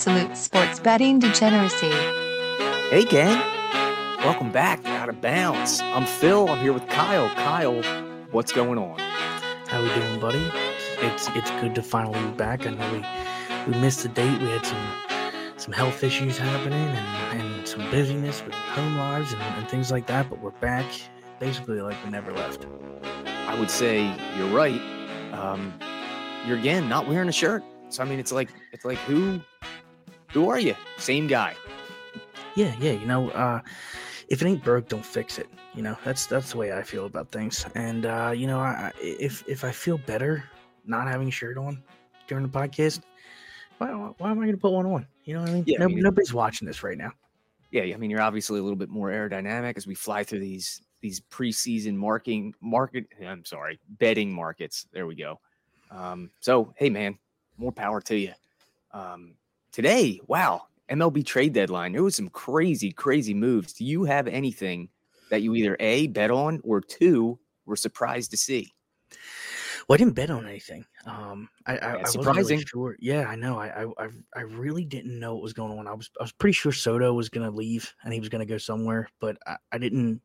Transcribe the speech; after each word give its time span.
Absolute 0.00 0.34
sports 0.34 0.80
betting 0.80 1.18
degeneracy. 1.18 1.90
Hey, 2.88 3.04
gang. 3.04 3.38
Welcome 4.20 4.50
back 4.50 4.82
to 4.84 4.88
Out 4.88 5.10
of 5.10 5.20
Bounds. 5.20 5.82
I'm 5.82 6.06
Phil. 6.06 6.48
I'm 6.48 6.58
here 6.60 6.72
with 6.72 6.88
Kyle. 6.88 7.28
Kyle, 7.34 7.82
what's 8.30 8.50
going 8.50 8.78
on? 8.78 8.98
How 9.68 9.82
we 9.82 9.92
doing, 9.92 10.18
buddy? 10.18 10.50
It's 11.02 11.28
it's 11.34 11.50
good 11.60 11.74
to 11.74 11.82
finally 11.82 12.18
be 12.18 12.30
back. 12.30 12.66
I 12.66 12.70
know 12.70 12.92
we 12.94 13.70
we 13.70 13.78
missed 13.78 14.02
the 14.02 14.08
date. 14.08 14.40
We 14.40 14.48
had 14.48 14.64
some 14.64 14.86
some 15.58 15.74
health 15.74 16.02
issues 16.02 16.38
happening 16.38 16.78
and, 16.78 17.42
and 17.42 17.68
some 17.68 17.82
busyness 17.90 18.42
with 18.42 18.54
home 18.54 18.96
lives 18.96 19.34
and, 19.34 19.42
and 19.42 19.68
things 19.68 19.90
like 19.90 20.06
that. 20.06 20.30
But 20.30 20.40
we're 20.40 20.58
back, 20.62 20.86
basically 21.40 21.82
like 21.82 22.02
we 22.06 22.10
never 22.10 22.32
left. 22.32 22.66
I 23.26 23.54
would 23.60 23.70
say 23.70 24.04
you're 24.38 24.48
right. 24.48 24.80
Um, 25.34 25.74
you're 26.46 26.56
again 26.56 26.88
not 26.88 27.06
wearing 27.06 27.28
a 27.28 27.32
shirt. 27.32 27.62
So 27.90 28.02
I 28.02 28.06
mean, 28.06 28.18
it's 28.18 28.32
like 28.32 28.48
it's 28.72 28.86
like 28.86 28.96
who 29.00 29.42
who 30.32 30.48
are 30.48 30.58
you? 30.58 30.74
Same 30.98 31.26
guy. 31.26 31.54
Yeah, 32.54 32.74
yeah. 32.80 32.92
You 32.92 33.06
know, 33.06 33.30
uh, 33.30 33.60
if 34.28 34.42
it 34.42 34.46
ain't 34.46 34.64
broke, 34.64 34.88
don't 34.88 35.04
fix 35.04 35.38
it. 35.38 35.48
You 35.74 35.82
know, 35.82 35.96
that's 36.04 36.26
that's 36.26 36.52
the 36.52 36.58
way 36.58 36.72
I 36.72 36.82
feel 36.82 37.06
about 37.06 37.30
things. 37.30 37.64
And 37.74 38.06
uh, 38.06 38.32
you 38.34 38.46
know, 38.46 38.58
I, 38.58 38.92
if 39.00 39.46
if 39.48 39.64
I 39.64 39.70
feel 39.70 39.98
better 39.98 40.44
not 40.84 41.06
having 41.06 41.28
a 41.28 41.30
shirt 41.30 41.58
on 41.58 41.82
during 42.26 42.44
the 42.44 42.50
podcast, 42.50 43.00
why, 43.78 43.88
why 43.88 44.30
am 44.30 44.38
I 44.38 44.44
going 44.44 44.52
to 44.52 44.60
put 44.60 44.72
one 44.72 44.86
on? 44.86 45.06
You 45.24 45.34
know 45.34 45.40
what 45.40 45.50
I 45.50 45.54
mean? 45.54 45.64
Yeah, 45.66 45.84
I 45.84 45.86
mean- 45.86 46.00
nobody's 46.00 46.34
watching 46.34 46.66
this 46.66 46.82
right 46.82 46.98
now. 46.98 47.12
Yeah, 47.70 47.82
I 47.82 47.96
mean, 47.98 48.10
you're 48.10 48.20
obviously 48.20 48.58
a 48.58 48.62
little 48.62 48.76
bit 48.76 48.88
more 48.88 49.10
aerodynamic 49.10 49.76
as 49.76 49.86
we 49.86 49.94
fly 49.94 50.24
through 50.24 50.40
these 50.40 50.82
these 51.00 51.20
preseason 51.20 51.94
marking 51.94 52.52
market. 52.60 53.06
I'm 53.24 53.44
sorry, 53.44 53.78
betting 53.88 54.32
markets. 54.32 54.86
There 54.92 55.06
we 55.06 55.14
go. 55.14 55.40
Um, 55.90 56.30
so 56.40 56.74
hey, 56.76 56.90
man, 56.90 57.16
more 57.58 57.72
power 57.72 58.00
to 58.02 58.16
you. 58.16 58.32
Um, 58.92 59.34
today, 59.72 60.20
wow, 60.26 60.62
MLB 60.90 61.24
trade 61.24 61.52
deadline. 61.52 61.92
There 61.92 62.02
was 62.02 62.16
some 62.16 62.28
crazy, 62.28 62.92
crazy 62.92 63.34
moves. 63.34 63.72
Do 63.72 63.84
you 63.84 64.04
have 64.04 64.26
anything 64.26 64.88
that 65.30 65.42
you 65.42 65.54
either 65.54 65.76
a 65.80 66.08
bet 66.08 66.30
on 66.30 66.60
or 66.64 66.80
two 66.80 67.38
were 67.66 67.76
surprised 67.76 68.32
to 68.32 68.36
see? 68.36 68.72
Well, 69.88 69.94
I 69.94 69.98
didn't 69.98 70.14
bet 70.14 70.30
on 70.30 70.46
anything. 70.46 70.84
Um, 71.06 71.48
I, 71.66 71.76
I, 71.78 71.88
I 71.94 71.96
wasn't 71.98 72.24
really 72.24 72.42
surprising. 72.42 72.64
sure. 72.66 72.96
Yeah, 73.00 73.26
I 73.26 73.34
know. 73.34 73.58
I, 73.58 73.82
I, 73.82 74.04
I, 74.04 74.08
I 74.36 74.40
really 74.42 74.84
didn't 74.84 75.18
know 75.18 75.34
what 75.34 75.42
was 75.42 75.52
going 75.52 75.76
on. 75.78 75.86
I 75.86 75.94
was, 75.94 76.10
I 76.18 76.22
was 76.22 76.32
pretty 76.32 76.52
sure 76.52 76.72
Soto 76.72 77.12
was 77.12 77.28
going 77.28 77.48
to 77.48 77.56
leave 77.56 77.92
and 78.04 78.12
he 78.12 78.20
was 78.20 78.28
going 78.28 78.40
to 78.40 78.46
go 78.46 78.58
somewhere, 78.58 79.08
but 79.20 79.36
I, 79.46 79.56
I 79.72 79.78
didn't. 79.78 80.20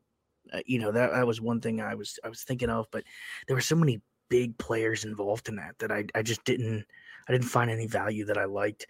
Uh, 0.52 0.60
you 0.64 0.78
know 0.78 0.92
that 0.92 1.10
that 1.10 1.26
was 1.26 1.40
one 1.40 1.60
thing 1.60 1.80
I 1.80 1.96
was, 1.96 2.20
I 2.22 2.28
was 2.28 2.44
thinking 2.44 2.70
of. 2.70 2.86
But 2.92 3.02
there 3.48 3.56
were 3.56 3.60
so 3.60 3.74
many 3.74 4.00
big 4.28 4.56
players 4.58 5.04
involved 5.04 5.48
in 5.48 5.56
that 5.56 5.76
that 5.80 5.90
I, 5.90 6.04
I 6.14 6.22
just 6.22 6.44
didn't, 6.44 6.84
I 7.28 7.32
didn't 7.32 7.48
find 7.48 7.68
any 7.68 7.88
value 7.88 8.24
that 8.26 8.38
I 8.38 8.44
liked. 8.44 8.86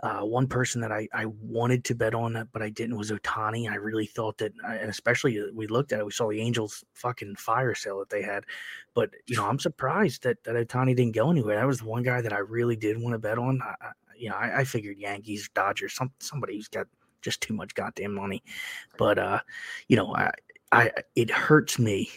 Uh, 0.00 0.20
one 0.20 0.46
person 0.46 0.80
that 0.80 0.92
I, 0.92 1.08
I 1.12 1.26
wanted 1.26 1.84
to 1.86 1.94
bet 1.94 2.14
on, 2.14 2.48
but 2.52 2.62
I 2.62 2.70
didn't 2.70 2.96
was 2.96 3.10
Ohtani. 3.10 3.68
I 3.68 3.74
really 3.74 4.06
thought 4.06 4.38
that, 4.38 4.52
uh, 4.62 4.72
and 4.72 4.90
especially 4.90 5.40
uh, 5.40 5.46
we 5.52 5.66
looked 5.66 5.92
at 5.92 5.98
it, 5.98 6.06
we 6.06 6.12
saw 6.12 6.28
the 6.30 6.40
Angels 6.40 6.84
fucking 6.94 7.34
fire 7.34 7.74
sale 7.74 7.98
that 7.98 8.08
they 8.08 8.22
had. 8.22 8.44
But 8.94 9.10
you 9.26 9.36
know, 9.36 9.46
I'm 9.46 9.58
surprised 9.58 10.22
that 10.22 10.44
that 10.44 10.54
Ohtani 10.54 10.94
didn't 10.94 11.16
go 11.16 11.30
anywhere. 11.30 11.56
That 11.56 11.66
was 11.66 11.80
the 11.80 11.86
one 11.86 12.04
guy 12.04 12.20
that 12.20 12.32
I 12.32 12.38
really 12.38 12.76
did 12.76 13.00
want 13.00 13.14
to 13.14 13.18
bet 13.18 13.38
on. 13.38 13.60
I, 13.62 13.90
you 14.16 14.28
know, 14.28 14.36
I, 14.36 14.60
I 14.60 14.64
figured 14.64 14.98
Yankees, 14.98 15.48
Dodgers, 15.54 15.94
some 15.94 16.12
somebody 16.20 16.56
who's 16.56 16.68
got 16.68 16.86
just 17.22 17.40
too 17.40 17.54
much 17.54 17.74
goddamn 17.74 18.14
money. 18.14 18.42
But 18.98 19.18
uh, 19.18 19.40
you 19.88 19.96
know, 19.96 20.14
I, 20.14 20.30
I 20.72 20.92
it 21.16 21.30
hurts 21.30 21.78
me 21.78 22.10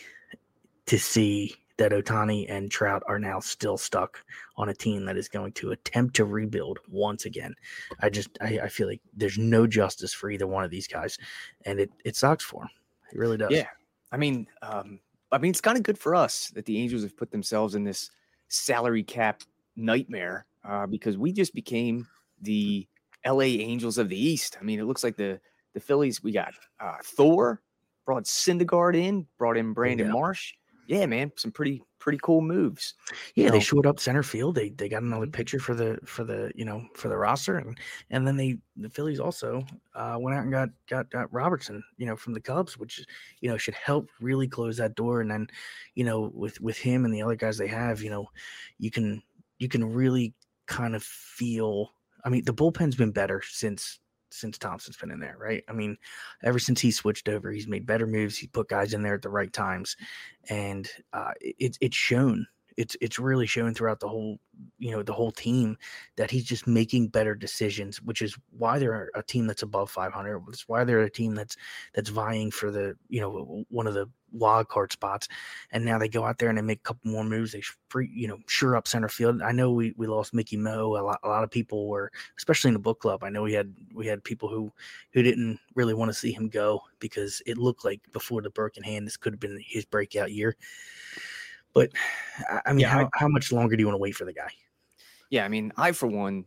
to 0.85 0.99
see 0.99 1.55
that 1.81 1.91
Ohtani 1.91 2.45
and 2.47 2.69
Trout 2.69 3.01
are 3.07 3.17
now 3.17 3.39
still 3.39 3.75
stuck 3.75 4.23
on 4.55 4.69
a 4.69 4.73
team 4.73 5.03
that 5.05 5.17
is 5.17 5.27
going 5.27 5.51
to 5.53 5.71
attempt 5.71 6.15
to 6.17 6.25
rebuild 6.25 6.77
once 6.87 7.25
again. 7.25 7.55
I 8.01 8.09
just 8.09 8.29
I, 8.39 8.59
I 8.63 8.67
feel 8.69 8.87
like 8.87 9.01
there's 9.15 9.39
no 9.39 9.65
justice 9.65 10.13
for 10.13 10.29
either 10.29 10.45
one 10.45 10.63
of 10.63 10.69
these 10.69 10.87
guys, 10.87 11.17
and 11.65 11.79
it 11.79 11.89
it 12.05 12.15
sucks 12.15 12.43
for 12.43 12.61
them. 12.61 12.69
It 13.11 13.17
really 13.17 13.37
does. 13.37 13.51
Yeah, 13.51 13.67
I 14.11 14.17
mean, 14.17 14.45
um, 14.61 14.99
I 15.31 15.39
mean, 15.39 15.49
it's 15.49 15.61
kind 15.61 15.75
of 15.75 15.81
good 15.81 15.97
for 15.97 16.13
us 16.13 16.51
that 16.53 16.65
the 16.65 16.77
Angels 16.77 17.01
have 17.01 17.17
put 17.17 17.31
themselves 17.31 17.73
in 17.73 17.83
this 17.83 18.11
salary 18.47 19.01
cap 19.01 19.41
nightmare 19.75 20.45
uh, 20.63 20.85
because 20.85 21.17
we 21.17 21.31
just 21.33 21.55
became 21.55 22.07
the 22.41 22.87
LA 23.25 23.41
Angels 23.41 23.97
of 23.97 24.07
the 24.07 24.23
East. 24.23 24.55
I 24.61 24.63
mean, 24.63 24.79
it 24.79 24.85
looks 24.85 25.03
like 25.03 25.17
the 25.17 25.39
the 25.73 25.79
Phillies. 25.79 26.21
We 26.21 26.31
got 26.31 26.53
uh, 26.79 26.97
Thor, 27.03 27.63
brought 28.05 28.25
Syndergaard 28.25 28.95
in, 28.95 29.25
brought 29.39 29.57
in 29.57 29.73
Brandon 29.73 30.05
Yeah. 30.07 30.13
Marsh. 30.13 30.53
Yeah, 30.87 31.05
man, 31.05 31.31
some 31.37 31.51
pretty 31.51 31.83
pretty 31.99 32.17
cool 32.21 32.41
moves. 32.41 32.95
Yeah, 33.35 33.47
you 33.47 33.49
they 33.49 33.59
know. 33.59 33.61
showed 33.61 33.85
up 33.85 33.99
center 33.99 34.23
field. 34.23 34.55
They 34.55 34.69
they 34.71 34.89
got 34.89 35.03
another 35.03 35.27
Mhm. 35.27 35.31
pitcher 35.31 35.59
for 35.59 35.75
the 35.75 35.99
for 36.05 36.23
the 36.23 36.51
you 36.55 36.65
know 36.65 36.87
for 36.95 37.07
the 37.07 37.17
roster, 37.17 37.57
and 37.57 37.77
and 38.09 38.27
then 38.27 38.35
they 38.37 38.57
the 38.75 38.89
Phillies 38.89 39.19
also 39.19 39.63
uh, 39.93 40.17
went 40.19 40.35
out 40.35 40.43
and 40.43 40.51
got, 40.51 40.69
got 40.89 41.09
got 41.11 41.31
Robertson, 41.31 41.83
you 41.97 42.05
know, 42.05 42.15
from 42.17 42.33
the 42.33 42.41
Cubs, 42.41 42.77
which 42.77 43.05
you 43.41 43.49
know 43.49 43.57
should 43.57 43.75
help 43.75 44.09
really 44.19 44.47
close 44.47 44.77
that 44.77 44.95
door. 44.95 45.21
And 45.21 45.31
then, 45.31 45.47
you 45.95 46.03
know, 46.03 46.31
with 46.33 46.59
with 46.59 46.77
him 46.77 47.05
and 47.05 47.13
the 47.13 47.21
other 47.21 47.35
guys 47.35 47.57
they 47.57 47.67
have, 47.67 48.01
you 48.01 48.09
know, 48.09 48.27
you 48.79 48.91
can 48.91 49.23
you 49.59 49.69
can 49.69 49.85
really 49.93 50.33
kind 50.65 50.95
of 50.95 51.03
feel. 51.03 51.91
I 52.25 52.29
mean, 52.29 52.43
the 52.45 52.53
bullpen's 52.53 52.95
been 52.95 53.11
better 53.11 53.41
since 53.43 53.99
since 54.31 54.57
Thomson's 54.57 54.97
been 54.97 55.11
in 55.11 55.19
there, 55.19 55.35
right? 55.39 55.63
I 55.67 55.73
mean, 55.73 55.97
ever 56.43 56.59
since 56.59 56.81
he 56.81 56.91
switched 56.91 57.29
over, 57.29 57.51
he's 57.51 57.67
made 57.67 57.85
better 57.85 58.07
moves. 58.07 58.37
He 58.37 58.47
put 58.47 58.69
guys 58.69 58.93
in 58.93 59.03
there 59.03 59.15
at 59.15 59.21
the 59.21 59.29
right 59.29 59.51
times, 59.51 59.95
and 60.49 60.89
uh, 61.13 61.31
it's 61.41 61.77
it's 61.81 61.97
shown. 61.97 62.45
It's 62.77 62.95
it's 63.01 63.19
really 63.19 63.45
shown 63.45 63.73
throughout 63.73 63.99
the 63.99 64.07
whole 64.07 64.39
you 64.79 64.91
know 64.91 65.03
the 65.03 65.13
whole 65.13 65.31
team 65.31 65.77
that 66.15 66.31
he's 66.31 66.45
just 66.45 66.67
making 66.67 67.09
better 67.09 67.35
decisions, 67.35 68.01
which 68.01 68.21
is 68.21 68.37
why 68.57 68.79
they're 68.79 69.09
a 69.15 69.23
team 69.23 69.47
that's 69.47 69.63
above 69.63 69.91
500. 69.91 70.41
It's 70.49 70.67
why 70.67 70.83
they're 70.83 71.01
a 71.01 71.09
team 71.09 71.35
that's 71.35 71.57
that's 71.93 72.09
vying 72.09 72.51
for 72.51 72.71
the 72.71 72.95
you 73.09 73.21
know 73.21 73.65
one 73.69 73.87
of 73.87 73.93
the 73.93 74.09
wild 74.31 74.67
card 74.69 74.91
spots. 74.91 75.27
And 75.71 75.83
now 75.85 75.97
they 75.97 76.07
go 76.07 76.23
out 76.25 76.37
there 76.39 76.49
and 76.49 76.57
they 76.57 76.61
make 76.61 76.79
a 76.79 76.83
couple 76.83 77.11
more 77.11 77.23
moves. 77.23 77.51
They 77.51 77.61
free 77.89 78.09
you 78.13 78.27
know 78.27 78.37
sure 78.47 78.75
up 78.75 78.87
center 78.87 79.09
field. 79.09 79.41
I 79.41 79.51
know 79.51 79.71
we 79.71 79.93
we 79.97 80.07
lost 80.07 80.33
Mickey 80.33 80.57
Mo. 80.57 80.95
A 80.97 81.03
lot 81.03 81.19
a 81.23 81.27
lot 81.27 81.43
of 81.43 81.51
people 81.51 81.87
were, 81.87 82.11
especially 82.37 82.69
in 82.69 82.73
the 82.73 82.79
book 82.79 82.99
club. 82.99 83.23
I 83.23 83.29
know 83.29 83.43
we 83.43 83.53
had 83.53 83.73
we 83.93 84.07
had 84.07 84.23
people 84.23 84.49
who 84.49 84.71
who 85.11 85.21
didn't 85.23 85.59
really 85.75 85.93
want 85.93 86.09
to 86.09 86.17
see 86.17 86.31
him 86.31 86.49
go 86.49 86.81
because 86.99 87.41
it 87.45 87.57
looked 87.57 87.83
like 87.85 88.01
before 88.13 88.41
the 88.41 88.49
broken 88.49 88.83
hand 88.83 89.05
this 89.07 89.17
could 89.17 89.33
have 89.33 89.39
been 89.39 89.59
his 89.65 89.85
breakout 89.85 90.31
year. 90.31 90.55
But 91.73 91.91
I- 92.49 92.61
I 92.67 92.73
mean, 92.73 92.81
Yeah, 92.81 92.89
I- 92.97 93.01
how, 93.03 93.09
how 93.13 93.27
much 93.27 93.51
longer 93.51 93.75
do 93.75 93.81
you 93.81 93.87
want 93.87 93.95
to 93.95 94.01
wait 94.01 94.15
for 94.15 94.25
the 94.25 94.33
guy? 94.33 94.49
Yeah, 95.29 95.45
I 95.45 95.47
mean, 95.47 95.71
I 95.77 95.93
for 95.93 96.07
one, 96.07 96.45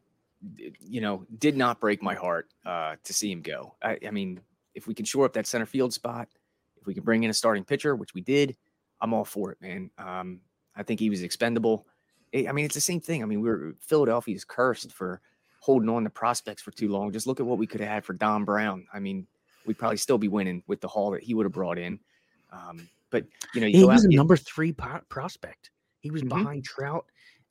you 0.81 1.01
know, 1.01 1.25
did 1.39 1.57
not 1.57 1.81
break 1.81 2.03
my 2.03 2.15
heart 2.15 2.49
uh, 2.67 2.97
to 3.03 3.13
see 3.15 3.33
him 3.33 3.41
go. 3.41 3.75
I, 3.83 3.99
I 4.07 4.11
mean, 4.11 4.41
if 4.75 4.87
we 4.87 4.93
can 4.93 5.07
shore 5.07 5.25
up 5.25 5.33
that 5.33 5.47
center 5.47 5.65
field 5.65 5.95
spot, 5.95 6.29
if 6.85 6.87
we 6.87 6.93
can 6.93 7.03
bring 7.03 7.25
in 7.25 7.31
a 7.31 7.35
starting 7.35 7.65
pitcher, 7.65 7.97
which 7.97 8.13
we 8.13 8.21
did, 8.21 8.55
I'm 9.01 9.15
all 9.15 9.25
for 9.25 9.51
it, 9.51 9.59
man. 9.63 9.91
Um, 9.97 10.41
I 10.77 10.83
think 10.83 11.01
he 11.01 11.09
was 11.09 11.23
expendable. 11.23 11.87
I 12.35 12.47
I 12.49 12.53
mean, 12.53 12.67
it's 12.67 12.75
the 12.75 12.81
same 12.83 13.01
thing. 13.01 13.23
I 13.23 13.27
mean, 13.27 13.41
we 13.41 13.49
were 13.49 13.75
Philadelphia's 13.81 14.45
cursed 14.45 14.93
for 14.93 15.23
holding 15.61 15.89
on 15.89 16.05
to 16.05 16.11
prospects 16.11 16.61
for 16.61 16.73
too 16.73 16.89
long. 16.89 17.11
Just 17.11 17.27
look 17.27 17.41
at 17.41 17.47
what 17.47 17.57
we 17.57 17.67
could 17.67 17.81
have 17.81 17.89
had 17.89 18.05
for 18.05 18.13
Dom 18.13 18.45
Brown. 18.45 18.87
I 18.93 19.01
mean, 19.01 19.27
we'd 19.65 19.79
probably 19.79 19.97
still 19.97 20.19
be 20.19 20.29
winning 20.29 20.63
with 20.67 20.83
the 20.83 20.89
haul 20.89 21.11
that 21.13 21.23
he 21.23 21.33
would 21.33 21.47
have 21.47 21.53
brought 21.53 21.79
in. 21.79 21.99
Um, 22.53 22.87
but 23.09 23.25
you 23.55 23.63
know, 23.63 23.67
you 23.67 23.77
He 23.79 23.83
go 23.83 23.89
was 23.89 24.05
a 24.05 24.09
number 24.11 24.37
three 24.37 24.73
po- 24.73 25.01
prospect. 25.09 25.71
He 26.01 26.11
was 26.11 26.23
Mhm. 26.23 26.29
behind 26.29 26.65
Trout 26.65 27.07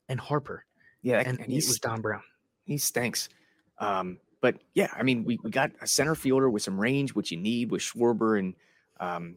and 0.08 0.20
Harper, 0.20 0.64
yeah, 1.02 1.18
and, 1.18 1.40
and 1.40 1.48
it 1.50 1.54
he's 1.54 1.66
was 1.66 1.80
Dom 1.80 2.00
Brown. 2.02 2.22
he 2.66 2.78
stinks. 2.78 3.28
Um, 3.80 4.18
but 4.40 4.58
yeah, 4.74 4.90
I 4.96 5.02
mean, 5.02 5.24
we, 5.24 5.40
we 5.42 5.50
got 5.50 5.72
a 5.80 5.86
center 5.88 6.14
fielder 6.14 6.48
with 6.48 6.62
some 6.62 6.78
range, 6.78 7.14
which 7.14 7.32
you 7.32 7.36
need 7.38 7.72
with 7.72 7.80
Schwarber 7.82 8.38
and 8.38 8.54
um, 9.00 9.36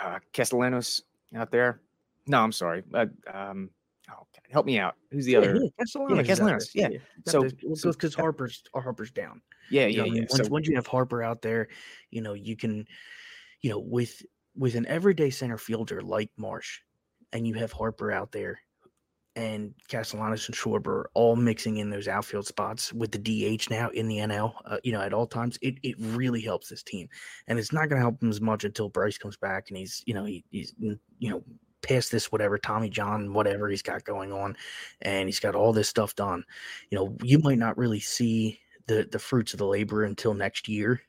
uh, 0.00 0.18
Castellanos 0.32 1.02
out 1.34 1.50
there. 1.50 1.80
No, 2.26 2.40
I'm 2.42 2.52
sorry. 2.52 2.82
Uh, 2.92 3.06
um, 3.32 3.70
Oh, 4.08 4.20
okay. 4.22 4.42
help 4.52 4.66
me 4.66 4.78
out. 4.78 4.94
Who's 5.10 5.24
the 5.24 5.32
Yeah, 5.32 5.38
other? 5.38 5.54
yeah, 5.56 5.68
Castellanos. 5.80 6.18
out 6.20 6.26
Castellanos, 6.26 6.70
yeah. 6.76 6.88
So 7.26 7.48
So- 7.48 7.74
so- 7.74 7.90
because 7.92 8.14
Harper's 8.14 8.62
Harper's 8.72 9.10
down. 9.10 9.42
Yeah, 9.68 9.86
You 9.86 9.88
yeah, 9.88 9.96
know, 9.96 10.02
what 10.02 10.06
I 10.06 10.10
mean? 10.10 10.22
yeah. 10.22 10.28
Once, 10.30 10.44
So 10.46 10.48
once 10.52 10.68
you 10.68 10.76
have 10.76 10.86
Harper 10.86 11.22
out 11.24 11.42
there, 11.42 11.66
you 12.12 12.20
know 12.20 12.34
you 12.34 12.54
can, 12.56 12.86
you 13.62 13.70
know, 13.70 13.80
with 13.80 14.24
with 14.54 14.76
an 14.76 14.86
everyday 14.86 15.30
center 15.30 15.58
fielder 15.58 16.02
like 16.02 16.30
Marsh, 16.36 16.82
and 17.32 17.48
you 17.48 17.54
have 17.54 17.72
Harper 17.72 18.12
out 18.12 18.30
there, 18.30 18.60
and 19.36 19.74
Castellanos 19.88 20.48
and 20.48 20.56
Schwarber 20.56 21.04
all 21.14 21.36
mixing 21.36 21.76
in 21.76 21.90
those 21.90 22.08
outfield 22.08 22.46
spots 22.46 22.92
with 22.92 23.12
the 23.12 23.18
DH 23.18 23.70
now 23.70 23.90
in 23.90 24.08
the 24.08 24.16
NL, 24.16 24.54
uh, 24.64 24.78
you 24.82 24.92
know, 24.92 25.02
at 25.02 25.12
all 25.12 25.26
times, 25.26 25.58
it 25.62 25.76
it 25.82 25.94
really 25.98 26.40
helps 26.40 26.68
this 26.68 26.82
team, 26.82 27.08
and 27.46 27.58
it's 27.58 27.72
not 27.72 27.88
going 27.88 28.00
to 28.00 28.04
help 28.04 28.18
them 28.18 28.30
as 28.30 28.40
much 28.40 28.64
until 28.64 28.88
Bryce 28.88 29.18
comes 29.18 29.36
back 29.36 29.66
and 29.68 29.76
he's, 29.76 30.02
you 30.06 30.14
know, 30.14 30.24
he, 30.24 30.44
he's, 30.50 30.74
you 30.78 31.30
know. 31.30 31.44
Past 31.82 32.10
this, 32.10 32.32
whatever 32.32 32.58
Tommy 32.58 32.90
John, 32.90 33.32
whatever 33.32 33.68
he's 33.68 33.82
got 33.82 34.02
going 34.02 34.32
on, 34.32 34.56
and 35.02 35.28
he's 35.28 35.38
got 35.38 35.54
all 35.54 35.72
this 35.72 35.88
stuff 35.88 36.16
done. 36.16 36.42
You 36.90 36.98
know, 36.98 37.16
you 37.22 37.38
might 37.38 37.58
not 37.58 37.78
really 37.78 38.00
see 38.00 38.58
the 38.88 39.06
the 39.12 39.20
fruits 39.20 39.52
of 39.52 39.58
the 39.58 39.66
labor 39.66 40.02
until 40.02 40.34
next 40.34 40.66
year. 40.66 41.00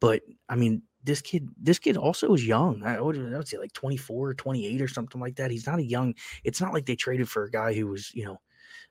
But 0.00 0.20
I 0.46 0.56
mean, 0.56 0.82
this 1.04 1.22
kid, 1.22 1.48
this 1.60 1.78
kid 1.78 1.96
also 1.96 2.34
is 2.34 2.46
young. 2.46 2.82
I 2.82 3.00
would, 3.00 3.16
I 3.16 3.36
would 3.36 3.48
say 3.48 3.58
like 3.58 3.72
24 3.72 4.28
or 4.28 4.34
28 4.34 4.82
or 4.82 4.88
something 4.88 5.20
like 5.20 5.36
that. 5.36 5.50
He's 5.50 5.66
not 5.66 5.78
a 5.78 5.84
young. 5.84 6.14
It's 6.44 6.60
not 6.60 6.72
like 6.72 6.86
they 6.86 6.96
traded 6.96 7.28
for 7.28 7.44
a 7.44 7.50
guy 7.50 7.72
who 7.72 7.86
was, 7.86 8.14
you 8.14 8.24
know, 8.24 8.40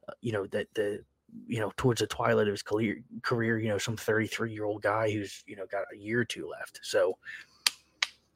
uh, 0.08 0.14
you 0.22 0.32
know 0.32 0.48
that 0.48 0.68
the, 0.74 1.04
you 1.48 1.60
know, 1.60 1.72
towards 1.76 2.00
the 2.00 2.08
twilight 2.08 2.48
of 2.48 2.54
his 2.54 2.64
career, 2.64 3.02
career, 3.22 3.60
you 3.60 3.70
know, 3.70 3.78
some 3.78 3.98
33 3.98 4.52
year 4.52 4.66
old 4.66 4.82
guy 4.82 5.12
who's, 5.12 5.44
you 5.46 5.56
know, 5.56 5.66
got 5.70 5.84
a 5.94 5.98
year 5.98 6.22
or 6.22 6.26
two 6.26 6.50
left. 6.50 6.80
So 6.84 7.18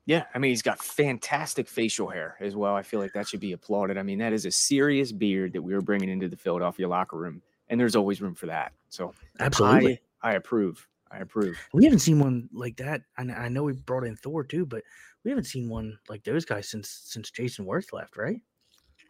yeah, 0.06 0.26
I 0.34 0.40
mean, 0.40 0.50
he's 0.50 0.62
got 0.62 0.80
fantastic 0.80 1.68
facial 1.68 2.10
hair 2.10 2.36
as 2.40 2.56
well. 2.56 2.76
I 2.76 2.82
feel 2.82 3.00
like 3.00 3.14
that 3.14 3.28
should 3.28 3.40
be 3.40 3.54
applauded. 3.54 3.98
I 3.98 4.04
mean, 4.04 4.20
that 4.20 4.34
is 4.34 4.46
a 4.46 4.52
serious 4.52 5.12
beard 5.12 5.54
that 5.54 5.62
we 5.62 5.74
were 5.74 5.82
bringing 5.82 6.10
into 6.10 6.28
the 6.28 6.36
Philadelphia 6.36 6.88
locker 6.88 7.18
room, 7.18 7.42
and 7.70 7.80
there's 7.80 7.96
always 7.96 8.22
room 8.22 8.34
for 8.34 8.48
that. 8.48 8.74
So 8.90 9.14
absolutely, 9.40 10.02
I, 10.22 10.32
I 10.32 10.34
approve. 10.34 10.88
I 11.12 11.20
approve. 11.20 11.58
we 11.74 11.84
haven't 11.84 12.00
seen 12.00 12.20
one 12.20 12.50
like 12.54 12.78
that. 12.78 13.02
I, 13.18 13.24
I 13.24 13.50
know 13.50 13.64
we 13.64 13.74
brought 13.74 14.06
in 14.06 14.16
Thor 14.16 14.44
too, 14.44 14.66
but 14.66 14.84
we 15.24 15.32
haven't 15.32 15.46
seen 15.46 15.70
one 15.70 15.98
like 16.10 16.24
those 16.24 16.46
guys 16.46 16.70
since 16.70 17.02
since 17.06 17.32
Jayson 17.32 17.66
Werth 17.66 17.94
left, 17.94 18.18
right? 18.18 18.40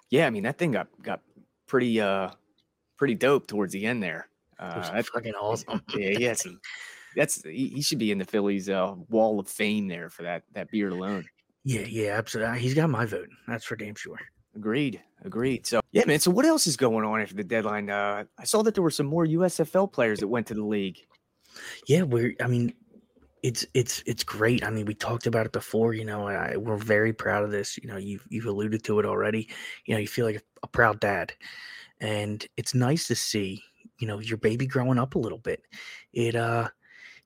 Yeah, 0.10 0.28
I 0.28 0.30
mean, 0.30 0.44
that 0.44 0.58
thing 0.58 0.72
got 0.72 0.88
got 1.02 1.22
pretty 1.68 2.02
uh 2.02 2.32
pretty 2.98 3.16
dope 3.16 3.48
towards 3.48 3.74
the 3.74 3.86
end 3.86 4.04
there. 4.04 4.28
Uh, 4.60 4.92
that's 4.92 5.10
freaking 5.10 5.34
awesome. 5.40 5.82
yeah, 5.96 6.16
yes, 6.20 6.44
he, 6.44 6.56
that's 7.16 7.44
he, 7.44 7.70
he 7.70 7.82
should 7.82 7.98
be 7.98 8.12
in 8.12 8.18
the 8.18 8.26
Phillies 8.26 8.70
uh, 8.70 8.94
Wall 9.10 9.40
of 9.40 9.48
Fame 9.48 9.88
there 9.88 10.10
for 10.10 10.24
that 10.24 10.44
that 10.54 10.70
beard 10.70 10.94
alone. 10.94 11.26
Yeah, 11.64 11.82
yeah, 11.82 12.12
absolutely. 12.12 12.60
He's 12.60 12.74
got 12.74 12.90
my 12.90 13.06
vote. 13.06 13.30
That's 13.48 13.66
for 13.66 13.76
damn 13.76 13.96
sure. 13.96 14.20
Agreed. 14.56 15.02
Agreed. 15.24 15.66
So 15.66 15.82
yeah, 15.92 16.04
man. 16.06 16.20
So 16.20 16.32
what 16.32 16.46
else 16.46 16.68
is 16.68 16.76
going 16.76 17.06
on 17.06 17.22
after 17.22 17.36
the 17.36 17.44
deadline? 17.44 17.90
Uh, 17.90 18.26
I 18.38 18.44
saw 18.44 18.62
that 18.64 18.74
there 18.74 18.84
were 18.84 18.92
some 18.92 19.06
more 19.06 19.26
USFL 19.26 19.92
players 19.92 20.20
that 20.20 20.28
went 20.28 20.48
to 20.48 20.54
the 20.54 20.64
league. 20.64 21.00
Yeah, 21.88 22.04
we're. 22.04 22.36
I 22.42 22.48
mean, 22.48 22.74
it's 23.44 23.66
it's 23.74 24.04
it's 24.06 24.24
great. 24.24 24.64
I 24.64 24.70
mean, 24.70 24.86
we 24.86 24.94
talked 24.94 25.28
about 25.28 25.46
it 25.46 25.52
before. 25.52 25.94
You 25.94 26.06
know, 26.06 26.28
I, 26.28 26.58
we're 26.58 26.78
very 26.78 27.14
proud 27.14 27.44
of 27.44 27.52
this. 27.52 27.78
You 27.78 27.88
know, 27.88 27.98
you've 27.98 28.26
you've 28.30 28.46
alluded 28.46 28.84
to 28.86 29.00
it 29.00 29.06
already. 29.06 29.50
You 29.86 29.96
know, 29.96 30.00
you 30.00 30.08
feel 30.08 30.26
like 30.26 30.38
a, 30.38 30.42
a 30.64 30.68
proud 30.68 31.00
dad, 31.00 31.34
and 32.00 32.46
it's 32.58 32.74
nice 32.74 33.08
to 33.08 33.16
see. 33.16 33.64
You 34.00 34.08
know, 34.08 34.20
your 34.20 34.38
baby 34.38 34.66
growing 34.66 35.00
up 35.00 35.16
a 35.16 35.20
little 35.20 35.38
bit. 35.38 35.64
It 36.14 36.36
uh, 36.36 36.70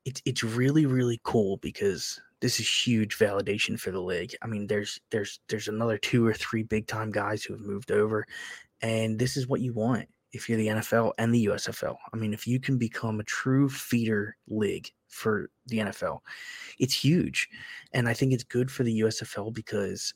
it's 0.06 0.22
it's 0.26 0.44
really 0.44 0.86
really 0.86 1.20
cool 1.24 1.58
because 1.58 2.20
this 2.42 2.60
is 2.60 2.86
huge 2.88 3.18
validation 3.18 3.80
for 3.80 3.92
the 3.92 4.02
league. 4.02 4.36
I 4.42 4.48
mean, 4.48 4.68
there's 4.68 5.00
there's 5.12 5.40
there's 5.50 5.68
another 5.68 5.98
two 5.98 6.26
or 6.26 6.34
three 6.34 6.64
big 6.64 6.88
time 6.88 7.12
guys 7.12 7.44
who 7.44 7.54
have 7.54 7.64
moved 7.64 7.92
over, 7.92 8.26
and 8.82 9.20
this 9.20 9.38
is 9.38 9.48
what 9.48 9.62
you 9.62 9.74
want 9.74 10.08
if 10.36 10.48
you're 10.50 10.58
the 10.58 10.68
NFL 10.68 11.14
and 11.18 11.34
the 11.34 11.46
USFL. 11.46 11.96
I 12.14 12.18
mean, 12.18 12.34
if 12.34 12.46
you 12.46 12.60
can 12.60 12.78
become 12.78 13.20
a 13.20 13.24
true 13.24 13.70
feeder 13.70 14.36
league 14.48 14.90
for 15.08 15.50
the 15.68 15.80
NFL, 15.80 16.20
it's 16.78 16.94
huge. 16.94 17.48
And 17.94 18.08
I 18.08 18.14
think 18.14 18.34
it's 18.34 18.44
good 18.44 18.70
for 18.70 18.84
the 18.84 19.00
USFL 19.00 19.54
because 19.54 20.14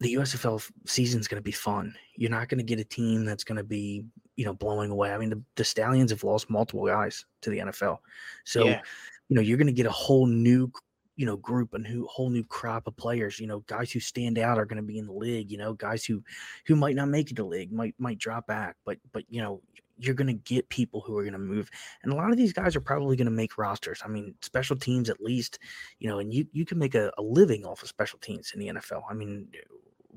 the 0.00 0.14
USFL 0.14 0.68
season 0.86 1.20
is 1.20 1.28
going 1.28 1.40
to 1.40 1.44
be 1.44 1.52
fun. 1.52 1.94
You're 2.16 2.30
not 2.30 2.48
going 2.48 2.58
to 2.58 2.64
get 2.64 2.80
a 2.80 2.84
team 2.84 3.24
that's 3.24 3.44
going 3.44 3.56
to 3.58 3.64
be, 3.64 4.04
you 4.36 4.44
know, 4.44 4.54
blowing 4.54 4.90
away. 4.90 5.12
I 5.12 5.18
mean, 5.18 5.30
the, 5.30 5.42
the 5.56 5.64
Stallions 5.64 6.10
have 6.10 6.24
lost 6.24 6.50
multiple 6.50 6.86
guys 6.86 7.24
to 7.42 7.50
the 7.50 7.58
NFL. 7.58 7.98
So, 8.44 8.64
Yeah. 8.64 8.80
you 9.28 9.36
know, 9.36 9.42
you're 9.42 9.58
going 9.58 9.66
to 9.66 9.72
get 9.72 9.86
a 9.86 9.90
whole 9.90 10.26
new 10.26 10.70
you 11.16 11.26
know 11.26 11.36
group 11.36 11.74
and 11.74 11.86
who 11.86 12.06
whole 12.06 12.30
new 12.30 12.44
crop 12.44 12.86
of 12.86 12.96
players 12.96 13.38
you 13.38 13.46
know 13.46 13.60
guys 13.66 13.90
who 13.92 14.00
stand 14.00 14.38
out 14.38 14.58
are 14.58 14.64
going 14.64 14.76
to 14.76 14.82
be 14.82 14.98
in 14.98 15.06
the 15.06 15.12
league 15.12 15.50
you 15.50 15.58
know 15.58 15.74
guys 15.74 16.04
who 16.04 16.22
who 16.66 16.74
might 16.74 16.96
not 16.96 17.08
make 17.08 17.30
it 17.30 17.34
to 17.34 17.44
league 17.44 17.72
might 17.72 17.94
might 17.98 18.18
drop 18.18 18.46
back 18.46 18.76
but 18.84 18.98
but 19.12 19.24
you 19.28 19.40
know 19.42 19.60
you're 19.98 20.14
going 20.14 20.26
to 20.26 20.32
get 20.32 20.68
people 20.70 21.00
who 21.00 21.16
are 21.16 21.22
going 21.22 21.32
to 21.34 21.38
move 21.38 21.70
and 22.02 22.12
a 22.12 22.16
lot 22.16 22.30
of 22.30 22.36
these 22.36 22.52
guys 22.52 22.74
are 22.74 22.80
probably 22.80 23.14
going 23.16 23.26
to 23.26 23.30
make 23.30 23.58
rosters 23.58 24.00
i 24.04 24.08
mean 24.08 24.34
special 24.40 24.74
teams 24.76 25.10
at 25.10 25.20
least 25.20 25.58
you 25.98 26.08
know 26.08 26.18
and 26.18 26.32
you 26.32 26.46
you 26.52 26.64
can 26.64 26.78
make 26.78 26.94
a, 26.94 27.12
a 27.18 27.22
living 27.22 27.64
off 27.66 27.82
of 27.82 27.88
special 27.88 28.18
teams 28.18 28.52
in 28.54 28.60
the 28.60 28.68
nfl 28.68 29.02
i 29.10 29.14
mean 29.14 29.48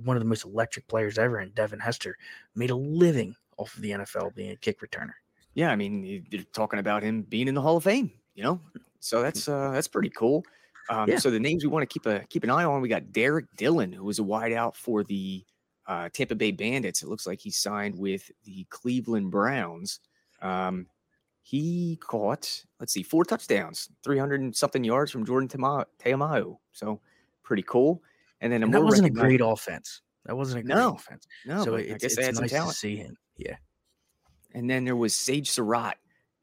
one 0.03 0.15
of 0.15 0.21
the 0.21 0.27
most 0.29 0.45
electric 0.45 0.87
players 0.87 1.17
ever 1.17 1.37
and 1.37 1.53
devin 1.55 1.79
hester 1.79 2.17
made 2.55 2.69
a 2.69 2.75
living 2.75 3.35
off 3.57 3.75
of 3.75 3.81
the 3.81 3.91
nfl 3.91 4.33
being 4.33 4.51
a 4.51 4.55
kick 4.55 4.79
returner 4.81 5.13
Yeah, 5.53 5.71
I 5.71 5.75
mean, 5.77 6.03
y- 6.03 6.23
they're 6.29 6.43
talking 6.53 6.79
about 6.79 7.01
him 7.03 7.21
being 7.23 7.47
in 7.47 7.55
the 7.55 7.61
Hall 7.61 7.77
of 7.77 7.83
Fame. 7.85 8.11
You 8.35 8.43
know, 8.43 8.59
so 8.99 9.21
that's 9.21 9.47
uh, 9.47 9.71
that's 9.71 9.87
pretty 9.87 10.09
cool. 10.09 10.43
Um, 10.89 11.09
Yeah. 11.09 11.17
So 11.17 11.31
the 11.31 11.39
names 11.39 11.63
we 11.63 11.69
want 11.69 11.83
to 11.83 11.91
keep 11.91 12.05
a 12.05 12.19
keep 12.29 12.43
an 12.43 12.49
eye 12.49 12.63
on. 12.63 12.81
We 12.81 12.89
got 12.89 13.11
Derek 13.11 13.45
Dillon, 13.55 13.91
who 13.91 14.03
was 14.03 14.19
a 14.19 14.23
wideout 14.23 14.75
for 14.75 15.03
the 15.03 15.43
uh, 15.87 16.09
Tampa 16.13 16.35
Bay 16.35 16.51
Bandits. 16.51 17.03
It 17.03 17.09
looks 17.09 17.27
like 17.27 17.39
he 17.39 17.51
signed 17.51 17.97
with 17.97 18.31
the 18.43 18.65
Cleveland 18.69 19.31
Browns. 19.31 19.99
Um, 20.41 20.87
he 21.41 21.99
caught, 22.01 22.65
let's 22.79 22.91
see, 22.91 23.03
four 23.03 23.23
touchdowns, 23.23 23.89
300 24.03 24.41
and 24.41 24.55
something 24.55 24.83
yards 24.83 25.11
from 25.11 25.25
Jordan 25.25 25.47
Ta'amu. 25.47 26.57
So 26.71 26.99
pretty 27.43 27.63
cool. 27.63 28.01
And 28.41 28.51
then 28.51 28.63
a 28.63 28.65
and 28.65 28.73
that 28.73 28.83
wasn't 28.83 29.07
a 29.07 29.11
great 29.11 29.41
offense 29.41 30.01
that 30.25 30.35
wasn't 30.35 30.61
a 30.61 30.63
great 30.63 30.75
No, 30.75 30.95
offense 30.95 31.27
No, 31.45 31.63
so 31.63 31.71
but 31.71 31.81
it's, 31.81 31.93
I 31.93 31.93
guess 31.93 32.03
it's 32.03 32.15
they 32.15 32.25
had 32.25 32.35
some 32.35 32.47
nice 32.47 32.67
to 32.67 32.73
see 32.73 32.97
him 32.97 33.15
yeah 33.37 33.55
And 34.53 34.69
then 34.69 34.83
there 34.83 34.95
was 34.95 35.13
Sage 35.13 35.49
Surratt, 35.49 35.97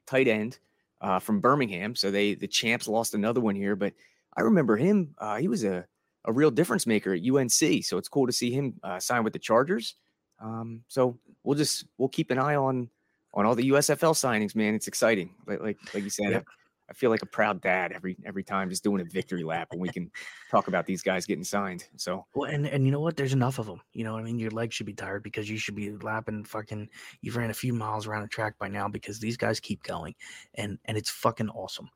tight 0.06 0.28
end 0.28 0.58
uh, 1.00 1.18
from 1.18 1.40
Birmingham. 1.40 1.94
So 1.96 2.10
they 2.10 2.34
the 2.34 2.46
champs 2.46 2.88
lost 2.88 3.14
another 3.14 3.40
one 3.40 3.56
here, 3.56 3.74
but 3.76 3.92
I 4.36 4.42
remember 4.42 4.76
him. 4.76 5.14
Uh, 5.18 5.36
he 5.36 5.48
was 5.48 5.64
a 5.64 5.86
a 6.24 6.32
real 6.32 6.50
difference 6.50 6.86
maker 6.86 7.12
at 7.14 7.20
UNC. 7.22 7.84
So 7.84 7.98
it's 7.98 8.08
cool 8.08 8.26
to 8.26 8.32
see 8.32 8.50
him 8.50 8.74
uh, 8.82 9.00
sign 9.00 9.24
with 9.24 9.32
the 9.32 9.38
Chargers. 9.38 9.96
Um, 10.40 10.82
so 10.88 11.18
we'll 11.44 11.56
just 11.56 11.86
we'll 11.98 12.08
keep 12.08 12.30
an 12.30 12.38
eye 12.38 12.56
on 12.56 12.90
on 13.34 13.46
all 13.46 13.54
the 13.54 13.70
USFL 13.70 14.14
signings, 14.14 14.54
man. 14.54 14.74
It's 14.74 14.88
exciting. 14.88 15.30
Like 15.46 15.60
like 15.60 15.78
like 15.94 16.04
you 16.04 16.10
said, 16.10 16.30
Yep. 16.30 16.44
I, 16.46 16.52
I 16.90 16.94
feel 16.94 17.10
like 17.10 17.22
a 17.22 17.26
proud 17.26 17.62
dad 17.62 17.92
every 17.92 18.16
every 18.26 18.42
time 18.42 18.68
just 18.68 18.84
doing 18.84 19.00
a 19.00 19.04
victory 19.04 19.44
lap, 19.44 19.68
and 19.72 19.80
we 19.80 19.88
can 19.88 20.10
talk 20.50 20.68
about 20.68 20.84
these 20.84 21.02
guys 21.02 21.26
getting 21.26 21.44
signed. 21.44 21.84
So 21.96 22.26
Well, 22.34 22.50
and 22.50 22.66
and 22.66 22.84
you 22.84 22.92
know 22.92 23.00
what? 23.00 23.16
There's 23.16 23.32
enough 23.32 23.58
of 23.58 23.66
them. 23.66 23.80
You 23.92 24.04
know, 24.04 24.14
what 24.14 24.20
I 24.20 24.24
mean, 24.24 24.38
your 24.38 24.50
legs 24.50 24.74
should 24.74 24.86
be 24.86 24.94
tired 24.94 25.22
because 25.22 25.48
you 25.48 25.56
should 25.56 25.76
be 25.76 25.92
lapping 25.92 26.44
fucking. 26.44 26.88
You've 27.20 27.36
ran 27.36 27.50
a 27.50 27.54
few 27.54 27.72
miles 27.72 28.06
around 28.06 28.22
the 28.22 28.28
track 28.28 28.58
by 28.58 28.68
now 28.68 28.88
because 28.88 29.20
these 29.20 29.36
guys 29.36 29.60
keep 29.60 29.82
going, 29.84 30.14
and 30.54 30.78
and 30.84 30.98
it's 30.98 31.10
fucking 31.10 31.48
awesome. 31.50 31.88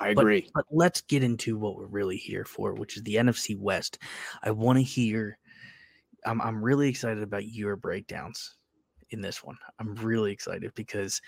I 0.00 0.10
agree. 0.10 0.48
But 0.54 0.64
let's 0.70 1.00
get 1.02 1.22
into 1.22 1.56
what 1.56 1.76
we're 1.76 1.86
really 1.86 2.16
here 2.16 2.44
for, 2.44 2.74
which 2.74 2.96
is 2.96 3.02
the 3.02 3.16
NFC 3.16 3.58
West. 3.58 3.98
I 4.42 4.50
want 4.50 4.78
to 4.78 4.82
hear. 4.82 5.38
I'm 6.26 6.40
I'm 6.40 6.64
really 6.64 6.88
excited 6.88 7.22
about 7.22 7.46
your 7.46 7.76
breakdowns 7.76 8.56
in 9.10 9.20
this 9.20 9.42
one. 9.44 9.56
I'm 9.78 9.94
really 9.96 10.32
excited 10.32 10.72
because 10.74 11.20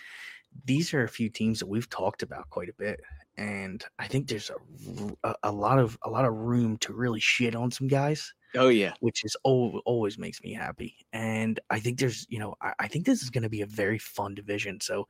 these 0.64 0.94
are 0.94 1.04
a 1.04 1.08
few 1.08 1.28
teams 1.28 1.58
that 1.58 1.66
we've 1.66 1.90
talked 1.90 2.22
about 2.22 2.48
quite 2.50 2.68
a 2.68 2.74
bit, 2.78 3.00
and 3.36 3.84
I 3.98 4.06
think 4.08 4.26
there's 4.26 4.50
a 4.50 5.14
a, 5.28 5.34
a 5.44 5.52
lot 5.52 5.78
of 5.78 5.98
a 6.02 6.10
lot 6.10 6.24
of 6.24 6.34
room 6.34 6.78
to 6.78 6.94
really 6.94 7.20
shit 7.20 7.54
on 7.54 7.70
some 7.70 7.88
guys 7.88 8.32
oh 8.56 8.68
yeah. 8.68 8.92
which 9.00 9.24
is 9.24 9.36
al- 9.46 9.80
always 9.84 10.18
makes 10.18 10.42
me 10.42 10.52
happy. 10.52 10.96
And 11.12 11.60
I 11.70 11.80
think 11.80 11.98
there's, 11.98 12.26
you 12.28 12.38
know, 12.38 12.54
I, 12.60 12.72
I 12.80 12.88
think 12.88 13.06
this 13.06 13.22
is 13.22 13.30
going 13.30 13.42
to 13.42 13.48
be 13.48 13.62
a 13.62 13.66
very 13.66 13.98
fun 13.98 14.34
division. 14.34 14.80
So, 14.80 15.06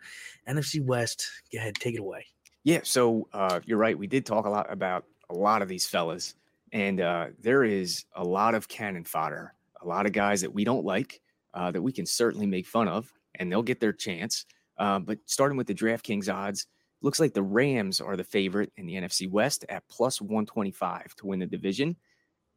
NFC 0.48 0.84
West, 0.84 1.28
go 1.52 1.58
ahead, 1.58 1.76
take 1.76 1.94
it 1.94 2.00
away. 2.00 2.26
Yeah, 2.66 2.80
so 2.82 3.28
uh, 3.32 3.60
you're 3.64 3.78
right. 3.78 3.96
We 3.96 4.08
did 4.08 4.26
talk 4.26 4.44
a 4.44 4.50
lot 4.50 4.72
about 4.72 5.04
a 5.30 5.34
lot 5.34 5.62
of 5.62 5.68
these 5.68 5.86
fellas, 5.86 6.34
and 6.72 7.00
uh, 7.00 7.28
there 7.40 7.62
is 7.62 8.06
a 8.16 8.24
lot 8.24 8.56
of 8.56 8.66
cannon 8.66 9.04
fodder, 9.04 9.54
a 9.82 9.86
lot 9.86 10.04
of 10.04 10.12
guys 10.12 10.40
that 10.40 10.52
we 10.52 10.64
don't 10.64 10.84
like 10.84 11.20
uh, 11.54 11.70
that 11.70 11.80
we 11.82 11.92
can 11.92 12.06
certainly 12.06 12.46
make 12.46 12.66
fun 12.66 12.88
of, 12.88 13.12
and 13.36 13.52
they'll 13.52 13.62
get 13.62 13.78
their 13.78 13.92
chance. 13.92 14.46
Uh, 14.78 14.98
but 14.98 15.20
starting 15.26 15.56
with 15.56 15.68
the 15.68 15.74
DraftKings 15.76 16.28
odds, 16.32 16.66
looks 17.02 17.20
like 17.20 17.34
the 17.34 17.42
Rams 17.42 18.00
are 18.00 18.16
the 18.16 18.24
favorite 18.24 18.72
in 18.76 18.86
the 18.86 18.94
NFC 18.94 19.30
West 19.30 19.64
at 19.68 19.86
plus 19.88 20.20
125 20.20 21.14
to 21.16 21.26
win 21.28 21.38
the 21.38 21.46
division. 21.46 21.96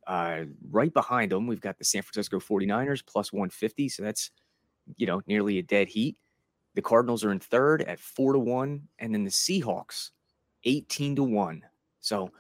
Uh, 0.08 0.46
right 0.72 0.94
behind 0.94 1.32
them, 1.32 1.48
we've 1.48 1.62
got 1.62 1.78
the 1.80 1.86
San 1.86 2.04
Francisco 2.04 2.40
49ers 2.40 3.06
plus 3.06 3.34
150. 3.34 3.90
So 3.90 4.04
that's, 4.04 4.32
you 4.98 5.08
know, 5.08 5.22
nearly 5.28 5.60
a 5.60 5.64
dead 5.64 5.90
heat. 5.90 6.18
The 6.80 6.84
Cardinals 6.84 7.26
are 7.26 7.32
in 7.34 7.42
third 7.42 7.82
at 7.82 8.00
four 8.00 8.32
to 8.32 8.40
one, 8.40 8.88
and 9.00 9.14
then 9.14 9.26
the 9.26 9.30
Seahawks 9.30 10.12
18 10.64 11.18
to 11.18 11.24
one. 11.24 11.62
So 12.00 12.32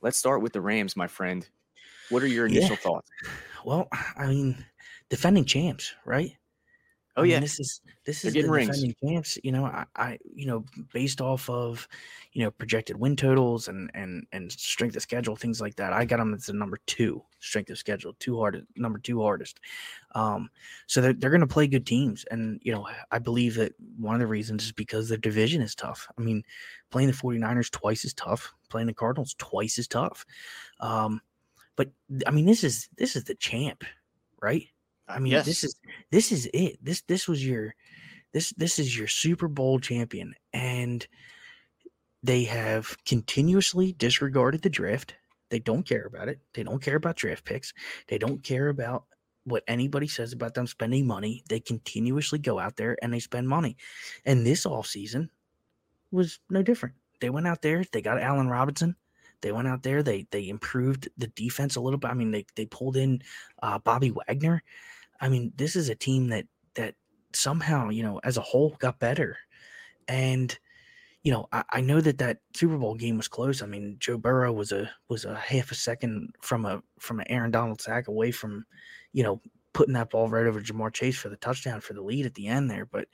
let's 0.00 0.16
start 0.16 0.40
with 0.40 0.54
the 0.54 0.62
Rams, 0.62 0.96
my 0.96 1.06
friend. 1.06 1.46
What 2.08 2.22
are 2.22 2.26
your 2.26 2.46
Yeah. 2.46 2.60
initial 2.60 2.76
thoughts? 2.76 3.10
Well, 3.66 3.88
I 3.92 4.28
mean, 4.28 4.64
defending 5.10 5.44
champs, 5.44 5.92
right? 6.06 6.34
Oh 7.14 7.20
I 7.20 7.24
mean, 7.24 7.32
yeah, 7.32 7.40
this 7.40 7.60
is 7.60 7.82
this 8.06 8.24
is 8.24 8.32
the 8.32 8.48
rings. 8.48 8.68
defending 8.68 8.96
champs. 9.02 9.38
You 9.44 9.52
know, 9.52 9.66
I, 9.66 9.84
I 9.96 10.18
you 10.34 10.46
know 10.46 10.64
based 10.94 11.20
off 11.20 11.48
of 11.50 11.86
you 12.32 12.42
know 12.42 12.50
projected 12.50 12.96
win 12.96 13.16
totals 13.16 13.68
and 13.68 13.90
and 13.92 14.26
and 14.32 14.50
strength 14.50 14.96
of 14.96 15.02
schedule 15.02 15.36
things 15.36 15.60
like 15.60 15.76
that. 15.76 15.92
I 15.92 16.06
got 16.06 16.18
them 16.18 16.32
as 16.32 16.46
the 16.46 16.54
number 16.54 16.78
two 16.86 17.22
strength 17.40 17.68
of 17.68 17.76
schedule, 17.76 18.14
two 18.18 18.38
hard 18.38 18.66
number 18.76 18.98
two 18.98 19.20
hardest. 19.20 19.60
Um, 20.14 20.48
so 20.86 21.02
they're 21.02 21.12
they're 21.12 21.30
going 21.30 21.42
to 21.42 21.46
play 21.46 21.66
good 21.66 21.86
teams, 21.86 22.24
and 22.30 22.58
you 22.62 22.72
know 22.72 22.88
I 23.10 23.18
believe 23.18 23.56
that 23.56 23.74
one 23.98 24.14
of 24.14 24.20
the 24.20 24.26
reasons 24.26 24.64
is 24.64 24.72
because 24.72 25.10
their 25.10 25.18
division 25.18 25.60
is 25.60 25.74
tough. 25.74 26.08
I 26.18 26.22
mean, 26.22 26.42
playing 26.90 27.08
the 27.08 27.14
49ers 27.14 27.70
twice 27.70 28.06
is 28.06 28.14
tough. 28.14 28.54
Playing 28.70 28.86
the 28.86 28.94
Cardinals 28.94 29.34
twice 29.38 29.78
is 29.78 29.86
tough. 29.86 30.24
Um, 30.80 31.20
but 31.76 31.90
I 32.26 32.30
mean, 32.30 32.46
this 32.46 32.64
is 32.64 32.88
this 32.96 33.16
is 33.16 33.24
the 33.24 33.34
champ, 33.34 33.84
right? 34.40 34.66
I 35.08 35.18
mean, 35.18 35.32
yes. 35.32 35.46
this 35.46 35.64
is 35.64 35.76
this 36.10 36.32
is 36.32 36.48
it. 36.54 36.78
This 36.82 37.02
this 37.02 37.28
was 37.28 37.44
your 37.44 37.74
this 38.32 38.50
this 38.56 38.78
is 38.78 38.96
your 38.96 39.08
Super 39.08 39.48
Bowl 39.48 39.78
champion, 39.78 40.34
and 40.52 41.06
they 42.22 42.44
have 42.44 42.96
continuously 43.04 43.92
disregarded 43.92 44.62
the 44.62 44.70
draft. 44.70 45.14
They 45.50 45.58
don't 45.58 45.84
care 45.86 46.06
about 46.06 46.28
it. 46.28 46.40
They 46.54 46.62
don't 46.62 46.82
care 46.82 46.96
about 46.96 47.16
draft 47.16 47.44
picks. 47.44 47.74
They 48.08 48.16
don't 48.16 48.42
care 48.42 48.68
about 48.68 49.04
what 49.44 49.64
anybody 49.66 50.06
says 50.06 50.32
about 50.32 50.54
them 50.54 50.66
spending 50.66 51.06
money. 51.06 51.42
They 51.48 51.60
continuously 51.60 52.38
go 52.38 52.58
out 52.58 52.76
there 52.76 52.96
and 53.02 53.12
they 53.12 53.18
spend 53.18 53.48
money. 53.48 53.76
And 54.24 54.46
this 54.46 54.64
offseason 54.64 55.28
was 56.10 56.38
no 56.48 56.62
different. 56.62 56.94
They 57.20 57.30
went 57.30 57.46
out 57.46 57.62
there, 57.62 57.84
they 57.92 58.02
got 58.02 58.20
Allen 58.20 58.48
Robinson. 58.48 58.96
They 59.42 59.52
went 59.52 59.68
out 59.68 59.82
there, 59.82 60.02
they 60.02 60.26
they 60.30 60.48
improved 60.48 61.08
the 61.18 61.28
defense 61.28 61.76
a 61.76 61.80
little 61.80 61.98
bit. 61.98 62.10
I 62.10 62.14
mean, 62.14 62.30
they 62.30 62.46
they 62.56 62.66
pulled 62.66 62.96
in 62.96 63.22
uh, 63.62 63.78
Bobby 63.78 64.10
Wagner. 64.10 64.62
I 65.20 65.28
mean, 65.28 65.52
this 65.56 65.76
is 65.76 65.88
a 65.88 65.94
team 65.94 66.28
that 66.28 66.46
that 66.74 66.94
somehow, 67.34 67.90
you 67.90 68.02
know, 68.02 68.20
as 68.24 68.36
a 68.36 68.42
whole 68.42 68.70
got 68.78 68.98
better. 68.98 69.36
And 70.08 70.56
you 71.22 71.30
know, 71.32 71.48
I, 71.52 71.62
I 71.70 71.80
know 71.80 72.00
that 72.00 72.18
that 72.18 72.38
Super 72.54 72.76
Bowl 72.76 72.94
game 72.94 73.16
was 73.16 73.28
close. 73.28 73.62
I 73.62 73.66
mean, 73.66 73.96
Joe 74.00 74.18
Burrow 74.18 74.52
was 74.52 74.72
a 74.72 74.90
was 75.08 75.24
a 75.24 75.36
half 75.36 75.70
a 75.70 75.74
second 75.74 76.34
from 76.40 76.64
a 76.64 76.82
from 76.98 77.20
an 77.20 77.26
Aaron 77.30 77.50
Donald 77.50 77.80
sack 77.80 78.08
away 78.08 78.32
from, 78.32 78.64
you 79.12 79.22
know, 79.22 79.40
putting 79.72 79.94
that 79.94 80.10
ball 80.10 80.28
right 80.28 80.46
over 80.46 80.60
Ja'Marr 80.60 80.92
Chase 80.92 81.16
for 81.16 81.28
the 81.28 81.36
touchdown 81.36 81.80
for 81.80 81.94
the 81.94 82.02
lead 82.02 82.26
at 82.26 82.34
the 82.34 82.48
end 82.48 82.70
there. 82.70 82.86
But 82.86 83.06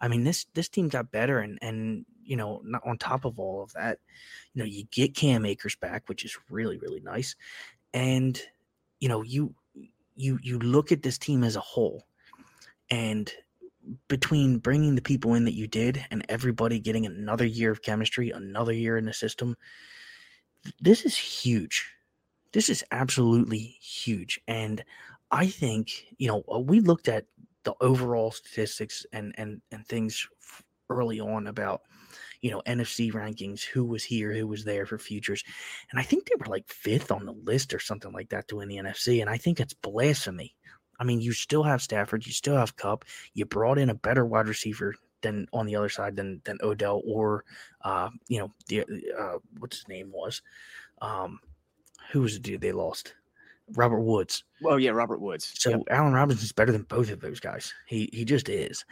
I 0.00 0.08
mean, 0.08 0.22
this 0.24 0.46
this 0.54 0.68
team 0.68 0.88
got 0.88 1.10
better, 1.10 1.40
and 1.40 1.58
and 1.60 2.06
you 2.26 2.36
know, 2.36 2.60
not 2.64 2.82
on 2.84 2.98
top 2.98 3.24
of 3.24 3.38
all 3.38 3.62
of 3.62 3.72
that, 3.72 3.98
you 4.52 4.60
know, 4.60 4.66
you 4.66 4.84
get 4.90 5.14
Cam 5.14 5.44
Akers 5.46 5.76
back, 5.76 6.08
which 6.08 6.24
is 6.24 6.36
really 6.50 6.78
really 6.78 7.00
nice, 7.00 7.36
and 7.94 8.40
you 9.00 9.08
know, 9.08 9.22
you 9.22 9.54
you 10.14 10.38
you 10.42 10.58
look 10.58 10.92
at 10.92 11.02
this 11.02 11.18
team 11.18 11.44
as 11.44 11.56
a 11.56 11.60
whole, 11.60 12.06
and 12.90 13.32
between 14.08 14.58
bringing 14.58 14.94
the 14.94 15.02
people 15.02 15.34
in 15.34 15.44
that 15.44 15.54
you 15.54 15.66
did 15.66 16.04
and 16.10 16.24
everybody 16.28 16.78
getting 16.80 17.06
another 17.06 17.46
year 17.46 17.70
of 17.70 17.82
chemistry, 17.82 18.30
another 18.30 18.72
year 18.72 18.96
in 18.96 19.04
the 19.04 19.12
system, 19.12 19.56
this 20.80 21.04
is 21.04 21.16
huge. 21.16 21.86
This 22.52 22.68
is 22.68 22.84
absolutely 22.90 23.76
huge. 23.80 24.40
And 24.48 24.84
I 25.30 25.46
think, 25.46 26.06
you 26.18 26.28
know, 26.28 26.42
uh, 26.52 26.58
we 26.58 26.80
looked 26.80 27.08
at 27.08 27.26
the 27.64 27.74
overall 27.80 28.30
statistics 28.30 29.04
and 29.12 29.34
and 29.36 29.60
and 29.72 29.86
things 29.86 30.26
early 30.88 31.20
on 31.20 31.48
about 31.48 31.82
you 32.42 32.50
know 32.50 32.62
NFC 32.66 33.12
rankings, 33.12 33.62
who 33.62 33.84
was 33.84 34.04
here, 34.04 34.32
who 34.32 34.46
was 34.46 34.64
there 34.64 34.86
for 34.86 34.98
futures, 34.98 35.42
and 35.90 35.98
I 36.00 36.02
think 36.02 36.26
they 36.26 36.34
were 36.38 36.46
like 36.46 36.68
fifth 36.68 37.10
on 37.10 37.24
the 37.26 37.32
list 37.32 37.72
or 37.74 37.78
something 37.80 38.12
like 38.12 38.28
that 38.30 38.48
to 38.48 38.56
win 38.56 38.68
the 38.68 38.76
NFC, 38.76 39.20
and 39.20 39.30
I 39.30 39.36
think 39.36 39.60
it's 39.60 39.74
blasphemy. 39.74 40.54
I 40.98 41.04
mean, 41.04 41.20
you 41.20 41.32
still 41.32 41.62
have 41.62 41.82
Stafford, 41.82 42.24
you 42.26 42.32
still 42.32 42.56
have 42.56 42.76
Kupp, 42.76 43.04
you 43.34 43.44
brought 43.44 43.78
in 43.78 43.90
a 43.90 43.94
better 43.94 44.24
wide 44.24 44.48
receiver 44.48 44.94
than 45.22 45.46
on 45.52 45.66
the 45.66 45.76
other 45.76 45.88
side 45.88 46.16
than 46.16 46.40
than 46.44 46.58
Odell 46.62 47.02
or 47.06 47.44
uh, 47.82 48.10
you 48.28 48.38
know 48.38 48.52
the 48.68 48.84
uh, 49.18 49.38
what's 49.58 49.76
his 49.78 49.88
name 49.88 50.10
was, 50.12 50.40
um, 51.02 51.40
who 52.12 52.20
was 52.22 52.34
the 52.34 52.40
dude 52.40 52.60
they 52.60 52.72
lost, 52.72 53.14
Robert 53.74 54.00
Woods. 54.00 54.44
Oh 54.64 54.76
yeah, 54.76 54.90
Robert 54.90 55.20
Woods. 55.20 55.52
So 55.58 55.70
Yep. 55.70 55.80
Allen 55.90 56.12
Robinson's 56.12 56.52
better 56.52 56.72
than 56.72 56.82
both 56.82 57.10
of 57.10 57.20
those 57.20 57.40
guys. 57.40 57.72
He 57.86 58.08
he 58.12 58.24
just 58.24 58.48
is. 58.48 58.84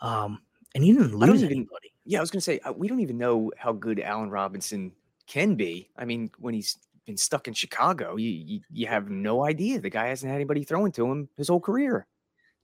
Um, 0.00 0.42
and 0.74 0.84
he 0.84 0.92
didn't 0.92 1.14
lose 1.14 1.42
even- 1.42 1.56
anybody. 1.56 1.92
Yeah, 2.08 2.18
I 2.18 2.20
was 2.22 2.30
gonna 2.30 2.40
say 2.40 2.58
uh, 2.60 2.72
we 2.72 2.88
don't 2.88 3.00
even 3.00 3.18
know 3.18 3.52
how 3.58 3.72
good 3.72 4.00
Allen 4.00 4.30
Robinson 4.30 4.92
can 5.26 5.56
be. 5.56 5.90
I 5.94 6.06
mean, 6.06 6.30
when 6.38 6.54
he's 6.54 6.78
been 7.04 7.18
stuck 7.18 7.48
in 7.48 7.52
Chicago, 7.52 8.16
you 8.16 8.30
you, 8.30 8.60
you 8.72 8.86
have 8.86 9.10
no 9.10 9.44
idea. 9.44 9.78
The 9.78 9.90
guy 9.90 10.06
hasn't 10.06 10.30
had 10.30 10.36
anybody 10.36 10.64
throwing 10.64 10.90
to 10.92 11.06
him 11.06 11.28
his 11.36 11.48
whole 11.48 11.60
career. 11.60 12.06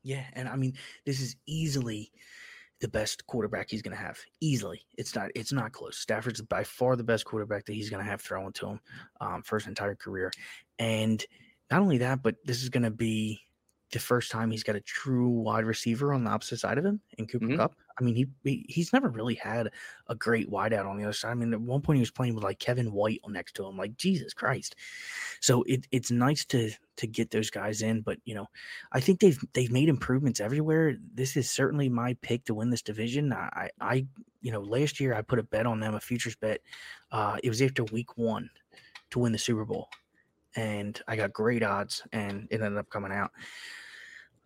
Yeah, 0.03 0.25
and 0.33 0.49
I 0.49 0.57
mean, 0.57 0.73
this 1.05 1.21
is 1.21 1.37
easily 1.45 2.11
the 2.81 2.89
best 2.89 3.27
quarterback 3.27 3.69
he's 3.69 3.83
going 3.83 3.95
to 3.95 4.03
have. 4.03 4.19
Easily, 4.41 4.81
it's 4.97 5.15
not. 5.15 5.31
It's 5.35 5.53
not 5.53 5.73
close. 5.73 5.99
Stafford's 5.99 6.41
by 6.41 6.65
far 6.65 6.97
the 6.97 7.05
best 7.05 7.27
quarterback 7.27 7.67
that 7.67 7.75
he's 7.75 7.91
going 7.91 8.03
to 8.03 8.11
have 8.11 8.23
throwing 8.23 8.53
to 8.55 8.69
him 8.69 8.81
um, 9.21 9.43
for 9.43 9.59
his 9.59 9.67
entire 9.67 9.95
career. 9.95 10.33
And 10.79 11.23
not 11.71 11.83
only 11.83 11.99
that, 11.99 12.23
but 12.23 12.37
this 12.47 12.63
is 12.63 12.71
going 12.71 12.85
to 12.85 12.91
be 12.91 13.41
the 13.93 13.99
first 13.99 14.31
time 14.31 14.51
he's 14.51 14.63
got 14.65 14.77
a 14.77 14.81
true 14.81 15.29
wide 15.29 15.65
receiver 15.65 16.13
on 16.15 16.25
the 16.25 16.31
opposite 16.31 16.59
side 16.59 16.79
of 16.79 16.85
him 16.85 17.01
in 17.19 17.27
Cooper 17.27 17.47
Mhm. 17.47 17.57
Kupp. 17.57 17.75
I 17.99 18.03
mean, 18.03 18.17
he, 18.17 18.27
he 18.43 18.67
he's 18.69 18.93
never 18.93 19.09
really 19.09 19.37
had 19.37 19.71
a 20.09 20.17
great 20.17 20.51
wideout 20.51 20.85
on 20.87 20.97
the 20.97 21.05
other 21.05 21.13
side. 21.13 21.31
I 21.31 21.35
mean, 21.35 21.53
at 21.53 21.61
one 21.61 21.81
point 21.81 21.99
he 21.99 22.01
was 22.01 22.11
playing 22.11 22.35
with 22.35 22.43
like 22.43 22.59
Kevin 22.59 22.91
White 22.93 23.21
next 23.29 23.55
to 23.57 23.67
him. 23.67 23.77
Like 23.77 23.97
Jesus 23.97 24.35
Christ. 24.35 24.75
So 25.41 25.63
it, 25.65 25.87
it's 25.93 26.11
nice 26.11 26.45
to 26.47 26.71
to 26.97 27.07
get 27.07 27.31
those 27.31 27.51
guys 27.51 27.83
in, 27.83 28.01
but 28.01 28.19
you 28.25 28.35
know, 28.35 28.47
I 28.93 29.01
think 29.01 29.21
they've 29.21 29.39
they've 29.53 29.71
made 29.71 29.89
improvements 29.89 30.41
everywhere. 30.41 30.97
This 31.15 31.37
is 31.37 31.49
certainly 31.49 31.89
my 31.89 32.15
pick 32.21 32.45
to 32.47 32.55
win 32.55 32.71
this 32.71 32.83
division. 32.83 33.33
I, 33.33 33.49
I, 33.53 33.71
I 33.81 34.07
you 34.41 34.51
know, 34.51 34.61
last 34.61 34.99
year 34.99 35.15
I 35.15 35.23
put 35.23 35.39
a 35.39 35.45
bet 35.45 35.67
on 35.67 35.79
them, 35.79 35.95
a 35.95 36.01
futures 36.01 36.37
bet. 36.37 36.61
Uh, 37.13 37.39
it 37.45 37.49
was 37.49 37.63
after 37.63 37.85
week 37.85 38.17
one 38.19 38.51
to 39.11 39.21
win 39.21 39.31
the 39.33 39.39
Super 39.39 39.65
Bowl, 39.65 39.89
and 40.57 41.01
I 41.09 41.17
got 41.17 41.33
great 41.33 41.63
odds, 41.63 42.03
and 42.13 42.47
it 42.51 42.61
ended 42.61 42.79
up 42.79 42.89
coming 42.91 43.13
out. 43.13 43.31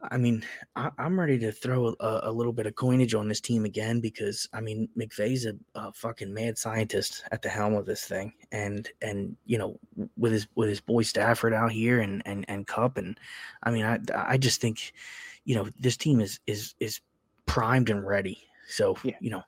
I 0.00 0.16
mean, 0.16 0.44
I, 0.76 0.90
I'm 0.96 1.18
ready 1.18 1.40
to 1.40 1.50
throw 1.50 1.88
a, 1.98 2.20
a 2.24 2.32
little 2.32 2.52
bit 2.52 2.66
of 2.66 2.76
coinage 2.76 3.14
on 3.14 3.26
this 3.26 3.40
team 3.40 3.64
again 3.64 3.98
because 4.00 4.48
I 4.52 4.60
mean, 4.60 4.88
McVay's 4.96 5.44
a, 5.44 5.54
a 5.74 5.92
fucking 5.92 6.32
mad 6.32 6.56
scientist 6.56 7.24
at 7.32 7.42
the 7.42 7.48
helm 7.48 7.74
of 7.74 7.84
this 7.84 8.04
thing, 8.04 8.32
and 8.52 8.88
and 9.02 9.36
you 9.44 9.58
know, 9.58 9.78
with 10.16 10.32
his 10.32 10.46
with 10.54 10.68
his 10.68 10.80
boy 10.80 11.02
Stafford 11.02 11.52
out 11.52 11.72
here 11.72 12.00
and 12.00 12.22
and 12.26 12.44
and 12.48 12.66
Kupp, 12.66 12.96
and 12.96 13.18
I 13.64 13.70
mean, 13.72 13.84
I 13.84 13.98
I 14.14 14.36
just 14.36 14.60
think, 14.60 14.92
you 15.44 15.56
know, 15.56 15.68
this 15.80 15.96
team 15.96 16.20
is 16.20 16.38
is 16.46 16.74
is 16.78 17.00
primed 17.46 17.90
and 17.90 18.06
ready. 18.06 18.38
So 18.68 18.96
Yeah. 19.02 19.16
you 19.20 19.30
know, 19.30 19.42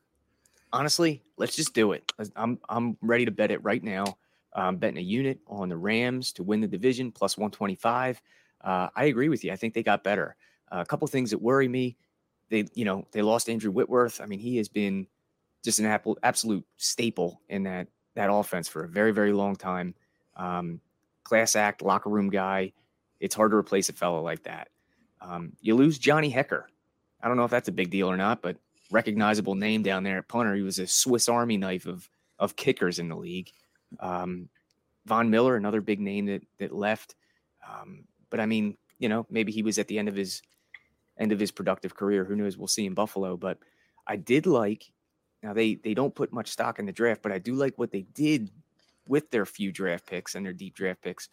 Honestly, 0.73 1.23
let's 1.37 1.57
just 1.57 1.75
do 1.75 1.93
it. 1.93 2.13
I'm 2.37 2.59
I'm 2.69 2.97
ready 3.03 3.25
to 3.25 3.31
bet 3.31 3.51
it 3.51 3.63
right 3.65 3.83
now. 3.83 4.05
I'm 4.53 4.77
betting 4.77 4.99
a 4.99 5.03
unit 5.03 5.39
on 5.47 5.69
the 5.69 5.77
Rams 5.77 6.33
to 6.33 6.43
win 6.43 6.61
the 6.61 6.67
division 6.67 7.13
plus 7.13 7.37
125. 7.37 8.21
Uh, 8.63 8.89
I 8.95 9.05
agree 9.05 9.29
with 9.29 9.45
you. 9.45 9.53
I 9.53 9.57
think 9.57 9.75
they 9.75 9.83
got 9.83 10.05
better. 10.05 10.37
Uh, 10.71 10.81
a 10.81 10.85
couple 10.85 11.07
things 11.09 11.31
that 11.31 11.41
worry 11.41 11.69
me. 11.69 11.97
They, 12.49 12.67
you 12.75 12.85
know, 12.85 13.07
they 13.13 13.23
lost 13.23 13.49
Andrew 13.49 13.71
Whitworth. 13.71 14.21
I 14.21 14.27
mean, 14.27 14.41
he 14.41 14.57
has 14.57 14.69
been 14.69 15.07
just 15.65 15.79
an 15.79 15.87
apple, 15.87 16.19
absolute 16.23 16.65
staple 16.77 17.41
in 17.49 17.63
that 17.65 17.89
that 18.17 18.33
offense 18.33 18.67
for 18.69 18.85
a 18.85 18.89
very, 18.89 19.13
very 19.13 19.33
long 19.33 19.55
time. 19.55 19.95
Um, 20.37 20.81
class 21.23 21.55
act, 21.55 21.81
locker 21.81 22.11
room 22.11 22.29
guy. 22.29 22.73
It's 23.21 23.35
hard 23.35 23.53
to 23.53 23.57
replace 23.57 23.89
a 23.89 23.93
fellow 23.93 24.21
like 24.21 24.43
that. 24.45 24.69
Um, 25.21 25.53
you 25.61 25.77
lose 25.77 25.99
Johnny 25.99 26.33
Hekker. 26.33 26.65
I 27.23 27.29
don't 27.29 27.37
know 27.37 27.45
if 27.45 27.51
that's 27.51 27.69
a 27.69 27.73
big 27.73 27.91
deal 27.91 28.11
or 28.11 28.17
not, 28.17 28.43
but 28.43 28.57
recognizable 28.91 29.55
name 29.55 29.83
down 29.83 30.03
there 30.03 30.19
at 30.19 30.29
punter. 30.29 30.55
He 30.55 30.63
was 30.63 30.79
a 30.79 30.87
Swiss 30.87 31.29
Army 31.29 31.57
knife 31.57 31.87
of 31.87 32.09
of 32.39 32.57
kickers 32.57 32.99
in 32.99 33.09
the 33.09 33.17
league. 33.17 33.53
Um, 33.99 34.49
Von 35.07 35.31
Miller, 35.31 35.57
another 35.57 35.81
big 35.81 36.01
name 36.01 36.27
that 36.27 36.43
that 36.59 36.73
left. 36.73 37.17
Um, 37.69 38.05
but 38.31 38.41
I 38.41 38.47
mean, 38.47 38.77
you 38.99 39.09
know, 39.09 39.27
maybe 39.31 39.51
he 39.53 39.63
was 39.63 39.79
at 39.79 39.89
the 39.89 39.99
end 39.99 40.09
of 40.09 40.15
his 40.15 40.43
end 41.19 41.33
of 41.33 41.41
his 41.41 41.51
productive 41.51 41.95
career. 41.95 42.25
Who 42.25 42.37
knows? 42.37 42.57
We'll 42.57 42.69
see 42.69 42.87
in 42.87 42.95
Buffalo. 42.95 43.37
But 43.37 43.59
I 44.07 44.17
did 44.17 44.47
like. 44.47 44.85
Now 45.43 45.55
they 45.55 45.75
they 45.77 45.95
don't 45.95 46.15
put 46.15 46.33
much 46.33 46.49
stock 46.49 46.79
in 46.79 46.87
the 46.87 46.93
draft, 46.93 47.23
but 47.23 47.33
I 47.33 47.39
do 47.39 47.55
like 47.55 47.79
what 47.79 47.91
they 47.91 48.03
did 48.03 48.51
with 49.07 49.31
their 49.31 49.47
few 49.47 49.73
draft 49.73 50.07
picks 50.07 50.35
and 50.35 50.45
their 50.45 50.53
deep 50.53 50.75
draft 50.75 51.03
picks. 51.03 51.29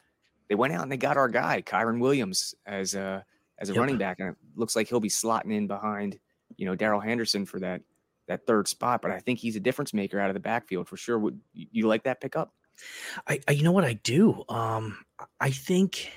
They 0.47 0.55
went 0.55 0.73
out 0.73 0.83
and 0.83 0.91
they 0.91 0.97
got 0.97 1.17
our 1.17 1.27
guy 1.27 1.61
Kyren 1.61 1.99
Williams 1.99 2.55
as 2.65 2.95
a 2.95 3.25
as 3.59 3.69
a 3.69 3.73
Yep. 3.73 3.79
running 3.79 3.97
back, 3.97 4.19
and 4.19 4.29
it 4.29 4.35
looks 4.55 4.75
like 4.75 4.87
he'll 4.87 4.99
be 4.99 5.09
slotting 5.09 5.51
in 5.53 5.67
behind 5.67 6.17
you 6.55 6.65
know 6.65 6.75
Darrell 6.75 7.01
Henderson 7.01 7.45
for 7.45 7.59
that 7.59 7.81
that 8.27 8.45
third 8.45 8.67
spot. 8.67 9.01
But 9.01 9.11
I 9.11 9.19
think 9.19 9.39
he's 9.39 9.55
a 9.55 9.59
difference 9.59 9.93
maker 9.93 10.19
out 10.19 10.29
of 10.29 10.33
the 10.33 10.39
backfield 10.39 10.87
for 10.87 10.97
sure. 10.97 11.17
Would 11.19 11.39
you 11.53 11.87
like 11.87 12.03
that 12.03 12.21
pickup? 12.21 12.53
I, 13.27 13.39
I 13.47 13.51
you 13.53 13.63
know 13.63 13.71
what 13.71 13.85
I 13.85 13.93
do. 13.93 14.43
Um, 14.49 14.97
I- 15.19 15.25
I 15.39 15.49
think 15.49 16.09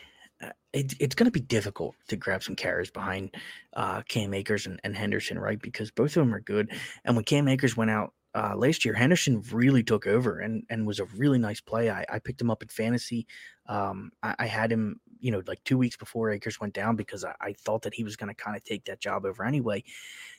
uh, 0.42 0.50
it, 0.72 0.94
it's 1.00 1.14
going 1.14 1.26
to 1.26 1.30
be 1.30 1.40
difficult 1.40 1.94
to 2.08 2.16
grab 2.16 2.42
some 2.42 2.56
carries 2.56 2.90
behind 2.90 3.34
uh, 3.74 4.02
Cam 4.02 4.34
Akers 4.34 4.66
and, 4.66 4.80
and 4.84 4.96
Henderson, 4.96 5.38
right? 5.38 5.60
Because 5.60 5.90
both 5.90 6.16
of 6.16 6.22
them 6.26 6.34
are 6.34 6.40
good. 6.40 6.72
And 7.04 7.16
when 7.16 7.24
Cam 7.24 7.48
Akers 7.48 7.76
went 7.76 7.90
out 7.90 8.12
uh, 8.34 8.54
last 8.56 8.84
year, 8.84 8.94
Henderson 8.94 9.42
really 9.52 9.82
took 9.82 10.06
over 10.06 10.38
and 10.38 10.64
and 10.70 10.86
was 10.86 11.00
a 11.00 11.04
really 11.06 11.38
nice 11.38 11.60
play. 11.60 11.90
I, 11.90 12.04
I 12.08 12.18
picked 12.18 12.40
him 12.40 12.50
up 12.50 12.62
in 12.62 12.68
fantasy. 12.68 13.26
Um, 13.66 14.12
I, 14.22 14.34
I 14.40 14.46
had 14.46 14.70
him 14.70 15.00
you 15.20 15.30
know, 15.30 15.42
like 15.46 15.62
two 15.64 15.78
weeks 15.78 15.96
before 15.96 16.30
Akers 16.30 16.60
went 16.60 16.74
down 16.74 16.96
because 16.96 17.24
I, 17.24 17.34
I 17.40 17.52
thought 17.52 17.82
that 17.82 17.94
he 17.94 18.04
was 18.04 18.16
going 18.16 18.34
to 18.34 18.42
kind 18.42 18.56
of 18.56 18.64
take 18.64 18.86
that 18.86 19.00
job 19.00 19.24
over 19.24 19.44
anyway. 19.44 19.84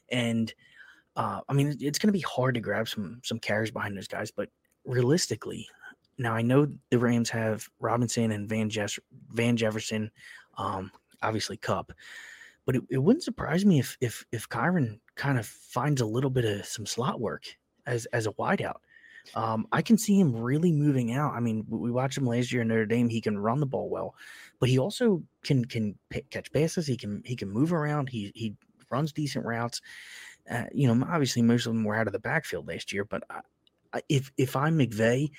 And 0.09 0.53
uh, 1.15 1.41
I 1.47 1.53
mean, 1.53 1.75
it's 1.79 1.99
going 1.99 2.07
to 2.07 2.17
be 2.17 2.21
hard 2.21 2.55
to 2.55 2.61
grab 2.61 2.87
some 2.87 3.19
some 3.23 3.39
carries 3.39 3.71
behind 3.71 3.97
those 3.97 4.07
guys, 4.07 4.31
but 4.31 4.49
realistically, 4.85 5.67
now 6.17 6.33
I 6.33 6.41
know 6.41 6.67
the 6.89 6.99
Rams 6.99 7.29
have 7.29 7.67
Robinson 7.79 8.31
and 8.31 8.47
Van 8.47 8.69
Van 9.29 9.57
Jefferson, 9.57 10.11
um, 10.57 10.91
obviously 11.21 11.57
Kupp, 11.57 11.91
but 12.65 12.75
it, 12.75 12.83
it 12.89 12.97
wouldn't 12.97 13.23
surprise 13.23 13.65
me 13.65 13.79
if 13.79 13.97
if 14.01 14.25
if 14.31 14.47
Kyren 14.47 14.99
kind 15.15 15.37
of 15.37 15.45
finds 15.45 16.01
a 16.01 16.05
little 16.05 16.29
bit 16.29 16.45
of 16.45 16.65
some 16.65 16.85
slot 16.85 17.19
work 17.19 17.43
as 17.85 18.05
as 18.07 18.27
a 18.27 18.33
wideout. 18.33 18.77
Um, 19.35 19.67
I 19.71 19.81
can 19.81 19.97
see 19.97 20.19
him 20.19 20.35
really 20.35 20.71
moving 20.71 21.13
out. 21.13 21.33
I 21.33 21.39
mean, 21.39 21.63
we 21.69 21.91
watched 21.91 22.17
him 22.17 22.25
last 22.25 22.51
year 22.51 22.63
in 22.63 22.69
Notre 22.69 22.87
Dame. 22.87 23.07
He 23.07 23.21
can 23.21 23.37
run 23.37 23.59
the 23.59 23.67
ball 23.67 23.87
well, 23.89 24.15
but 24.59 24.67
he 24.67 24.79
also 24.79 25.21
can 25.43 25.65
can 25.65 25.95
pick, 26.09 26.29
catch 26.29 26.51
passes. 26.51 26.87
He 26.87 26.97
can 26.97 27.21
he 27.25 27.35
can 27.35 27.49
move 27.49 27.73
around. 27.73 28.09
He 28.09 28.31
he 28.33 28.55
runs 28.89 29.13
decent 29.13 29.45
routes. 29.45 29.81
Uh, 30.49 30.65
you 30.73 30.93
know, 30.93 31.05
obviously 31.07 31.41
most 31.41 31.65
of 31.65 31.73
them 31.73 31.83
were 31.83 31.95
out 31.95 32.07
of 32.07 32.13
the 32.13 32.19
backfield 32.19 32.67
last 32.67 32.91
year, 32.91 33.05
but 33.05 33.23
I, 33.29 34.01
if 34.09 34.31
if 34.37 34.55
I'm 34.55 34.77
McVay, 34.77 35.31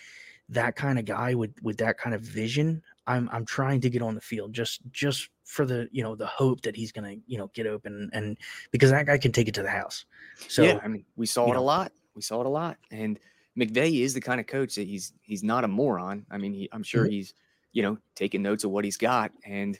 that 0.48 0.76
kind 0.76 0.98
of 0.98 1.04
guy 1.04 1.34
with 1.34 1.54
with 1.62 1.78
that 1.78 1.98
kind 1.98 2.14
of 2.14 2.22
vision, 2.22 2.82
I'm 3.06 3.28
I'm 3.32 3.44
trying 3.44 3.80
to 3.82 3.90
get 3.90 4.02
on 4.02 4.14
the 4.14 4.20
field 4.20 4.52
just 4.52 4.80
just 4.90 5.28
for 5.44 5.66
the 5.66 5.88
you 5.92 6.02
know 6.02 6.14
the 6.14 6.26
hope 6.26 6.62
that 6.62 6.76
he's 6.76 6.92
gonna 6.92 7.16
you 7.26 7.38
know 7.38 7.50
get 7.54 7.66
open 7.66 8.10
and 8.12 8.38
because 8.70 8.90
that 8.90 9.06
guy 9.06 9.18
can 9.18 9.32
take 9.32 9.48
it 9.48 9.54
to 9.54 9.62
the 9.62 9.70
house. 9.70 10.04
So 10.48 10.62
yeah, 10.62 10.80
I 10.82 10.88
mean, 10.88 11.04
we 11.16 11.26
saw 11.26 11.50
it 11.50 11.54
know. 11.54 11.60
a 11.60 11.62
lot. 11.62 11.92
We 12.14 12.22
saw 12.22 12.40
it 12.40 12.46
a 12.46 12.50
lot, 12.50 12.78
and 12.90 13.18
McVay 13.58 14.00
is 14.02 14.14
the 14.14 14.20
kind 14.20 14.40
of 14.40 14.46
coach 14.46 14.74
that 14.76 14.86
he's 14.86 15.12
he's 15.22 15.42
not 15.42 15.64
a 15.64 15.68
moron. 15.68 16.26
I 16.30 16.38
mean, 16.38 16.52
he, 16.54 16.68
I'm 16.72 16.82
sure 16.82 17.06
Mhm. 17.06 17.10
he's 17.10 17.34
you 17.72 17.82
know 17.82 17.98
taking 18.14 18.42
notes 18.42 18.64
of 18.64 18.70
what 18.70 18.84
he's 18.84 18.96
got, 18.98 19.32
and 19.44 19.78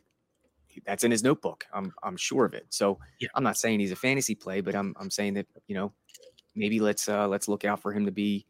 that's 0.87 1.05
in 1.05 1.11
his 1.11 1.23
notebook. 1.23 1.65
I'm 1.73 1.93
I'm 2.03 2.17
sure 2.17 2.45
of 2.45 2.55
it. 2.55 2.67
So 2.71 2.99
Yeah. 3.21 3.29
I'm 3.35 3.45
not 3.45 3.57
saying 3.57 3.81
he's 3.81 3.93
a 3.93 3.97
fantasy 3.97 4.35
play, 4.35 4.61
but 4.61 4.75
I'm 4.75 4.95
I'm 4.99 5.11
saying 5.11 5.35
that 5.35 5.47
you 5.67 5.75
know 5.75 5.93
maybe 6.55 6.81
let's 6.81 7.09
uh 7.09 7.29
let's 7.29 7.49
look 7.49 7.65
out 7.65 7.81
for 7.81 7.93
him 7.93 8.07
to 8.07 8.13
be 8.13 8.47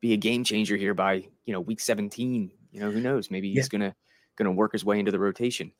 be 0.00 0.12
a 0.12 0.16
game 0.16 0.44
changer 0.44 0.76
here 0.76 0.94
by 0.94 1.26
you 1.44 1.52
know 1.52 1.60
week 1.60 1.80
17. 1.80 2.50
You 2.72 2.80
know 2.80 2.90
who 2.90 3.00
knows? 3.00 3.30
Maybe 3.30 3.52
he's 3.52 3.68
gonna 3.68 3.94
gonna 4.36 4.52
work 4.52 4.72
his 4.72 4.84
way 4.84 4.98
into 4.98 5.10
the 5.12 5.18
rotation. 5.18 5.72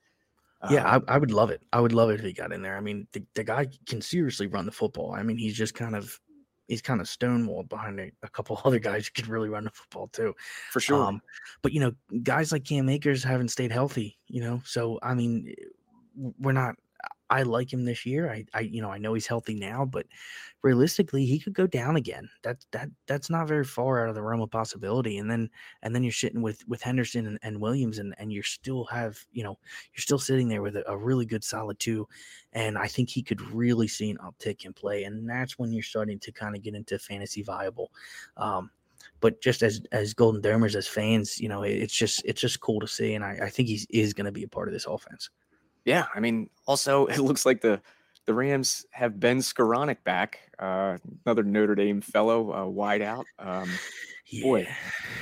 Yeah, 0.71 0.91
Um, 0.91 1.05
I, 1.07 1.15
I 1.15 1.19
would 1.19 1.31
love 1.31 1.51
it. 1.51 1.63
I 1.73 1.81
would 1.81 1.93
love 1.93 2.11
it 2.11 2.19
if 2.19 2.25
he 2.25 2.33
got 2.33 2.51
in 2.53 2.63
there. 2.63 2.77
I 2.77 2.81
mean, 2.81 3.07
the, 3.13 3.23
the 3.35 3.45
guy 3.45 3.67
can 3.87 4.01
seriously 4.01 4.47
run 4.47 4.65
the 4.65 4.73
football. 4.73 5.13
I 5.13 5.23
mean, 5.23 5.37
he's 5.37 5.55
just 5.57 5.75
kind 5.75 5.95
of 5.95 6.19
he's 6.69 6.83
kind 6.83 7.01
of 7.01 7.07
stonewalled 7.07 7.69
behind 7.69 8.01
a, 8.01 8.11
a 8.23 8.29
couple 8.29 8.61
other 8.65 8.79
guys 8.79 9.07
who 9.07 9.13
could 9.15 9.29
really 9.29 9.49
run 9.49 9.65
the 9.65 9.71
football 9.71 10.09
too. 10.09 10.35
for 10.71 10.81
sure. 10.81 11.03
Um, 11.03 11.21
but 11.63 11.73
you 11.73 11.81
know, 11.81 11.93
guys 12.23 12.53
like 12.53 12.65
Cam 12.65 12.89
Akers 12.89 13.23
haven't 13.23 13.49
stayed 13.49 13.73
healthy. 13.73 14.19
You 14.29 14.43
know, 14.43 14.63
so 14.65 14.99
I 15.03 15.15
mean, 15.15 15.55
we're 16.39 16.53
not. 16.53 16.77
I 17.31 17.43
like 17.43 17.73
him 17.73 17.85
this 17.85 18.07
year. 18.07 18.31
I, 18.31 18.45
I, 18.55 18.61
you 18.61 18.81
know, 18.81 18.91
I 18.91 18.99
know 18.99 19.15
he's 19.15 19.27
healthy 19.27 19.55
now, 19.55 19.85
but 19.85 20.07
realistically, 20.63 21.27
he 21.27 21.39
could 21.39 21.55
go 21.55 21.67
down 21.67 21.97
again. 21.97 22.29
That 22.43 22.65
that 22.73 22.89
that's 23.07 23.31
not 23.31 23.49
very 23.49 23.65
far 23.65 24.03
out 24.03 24.09
of 24.09 24.15
the 24.15 24.23
realm 24.23 24.41
of 24.41 24.51
possibility. 24.51 25.19
And 25.19 25.31
then 25.31 25.51
and 25.83 25.95
then 25.95 26.03
you're 26.05 26.13
sitting 26.13 26.43
with 26.43 26.67
with 26.69 26.83
Henderson 26.83 27.27
and, 27.27 27.39
and 27.43 27.61
Williams, 27.61 27.99
and 27.99 28.15
and 28.19 28.33
you 28.33 28.43
still 28.43 28.85
have, 28.87 29.19
you 29.33 29.43
know, 29.45 29.59
you're 29.95 30.03
still 30.03 30.19
sitting 30.19 30.49
there 30.49 30.63
with 30.63 30.77
a, 30.77 30.89
a 30.91 30.97
really 30.97 31.27
good 31.27 31.45
solid 31.45 31.79
two. 31.79 32.09
And 32.53 32.79
I 32.79 32.87
think 32.89 33.11
he 33.11 33.23
could 33.23 33.41
really 33.53 33.89
see 33.89 34.11
an 34.11 34.19
uptick 34.19 34.65
in 34.65 34.73
play, 34.73 35.05
and 35.05 35.29
that's 35.29 35.59
when 35.59 35.73
you're 35.73 35.83
starting 35.83 36.19
to 36.21 36.33
kind 36.33 36.57
of 36.57 36.63
get 36.63 36.75
into 36.75 36.99
fantasy 36.99 37.43
viable. 37.43 37.91
Um, 38.37 38.71
but 39.21 39.41
just 39.41 39.63
as 39.63 39.81
as 39.93 40.15
Golden 40.15 40.43
Domers 40.43 40.75
as 40.75 40.87
fans, 40.89 41.41
you 41.41 41.49
know, 41.49 41.63
it- 41.63 41.77
it's 41.83 41.95
just 41.95 42.23
it's 42.25 42.41
just 42.41 42.61
cool 42.61 42.81
to 42.81 42.89
see, 42.89 43.15
and 43.15 43.25
I, 43.25 43.39
I 43.45 43.51
think 43.51 43.69
he's 43.69 43.87
is 43.91 44.15
going 44.15 44.27
to 44.27 44.33
be 44.33 44.43
a 44.45 44.49
part 44.49 44.69
of 44.69 44.75
this 44.75 44.87
offense. 44.87 45.31
Yeah, 45.87 46.05
I 46.15 46.21
mean, 46.21 46.51
also 46.67 47.07
it 47.07 47.21
looks 47.21 47.47
like 47.47 47.63
the 47.63 47.81
the 48.27 48.35
Rams 48.35 48.85
have 48.91 49.19
Ben 49.19 49.39
Skowronek 49.39 49.99
back, 50.05 50.41
uh, 50.59 50.99
another 51.25 51.45
Notre 51.45 51.77
Dame 51.77 52.01
fellow, 52.01 52.53
uh, 52.53 52.67
wide 52.67 53.01
out. 53.01 53.25
Um, 53.39 53.71
Boy. 54.43 54.67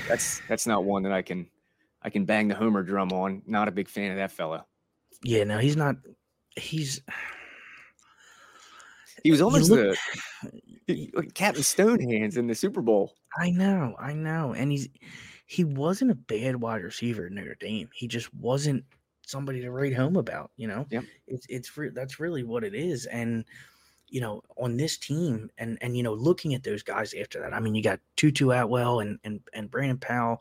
That's 0.09 0.41
that's 0.49 0.67
not 0.67 0.85
one 0.85 1.03
that 1.03 1.13
I 1.13 1.21
can 1.23 1.47
I 2.03 2.11
can 2.11 2.25
bang 2.25 2.49
the 2.49 2.55
homer 2.55 2.83
drum 2.83 3.13
on. 3.13 3.43
Not 3.47 3.69
a 3.69 3.73
big 3.73 3.89
fan 3.89 4.11
of 4.11 4.17
that 4.17 4.33
fellow. 4.33 4.65
Yeah, 5.23 5.45
no, 5.45 5.59
he's 5.59 5.77
not. 5.77 5.97
He's 6.57 7.01
He 9.23 9.31
was 9.31 9.41
almost 9.43 9.71
look- 9.71 9.97
the 10.87 11.31
Captain 11.35 11.63
Stonehands 11.63 12.37
in 12.37 12.47
the 12.47 12.55
Super 12.55 12.81
Bowl. 12.81 13.15
I 13.39 13.51
know, 13.51 13.95
I 13.99 14.15
know, 14.15 14.55
and 14.55 14.71
he's 14.71 14.89
he 15.47 15.65
wasn't 15.65 16.11
a 16.11 16.15
bad 16.15 16.57
wide 16.57 16.83
receiver 16.83 17.27
at 17.27 17.33
Notre 17.33 17.57
Dame. 17.61 17.91
He 17.93 18.09
just 18.09 18.33
wasn't 18.35 18.85
somebody 19.27 19.61
to 19.63 19.71
write 19.71 19.95
home 19.95 20.17
about. 20.17 20.51
You 20.57 20.69
know, 20.69 20.87
Yep. 20.91 21.05
it's 21.27 21.47
it's 21.49 21.77
re- 21.77 21.91
that's 21.91 22.21
really 22.21 22.43
what 22.45 22.65
it 22.65 22.75
is, 22.75 23.07
and 23.07 23.45
you 24.09 24.21
know, 24.21 24.43
on 24.59 24.77
this 24.77 24.97
team, 24.99 25.51
and 25.59 25.79
and 25.81 25.97
you 25.97 26.03
know, 26.03 26.13
looking 26.15 26.55
at 26.55 26.63
those 26.63 26.83
guys 26.83 27.15
after 27.15 27.41
that, 27.41 27.53
I 27.53 27.61
mean, 27.61 27.75
you 27.75 27.83
got 27.83 28.01
Tutu 28.17 28.51
Atwell 28.51 29.01
and 29.01 29.19
and 29.25 29.41
and 29.53 29.71
Brandon 29.71 29.99
Powell, 29.99 30.41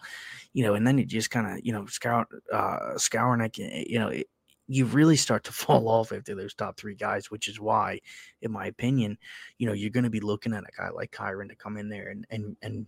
you 0.53 0.63
know, 0.63 0.75
and 0.75 0.85
then 0.85 0.99
it 0.99 1.07
just 1.07 1.31
kind 1.31 1.47
of 1.47 1.65
you 1.65 1.73
know 1.73 1.85
scour 1.87 2.27
uh 2.51 2.93
Skowronek, 2.95 3.59
eh, 3.59 3.85
you 3.87 3.99
know. 3.99 4.09
It, 4.09 4.27
you 4.69 4.85
really 4.85 5.17
start 5.17 5.43
to 5.43 5.51
fall 5.51 5.89
off 5.89 6.13
after 6.13 6.35
those 6.35 6.53
top 6.53 6.77
three 6.77 6.95
guys, 6.95 7.29
which 7.29 7.49
is 7.49 7.59
why, 7.59 7.99
in 8.41 8.51
my 8.51 8.65
opinion, 8.67 9.17
you 9.57 9.67
know, 9.67 9.73
you're 9.73 9.89
going 9.89 10.05
to 10.05 10.09
be 10.09 10.21
looking 10.21 10.53
at 10.53 10.63
a 10.63 10.71
guy 10.81 10.89
like 10.89 11.11
Kyren 11.11 11.49
to 11.49 11.55
come 11.55 11.75
in 11.77 11.89
there 11.89 12.07
and 12.09 12.25
and 12.29 12.55
and 12.61 12.87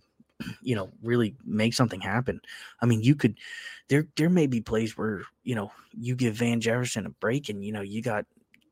you 0.62 0.74
know 0.74 0.90
really 1.02 1.34
make 1.44 1.74
something 1.74 2.00
happen. 2.00 2.40
I 2.82 2.86
mean, 2.86 3.02
you 3.02 3.14
could 3.14 3.38
there 3.88 4.06
there 4.16 4.30
may 4.30 4.46
be 4.46 4.60
plays 4.60 4.96
where 4.96 5.22
you 5.44 5.54
know 5.54 5.70
you 5.98 6.14
give 6.14 6.34
Van 6.34 6.60
Jefferson 6.60 7.06
a 7.06 7.10
break 7.10 7.48
and 7.48 7.64
you 7.64 7.72
know 7.72 7.80
you 7.82 8.02
got 8.02 8.26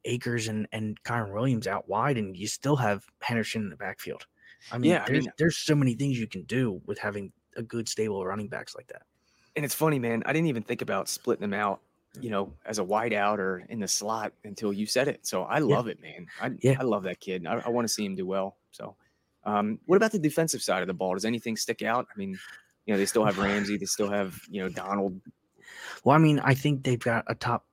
Akers 0.04 0.48
and 0.48 0.66
and 0.72 1.02
Kyren 1.04 1.32
Williams 1.32 1.66
out 1.66 1.88
wide 1.88 2.18
and 2.18 2.36
you 2.36 2.46
still 2.46 2.76
have 2.76 3.04
Henderson 3.20 3.62
in 3.62 3.70
the 3.70 3.76
backfield. 3.76 4.26
I 4.72 4.78
mean, 4.78 4.90
Yeah, 4.90 5.02
I 5.04 5.06
there's 5.06 5.24
mean- 5.24 5.32
there's 5.38 5.56
so 5.56 5.74
many 5.74 5.94
things 5.94 6.18
you 6.18 6.26
can 6.26 6.42
do 6.44 6.80
with 6.86 6.98
having 6.98 7.32
a 7.56 7.62
good 7.62 7.88
stable 7.88 8.20
of 8.20 8.26
running 8.26 8.48
backs 8.48 8.74
like 8.74 8.86
that. 8.88 9.02
And 9.56 9.64
it's 9.64 9.74
funny, 9.74 9.98
man. 9.98 10.22
I 10.26 10.32
didn't 10.32 10.48
even 10.48 10.64
think 10.64 10.82
about 10.82 11.08
splitting 11.08 11.42
them 11.42 11.54
out, 11.54 11.80
you 12.20 12.28
know, 12.30 12.52
as 12.66 12.78
a 12.78 12.84
wide 12.84 13.12
out 13.12 13.38
or 13.38 13.64
in 13.68 13.78
the 13.78 13.86
slot 13.86 14.32
until 14.42 14.72
you 14.72 14.84
said 14.86 15.06
it. 15.06 15.24
So 15.24 15.44
I 15.44 15.60
love 15.60 15.86
it, 15.86 16.00
man. 16.02 16.26
I 16.40 16.50
Yeah. 16.60 16.76
I 16.80 16.82
love 16.82 17.04
that 17.04 17.20
kid. 17.20 17.46
I, 17.46 17.62
I 17.64 17.68
want 17.68 17.86
to 17.86 17.92
see 17.92 18.04
him 18.04 18.16
do 18.16 18.26
well. 18.26 18.56
So, 18.72 18.96
um, 19.46 19.78
what 19.86 19.96
about 19.96 20.12
the 20.12 20.18
defensive 20.18 20.62
side 20.62 20.82
of 20.82 20.88
the 20.88 20.94
ball? 20.94 21.14
Does 21.14 21.24
anything 21.24 21.56
stick 21.56 21.82
out? 21.82 22.06
I 22.12 22.18
mean, 22.18 22.38
you 22.86 22.94
know, 22.94 22.98
they 22.98 23.06
still 23.06 23.24
have 23.24 23.38
Ramsey. 23.38 23.76
They 23.76 23.86
still 23.86 24.10
have 24.10 24.40
you 24.50 24.62
know 24.62 24.68
Donald. 24.68 25.20
Well, 26.04 26.14
I 26.14 26.18
mean, 26.18 26.38
I 26.40 26.54
think 26.54 26.84
they've 26.84 26.98
got 26.98 27.24
a 27.28 27.34
top 27.34 27.66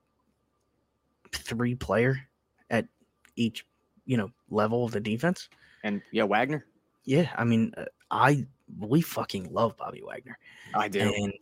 three 1.32 1.76
player 1.76 2.28
at 2.70 2.88
each 3.36 3.66
you 4.06 4.18
know 4.18 4.30
level 4.50 4.86
of 4.86 4.92
the 4.92 5.00
defense. 5.00 5.50
And 5.84 6.02
yeah, 6.12 6.24
Wagner. 6.24 6.66
Yeah, 7.06 7.30
I 7.36 7.44
mean, 7.44 7.74
uh, 7.78 7.86
I 8.10 8.46
we 8.80 9.02
fucking 9.02 9.52
love 9.52 9.76
Bobby 9.78 10.02
Wagner, 10.06 10.38
I 10.74 10.88
do. 10.88 11.00
and 11.00 11.34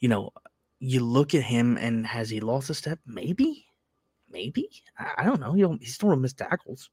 you 0.00 0.08
know, 0.08 0.30
you 0.78 1.00
look 1.00 1.34
at 1.34 1.42
him 1.42 1.76
and 1.78 2.06
has 2.06 2.30
he 2.30 2.40
lost 2.40 2.70
a 2.70 2.74
step? 2.74 2.98
Maybe, 3.06 3.66
maybe 4.30 4.68
I, 4.98 5.24
don't 5.24 5.40
know. 5.40 5.52
He 5.52 5.64
he 5.80 5.86
still 5.86 6.10
don't 6.10 6.20
miss 6.20 6.32
tackles. 6.32 6.90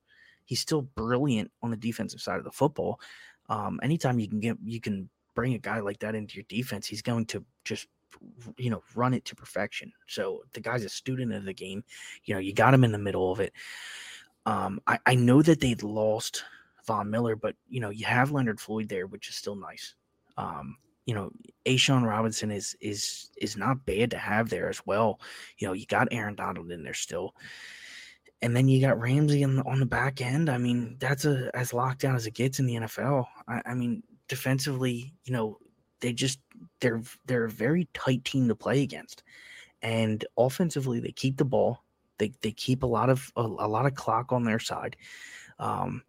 He's 0.47 0.62
still 0.62 0.81
brilliant 0.81 1.51
on 1.62 1.69
the 1.69 1.77
defensive 1.77 2.21
side 2.21 2.39
of 2.39 2.45
the 2.45 2.51
football. 2.51 2.99
Um, 3.49 3.79
anytime 3.83 4.19
you 4.19 4.27
can 4.27 4.39
get 4.39 4.57
you 4.63 4.81
can 4.81 5.10
bring 5.36 5.53
a 5.53 5.60
guy 5.60 5.79
like 5.79 5.99
that 5.99 6.15
into 6.15 6.36
your 6.36 6.45
defense, 6.49 6.88
he's 6.88 7.03
going 7.03 7.25
to 7.27 7.45
just 7.63 7.88
you 8.57 8.69
know 8.69 8.81
run 8.95 9.13
it 9.13 9.25
to 9.25 9.36
perfection. 9.36 9.91
So 10.07 10.41
the 10.53 10.62
guy's 10.62 10.86
a 10.86 10.89
student 10.89 11.33
of 11.33 11.45
the 11.45 11.53
game. 11.53 11.83
You 12.23 12.33
know, 12.33 12.39
you 12.39 12.53
got 12.53 12.73
him 12.73 12.83
in 12.83 12.91
the 12.91 12.97
middle 12.97 13.31
of 13.31 13.39
it. 13.39 13.53
Um, 14.45 14.79
I, 14.88 14.97
I 15.05 15.15
know 15.15 15.41
that 15.41 15.60
they 15.60 15.75
lost 15.75 16.43
Von 16.86 17.10
Miller, 17.10 17.36
but 17.36 17.55
you 17.69 17.81
know, 17.81 17.89
you 17.89 18.05
have 18.05 18.31
Leonard 18.31 18.62
Floyd 18.62 18.88
there, 18.88 19.05
which 19.05 19.29
is 19.29 19.36
still 19.36 19.55
nice. 19.55 19.95
Um, 20.38 20.77
you 21.05 21.13
know, 21.13 21.31
A'Shawn 21.65 22.05
Robinson 22.05 22.51
is 22.51 22.75
is 22.81 23.29
is 23.38 23.57
not 23.57 23.86
bad 23.86 24.12
to 24.12 24.17
have 24.17 24.49
there 24.49 24.69
as 24.69 24.81
well. 24.86 25.19
You 25.57 25.67
know, 25.67 25.73
you 25.73 25.86
got 25.86 26.07
Aaron 26.12 26.36
Donald 26.36 26.71
in 26.71 26.83
there 26.83 26.93
still. 26.93 27.33
And 28.41 28.56
then 28.56 28.67
you 28.67 28.80
got 28.80 29.00
Ramsey 29.00 29.43
on 29.43 29.56
the, 29.56 29.63
on 29.63 29.80
the 29.80 29.86
back 29.86 30.21
end. 30.21 30.50
I 30.50 30.58
mean, 30.58 30.97
that's 31.00 31.26
a 31.26 31.50
as 31.56 31.73
locked 31.73 32.02
down 32.02 32.15
as 32.15 32.28
it 32.28 32.36
gets 32.36 32.60
in 32.60 32.67
the 32.67 32.76
NFL. 32.76 33.26
I, 33.47 33.62
I 33.65 33.73
mean, 33.73 34.04
defensively, 34.28 35.13
you 35.26 35.34
know, 35.34 35.58
they 36.02 36.13
just 36.13 36.39
they're 36.80 37.02
they're 37.26 37.45
a 37.45 37.50
very 37.50 37.88
tight 37.93 38.23
team 38.26 38.47
to 38.47 38.56
play 38.56 38.84
against. 38.84 39.23
And 39.82 40.23
offensively, 40.38 41.00
they 41.00 41.12
keep 41.12 41.38
the 41.38 41.45
ball. 41.45 41.84
They 42.19 42.32
they 42.41 42.52
keep 42.52 42.84
a 42.84 42.88
lot 42.88 43.10
of 43.10 43.32
a, 43.36 43.41
a 43.41 43.67
lot 43.67 43.86
of 43.86 43.95
clock 43.95 44.32
on 44.32 44.43
their 44.43 44.60
side. 44.60 44.95
Um, 45.60 46.04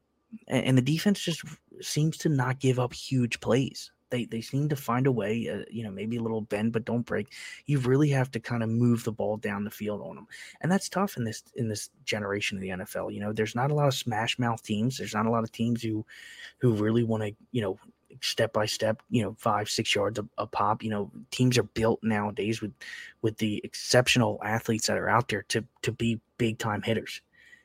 and, 0.47 0.65
and 0.65 0.79
the 0.79 0.83
defense 0.83 1.21
just 1.21 1.43
seems 1.81 2.19
to 2.19 2.29
not 2.29 2.61
give 2.61 2.79
up 2.79 2.93
huge 2.93 3.41
plays. 3.41 3.91
They 4.11 4.25
they 4.25 4.41
seem 4.41 4.69
to 4.69 4.77
find 4.77 5.07
a 5.07 5.13
way, 5.13 5.49
uh, 5.49 5.65
you 5.71 5.83
know, 5.83 5.91
maybe 5.91 6.17
a 6.17 6.23
little 6.23 6.41
bend 6.41 6.73
but 6.73 6.85
don't 6.85 7.05
break. 7.07 7.33
You 7.67 7.79
really 7.81 8.09
have 8.11 8.31
to 8.33 8.41
kind 8.41 8.63
of 8.63 8.69
move 8.71 9.05
the 9.05 9.13
ball 9.13 9.37
down 9.37 9.65
the 9.65 9.71
field 9.71 10.01
on 10.03 10.17
them, 10.17 10.27
and 10.61 10.71
that's 10.73 10.89
tough 10.89 11.17
in 11.17 11.25
this 11.25 11.43
in 11.57 11.69
this 11.69 11.91
generation 12.05 12.57
of 12.59 12.63
the 12.63 12.71
NFL. 12.71 13.13
You 13.13 13.21
know, 13.21 13.33
there's 13.33 13.55
not 13.55 13.71
a 13.71 13.75
lot 13.75 13.89
of 13.89 13.95
smash 13.95 14.39
mouth 14.39 14.63
teams. 14.63 14.97
There's 14.99 15.15
not 15.15 15.27
a 15.27 15.31
lot 15.31 15.45
of 15.45 15.53
teams 15.53 15.83
who 15.83 16.05
who 16.59 16.73
really 16.73 17.05
want 17.05 17.23
to, 17.23 17.35
you 17.53 17.61
know, 17.63 17.79
step 18.23 18.53
by 18.53 18.65
step, 18.67 19.03
you 19.11 19.23
know, 19.23 19.37
five, 19.39 19.69
six 19.69 19.95
yards 19.95 20.19
a, 20.19 20.27
a 20.39 20.47
pop. 20.47 20.83
You 20.83 20.91
know, 20.91 21.11
teams 21.31 21.59
are 21.59 21.63
built 21.65 22.01
nowadays 22.03 22.61
with 22.63 22.73
with 23.23 23.37
the 23.39 23.61
exceptional 23.65 24.41
athletes 24.45 24.87
that 24.87 24.97
are 24.99 25.09
out 25.09 25.29
there 25.29 25.43
to 25.49 25.65
to 25.83 25.93
be 25.93 26.21
big 26.39 26.59
time 26.59 26.83
hitters. 26.83 27.21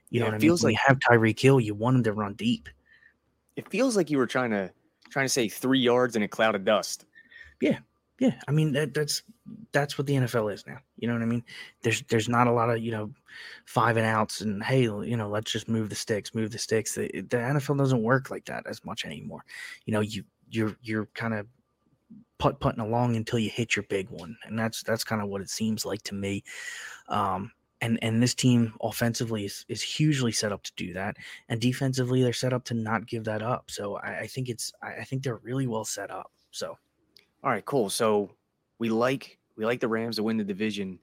You 0.09 0.19
know 0.19 0.25
Yeah, 0.25 0.31
what 0.31 0.33
it 0.33 0.35
I 0.35 0.39
mean? 0.39 0.41
feels 0.49 0.63
When 0.63 0.73
like- 0.73 0.79
you 0.79 0.83
have 0.87 0.99
Tyreek 0.99 1.39
Hill, 1.39 1.59
you 1.59 1.73
want 1.73 1.97
him 1.97 2.03
to 2.03 2.13
run 2.13 2.33
deep. 2.33 2.69
It 3.55 3.69
feels 3.69 3.95
like 3.95 4.09
you 4.09 4.17
were 4.17 4.27
trying 4.27 4.51
to 4.51 4.71
trying 5.13 5.25
to 5.25 5.29
say 5.29 5.47
three 5.47 5.79
yards 5.79 6.15
in 6.15 6.23
a 6.23 6.27
cloud 6.27 6.55
of 6.55 6.65
dust. 6.65 7.05
Yeah, 7.61 7.79
yeah. 8.19 8.33
I 8.47 8.51
mean 8.51 8.73
that, 8.73 8.93
that's 8.93 9.21
that's 9.71 9.97
what 9.97 10.07
the 10.07 10.15
NFL 10.15 10.51
is 10.53 10.65
now. 10.65 10.79
You 10.97 11.07
know 11.07 11.13
what 11.13 11.21
I 11.21 11.27
mean? 11.27 11.43
There's 11.83 12.01
there's 12.03 12.27
not 12.27 12.47
a 12.47 12.51
lot 12.51 12.69
of 12.69 12.79
you 12.79 12.91
know 12.91 13.11
five 13.65 13.95
and 13.97 14.05
outs 14.05 14.41
and 14.41 14.63
hey 14.63 14.81
you 14.81 15.15
know 15.15 15.29
let's 15.29 15.51
just 15.51 15.69
move 15.69 15.89
the 15.89 15.95
sticks, 15.95 16.33
move 16.33 16.51
the 16.51 16.57
sticks. 16.57 16.95
The, 16.95 17.07
the 17.13 17.37
NFL 17.37 17.77
doesn't 17.77 18.01
work 18.01 18.31
like 18.31 18.45
that 18.45 18.65
as 18.67 18.83
much 18.83 19.05
anymore. 19.05 19.45
You 19.85 19.93
know 19.93 20.01
you 20.01 20.23
you're 20.49 20.75
you're 20.81 21.05
kind 21.13 21.35
of 21.35 21.47
putt 22.39 22.59
putting 22.59 22.81
along 22.81 23.15
until 23.15 23.39
you 23.39 23.49
hit 23.49 23.75
your 23.75 23.83
big 23.83 24.09
one, 24.09 24.35
and 24.45 24.57
that's 24.57 24.81
that's 24.83 25.03
kind 25.03 25.21
of 25.21 25.29
what 25.29 25.41
it 25.41 25.49
seems 25.49 25.85
like 25.85 26.01
to 26.03 26.15
me. 26.15 26.43
Um, 27.07 27.51
and 27.83 27.99
and 28.01 28.23
this 28.23 28.33
team 28.33 28.73
offensively 28.81 29.45
is 29.45 29.65
is 29.67 29.81
hugely 29.81 30.31
set 30.31 30.53
up 30.53 30.63
to 30.63 30.71
do 30.77 30.93
that, 30.93 31.17
and 31.49 31.59
defensively 31.59 32.23
they're 32.23 32.31
set 32.31 32.53
up 32.53 32.63
to 32.65 32.73
not 32.73 33.05
give 33.05 33.25
that 33.25 33.43
up. 33.43 33.69
So 33.69 33.97
I, 33.97 34.19
I 34.21 34.27
think 34.27 34.47
it's 34.47 34.71
I, 34.81 35.03
think 35.03 35.21
they're 35.21 35.37
really 35.43 35.67
well 35.67 35.85
set 35.85 36.09
up. 36.09 36.31
So. 36.51 36.77
All 37.43 37.51
right, 37.51 37.65
cool. 37.65 37.89
So 37.89 38.31
we 38.79 38.87
like 38.87 39.37
we 39.57 39.65
like 39.65 39.81
the 39.81 39.89
Rams 39.89 40.15
to 40.15 40.23
win 40.23 40.37
the 40.37 40.45
division. 40.45 40.97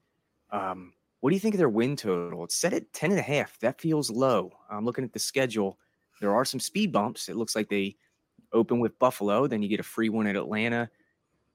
Um, 0.51 0.95
what 1.21 1.29
do 1.31 1.37
you 1.37 1.41
think 1.41 1.55
of 1.55 1.59
their 1.59 1.69
win 1.69 1.97
total? 1.97 2.45
It's 2.45 2.57
set 2.57 2.73
at 2.73 2.91
10 2.95 3.11
and 3.11 3.21
a 3.21 3.23
half. 3.23 3.59
That 3.61 3.79
feels 3.79 4.11
low. 4.11 4.51
I'm 4.71 4.87
looking 4.87 5.05
at 5.05 5.13
the 5.13 5.19
schedule. 5.19 5.79
There 6.23 6.35
are 6.35 6.47
some 6.47 6.61
speed 6.61 6.93
bumps. 6.93 7.29
It 7.29 7.37
looks 7.37 7.55
like 7.55 7.69
they 7.69 7.97
open 8.55 8.81
with 8.81 8.99
Buffalo, 8.99 9.47
then 9.47 9.63
you 9.63 9.69
get 9.69 9.81
a 9.81 9.85
free 9.85 10.09
one 10.09 10.27
at 10.27 10.35
Atlanta, 10.35 10.91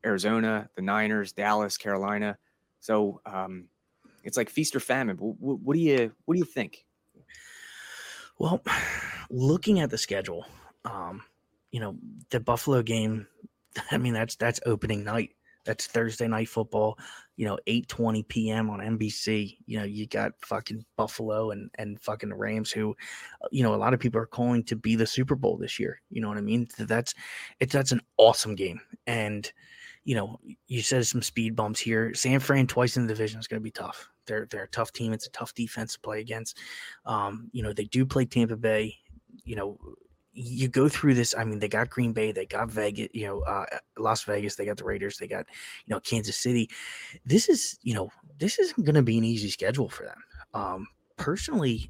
Arizona, 0.06 0.70
the 0.76 0.84
Niners, 0.84 1.32
Dallas, 1.32 1.78
Carolina. 1.78 2.38
So 2.80 3.22
um, 3.26 3.66
it's 4.26 4.36
like 4.36 4.50
feast 4.50 4.76
or 4.76 4.80
famine. 4.82 5.16
What, 5.18 5.60
what 5.60 5.76
do 5.76 5.80
you 5.80 6.12
what 6.26 6.34
do 6.34 6.40
you 6.40 6.46
think? 6.46 6.84
Well, 8.38 8.62
looking 9.30 9.80
at 9.80 9.90
the 9.90 9.98
schedule, 9.98 10.46
um, 10.84 11.22
you 11.72 11.80
know, 11.80 11.96
the 12.32 12.42
Buffalo 12.42 12.82
game, 12.82 13.28
I 13.92 13.98
mean, 13.98 14.14
that's 14.14 14.36
that's 14.36 14.60
opening 14.66 15.06
night. 15.06 15.32
That's 15.64 15.88
Thursday 15.88 16.28
night 16.28 16.48
football, 16.48 17.00
you 17.38 17.48
know, 17.48 17.58
8 17.66 17.88
20 17.88 18.22
p.m. 18.24 18.70
on 18.70 18.82
NBC. 18.82 19.58
You 19.66 19.80
know, 19.80 19.84
you 19.84 20.06
got 20.06 20.34
fucking 20.42 20.86
Buffalo 20.98 21.52
and 21.52 21.72
and 21.78 22.00
fucking 22.02 22.30
the 22.30 22.36
Rams, 22.36 22.72
who, 22.72 22.96
uh, 23.42 23.48
you 23.52 23.64
know, 23.64 23.74
a 23.74 23.78
lot 23.78 23.94
of 23.94 24.00
people 24.00 24.20
are 24.20 24.28
calling 24.28 24.64
to 24.66 24.76
be 24.76 24.96
the 24.96 25.08
Super 25.08 25.36
Bowl 25.36 25.58
this 25.58 25.80
year. 25.80 26.02
You 26.10 26.22
know 26.22 26.28
what 26.28 26.38
I 26.38 26.42
mean? 26.42 26.68
That's 26.78 27.14
it's 27.60 27.74
that's 27.74 27.92
an 27.92 28.02
awesome 28.18 28.56
game. 28.56 28.82
And, 29.08 29.52
you 30.06 30.16
know, 30.16 30.40
you 30.68 30.82
said 30.82 31.06
some 31.06 31.22
speed 31.22 31.56
bumps 31.56 31.80
here. 31.80 32.14
San 32.14 32.40
Fran 32.40 32.68
twice 32.68 32.96
in 32.96 33.08
the 33.08 33.14
division 33.14 33.40
is 33.40 33.48
going 33.48 33.60
to 33.60 33.64
be 33.64 33.72
tough. 33.72 34.08
They're 34.28 34.48
they're 34.50 34.64
a 34.64 34.70
tough 34.70 34.94
team. 34.94 35.14
It's 35.14 35.28
a 35.28 35.32
tough 35.32 35.54
defense 35.54 35.94
to 35.94 36.00
play 36.00 36.22
against. 36.22 36.58
Um, 37.06 37.50
you 37.52 37.64
know, 37.64 37.74
they 37.74 37.86
do 37.86 38.06
play 38.06 38.26
Tampa 38.26 38.56
Bay. 38.56 38.96
You 39.44 39.56
know, 39.56 39.80
you 40.32 40.68
go 40.68 40.88
through 40.88 41.16
this. 41.16 41.34
I 41.36 41.44
mean, 41.44 41.60
they 41.60 41.68
got 41.68 41.90
Green 41.90 42.14
Bay, 42.14 42.32
they 42.32 42.46
got 42.46 42.70
Vegas, 42.70 43.08
you 43.14 43.26
know, 43.26 43.42
uh, 43.42 43.66
Las 43.98 44.24
Vegas, 44.24 44.56
they 44.56 44.66
got 44.66 44.78
the 44.78 44.84
Raiders, 44.84 45.18
they 45.18 45.28
got, 45.28 45.46
you 45.86 45.94
know, 45.94 46.00
Kansas 46.02 46.38
City. 46.38 46.70
This 47.26 47.48
is, 47.48 47.80
you 47.84 47.94
know, 47.94 48.10
this 48.38 48.60
isn't 48.60 48.86
going 48.86 48.96
to 48.96 49.02
be 49.02 49.18
an 49.18 49.24
easy 49.24 49.50
schedule 49.50 49.90
for 49.90 50.04
them. 50.04 50.24
Um, 50.54 50.88
personally, 51.18 51.90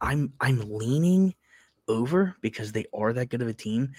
I'm 0.00 0.32
I'm 0.40 0.60
leaning 0.60 1.34
over 1.88 2.34
because 2.40 2.72
they 2.72 2.86
are 2.94 3.12
that 3.12 3.28
good 3.28 3.42
of 3.42 3.48
a 3.48 3.54
team, 3.54 3.92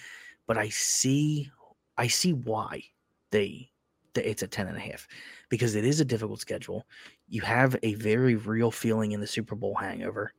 but 0.48 0.58
I 0.58 0.70
see 0.70 1.50
I 1.98 2.08
see 2.08 2.34
why 2.34 2.84
they 3.32 3.70
it's 4.16 4.44
a 4.44 4.48
10 4.48 4.68
and 4.68 4.78
a 4.78 4.80
half 4.80 5.08
because 5.50 5.76
it 5.76 5.84
is 5.84 6.00
a 6.00 6.06
difficult 6.06 6.40
schedule. 6.40 6.86
You 7.28 7.42
have 7.42 7.76
a 7.84 7.96
very 7.96 8.36
real 8.36 8.72
feeling 8.72 9.12
in 9.12 9.20
the 9.20 9.28
Super 9.28 9.56
Bowl 9.56 9.76
hangover. 9.76 10.32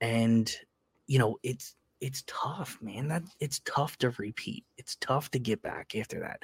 And 0.00 0.50
you 1.06 1.18
know, 1.18 1.38
it's 1.42 1.76
it's 2.00 2.24
tough, 2.26 2.78
man. 2.80 3.08
That 3.08 3.22
it's 3.38 3.60
tough 3.64 3.98
to 3.98 4.10
repeat. 4.18 4.64
It's 4.78 4.96
tough 4.96 5.30
to 5.32 5.38
get 5.38 5.62
back 5.62 5.94
after 5.94 6.20
that. 6.20 6.42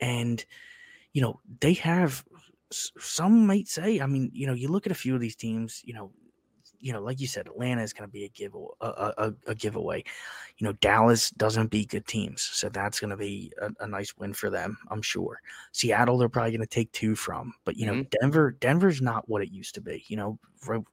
And 0.00 0.44
you 1.12 1.22
know, 1.22 1.40
they 1.60 1.74
have 1.74 2.24
some 2.70 3.46
might 3.46 3.68
say, 3.68 4.00
I 4.00 4.06
mean, 4.06 4.30
you 4.32 4.46
know, 4.46 4.54
you 4.54 4.68
look 4.68 4.86
at 4.86 4.92
a 4.92 4.96
few 4.96 5.14
of 5.14 5.20
these 5.20 5.36
teams, 5.36 5.82
you 5.84 5.94
know, 5.94 6.12
you 6.82 6.92
know, 6.92 7.00
like 7.00 7.20
you 7.20 7.26
said, 7.28 7.46
Atlanta 7.46 7.82
is 7.82 7.92
going 7.92 8.08
to 8.08 8.12
be 8.12 8.24
a 8.24 8.28
give 8.28 8.54
a, 8.54 8.86
a, 8.86 9.32
a- 9.46 9.54
giveaway. 9.54 10.02
You 10.58 10.66
know, 10.66 10.72
Dallas 10.74 11.30
doesn't 11.30 11.70
beat 11.70 11.90
good 11.90 12.06
teams, 12.06 12.42
so 12.42 12.68
that's 12.68 12.98
going 12.98 13.10
to 13.10 13.16
be 13.16 13.52
a, 13.62 13.70
a 13.80 13.86
nice 13.86 14.16
win 14.18 14.34
for 14.34 14.50
them, 14.50 14.76
I'm 14.90 15.00
sure. 15.00 15.40
Seattle, 15.70 16.18
they're 16.18 16.28
probably 16.28 16.50
going 16.50 16.60
to 16.60 16.66
take 16.66 16.90
two 16.92 17.14
from, 17.14 17.54
but 17.64 17.76
you 17.76 17.86
know, 17.86 17.92
mm-hmm. 17.94 18.16
Denver, 18.20 18.50
Denver's 18.60 19.00
not 19.00 19.28
what 19.28 19.42
it 19.42 19.50
used 19.50 19.74
to 19.76 19.80
be. 19.80 20.04
You 20.08 20.16
know, 20.16 20.38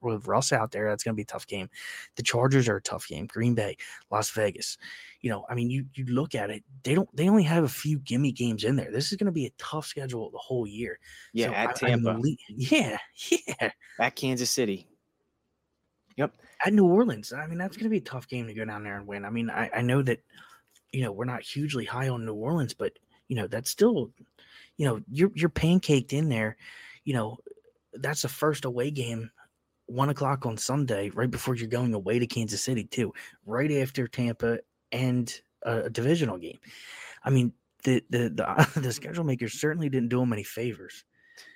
with 0.01 0.27
Russ 0.27 0.51
out 0.51 0.71
there, 0.71 0.89
that's 0.89 1.03
going 1.03 1.13
to 1.13 1.17
be 1.17 1.23
a 1.23 1.25
tough 1.25 1.47
game. 1.47 1.69
The 2.15 2.23
Chargers 2.23 2.67
are 2.67 2.77
a 2.77 2.81
tough 2.81 3.07
game. 3.07 3.25
Green 3.25 3.55
Bay, 3.55 3.77
Las 4.11 4.29
Vegas. 4.31 4.77
You 5.21 5.29
know, 5.29 5.45
I 5.49 5.55
mean, 5.55 5.69
you 5.69 5.85
you 5.95 6.05
look 6.05 6.35
at 6.35 6.49
it, 6.49 6.63
they 6.83 6.95
don't 6.95 7.13
they 7.15 7.29
only 7.29 7.43
have 7.43 7.63
a 7.63 7.69
few 7.69 7.99
gimme 7.99 8.31
games 8.31 8.63
in 8.63 8.75
there. 8.75 8.91
This 8.91 9.11
is 9.11 9.17
going 9.17 9.25
to 9.25 9.31
be 9.31 9.45
a 9.47 9.51
tough 9.57 9.85
schedule 9.85 10.29
the 10.31 10.37
whole 10.37 10.67
year. 10.67 10.99
Yeah, 11.33 11.47
So 11.47 11.53
at 11.53 11.69
I- 11.69 11.73
Tampa, 11.73 12.09
le- 12.19 12.35
yeah, 12.49 12.97
yeah. 13.29 13.71
at 13.99 14.15
Kansas 14.15 14.49
City. 14.49 14.87
Yep. 16.19 16.33
at 16.65 16.73
New 16.73 16.85
Orleans. 16.85 17.31
I 17.31 17.47
mean, 17.47 17.57
that's 17.57 17.77
going 17.77 17.85
to 17.85 17.89
be 17.89 17.97
a 17.97 18.01
tough 18.01 18.27
game 18.27 18.45
to 18.47 18.53
go 18.53 18.65
down 18.65 18.83
there 18.83 18.97
and 18.97 19.07
win. 19.07 19.23
I 19.23 19.29
mean, 19.29 19.49
I, 19.49 19.69
I 19.73 19.81
know 19.81 20.01
that, 20.01 20.19
you 20.91 21.01
know, 21.01 21.13
we're 21.13 21.23
not 21.23 21.43
hugely 21.43 21.85
high 21.85 22.09
on 22.09 22.25
New 22.25 22.33
Orleans, 22.33 22.73
but 22.73 22.91
you 23.29 23.37
know, 23.37 23.47
that's 23.47 23.69
still, 23.69 24.11
you 24.77 24.85
know, 24.85 24.99
you're 25.09 25.31
you're 25.33 25.49
pancaked 25.49 26.11
in 26.11 26.27
there. 26.27 26.57
You 27.05 27.13
know, 27.13 27.37
that's 27.93 28.23
the 28.23 28.27
first 28.27 28.65
away 28.65 28.91
game, 28.91 29.31
one 29.85 30.09
o'clock 30.09 30.45
on 30.45 30.57
Sunday, 30.57 31.09
right 31.11 31.31
before 31.31 31.55
you're 31.55 31.67
going 31.69 31.93
away 31.93 32.19
to 32.19 32.27
Kansas 32.27 32.63
City 32.63 32.83
too, 32.83 33.13
right 33.45 33.71
after 33.71 34.07
Tampa 34.07 34.59
and 34.91 35.41
a, 35.63 35.83
a 35.83 35.89
divisional 35.89 36.37
game. 36.37 36.59
I 37.23 37.29
mean, 37.29 37.53
the 37.85 38.03
the 38.09 38.29
the, 38.29 38.79
the 38.81 38.91
schedule 38.91 39.23
makers 39.23 39.53
certainly 39.53 39.87
didn't 39.87 40.09
do 40.09 40.19
them 40.19 40.33
any 40.33 40.43
favors. 40.43 41.05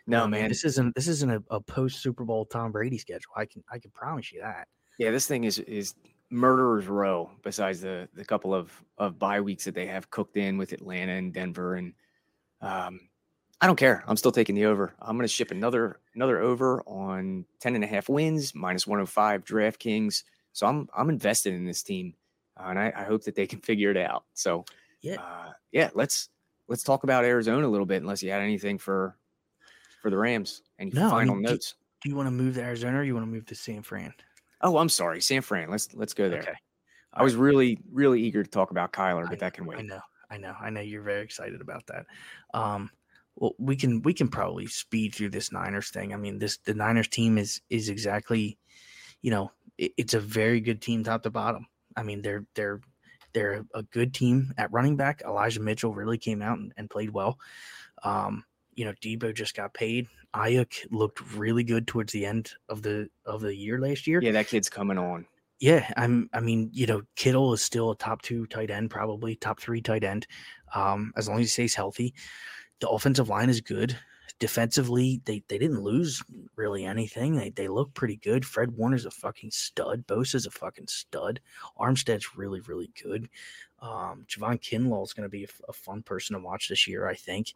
No, 0.05 0.23
mean? 0.23 0.41
man. 0.41 0.49
this 0.49 0.63
isn't 0.65 0.95
this 0.95 1.07
isn't 1.07 1.31
a, 1.31 1.43
a 1.49 1.61
post 1.61 2.01
Super 2.01 2.25
Bowl 2.25 2.45
Tom 2.45 2.71
Brady 2.71 2.97
schedule. 2.97 3.31
I 3.35 3.45
can 3.45 3.63
I 3.71 3.79
can 3.79 3.91
promise 3.91 4.31
you 4.31 4.41
that. 4.41 4.67
Yeah, 4.99 5.11
this 5.11 5.27
thing 5.27 5.43
is 5.45 5.59
is 5.59 5.95
murderer's 6.29 6.87
row. 6.87 7.29
Besides 7.43 7.81
the 7.81 8.07
the 8.13 8.25
couple 8.25 8.53
of 8.53 8.71
of 8.97 9.17
bye 9.17 9.41
weeks 9.41 9.65
that 9.65 9.75
they 9.75 9.85
have 9.87 10.09
cooked 10.11 10.37
in 10.37 10.57
with 10.57 10.73
Atlanta 10.73 11.13
and 11.13 11.33
Denver, 11.33 11.75
and 11.75 11.93
um, 12.61 12.99
I 13.61 13.67
don't 13.67 13.77
care. 13.77 14.03
I'm 14.07 14.17
still 14.17 14.31
taking 14.31 14.55
the 14.55 14.65
over. 14.65 14.93
I'm 14.99 15.15
going 15.15 15.23
to 15.27 15.33
ship 15.33 15.51
another 15.51 15.99
another 16.15 16.39
over 16.39 16.81
on 16.81 17.45
10 17.61 17.75
and 17.75 17.83
a 17.83 17.87
half 17.87 18.09
wins 18.09 18.53
minus 18.53 18.85
105 18.85 19.45
DraftKings. 19.45 20.23
So 20.51 20.67
I'm 20.67 20.89
I'm 20.95 21.09
invested 21.09 21.53
in 21.53 21.65
this 21.65 21.81
team, 21.81 22.13
uh, 22.59 22.65
and 22.67 22.77
I, 22.79 22.91
I 22.95 23.03
hope 23.03 23.23
that 23.23 23.35
they 23.35 23.47
can 23.47 23.59
figure 23.61 23.89
it 23.89 23.97
out. 23.97 24.25
So 24.33 24.65
Yeah. 25.01 25.15
uh, 25.21 25.53
yeah, 25.71 25.89
let's 25.95 26.29
let's 26.67 26.83
talk 26.83 27.03
about 27.05 27.23
Arizona 27.23 27.65
a 27.65 27.69
little 27.69 27.85
bit. 27.85 28.01
Unless 28.01 28.21
you 28.21 28.31
had 28.31 28.41
anything 28.41 28.77
for 28.77 29.15
for 30.03 30.11
the 30.11 30.17
Rams, 30.17 30.61
any 30.77 30.91
No, 30.91 31.07
I 31.07 31.09
final 31.09 31.35
mean, 31.35 31.43
notes. 31.43 31.75
Do 32.01 32.09
you 32.09 32.15
want 32.15 32.27
to 32.27 32.31
move 32.31 32.55
to 32.55 32.61
Arizona 32.61 32.99
or 32.99 33.03
you 33.03 33.15
want 33.15 33.25
to 33.25 33.31
move 33.31 33.45
to 33.47 33.55
San 33.55 33.81
Fran? 33.81 34.13
Oh, 34.61 34.77
I'm 34.77 34.89
sorry, 34.89 35.21
San 35.21 35.41
Fran. 35.41 35.71
Let's 35.71 35.93
let's 35.95 36.13
go 36.13 36.29
there. 36.29 36.41
Okay. 36.41 36.53
I 37.13 37.23
was 37.23 37.35
really, 37.35 37.79
really 37.91 38.21
eager 38.21 38.43
to 38.43 38.49
talk 38.49 38.71
about 38.71 38.91
Kyler, 38.91 39.29
but 39.29 39.39
that 39.39 39.53
can 39.53 39.65
wait. 39.65 39.79
I 39.79 39.83
know, 39.83 40.01
I 40.29 40.37
know, 40.37 40.55
I 40.59 40.69
know. 40.69 40.81
You're 40.81 41.03
very 41.03 41.21
excited 41.21 41.61
about 41.61 41.85
that. 41.87 42.05
Um, 42.53 42.89
well, 43.35 43.53
we 43.59 43.75
can 43.75 44.01
we 44.01 44.13
can 44.13 44.27
probably 44.27 44.67
speed 44.67 45.15
through 45.15 45.29
this 45.29 45.51
Niners 45.51 45.89
thing. 45.89 46.13
I 46.13 46.17
mean, 46.17 46.37
this 46.39 46.57
the 46.57 46.73
Niners 46.73 47.07
team 47.07 47.37
is 47.37 47.61
is 47.69 47.87
exactly, 47.87 48.57
you 49.21 49.31
know, 49.31 49.51
it, 49.77 49.93
it's 49.95 50.15
a 50.15 50.19
very 50.19 50.59
good 50.59 50.81
team 50.81 51.03
top 51.03 51.23
to 51.23 51.29
bottom. 51.29 51.67
I 51.95 52.03
mean, 52.03 52.21
they're 52.21 52.45
they're 52.55 52.81
they're 53.33 53.65
a 53.73 53.83
good 53.83 54.13
team 54.13 54.53
at 54.57 54.71
running 54.71 54.97
back. 54.97 55.21
Elijah 55.25 55.61
Mitchell 55.61 55.93
really 55.93 56.17
came 56.17 56.41
out 56.41 56.57
and, 56.57 56.73
and 56.77 56.89
played 56.89 57.11
well. 57.11 57.39
Um, 58.03 58.43
you 58.75 58.85
know, 58.85 58.93
Deebo 59.01 59.33
just 59.33 59.55
got 59.55 59.73
paid. 59.73 60.07
Aiyuk 60.33 60.87
looked 60.91 61.35
really 61.35 61.63
good 61.63 61.87
towards 61.87 62.11
the 62.11 62.25
end 62.25 62.51
of 62.69 62.81
the 62.81 63.09
of 63.25 63.41
the 63.41 63.55
year 63.55 63.79
last 63.79 64.07
year. 64.07 64.21
Yeah, 64.21 64.31
that 64.31 64.47
kid's 64.47 64.69
coming 64.69 64.97
on. 64.97 65.25
Yeah, 65.59 65.89
I'm. 65.95 66.29
I 66.33 66.39
mean, 66.39 66.69
you 66.73 66.87
know, 66.87 67.03
Kittle 67.15 67.53
is 67.53 67.61
still 67.61 67.91
a 67.91 67.95
top 67.95 68.21
two 68.21 68.45
tight 68.47 68.71
end, 68.71 68.89
probably 68.89 69.35
top 69.35 69.59
three 69.59 69.81
tight 69.81 70.03
end, 70.03 70.27
um, 70.73 71.13
as 71.15 71.29
long 71.29 71.39
as 71.39 71.45
he 71.45 71.49
stays 71.49 71.75
healthy. 71.75 72.13
The 72.79 72.89
offensive 72.89 73.29
line 73.29 73.49
is 73.49 73.61
good. 73.61 73.97
Defensively, 74.39 75.21
they 75.25 75.43
they 75.47 75.57
didn't 75.57 75.81
lose 75.81 76.21
really 76.55 76.83
anything. 76.83 77.35
They 77.35 77.51
they 77.51 77.67
look 77.67 77.93
pretty 77.93 78.17
good. 78.17 78.43
Fred 78.43 78.71
Warner's 78.71 79.05
a 79.05 79.11
fucking 79.11 79.51
stud. 79.51 80.05
Bosa's 80.07 80.47
a 80.47 80.51
fucking 80.51 80.87
stud. 80.87 81.39
Armstead's 81.79 82.35
really 82.35 82.59
really 82.61 82.91
good. 83.01 83.29
Um, 83.79 84.25
Javon 84.27 84.59
Kinlaw 84.59 85.03
is 85.03 85.13
going 85.13 85.23
to 85.23 85.29
be 85.29 85.47
a 85.69 85.73
fun 85.73 86.01
person 86.01 86.35
to 86.35 86.41
watch 86.41 86.67
this 86.67 86.87
year. 86.87 87.07
I 87.07 87.15
think. 87.15 87.53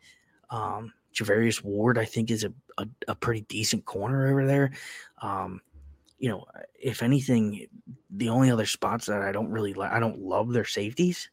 Um, 0.49 0.93
Javarius 1.17 1.63
Ward, 1.63 1.97
I 1.97 2.06
think, 2.06 2.30
is 2.30 2.43
a, 2.43 2.53
a, 2.77 2.88
a 3.08 3.15
pretty 3.15 3.41
decent 3.49 3.86
corner 3.86 4.27
over 4.27 4.45
there. 4.45 4.71
Um, 5.21 5.62
you 6.19 6.30
know, 6.30 6.45
if 6.80 7.01
anything, 7.01 7.65
the 8.10 8.30
only 8.30 8.51
other 8.51 8.65
spots 8.65 9.06
that 9.08 9.21
I 9.21 9.32
don't 9.32 9.49
really 9.49 9.73
like, 9.73 9.91
I 9.91 9.99
don't 9.99 10.19
love 10.19 10.51
their 10.53 10.65
safeties, 10.65 11.30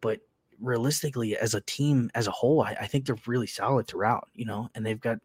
but 0.00 0.20
realistically, 0.60 1.36
as 1.36 1.54
a 1.54 1.60
team 1.62 2.10
as 2.14 2.26
a 2.26 2.30
whole, 2.30 2.62
I, 2.62 2.76
I 2.80 2.86
think 2.86 3.06
they're 3.06 3.16
really 3.26 3.46
solid 3.46 3.86
throughout. 3.86 4.28
You 4.34 4.46
know, 4.46 4.68
and 4.74 4.84
they've 4.84 5.00
got, 5.00 5.18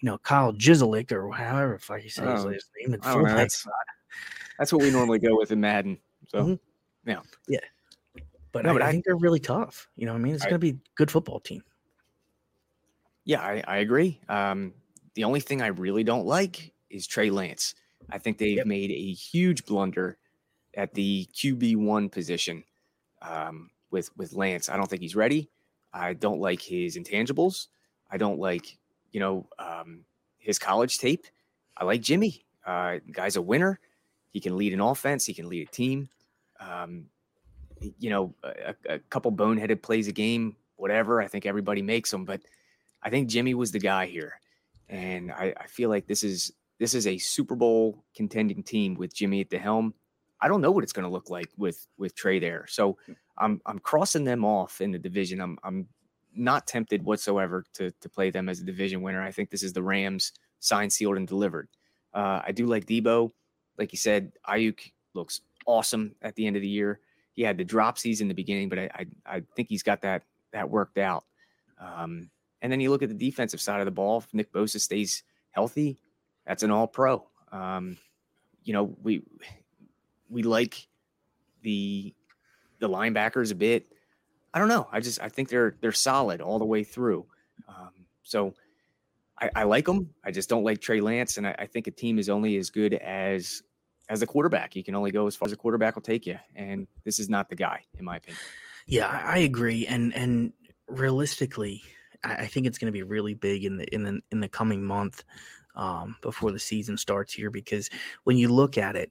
you 0.00 0.06
know, 0.06 0.18
Kyle 0.18 0.52
Jizalik 0.52 1.12
or 1.12 1.30
however 1.32 1.74
if 1.76 1.90
I 1.90 2.00
can 2.00 2.10
say 2.10 2.22
his 2.30 2.44
Oh, 2.44 2.48
last 2.48 2.70
name. 2.80 2.98
I 3.02 3.12
don't 3.14 3.22
know, 3.24 3.28
that's- 3.30 3.66
That's 4.58 4.72
what 4.72 4.82
we 4.82 4.90
normally 4.90 5.18
go 5.18 5.36
with 5.36 5.50
in 5.50 5.60
Madden. 5.60 5.98
So 6.28 6.44
Mhm. 6.44 6.58
yeah. 7.06 7.20
but, 8.52 8.64
no, 8.64 8.70
I, 8.70 8.72
but 8.74 8.82
I 8.82 8.88
I- 8.88 8.90
think 8.92 9.04
they're 9.04 9.16
really 9.16 9.40
tough. 9.40 9.88
You 9.96 10.06
know, 10.06 10.12
what 10.12 10.20
I 10.20 10.22
mean, 10.22 10.34
it's 10.34 10.44
going 10.44 10.54
to 10.54 10.58
be 10.60 10.70
a 10.70 10.76
good 10.94 11.10
football 11.10 11.40
team. 11.40 11.62
Yeah, 13.24 13.40
I, 13.40 13.62
I 13.66 13.76
agree. 13.78 14.20
Um, 14.28 14.74
the 15.14 15.24
only 15.24 15.40
thing 15.40 15.62
I 15.62 15.68
really 15.68 16.04
don't 16.04 16.26
like 16.26 16.72
is 16.90 17.06
Trey 17.06 17.30
Lance. 17.30 17.74
I 18.10 18.18
think 18.18 18.38
they've 18.38 18.58
Yep. 18.58 18.66
made 18.66 18.90
a 18.90 19.12
huge 19.12 19.64
blunder 19.64 20.18
at 20.74 20.92
the 20.94 21.26
QB 21.32 21.76
one 21.76 22.08
position 22.10 22.64
um, 23.22 23.70
with 23.90 24.14
with 24.16 24.32
Lance. 24.34 24.68
I 24.68 24.76
don't 24.76 24.88
think 24.88 25.00
he's 25.02 25.16
ready. 25.16 25.50
I 25.92 26.12
don't 26.14 26.40
like 26.40 26.60
his 26.60 26.96
intangibles. 26.98 27.68
I 28.10 28.18
don't 28.18 28.38
like 28.38 28.78
you 29.12 29.20
know 29.20 29.48
um, 29.58 30.04
his 30.38 30.58
college 30.58 30.98
tape. 30.98 31.26
I 31.76 31.84
like 31.84 32.02
Jimmy. 32.02 32.44
Uh, 32.66 32.98
guy's 33.10 33.36
a 33.36 33.42
winner. 33.42 33.80
He 34.32 34.40
can 34.40 34.56
lead 34.56 34.72
an 34.74 34.80
offense. 34.80 35.24
He 35.24 35.34
can 35.34 35.48
lead 35.48 35.68
a 35.68 35.70
team. 35.70 36.08
Um, 36.60 37.06
you 37.98 38.10
know, 38.10 38.34
a, 38.42 38.74
a 38.88 38.98
couple 38.98 39.30
boneheaded 39.32 39.82
plays 39.82 40.08
a 40.08 40.12
game, 40.12 40.56
whatever. 40.76 41.20
I 41.20 41.28
think 41.28 41.46
everybody 41.46 41.82
makes 41.82 42.10
them, 42.10 42.24
but 42.24 42.40
I 43.04 43.10
think 43.10 43.28
Jimmy 43.28 43.54
was 43.54 43.70
the 43.70 43.78
guy 43.78 44.06
here, 44.06 44.40
and 44.88 45.30
I, 45.30 45.54
I 45.56 45.66
feel 45.66 45.90
like 45.90 46.06
this 46.06 46.24
is 46.24 46.52
this 46.78 46.94
is 46.94 47.06
a 47.06 47.18
Super 47.18 47.54
Bowl 47.54 48.04
contending 48.16 48.62
team 48.62 48.94
with 48.94 49.14
Jimmy 49.14 49.40
at 49.40 49.50
the 49.50 49.58
helm. 49.58 49.94
I 50.40 50.48
don't 50.48 50.60
know 50.60 50.70
what 50.70 50.84
it's 50.84 50.92
going 50.92 51.04
to 51.04 51.12
look 51.12 51.30
like 51.30 51.50
with 51.56 51.86
with 51.98 52.14
Trey 52.14 52.38
there, 52.38 52.66
so 52.68 52.96
I'm 53.38 53.60
I'm 53.66 53.78
crossing 53.78 54.24
them 54.24 54.44
off 54.44 54.80
in 54.80 54.90
the 54.90 54.98
division. 54.98 55.40
I'm 55.40 55.58
I'm 55.62 55.86
not 56.34 56.66
tempted 56.66 57.04
whatsoever 57.04 57.64
to 57.74 57.90
to 57.90 58.08
play 58.08 58.30
them 58.30 58.48
as 58.48 58.60
a 58.60 58.64
division 58.64 59.02
winner. 59.02 59.22
I 59.22 59.30
think 59.30 59.50
this 59.50 59.62
is 59.62 59.72
the 59.72 59.82
Rams 59.82 60.32
signed, 60.60 60.92
sealed, 60.92 61.16
and 61.16 61.28
delivered. 61.28 61.68
Uh, 62.12 62.40
I 62.46 62.52
do 62.52 62.66
like 62.66 62.86
Deebo, 62.86 63.32
like 63.78 63.92
you 63.92 63.98
said. 63.98 64.32
Aiyuk 64.48 64.92
looks 65.14 65.40
awesome 65.66 66.14
at 66.22 66.34
the 66.36 66.46
end 66.46 66.56
of 66.56 66.62
the 66.62 66.68
year. 66.68 67.00
He 67.32 67.42
had 67.42 67.58
the 67.58 67.64
dropsies 67.64 68.20
in 68.20 68.28
the 68.28 68.34
beginning, 68.34 68.68
but 68.68 68.78
I 68.78 68.90
I, 68.94 69.06
I 69.26 69.42
think 69.56 69.68
he's 69.68 69.82
got 69.82 70.02
that 70.02 70.22
that 70.52 70.70
worked 70.70 70.98
out. 70.98 71.24
Um, 71.78 72.30
and 72.64 72.72
then 72.72 72.80
you 72.80 72.88
look 72.88 73.02
at 73.02 73.10
the 73.10 73.14
defensive 73.14 73.60
side 73.60 73.80
of 73.80 73.84
the 73.84 73.90
ball. 73.90 74.20
If 74.20 74.32
Nick 74.32 74.50
Bosa 74.50 74.80
stays 74.80 75.22
healthy, 75.50 75.98
that's 76.46 76.62
an 76.62 76.70
all 76.70 76.86
pro. 76.86 77.28
Um, 77.52 77.98
you 78.64 78.72
know, 78.72 78.96
we 79.02 79.22
we 80.30 80.42
like 80.42 80.88
the 81.60 82.14
the 82.78 82.88
linebackers 82.88 83.52
a 83.52 83.54
bit. 83.54 83.92
I 84.54 84.58
don't 84.58 84.68
know. 84.68 84.88
I 84.90 85.00
just 85.00 85.20
I 85.20 85.28
think 85.28 85.50
they're 85.50 85.76
they're 85.82 85.92
solid 85.92 86.40
all 86.40 86.58
the 86.58 86.64
way 86.64 86.84
through. 86.84 87.26
Um, 87.68 87.90
so 88.22 88.54
I, 89.38 89.50
I 89.54 89.62
like 89.64 89.84
them. 89.84 90.08
I 90.24 90.30
just 90.30 90.48
don't 90.48 90.64
like 90.64 90.80
Trey 90.80 91.02
Lance, 91.02 91.36
and 91.36 91.46
I, 91.46 91.54
I 91.58 91.66
think 91.66 91.86
a 91.86 91.90
team 91.90 92.18
is 92.18 92.30
only 92.30 92.56
as 92.56 92.70
good 92.70 92.94
as 92.94 93.62
as 94.08 94.22
a 94.22 94.26
quarterback. 94.26 94.74
You 94.74 94.82
can 94.82 94.94
only 94.94 95.10
go 95.10 95.26
as 95.26 95.36
far 95.36 95.44
as 95.44 95.52
a 95.52 95.56
quarterback 95.56 95.96
will 95.96 96.02
take 96.02 96.24
you, 96.24 96.38
and 96.56 96.86
this 97.04 97.18
is 97.18 97.28
not 97.28 97.50
the 97.50 97.56
guy, 97.56 97.82
in 97.98 98.06
my 98.06 98.16
opinion. 98.16 98.40
Yeah, 98.86 99.08
I 99.08 99.34
I 99.34 99.38
agree, 99.40 99.86
and 99.86 100.14
and 100.14 100.54
realistically, 100.88 101.82
I, 102.24 102.46
think 102.46 102.66
it's 102.66 102.78
going 102.78 102.92
to 102.92 102.92
be 102.92 103.02
really 103.02 103.34
big 103.34 103.64
in 103.64 103.76
the 103.76 103.94
in 103.94 104.02
the 104.02 104.20
in 104.32 104.40
the 104.40 104.48
coming 104.48 104.82
month 104.82 105.24
um, 105.76 106.16
before 106.22 106.52
the 106.52 106.58
season 106.58 106.96
starts 106.96 107.32
here. 107.32 107.50
Because 107.50 107.90
when 108.24 108.36
you 108.36 108.48
look 108.48 108.78
at 108.78 108.96
it, 108.96 109.10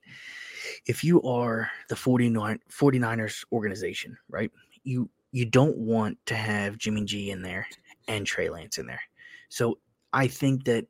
if 0.86 1.04
you 1.04 1.22
are 1.24 1.70
the 1.90 1.96
49, 1.96 2.60
49ers 2.70 3.46
organization, 3.52 4.18
right, 4.30 4.52
you 4.84 5.10
you 5.32 5.46
don't 5.46 5.78
want 5.78 6.18
to 6.28 6.36
have 6.36 6.78
Jimmy 6.78 7.06
G 7.06 7.32
in 7.32 7.42
there 7.42 7.68
and 8.08 8.26
Trey 8.26 8.50
Lance 8.50 8.78
in 8.78 8.86
there. 8.86 9.02
So 9.50 9.80
I 10.12 10.28
think 10.28 10.66
that 10.66 10.86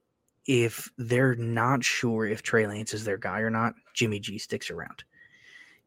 if 0.45 0.91
they're 0.97 1.35
not 1.35 1.83
sure 1.83 2.25
if 2.25 2.43
Trey 2.43 2.67
Lance 2.67 2.93
is 2.93 3.05
their 3.05 3.17
guy 3.17 3.39
or 3.39 3.49
not, 3.49 3.73
Jimmy 3.93 4.19
G 4.19 4.37
sticks 4.37 4.69
around. 4.69 5.03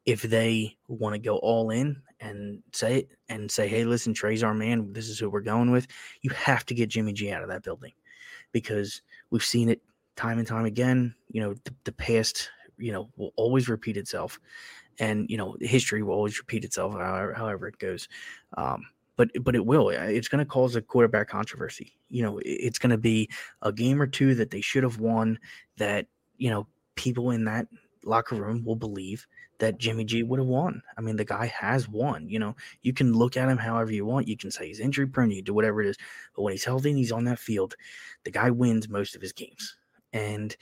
If 0.07 0.23
they 0.23 0.77
want 0.89 1.15
to 1.15 1.19
go 1.19 1.37
all 1.39 1.71
in 1.71 2.01
and 2.21 2.63
say 2.73 2.99
it 2.99 3.09
and 3.29 3.51
say, 3.51 3.69
hey, 3.69 3.85
listen, 3.85 4.15
Trey's 4.15 4.43
our 4.43 4.55
man. 4.55 4.93
This 4.93 5.09
is 5.09 5.19
who 5.19 5.29
we're 5.29 5.41
going 5.41 5.71
with. 5.71 5.87
You 6.23 6.31
have 6.31 6.65
to 6.67 6.75
get 6.75 6.89
Jimmy 6.89 7.13
G 7.13 7.31
out 7.31 7.43
of 7.43 7.49
that 7.49 7.63
building 7.63 7.93
because 8.53 9.03
we've 9.31 9.45
seen 9.45 9.69
it 9.69 9.83
time 10.15 10.39
and 10.39 10.47
time 10.47 10.65
again. 10.65 11.15
You 11.31 11.43
know, 11.43 11.55
the, 11.65 11.75
the 11.85 11.93
past, 11.93 12.49
you 12.79 12.93
know, 12.93 13.11
will 13.17 13.33
always 13.37 13.69
repeat 13.69 13.97
itself. 13.97 14.41
And, 14.99 15.29
you 15.29 15.37
know, 15.37 15.57
history 15.61 16.03
will 16.03 16.15
always 16.15 16.39
repeat 16.39 16.65
itself, 16.65 16.95
however, 16.95 17.35
however 17.35 17.69
it 17.69 17.79
goes. 17.79 18.09
Um, 18.57 18.87
but 19.17 19.31
but 19.43 19.55
it 19.55 19.65
will. 19.65 19.89
Uh, 19.89 20.05
It's 20.05 20.29
going 20.29 20.45
to 20.45 20.51
cause 20.51 20.77
a 20.77 20.83
quarterback 20.83 21.29
controversy. 21.29 21.97
You 22.09 22.23
know, 22.23 22.41
it's 22.45 22.79
going 22.79 22.91
to 22.91 22.99
be 22.99 23.29
a 23.63 23.73
game 23.73 24.01
or 24.01 24.07
two 24.07 24.35
that 24.37 24.51
they 24.51 24.61
should 24.61 24.85
have 24.85 25.01
won. 25.01 25.39
That 25.79 26.07
you 26.39 26.51
know, 26.51 26.67
people 26.95 27.31
in 27.31 27.45
that 27.45 27.67
locker 28.05 28.37
room 28.37 28.65
will 28.65 28.77
believe 28.77 29.27
that 29.59 29.79
Jimmy 29.79 30.05
G 30.05 30.23
would 30.23 30.39
have 30.39 30.49
won. 30.49 30.83
I 30.97 31.01
mean, 31.01 31.17
the 31.17 31.25
guy 31.25 31.47
has 31.47 31.89
won. 31.89 32.29
You 32.29 32.39
know, 32.39 32.57
you 32.83 32.93
can 32.93 33.13
look 33.13 33.37
at 33.37 33.49
him 33.49 33.59
however 33.59 33.93
you 33.93 34.05
want. 34.05 34.29
You 34.29 34.37
can 34.37 34.51
say 34.51 34.67
he's 34.67 34.81
injury 34.81 35.07
prone. 35.07 35.31
You 35.31 35.43
do 35.43 35.55
whatever 35.55 35.81
it 35.81 35.89
is. 35.89 35.97
But 36.35 36.43
when 36.43 36.53
he's 36.53 36.65
healthy 36.65 36.91
and 36.91 36.99
he's 36.99 37.13
on 37.13 37.25
that 37.25 37.39
field, 37.39 37.75
the 38.25 38.31
guy 38.31 38.51
wins 38.51 38.89
most 38.89 39.15
of 39.15 39.23
his 39.23 39.33
games. 39.33 39.77
And 40.13 40.57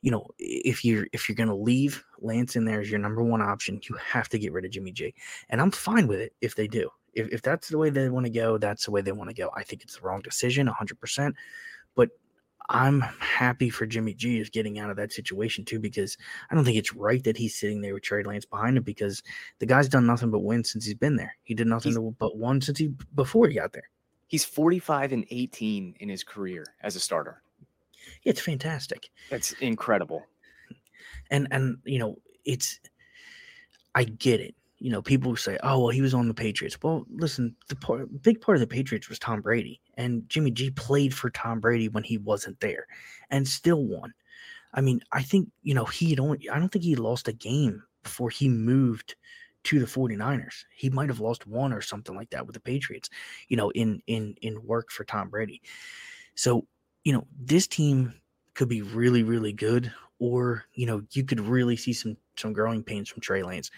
you 0.00 0.10
know, 0.10 0.26
if 0.38 0.84
you're 0.84 1.06
if 1.12 1.28
you're 1.28 1.36
gonna 1.36 1.54
leave 1.54 2.04
Lance 2.20 2.56
in 2.56 2.64
there 2.64 2.80
as 2.80 2.90
your 2.90 2.98
number 2.98 3.22
one 3.22 3.40
option, 3.40 3.80
you 3.88 3.96
have 3.96 4.28
to 4.30 4.38
get 4.38 4.52
rid 4.52 4.64
of 4.64 4.72
Jimmy 4.72 4.92
G. 4.92 5.14
And 5.48 5.60
I'm 5.60 5.70
fine 5.70 6.06
with 6.08 6.20
it 6.20 6.34
if 6.40 6.56
they 6.56 6.66
do. 6.66 6.90
If, 7.14 7.28
if 7.28 7.42
that's 7.42 7.68
the 7.68 7.78
way 7.78 7.90
they 7.90 8.08
want 8.08 8.26
to 8.26 8.32
go, 8.32 8.58
that's 8.58 8.86
the 8.86 8.90
way 8.90 9.02
they 9.02 9.12
want 9.12 9.30
to 9.30 9.36
go. 9.36 9.50
I 9.54 9.62
think 9.62 9.82
it's 9.82 9.96
the 9.96 10.02
wrong 10.02 10.22
decision, 10.22 10.66
100%. 10.66 11.34
But 11.94 12.08
I'm 12.68 13.00
happy 13.00 13.68
for 13.70 13.86
Jimmy 13.86 14.14
G 14.14 14.38
is 14.38 14.50
getting 14.50 14.78
out 14.78 14.90
of 14.90 14.96
that 14.96 15.12
situation 15.12 15.64
too, 15.64 15.78
because 15.78 16.16
I 16.50 16.54
don't 16.54 16.64
think 16.64 16.76
it's 16.78 16.94
right 16.94 17.22
that 17.24 17.36
he's 17.36 17.58
sitting 17.58 17.80
there 17.80 17.94
with 17.94 18.02
Trey 18.04 18.22
Lance 18.22 18.44
behind 18.44 18.76
him 18.76 18.82
because 18.82 19.22
the 19.58 19.66
guy's 19.66 19.88
done 19.88 20.06
nothing 20.06 20.30
but 20.30 20.40
win 20.40 20.64
since 20.64 20.84
he's 20.84 20.94
been 20.94 21.16
there. 21.16 21.34
He 21.44 21.54
did 21.54 21.66
nothing 21.66 21.94
to- 21.94 22.14
but 22.18 22.36
won 22.36 22.60
since 22.60 22.78
he 22.78 22.92
before 23.14 23.48
he 23.48 23.54
got 23.54 23.72
there. 23.72 23.88
He's 24.28 24.44
45 24.44 25.12
and 25.12 25.26
18 25.30 25.94
in 26.00 26.08
his 26.08 26.24
career 26.24 26.64
as 26.80 26.96
a 26.96 27.00
starter. 27.00 27.42
It's 28.24 28.40
fantastic. 28.40 29.10
That's 29.30 29.52
incredible. 29.60 30.24
and 31.30 31.46
and 31.50 31.76
you 31.84 31.98
know 31.98 32.16
it's 32.44 32.80
i 33.94 34.04
get 34.04 34.40
it 34.40 34.54
you 34.78 34.90
know 34.90 35.02
people 35.02 35.36
say 35.36 35.58
oh 35.62 35.78
well 35.80 35.88
he 35.90 36.00
was 36.00 36.14
on 36.14 36.26
the 36.28 36.34
patriots 36.34 36.76
well 36.82 37.04
listen 37.10 37.54
the 37.68 37.76
part, 37.76 38.08
big 38.22 38.40
part 38.40 38.56
of 38.56 38.60
the 38.60 38.66
patriots 38.66 39.08
was 39.08 39.18
tom 39.18 39.40
brady 39.40 39.80
and 39.94 40.28
jimmy 40.28 40.50
g 40.50 40.70
played 40.70 41.14
for 41.14 41.30
tom 41.30 41.60
brady 41.60 41.88
when 41.88 42.04
he 42.04 42.18
wasn't 42.18 42.58
there 42.60 42.86
and 43.30 43.46
still 43.46 43.84
won 43.84 44.12
i 44.74 44.80
mean 44.80 45.00
i 45.12 45.22
think 45.22 45.48
you 45.62 45.74
know 45.74 45.84
he 45.84 46.18
only 46.18 46.48
i 46.50 46.58
don't 46.58 46.70
think 46.70 46.84
he 46.84 46.96
lost 46.96 47.28
a 47.28 47.32
game 47.32 47.82
before 48.02 48.30
he 48.30 48.48
moved 48.48 49.14
to 49.64 49.78
the 49.78 49.86
49ers 49.86 50.64
he 50.76 50.90
might 50.90 51.08
have 51.08 51.20
lost 51.20 51.46
one 51.46 51.72
or 51.72 51.80
something 51.80 52.16
like 52.16 52.30
that 52.30 52.46
with 52.46 52.54
the 52.54 52.60
patriots 52.60 53.08
you 53.48 53.56
know 53.56 53.70
in 53.70 54.02
in 54.06 54.34
in 54.42 54.64
work 54.66 54.90
for 54.90 55.04
tom 55.04 55.28
brady 55.28 55.62
so 56.34 56.66
you 57.04 57.12
know 57.12 57.26
this 57.40 57.66
team 57.66 58.12
could 58.54 58.68
be 58.68 58.82
really 58.82 59.22
really 59.22 59.52
good 59.52 59.92
or 60.18 60.64
you 60.74 60.86
know 60.86 61.02
you 61.10 61.24
could 61.24 61.40
really 61.40 61.76
see 61.76 61.92
some 61.92 62.16
some 62.36 62.52
growing 62.52 62.82
pains 62.82 63.08
from 63.08 63.20
Trey 63.20 63.42
Lance. 63.42 63.70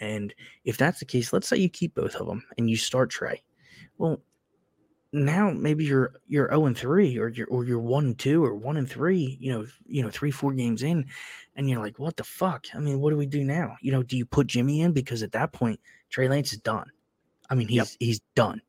And 0.00 0.32
if 0.64 0.76
that's 0.76 1.00
the 1.00 1.04
case, 1.04 1.32
let's 1.32 1.48
say 1.48 1.56
you 1.56 1.68
keep 1.68 1.94
both 1.94 2.14
of 2.14 2.26
them 2.26 2.44
and 2.56 2.70
you 2.70 2.76
start 2.76 3.10
Trey. 3.10 3.42
Well, 3.98 4.20
now 5.12 5.50
maybe 5.50 5.84
you're 5.84 6.20
you're 6.26 6.48
0 6.48 6.66
and 6.66 6.76
3 6.78 7.18
or 7.18 7.28
you're 7.28 7.46
or 7.48 7.64
you're 7.64 7.78
1 7.80 8.04
and 8.06 8.18
2 8.18 8.44
or 8.44 8.54
1 8.54 8.76
and 8.76 8.88
3, 8.90 9.38
you 9.40 9.52
know, 9.52 9.66
you 9.86 10.02
know, 10.02 10.10
3 10.10 10.30
4 10.30 10.52
games 10.54 10.82
in 10.82 11.06
and 11.56 11.68
you're 11.70 11.80
like, 11.80 11.98
"What 11.98 12.16
the 12.16 12.24
fuck? 12.24 12.66
I 12.74 12.78
mean, 12.78 13.00
what 13.00 13.10
do 13.10 13.16
we 13.16 13.26
do 13.26 13.44
now?" 13.44 13.76
You 13.80 13.92
know, 13.92 14.02
do 14.02 14.16
you 14.16 14.26
put 14.26 14.46
Jimmy 14.48 14.80
in 14.82 14.92
because 14.92 15.22
at 15.22 15.32
that 15.32 15.52
point 15.52 15.80
Trey 16.10 16.28
Lance 16.28 16.52
is 16.52 16.60
done. 16.60 16.90
I 17.50 17.54
mean, 17.54 17.68
he's 17.68 17.96
Yep. 17.96 17.98
he's 18.00 18.20
done. 18.34 18.62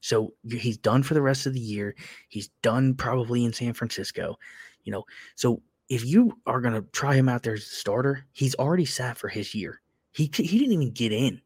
So 0.00 0.34
he's 0.50 0.78
done 0.78 1.02
for 1.02 1.14
the 1.14 1.22
rest 1.22 1.46
of 1.46 1.54
the 1.54 1.60
year. 1.60 1.96
He's 2.28 2.48
done 2.62 2.94
probably 2.94 3.44
in 3.44 3.52
San 3.52 3.74
Francisco. 3.74 4.36
You 4.84 4.92
know, 4.92 5.04
so 5.36 5.62
if 5.88 6.04
you 6.04 6.38
are 6.46 6.60
going 6.60 6.74
to 6.74 6.82
try 6.92 7.14
him 7.16 7.28
out 7.28 7.42
there 7.44 7.54
as 7.54 7.62
a 7.62 7.66
starter, 7.66 8.26
he's 8.32 8.54
already 8.56 8.86
sat 8.86 9.18
for 9.18 9.28
his 9.28 9.54
year. 9.54 9.80
He 10.12 10.24
he 10.34 10.58
didn't 10.58 10.74
even 10.74 10.92
get 10.92 11.12
in 11.12 11.42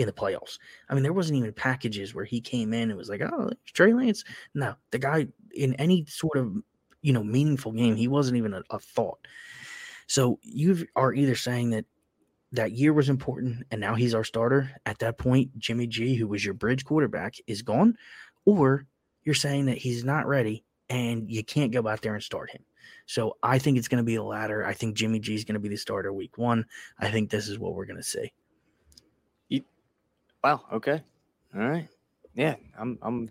in 0.00 0.06
the 0.06 0.12
playoffs. 0.12 0.58
I 0.88 0.94
mean, 0.94 1.02
there 1.02 1.12
wasn't 1.12 1.38
even 1.38 1.52
packages 1.52 2.14
where 2.14 2.24
he 2.24 2.40
came 2.40 2.72
in 2.72 2.90
and 2.90 2.96
was 2.96 3.10
like, 3.10 3.20
"Oh, 3.20 3.50
Trey 3.66 3.92
Lance." 3.92 4.24
No, 4.54 4.74
the 4.90 4.98
guy 4.98 5.28
in 5.54 5.74
any 5.74 6.06
sort 6.06 6.38
of 6.38 6.56
you 7.02 7.12
know 7.12 7.22
meaningful 7.22 7.72
game, 7.72 7.96
he 7.96 8.08
wasn't 8.08 8.38
even 8.38 8.54
a, 8.54 8.62
a 8.70 8.78
thought. 8.78 9.18
So 10.06 10.40
you 10.42 10.86
are 10.96 11.12
either 11.12 11.36
saying 11.36 11.70
that 11.70 11.84
that 12.52 12.72
year 12.72 12.92
was 12.92 13.08
important 13.08 13.64
and 13.70 13.80
now 13.80 13.94
he's 13.94 14.14
our 14.14 14.24
starter. 14.24 14.70
At 14.86 14.98
that 15.00 15.18
point, 15.18 15.56
Jimmy 15.58 15.86
G, 15.86 16.16
who 16.16 16.26
was 16.26 16.44
your 16.44 16.54
bridge 16.54 16.84
quarterback, 16.84 17.34
is 17.46 17.62
gone, 17.62 17.96
or 18.44 18.86
you're 19.22 19.34
saying 19.34 19.66
that 19.66 19.78
he's 19.78 20.02
not 20.02 20.26
ready 20.26 20.64
and 20.88 21.30
you 21.30 21.44
can't 21.44 21.72
go 21.72 21.86
out 21.86 22.02
there 22.02 22.14
and 22.14 22.22
start 22.22 22.50
him. 22.50 22.64
So 23.06 23.36
I 23.42 23.58
think 23.58 23.78
it's 23.78 23.86
going 23.86 24.02
to 24.02 24.04
be 24.04 24.16
the 24.16 24.24
latter. 24.24 24.64
I 24.64 24.72
think 24.72 24.96
Jimmy 24.96 25.20
G 25.20 25.34
is 25.34 25.44
going 25.44 25.54
to 25.54 25.60
be 25.60 25.68
the 25.68 25.76
starter 25.76 26.12
week 26.12 26.38
one. 26.38 26.64
I 26.98 27.10
think 27.10 27.30
this 27.30 27.48
is 27.48 27.58
what 27.58 27.74
we're 27.74 27.86
going 27.86 27.98
to 27.98 28.02
see. 28.02 28.32
Wow. 30.42 30.62
Okay. 30.72 31.02
All 31.54 31.60
right. 31.68 31.88
Yeah, 32.34 32.56
I'm. 32.78 32.98
I'm. 33.02 33.30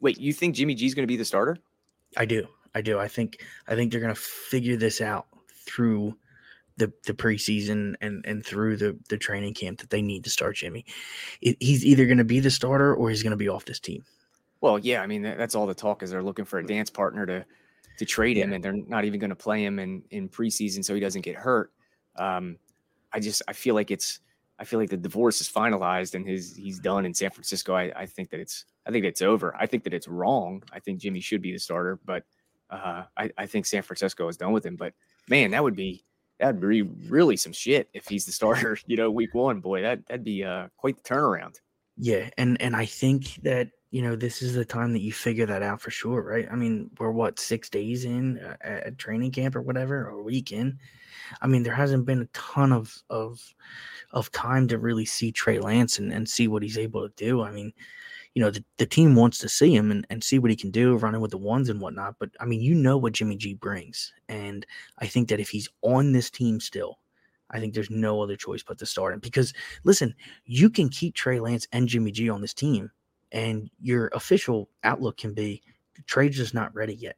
Wait, 0.00 0.18
you 0.18 0.32
think 0.32 0.54
Jimmy 0.54 0.74
G's 0.74 0.94
going 0.94 1.02
to 1.02 1.08
be 1.12 1.16
the 1.16 1.24
starter? 1.24 1.58
I 2.16 2.24
do. 2.24 2.46
I 2.74 2.80
do. 2.80 2.98
I 2.98 3.08
think 3.08 3.44
I 3.68 3.74
think 3.74 3.90
they're 3.92 4.00
gonna 4.00 4.14
figure 4.14 4.76
this 4.76 5.00
out 5.00 5.26
through 5.66 6.16
the 6.78 6.90
the 7.06 7.12
preseason 7.12 7.94
and 8.00 8.24
and 8.26 8.44
through 8.46 8.76
the 8.78 8.96
the 9.10 9.18
training 9.18 9.52
camp 9.54 9.78
that 9.80 9.90
they 9.90 10.00
need 10.00 10.24
to 10.24 10.30
start 10.30 10.56
Jimmy. 10.56 10.86
It, 11.42 11.56
he's 11.60 11.84
either 11.84 12.06
gonna 12.06 12.24
be 12.24 12.40
the 12.40 12.50
starter 12.50 12.94
or 12.94 13.10
he's 13.10 13.22
gonna 13.22 13.36
be 13.36 13.48
off 13.48 13.64
this 13.66 13.80
team. 13.80 14.04
Well, 14.62 14.78
yeah. 14.78 15.02
I 15.02 15.06
mean, 15.06 15.22
that- 15.22 15.36
that's 15.38 15.54
all 15.54 15.66
the 15.66 15.74
talk 15.74 16.02
is 16.02 16.10
they're 16.10 16.22
looking 16.22 16.44
for 16.46 16.60
a 16.60 16.66
dance 16.66 16.88
partner 16.88 17.26
to 17.26 17.44
to 17.98 18.04
trade 18.06 18.38
him, 18.38 18.50
Yeah. 18.50 18.54
and 18.56 18.64
they're 18.64 18.72
not 18.72 19.04
even 19.04 19.20
going 19.20 19.30
to 19.30 19.36
play 19.36 19.62
him 19.64 19.78
in 19.78 20.02
in 20.10 20.28
preseason 20.30 20.82
so 20.84 20.94
he 20.94 21.00
doesn't 21.00 21.22
get 21.22 21.34
hurt. 21.36 21.72
Um, 22.16 22.56
I 23.12 23.20
just 23.20 23.42
I 23.48 23.52
feel 23.52 23.74
like 23.74 23.90
it's 23.90 24.20
I 24.62 24.64
feel 24.64 24.78
like 24.78 24.90
the 24.90 24.96
divorce 24.96 25.40
is 25.40 25.48
finalized 25.48 26.14
and 26.14 26.24
his 26.24 26.54
he's 26.54 26.78
done 26.78 27.04
in 27.04 27.12
San 27.12 27.30
Francisco. 27.30 27.74
I, 27.74 27.90
I 27.96 28.06
think 28.06 28.30
that 28.30 28.38
it's 28.38 28.64
I 28.86 28.92
think 28.92 29.04
it's 29.04 29.20
over. 29.20 29.56
I 29.58 29.66
think 29.66 29.82
that 29.82 29.92
it's 29.92 30.06
wrong. 30.06 30.62
I 30.72 30.78
think 30.78 31.00
Jimmy 31.00 31.18
should 31.18 31.42
be 31.42 31.50
the 31.50 31.58
starter, 31.58 31.98
but 32.04 32.22
uh, 32.70 33.02
I 33.16 33.28
I 33.36 33.46
think 33.46 33.66
San 33.66 33.82
Francisco 33.82 34.28
is 34.28 34.36
done 34.36 34.52
with 34.52 34.64
him. 34.64 34.76
But 34.76 34.94
man, 35.28 35.50
that 35.50 35.64
would 35.64 35.74
be 35.74 36.04
that'd 36.38 36.60
be 36.60 36.82
really 36.82 37.36
some 37.36 37.52
shit 37.52 37.88
if 37.92 38.06
he's 38.06 38.24
the 38.24 38.30
starter. 38.30 38.78
You 38.86 38.96
know, 38.96 39.10
week 39.10 39.34
one, 39.34 39.58
boy, 39.58 39.82
that 39.82 40.06
that'd 40.06 40.22
be 40.22 40.44
uh, 40.44 40.68
quite 40.76 40.96
the 40.96 41.02
turnaround. 41.02 41.56
Yeah, 41.96 42.30
and 42.38 42.60
and 42.62 42.76
I 42.76 42.86
think 42.86 43.42
that 43.42 43.68
you 43.90 44.00
know 44.00 44.14
this 44.14 44.42
is 44.42 44.54
the 44.54 44.64
time 44.64 44.92
that 44.92 45.02
you 45.02 45.12
figure 45.12 45.46
that 45.46 45.64
out 45.64 45.80
for 45.80 45.90
sure, 45.90 46.22
right? 46.22 46.46
I 46.48 46.54
mean, 46.54 46.88
we're 47.00 47.10
what 47.10 47.40
six 47.40 47.68
days 47.68 48.04
in 48.04 48.38
uh, 48.38 48.54
at 48.62 48.96
training 48.96 49.32
camp 49.32 49.56
or 49.56 49.60
whatever, 49.62 50.06
or 50.06 50.20
a 50.20 50.22
week 50.22 50.52
in. 50.52 50.78
I 51.40 51.46
mean, 51.46 51.62
there 51.62 51.74
hasn't 51.74 52.06
been 52.06 52.22
a 52.22 52.26
ton 52.26 52.72
of 52.72 53.02
of 53.10 53.54
of 54.12 54.30
time 54.32 54.68
to 54.68 54.78
really 54.78 55.06
see 55.06 55.32
Trey 55.32 55.58
Lance 55.58 55.98
and, 55.98 56.12
and 56.12 56.28
see 56.28 56.48
what 56.48 56.62
he's 56.62 56.78
able 56.78 57.08
to 57.08 57.14
do. 57.16 57.42
I 57.42 57.50
mean, 57.50 57.72
you 58.34 58.42
know, 58.42 58.50
the, 58.50 58.64
the 58.78 58.86
team 58.86 59.14
wants 59.14 59.38
to 59.38 59.48
see 59.48 59.74
him 59.74 59.90
and, 59.90 60.06
and 60.10 60.22
see 60.22 60.38
what 60.38 60.50
he 60.50 60.56
can 60.56 60.70
do 60.70 60.96
running 60.96 61.20
with 61.20 61.30
the 61.30 61.38
ones 61.38 61.68
and 61.68 61.80
whatnot. 61.80 62.16
But 62.18 62.30
I 62.40 62.44
mean, 62.44 62.60
you 62.60 62.74
know 62.74 62.96
what 62.96 63.14
Jimmy 63.14 63.36
G 63.36 63.54
brings. 63.54 64.12
And 64.28 64.66
I 64.98 65.06
think 65.06 65.28
that 65.28 65.40
if 65.40 65.50
he's 65.50 65.68
on 65.82 66.12
this 66.12 66.30
team 66.30 66.60
still, 66.60 66.98
I 67.50 67.60
think 67.60 67.74
there's 67.74 67.90
no 67.90 68.22
other 68.22 68.36
choice 68.36 68.62
but 68.62 68.78
to 68.78 68.86
start 68.86 69.12
him. 69.12 69.20
Because 69.20 69.52
listen, 69.84 70.14
you 70.44 70.70
can 70.70 70.88
keep 70.88 71.14
Trey 71.14 71.40
Lance 71.40 71.68
and 71.72 71.88
Jimmy 71.88 72.10
G 72.10 72.30
on 72.30 72.40
this 72.40 72.54
team, 72.54 72.90
and 73.30 73.70
your 73.80 74.08
official 74.14 74.70
outlook 74.84 75.18
can 75.18 75.34
be 75.34 75.62
Trey's 76.06 76.36
just 76.36 76.54
not 76.54 76.74
ready 76.74 76.94
yet. 76.94 77.16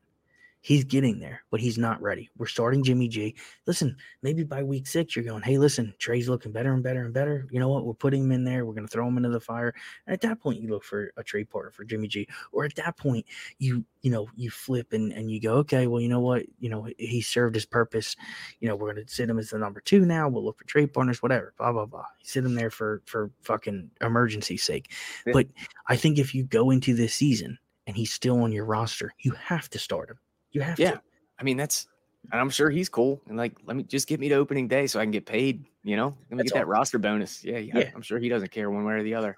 He's 0.64 0.82
getting 0.82 1.18
there, 1.18 1.42
but 1.50 1.60
he's 1.60 1.76
not 1.76 2.00
ready. 2.00 2.30
We're 2.38 2.46
starting 2.46 2.82
Jimmy 2.82 3.06
G. 3.06 3.36
Listen, 3.66 3.94
maybe 4.22 4.44
by 4.44 4.62
week 4.62 4.86
six, 4.86 5.14
you're 5.14 5.22
going, 5.22 5.42
hey, 5.42 5.58
listen, 5.58 5.92
Trey's 5.98 6.26
looking 6.26 6.52
better 6.52 6.72
and 6.72 6.82
better 6.82 7.04
and 7.04 7.12
better. 7.12 7.46
You 7.50 7.60
know 7.60 7.68
what? 7.68 7.84
We're 7.84 7.92
putting 7.92 8.24
him 8.24 8.32
in 8.32 8.44
there. 8.44 8.64
We're 8.64 8.72
going 8.72 8.86
to 8.86 8.90
throw 8.90 9.06
him 9.06 9.18
into 9.18 9.28
the 9.28 9.40
fire. 9.40 9.74
And 10.06 10.14
at 10.14 10.22
that 10.22 10.40
point, 10.40 10.62
you 10.62 10.70
look 10.70 10.82
for 10.82 11.12
a 11.18 11.22
trade 11.22 11.50
partner 11.50 11.70
for 11.70 11.84
Jimmy 11.84 12.08
G. 12.08 12.26
Or 12.50 12.64
at 12.64 12.76
that 12.76 12.96
point, 12.96 13.26
you 13.58 13.84
you 14.00 14.10
know 14.10 14.26
you 14.36 14.48
flip 14.48 14.94
and 14.94 15.12
and 15.12 15.30
you 15.30 15.38
go, 15.38 15.56
okay, 15.56 15.86
well, 15.86 16.00
you 16.00 16.08
know 16.08 16.20
what? 16.20 16.46
You 16.60 16.70
know 16.70 16.88
he 16.96 17.20
served 17.20 17.56
his 17.56 17.66
purpose. 17.66 18.16
You 18.60 18.66
know 18.66 18.74
we're 18.74 18.94
going 18.94 19.04
to 19.04 19.12
sit 19.12 19.28
him 19.28 19.38
as 19.38 19.50
the 19.50 19.58
number 19.58 19.82
two 19.82 20.06
now. 20.06 20.30
We'll 20.30 20.46
look 20.46 20.56
for 20.56 20.64
trade 20.64 20.94
partners, 20.94 21.22
whatever. 21.22 21.52
Blah 21.58 21.72
blah 21.72 21.84
blah. 21.84 22.06
Sit 22.22 22.42
him 22.42 22.54
there 22.54 22.70
for 22.70 23.02
for 23.04 23.30
fucking 23.42 23.90
emergency 24.00 24.56
sake. 24.56 24.92
Yeah. 25.26 25.34
But 25.34 25.48
I 25.88 25.96
think 25.96 26.18
if 26.18 26.34
you 26.34 26.44
go 26.44 26.70
into 26.70 26.94
this 26.94 27.14
season 27.14 27.58
and 27.86 27.94
he's 27.94 28.14
still 28.14 28.42
on 28.42 28.50
your 28.50 28.64
roster, 28.64 29.12
you 29.18 29.32
have 29.32 29.68
to 29.68 29.78
start 29.78 30.08
him. 30.08 30.18
You 30.54 30.62
have 30.62 30.78
Yeah. 30.78 30.92
to. 30.92 31.02
I 31.38 31.42
mean, 31.42 31.58
that's, 31.58 31.86
and 32.32 32.40
I'm 32.40 32.48
sure 32.48 32.70
he's 32.70 32.88
cool. 32.88 33.20
And 33.28 33.36
like, 33.36 33.52
let 33.66 33.76
me 33.76 33.82
just 33.82 34.08
get 34.08 34.18
me 34.18 34.30
to 34.30 34.36
opening 34.36 34.66
day 34.66 34.86
so 34.86 34.98
I 34.98 35.04
can 35.04 35.10
get 35.10 35.26
paid. 35.26 35.66
You 35.82 35.96
know, 35.96 36.16
let 36.30 36.30
me 36.30 36.36
That's 36.38 36.52
get 36.52 36.60
that 36.60 36.64
all. 36.64 36.70
roster 36.70 36.98
bonus. 36.98 37.44
Yeah, 37.44 37.58
yeah, 37.58 37.78
Yeah. 37.80 37.90
I'm 37.94 38.00
sure 38.00 38.18
he 38.18 38.30
doesn't 38.30 38.50
care 38.50 38.70
one 38.70 38.84
way 38.84 38.94
or 38.94 39.02
the 39.02 39.14
other. 39.14 39.36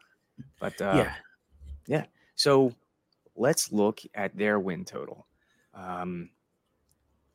But 0.61 0.81
uh, 0.81 1.09
yeah. 1.89 2.05
so 2.37 2.73
let's 3.35 3.73
look 3.73 4.01
at 4.15 4.37
their 4.37 4.61
win 4.61 4.85
total. 4.85 5.27
Um, 5.75 6.31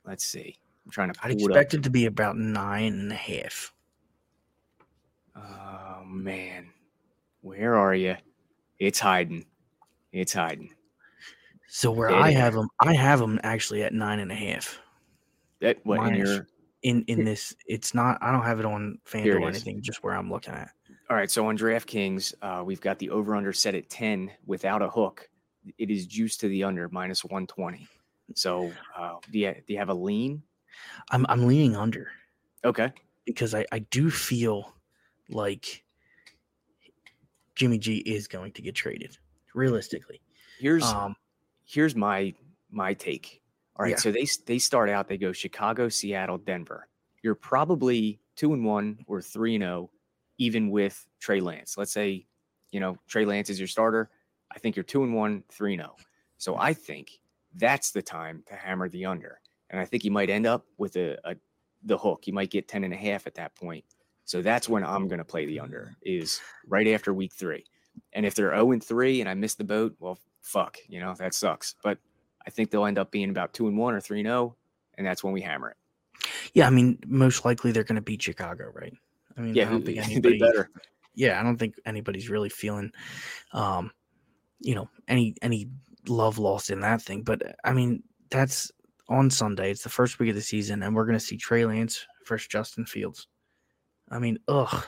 let's 0.06 0.24
see. 0.24 0.56
I'm 0.86 0.92
trying 0.92 1.12
to 1.12 1.20
pull 1.20 1.30
I'd 1.30 1.38
it 1.38 1.44
expect 1.44 1.74
it 1.74 1.84
to 1.84 1.90
be 1.90 2.06
about 2.06 2.38
nine 2.38 2.94
and 2.94 3.12
a 3.12 3.16
half. 3.16 3.74
Oh 5.36 6.04
man, 6.06 6.70
where 7.42 7.76
are 7.76 7.96
you? 7.96 8.16
It's 8.80 9.00
hiding. 9.00 9.46
It's 10.12 10.34
hiding. 10.34 10.74
So 11.74 11.90
where 11.90 12.12
I 12.12 12.32
have 12.32 12.54
them, 12.54 12.68
I 12.82 12.94
have 12.94 13.20
them 13.20 13.40
actually 13.44 13.82
at 13.84 13.94
nine 13.94 14.20
and 14.20 14.30
a 14.30 14.36
half. 14.36 14.78
That 15.62 15.78
what 15.86 16.06
in 16.06 16.16
your 16.16 16.48
In 16.84 17.06
in 17.08 17.24
this, 17.24 17.56
it's 17.66 17.94
not. 17.94 18.18
I 18.22 18.30
don't 18.34 18.44
have 18.44 18.60
it 18.60 18.66
on 18.66 19.00
FanDuel 19.08 19.36
or 19.40 19.50
is. 19.50 19.56
anything. 19.56 19.82
Just 19.82 20.04
where 20.04 20.14
I'm 20.14 20.30
looking 20.30 20.54
at. 20.54 20.72
All 21.10 21.16
right, 21.16 21.32
so 21.32 21.48
on 21.48 21.58
DraftKings, 21.58 22.34
uh, 22.42 22.62
we've 22.66 22.82
got 22.82 23.00
the 23.00 23.10
over 23.10 23.36
under 23.36 23.54
set 23.54 23.74
at 23.74 23.90
10 23.90 24.32
without 24.46 24.82
a 24.82 24.90
hook. 24.90 25.30
It 25.78 25.90
is 25.90 26.08
juiced 26.08 26.42
to 26.42 26.50
the 26.50 26.66
under 26.66 26.90
minus 26.90 27.24
120. 27.24 27.88
So, 28.36 28.74
uh, 28.98 29.16
do 29.32 29.40
you 29.40 29.54
do 29.54 29.72
you 29.74 29.80
have 29.80 29.90
a 29.90 29.94
lean? 29.94 30.44
I'm 31.10 31.26
I'm 31.30 31.48
leaning 31.48 31.78
under. 31.78 32.12
Okay. 32.66 32.92
because 33.26 33.56
I, 33.56 33.66
I 33.72 33.80
do 33.80 34.12
feel 34.12 34.74
like 35.30 35.86
Jimmy 37.56 37.78
G 37.78 37.98
is 37.98 38.28
going 38.28 38.52
to 38.54 38.62
get 38.62 38.76
traded 38.76 39.18
realistically. 39.54 40.22
Here's 40.60 40.84
Um, 40.84 41.16
here's 41.72 41.96
my 41.96 42.34
my 42.70 42.94
take. 42.94 43.42
All 43.78 43.84
right, 43.84 43.92
Yeah. 43.92 43.98
so 43.98 44.12
they 44.12 44.28
they 44.46 44.60
start 44.60 44.90
out 44.90 45.08
they 45.08 45.18
go 45.18 45.32
Chicago, 45.32 45.90
Seattle, 45.90 46.38
Denver. 46.38 46.88
You're 47.24 47.36
probably 47.36 48.20
2 48.38 48.54
and 48.54 48.66
1 48.66 49.06
or 49.08 49.22
3 49.22 49.56
and 49.56 49.64
0 49.64 49.90
even 50.38 50.72
with 50.72 51.08
Trey 51.20 51.40
Lance. 51.40 51.78
Let's 51.78 51.92
say, 51.94 52.26
you 52.72 52.80
know, 52.80 52.98
Trey 53.08 53.26
Lance 53.26 53.50
is 53.50 53.60
your 53.60 53.68
starter. 53.68 54.10
I 54.54 54.58
think 54.60 54.76
you're 54.76 54.84
2 54.84 55.04
and 55.04 55.14
1, 55.14 55.44
3 55.50 55.74
and 55.74 55.82
0. 55.84 55.96
So 56.38 56.58
I 56.58 56.74
think 56.74 57.20
that's 57.56 57.92
the 57.92 58.02
time 58.02 58.44
to 58.48 58.56
hammer 58.56 58.90
the 58.90 59.06
under. 59.06 59.40
And 59.70 59.80
I 59.80 59.86
think 59.86 60.04
you 60.04 60.12
might 60.12 60.30
end 60.30 60.48
up 60.48 60.66
with 60.78 60.96
a, 60.96 61.18
a 61.24 61.36
the 61.84 61.98
hook. 61.98 62.28
You 62.28 62.34
might 62.34 62.50
get 62.52 62.68
10 62.68 62.84
and 62.84 62.94
a 62.94 62.98
half 62.98 63.28
at 63.28 63.36
that 63.36 63.56
point. 63.56 63.86
So 64.26 64.42
that's 64.42 64.68
when 64.70 64.84
I'm 64.84 65.08
going 65.08 65.20
to 65.20 65.26
play 65.26 65.46
the 65.46 65.60
under 65.60 65.96
is 66.02 66.40
right 66.68 66.88
after 66.88 67.14
week 67.14 67.34
3. 67.34 67.64
And 68.14 68.26
if 68.26 68.34
they're 68.36 68.52
0 68.56 68.72
and 68.72 68.84
3 68.84 69.22
and 69.22 69.30
I 69.30 69.34
miss 69.36 69.56
the 69.56 69.64
boat, 69.64 69.96
well, 70.00 70.18
fuck, 70.42 70.78
you 70.88 71.00
know, 71.00 71.14
that 71.20 71.34
sucks. 71.34 71.76
But 71.84 71.98
I 72.46 72.50
think 72.50 72.72
they'll 72.72 72.86
end 72.86 72.98
up 72.98 73.12
being 73.12 73.30
about 73.30 73.54
2 73.54 73.68
and 73.68 73.78
1 73.78 73.94
or 73.94 74.02
3 74.02 74.20
and 74.20 74.28
0 74.28 74.56
and 74.98 75.08
that's 75.08 75.24
when 75.24 75.34
we 75.34 75.42
hammer 75.42 75.70
it. 75.72 75.78
yeah, 76.54 76.68
I 76.68 76.70
mean, 76.70 77.00
most 77.08 77.46
likely 77.46 77.72
they're 77.72 77.84
going 77.84 77.96
to 77.96 78.02
beat 78.02 78.22
Chicago, 78.22 78.72
right? 78.74 78.94
I 79.38 79.42
mean, 79.42 79.56
Yeah, 79.56 79.68
I 79.68 79.72
don't 79.72 79.86
think 79.86 79.98
anybody. 80.06 80.38
better. 80.40 80.70
Yeah, 81.16 81.40
I 81.40 81.44
don't 81.44 81.58
think 81.58 81.76
anybody's 81.86 82.30
really 82.30 82.50
feeling, 82.50 82.92
um, 83.54 83.92
you 84.60 84.76
know, 84.76 84.90
any 85.08 85.36
any 85.42 85.68
love 86.08 86.38
lost 86.38 86.70
in 86.70 86.80
that 86.82 87.02
thing. 87.02 87.24
But 87.24 87.56
I 87.64 87.74
mean, 87.74 88.04
that's 88.30 88.72
on 89.10 89.30
Sunday. 89.30 89.72
It's 89.72 89.84
the 89.84 89.90
first 89.90 90.20
week 90.20 90.30
of 90.30 90.36
the 90.36 90.42
season, 90.42 90.84
and 90.84 90.96
we're 90.96 91.06
going 91.06 91.18
to 91.20 91.24
see 91.26 91.38
Trey 91.38 91.66
Lance 91.66 92.06
versus 92.28 92.48
Justin 92.48 92.86
Fields. 92.86 93.28
I 94.10 94.20
mean, 94.20 94.40
ugh, 94.48 94.86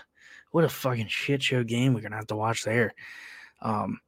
what 0.51 0.63
a 0.63 0.69
fucking 0.69 1.07
shit 1.07 1.41
show 1.43 1.63
game 1.63 1.93
we're 1.93 2.01
going 2.01 2.11
to 2.11 2.17
have 2.17 2.27
to 2.27 2.35
watch 2.35 2.63
there. 2.63 2.93
Um, 3.61 3.99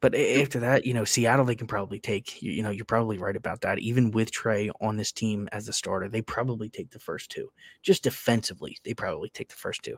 but 0.00 0.14
after 0.14 0.60
that, 0.60 0.86
you 0.86 0.94
know, 0.94 1.04
Seattle, 1.04 1.44
they 1.44 1.54
can 1.54 1.66
probably 1.66 1.98
take, 2.00 2.40
you, 2.42 2.52
you 2.52 2.62
know, 2.62 2.70
you're 2.70 2.84
probably 2.84 3.18
right 3.18 3.36
about 3.36 3.60
that. 3.62 3.78
Even 3.78 4.10
with 4.10 4.30
Trey 4.30 4.70
on 4.80 4.96
this 4.96 5.12
team 5.12 5.48
as 5.52 5.66
the 5.66 5.72
starter, 5.72 6.08
they 6.08 6.22
probably 6.22 6.68
take 6.68 6.90
the 6.90 6.98
first 6.98 7.30
two. 7.30 7.50
Just 7.82 8.02
defensively, 8.02 8.76
they 8.84 8.94
probably 8.94 9.28
take 9.30 9.48
the 9.48 9.56
first 9.56 9.82
two. 9.82 9.96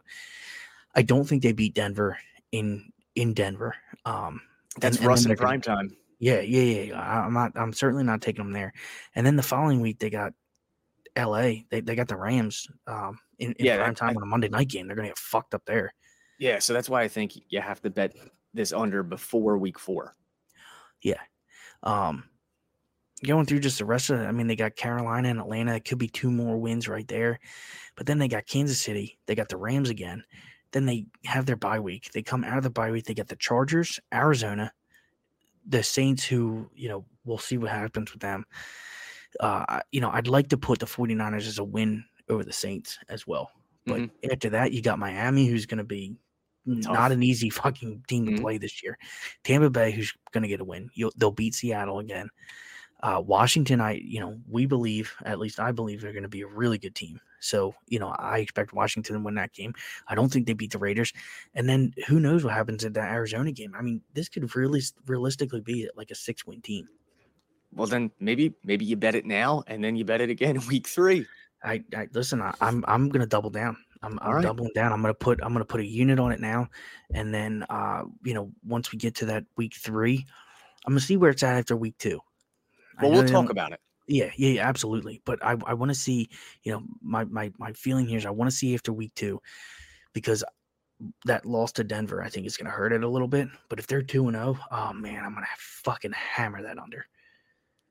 I 0.94 1.02
don't 1.02 1.24
think 1.24 1.42
they 1.42 1.52
beat 1.52 1.74
Denver 1.74 2.18
in 2.50 2.92
in 3.14 3.34
Denver. 3.34 3.74
Um, 4.04 4.40
That's 4.80 4.96
and- 4.96 5.04
and 5.04 5.08
Russ 5.08 5.22
then 5.22 5.32
in 5.32 5.36
gonna- 5.36 5.46
prime 5.48 5.60
time. 5.60 5.96
yeah, 6.18 6.40
yeah, 6.40 6.82
yeah. 6.84 7.00
I'm 7.26 7.32
not. 7.32 7.52
I'm 7.56 7.72
certainly 7.72 8.04
not 8.04 8.20
taking 8.22 8.44
them 8.44 8.52
there. 8.52 8.72
And 9.14 9.24
then 9.26 9.36
the 9.36 9.42
following 9.42 9.80
week 9.80 9.98
they 9.98 10.10
got 10.10 10.32
L.A. 11.16 11.66
They 11.70 11.80
they 11.80 11.94
got 11.94 12.08
the 12.08 12.16
Rams 12.16 12.66
um, 12.86 13.18
in, 13.38 13.52
in 13.52 13.66
Yeah, 13.66 13.76
prime 13.78 13.94
time 13.94 14.10
I- 14.10 14.16
on 14.16 14.22
a 14.22 14.26
Monday 14.26 14.48
night 14.48 14.68
game. 14.68 14.86
They're 14.86 14.96
gonna 14.96 15.08
get 15.08 15.18
fucked 15.18 15.54
up 15.54 15.64
there. 15.66 15.94
Yeah, 16.38 16.58
so 16.58 16.72
that's 16.72 16.88
why 16.88 17.02
I 17.02 17.08
think 17.08 17.32
you 17.48 17.60
have 17.60 17.80
to 17.82 17.90
bet 17.90 18.14
this 18.54 18.72
under 18.72 19.02
before 19.02 19.58
week 19.58 19.78
4. 19.78 20.14
Yeah. 21.02 21.20
Um, 21.82 22.24
going 23.24 23.46
through 23.46 23.60
just 23.60 23.78
the 23.78 23.84
rest 23.84 24.10
of 24.10 24.20
it, 24.20 24.24
I 24.24 24.32
mean, 24.32 24.46
they 24.46 24.56
got 24.56 24.76
Carolina 24.76 25.28
and 25.28 25.40
Atlanta. 25.40 25.74
It 25.76 25.84
could 25.84 25.98
be 25.98 26.08
two 26.08 26.30
more 26.30 26.56
wins 26.56 26.88
right 26.88 27.06
there. 27.08 27.40
But 27.96 28.06
then 28.06 28.18
they 28.18 28.28
got 28.28 28.46
Kansas 28.46 28.80
City. 28.80 29.18
They 29.26 29.34
got 29.34 29.48
the 29.48 29.56
Rams 29.56 29.90
again. 29.90 30.24
Then 30.72 30.86
they 30.86 31.06
have 31.24 31.46
their 31.46 31.56
bye 31.56 31.80
week. 31.80 32.10
They 32.12 32.22
come 32.22 32.44
out 32.44 32.56
of 32.56 32.64
the 32.64 32.70
bye 32.70 32.90
week. 32.90 33.04
They 33.04 33.14
get 33.14 33.28
the 33.28 33.36
Chargers, 33.36 34.00
Arizona, 34.12 34.72
the 35.66 35.82
Saints, 35.82 36.24
who, 36.24 36.70
you 36.74 36.88
know, 36.88 37.04
we'll 37.24 37.38
see 37.38 37.58
what 37.58 37.70
happens 37.70 38.12
with 38.12 38.22
them. 38.22 38.44
Uh, 39.38 39.80
you 39.92 40.00
know, 40.00 40.10
I'd 40.10 40.28
like 40.28 40.48
to 40.48 40.58
put 40.58 40.78
the 40.78 40.86
49ers 40.86 41.46
as 41.46 41.58
a 41.58 41.64
win 41.64 42.04
over 42.28 42.44
the 42.44 42.52
Saints 42.52 42.98
as 43.08 43.26
well. 43.26 43.50
But 43.84 44.10
after 44.30 44.50
that, 44.50 44.72
you 44.72 44.80
got 44.80 44.98
Miami, 44.98 45.46
who's 45.46 45.66
going 45.66 45.78
to 45.78 45.84
be 45.84 46.16
Tough. 46.82 46.92
not 46.94 47.12
an 47.12 47.22
easy 47.22 47.50
fucking 47.50 48.04
team 48.06 48.26
to 48.26 48.32
Mhm. 48.32 48.40
play 48.40 48.56
this 48.58 48.82
year. 48.82 48.96
Tampa 49.42 49.68
Bay, 49.70 49.90
who's 49.90 50.14
going 50.30 50.42
to 50.42 50.48
get 50.48 50.60
a 50.60 50.64
win. 50.64 50.90
You'll, 50.94 51.12
they'll 51.16 51.32
beat 51.32 51.54
Seattle 51.54 51.98
again. 51.98 52.28
Uh, 53.02 53.20
Washington, 53.24 53.80
I 53.80 53.94
you 53.94 54.20
know 54.20 54.38
we 54.48 54.64
believe 54.64 55.12
at 55.24 55.40
least 55.40 55.58
I 55.58 55.72
believe 55.72 56.00
they're 56.00 56.12
going 56.12 56.22
to 56.22 56.28
be 56.28 56.42
a 56.42 56.46
really 56.46 56.78
good 56.78 56.94
team. 56.94 57.20
So, 57.40 57.74
you 57.88 57.98
know, 57.98 58.14
I 58.16 58.38
expect 58.38 58.72
Washington 58.72 59.16
to 59.16 59.20
win 59.20 59.34
that 59.34 59.52
game. 59.52 59.74
I 60.06 60.14
don't 60.14 60.32
think 60.32 60.46
they 60.46 60.52
beat 60.52 60.70
the 60.70 60.78
Raiders. 60.78 61.12
And 61.56 61.68
then 61.68 61.92
who 62.06 62.20
knows 62.20 62.44
what 62.44 62.54
happens 62.54 62.84
in 62.84 62.92
that 62.92 63.10
Arizona 63.10 63.50
game? 63.50 63.74
I 63.76 63.82
mean, 63.82 64.00
this 64.14 64.28
could 64.28 64.54
really 64.54 64.80
realistically 65.06 65.60
be 65.60 65.90
like 65.96 66.12
a 66.12 66.14
six 66.14 66.46
win 66.46 66.60
team. 66.62 66.88
Well, 67.72 67.88
then 67.88 68.12
maybe 68.20 68.54
maybe 68.62 68.84
you 68.84 68.94
bet 68.96 69.16
it 69.16 69.26
now 69.26 69.64
and 69.66 69.82
then 69.82 69.96
you 69.96 70.04
bet 70.04 70.20
it 70.20 70.30
again 70.30 70.54
in 70.54 70.66
week 70.68 70.86
three. 70.86 71.26
I, 71.64 71.82
I 71.96 72.06
listen. 72.12 72.40
I, 72.40 72.54
I'm, 72.60 72.84
I'm 72.86 73.08
gonna 73.08 73.26
double 73.26 73.50
down. 73.50 73.76
I'm, 74.02 74.18
I'm 74.20 74.34
right. 74.34 74.42
doubling 74.42 74.72
down. 74.74 74.92
I'm 74.92 75.00
gonna 75.00 75.14
put 75.14 75.40
I'm 75.42 75.52
gonna 75.52 75.64
put 75.64 75.80
a 75.80 75.86
unit 75.86 76.18
on 76.18 76.32
it 76.32 76.40
now, 76.40 76.68
and 77.14 77.32
then 77.32 77.64
uh, 77.70 78.04
you 78.24 78.34
know, 78.34 78.50
once 78.66 78.92
we 78.92 78.98
get 78.98 79.14
to 79.16 79.26
that 79.26 79.44
week 79.56 79.74
three, 79.74 80.26
I'm 80.86 80.92
gonna 80.92 81.00
see 81.00 81.16
where 81.16 81.30
it's 81.30 81.42
at 81.42 81.56
after 81.56 81.76
week 81.76 81.96
two. 81.98 82.20
Well, 83.00 83.10
we'll 83.10 83.26
talk 83.26 83.50
about 83.50 83.72
it. 83.72 83.80
Yeah, 84.08 84.30
yeah, 84.36 84.50
yeah, 84.50 84.68
absolutely. 84.68 85.22
But 85.24 85.44
I, 85.44 85.56
I 85.64 85.74
want 85.74 85.90
to 85.90 85.94
see, 85.94 86.28
you 86.64 86.72
know, 86.72 86.82
my 87.00 87.24
my 87.24 87.52
my 87.58 87.72
feeling 87.72 88.06
here 88.06 88.18
is 88.18 88.26
I 88.26 88.30
want 88.30 88.50
to 88.50 88.56
see 88.56 88.74
after 88.74 88.92
week 88.92 89.14
two, 89.14 89.40
because 90.12 90.44
that 91.24 91.46
loss 91.46 91.72
to 91.72 91.84
Denver 91.84 92.22
I 92.22 92.28
think 92.28 92.46
is 92.46 92.56
going 92.56 92.66
to 92.66 92.70
hurt 92.70 92.92
it 92.92 93.02
a 93.02 93.08
little 93.08 93.28
bit. 93.28 93.48
But 93.68 93.78
if 93.78 93.86
they're 93.86 94.02
two 94.02 94.26
and 94.28 94.36
zero, 94.36 94.58
oh, 94.70 94.88
oh 94.88 94.92
man, 94.92 95.24
I'm 95.24 95.32
going 95.32 95.44
to 95.44 95.50
fucking 95.56 96.12
hammer 96.12 96.62
that 96.62 96.78
under. 96.78 97.06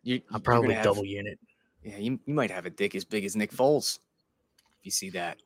You, 0.04 0.22
I'll 0.32 0.40
probably 0.40 0.74
have, 0.74 0.84
double 0.84 1.06
unit. 1.06 1.40
Yeah, 1.84 1.98
you, 1.98 2.20
you 2.26 2.34
might 2.34 2.52
have 2.52 2.66
a 2.66 2.70
dick 2.70 2.96
as 2.96 3.06
big 3.06 3.26
as 3.26 3.36
Nick 3.36 3.52
Foles. 3.52 4.00
If 4.82 4.86
you 4.86 4.92
see 4.92 5.10
that, 5.12 5.38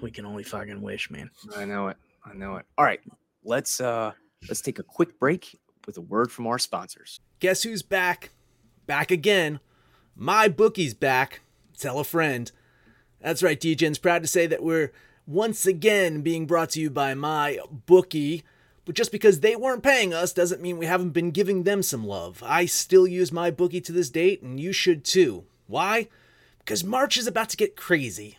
we 0.00 0.10
can 0.10 0.24
only 0.24 0.44
fucking 0.44 0.80
wish, 0.80 1.10
man. 1.10 1.30
I 1.56 1.64
know 1.64 1.88
it. 1.88 1.96
I 2.24 2.34
know 2.34 2.56
it. 2.56 2.66
All 2.78 2.84
right, 2.84 3.00
let's 3.44 3.80
uh 3.80 4.12
let's 4.48 4.60
take 4.60 4.78
a 4.78 4.84
quick 4.84 5.18
break 5.18 5.58
with 5.86 5.96
a 5.96 6.02
word 6.02 6.30
from 6.30 6.46
our 6.46 6.58
sponsors. 6.58 7.18
Guess 7.40 7.64
who's 7.64 7.82
back? 7.82 8.30
Back 8.86 9.10
again 9.10 9.60
MyBookie's 10.18 10.94
back. 10.94 11.40
Tell 11.78 11.98
a 11.98 12.04
friend. 12.04 12.50
That's 13.20 13.42
right, 13.42 13.60
DJ's 13.60 13.98
proud 13.98 14.22
to 14.22 14.28
say 14.28 14.46
that 14.46 14.62
we're 14.62 14.92
once 15.26 15.66
again 15.66 16.22
being 16.22 16.46
brought 16.46 16.70
to 16.70 16.80
you 16.80 16.90
by 16.90 17.14
my 17.14 17.58
bookie. 17.86 18.44
But 18.84 18.96
just 18.96 19.12
because 19.12 19.40
they 19.40 19.54
weren't 19.54 19.82
paying 19.82 20.12
us 20.12 20.32
doesn't 20.32 20.60
mean 20.60 20.76
we 20.76 20.86
haven't 20.86 21.10
been 21.10 21.30
giving 21.30 21.62
them 21.62 21.82
some 21.82 22.04
love. 22.04 22.42
I 22.44 22.66
still 22.66 23.06
use 23.06 23.30
MyBookie 23.30 23.84
to 23.84 23.92
this 23.92 24.10
date, 24.10 24.42
and 24.42 24.58
you 24.58 24.72
should 24.72 25.04
too. 25.04 25.44
Why? 25.68 26.08
Because 26.58 26.82
March 26.82 27.16
is 27.16 27.28
about 27.28 27.48
to 27.50 27.56
get 27.56 27.76
crazy, 27.76 28.38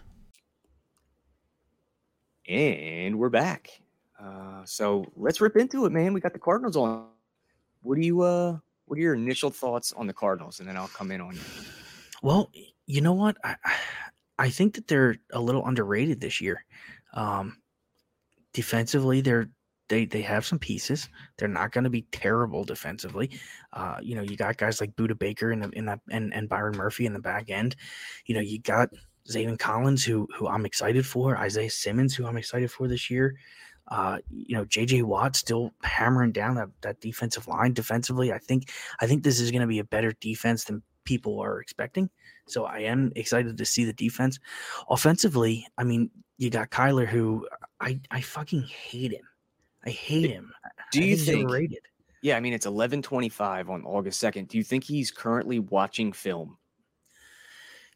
And 2.51 3.17
we're 3.17 3.29
back. 3.29 3.69
Uh, 4.21 4.65
so 4.65 5.05
let's 5.15 5.39
rip 5.39 5.55
into 5.55 5.85
it, 5.85 5.93
man. 5.93 6.11
We 6.11 6.19
got 6.19 6.33
the 6.33 6.39
Cardinals 6.39 6.75
on. 6.75 7.07
What 7.81 7.95
do 7.95 8.01
you 8.01 8.21
uh 8.21 8.57
what 8.87 8.97
are 8.97 9.01
your 9.01 9.13
initial 9.13 9.49
thoughts 9.49 9.93
on 9.93 10.05
the 10.05 10.11
Cardinals? 10.11 10.59
And 10.59 10.67
then 10.67 10.75
I'll 10.75 10.89
come 10.89 11.11
in 11.11 11.21
on 11.21 11.33
you. 11.33 11.41
Well, 12.21 12.51
you 12.87 12.99
know 12.99 13.13
what? 13.13 13.37
I 13.45 13.55
I 14.37 14.49
think 14.49 14.75
that 14.75 14.87
they're 14.87 15.15
a 15.31 15.39
little 15.39 15.65
underrated 15.65 16.19
this 16.19 16.41
year. 16.41 16.65
Um, 17.13 17.61
defensively, 18.53 19.21
they're 19.21 19.49
they 19.87 20.03
they 20.03 20.21
have 20.21 20.45
some 20.45 20.59
pieces. 20.59 21.07
They're 21.37 21.47
not 21.47 21.71
going 21.71 21.85
to 21.85 21.89
be 21.89 22.05
terrible 22.11 22.65
defensively. 22.65 23.31
Uh, 23.71 23.99
you 24.01 24.13
know, 24.13 24.23
you 24.23 24.35
got 24.35 24.57
guys 24.57 24.81
like 24.81 24.95
Budda 24.97 25.17
Baker 25.17 25.53
in 25.53 25.61
the, 25.61 25.69
in 25.69 25.85
that 25.85 26.01
and 26.09 26.33
and 26.33 26.49
Byron 26.49 26.75
Murphy 26.75 27.05
in 27.05 27.13
the 27.13 27.19
back 27.19 27.49
end. 27.49 27.77
You 28.25 28.35
know, 28.35 28.41
you 28.41 28.59
got 28.59 28.89
Zaven 29.29 29.57
Collins 29.57 30.03
who 30.03 30.27
who 30.35 30.47
I'm 30.47 30.65
excited 30.65 31.05
for. 31.05 31.37
Isaiah 31.37 31.69
Simmons 31.69 32.15
who 32.15 32.25
I'm 32.25 32.37
excited 32.37 32.71
for 32.71 32.87
this 32.87 33.09
year. 33.09 33.35
Uh, 33.87 34.19
you 34.29 34.55
know, 34.55 34.63
JJ 34.65 35.03
Watt 35.03 35.35
still 35.35 35.73
hammering 35.83 36.31
down 36.31 36.55
that, 36.55 36.69
that 36.81 37.01
defensive 37.01 37.47
line 37.47 37.73
defensively. 37.73 38.31
I 38.31 38.37
think 38.37 38.71
I 38.99 39.07
think 39.07 39.23
this 39.23 39.39
is 39.39 39.51
going 39.51 39.61
to 39.61 39.67
be 39.67 39.79
a 39.79 39.83
better 39.83 40.13
defense 40.21 40.63
than 40.63 40.81
people 41.03 41.39
are 41.39 41.59
expecting. 41.59 42.09
So 42.47 42.65
I 42.65 42.79
am 42.79 43.11
excited 43.15 43.57
to 43.57 43.65
see 43.65 43.85
the 43.85 43.93
defense. 43.93 44.39
Offensively, 44.89 45.67
I 45.77 45.83
mean, 45.83 46.09
you 46.37 46.49
got 46.49 46.69
Kyler, 46.69 47.07
who 47.07 47.47
I 47.79 47.99
I 48.09 48.21
fucking 48.21 48.63
hate 48.63 49.11
him. 49.11 49.27
I 49.85 49.89
hate 49.89 50.29
him. 50.29 50.53
Do 50.91 51.03
you 51.03 51.17
think? 51.17 51.49
Rated. 51.49 51.79
Yeah, 52.21 52.37
I 52.37 52.39
mean 52.39 52.53
it's 52.53 52.65
eleven 52.65 53.01
twenty 53.01 53.29
five 53.29 53.69
on 53.69 53.83
August 53.83 54.19
second. 54.19 54.47
Do 54.47 54.57
you 54.57 54.63
think 54.63 54.83
he's 54.83 55.11
currently 55.11 55.59
watching 55.59 56.13
film? 56.13 56.57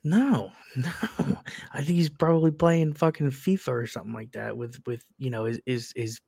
No, 0.06 0.52
no. 0.76 1.38
I 1.74 1.78
think 1.78 1.98
he's 1.98 2.10
probably 2.10 2.52
playing 2.52 2.94
fucking 2.94 3.32
FIFA 3.32 3.68
or 3.70 3.88
something 3.88 4.14
like 4.14 4.32
that 4.34 4.56
with 4.56 4.80
with 4.86 5.04
you 5.18 5.32
know 5.32 5.46
his 5.46 5.60
his, 5.66 5.92
his 5.96 6.22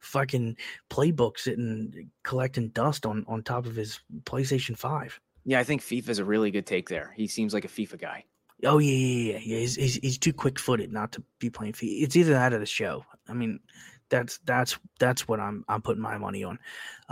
fucking 0.00 0.56
playbook 0.90 1.38
sitting 1.38 2.10
collecting 2.24 2.70
dust 2.70 3.06
on 3.06 3.24
on 3.28 3.44
top 3.44 3.66
of 3.66 3.76
his 3.76 4.00
PlayStation 4.24 4.76
Five. 4.76 5.18
Yeah, 5.44 5.60
I 5.60 5.64
think 5.64 5.80
FIFA 5.80 6.08
is 6.08 6.18
a 6.18 6.24
really 6.24 6.50
good 6.50 6.66
take 6.66 6.88
there. 6.88 7.14
He 7.16 7.28
seems 7.28 7.54
like 7.54 7.64
a 7.64 7.68
FIFA 7.68 8.00
guy. 8.00 8.24
Oh 8.64 8.78
yeah, 8.78 8.90
yeah, 8.90 9.32
yeah. 9.32 9.38
yeah. 9.38 9.58
He's, 9.58 9.76
he's, 9.76 9.94
he's 9.96 10.18
too 10.18 10.32
quick 10.32 10.58
footed 10.58 10.92
not 10.92 11.12
to 11.12 11.22
be 11.38 11.50
playing 11.50 11.74
FIFA. 11.74 12.02
It's 12.02 12.16
either 12.16 12.32
that 12.32 12.52
or 12.52 12.58
the 12.58 12.66
show. 12.66 13.04
I 13.28 13.32
mean, 13.32 13.60
that's 14.08 14.38
that's 14.44 14.76
that's 14.98 15.28
what 15.28 15.38
I'm 15.38 15.64
I'm 15.68 15.82
putting 15.82 16.02
my 16.02 16.18
money 16.18 16.42
on. 16.42 16.58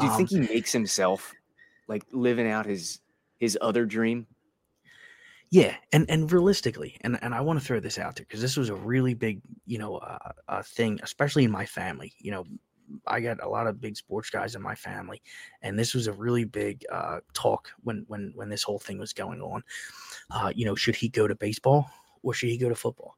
Do 0.00 0.06
you 0.06 0.10
um, 0.10 0.16
think 0.16 0.30
he 0.30 0.40
makes 0.40 0.72
himself 0.72 1.32
like 1.86 2.02
living 2.10 2.50
out 2.50 2.66
his 2.66 2.98
his 3.38 3.56
other 3.60 3.86
dream? 3.86 4.26
Yeah, 5.52 5.76
and 5.92 6.08
and 6.10 6.32
realistically, 6.32 6.96
and 7.02 7.18
and 7.22 7.34
I 7.34 7.42
want 7.42 7.60
to 7.60 7.64
throw 7.66 7.78
this 7.78 7.98
out 7.98 8.16
there 8.16 8.24
because 8.26 8.40
this 8.40 8.56
was 8.56 8.70
a 8.70 8.74
really 8.74 9.14
big, 9.14 9.42
you 9.66 9.78
know, 9.78 9.98
uh, 9.98 10.18
uh, 10.48 10.62
thing, 10.62 10.98
especially 11.02 11.44
in 11.44 11.50
my 11.50 11.66
family. 11.66 12.14
You 12.18 12.30
know, 12.32 12.44
I 13.06 13.20
got 13.20 13.42
a 13.42 13.48
lot 13.48 13.66
of 13.66 13.80
big 13.80 13.96
sports 13.98 14.30
guys 14.30 14.54
in 14.54 14.62
my 14.62 14.74
family, 14.74 15.22
and 15.60 15.78
this 15.78 15.94
was 15.94 16.06
a 16.06 16.12
really 16.14 16.44
big 16.44 16.84
uh, 16.90 17.20
talk 17.34 17.68
when 17.84 18.06
when 18.08 18.32
when 18.34 18.48
this 18.48 18.62
whole 18.62 18.78
thing 18.78 18.98
was 18.98 19.12
going 19.12 19.42
on. 19.42 19.62
Uh, 20.30 20.52
you 20.56 20.64
know, 20.64 20.74
should 20.74 20.96
he 20.96 21.08
go 21.08 21.28
to 21.28 21.34
baseball 21.36 21.90
or 22.22 22.34
should 22.34 22.50
he 22.50 22.58
go 22.58 22.70
to 22.70 22.76
football? 22.76 23.16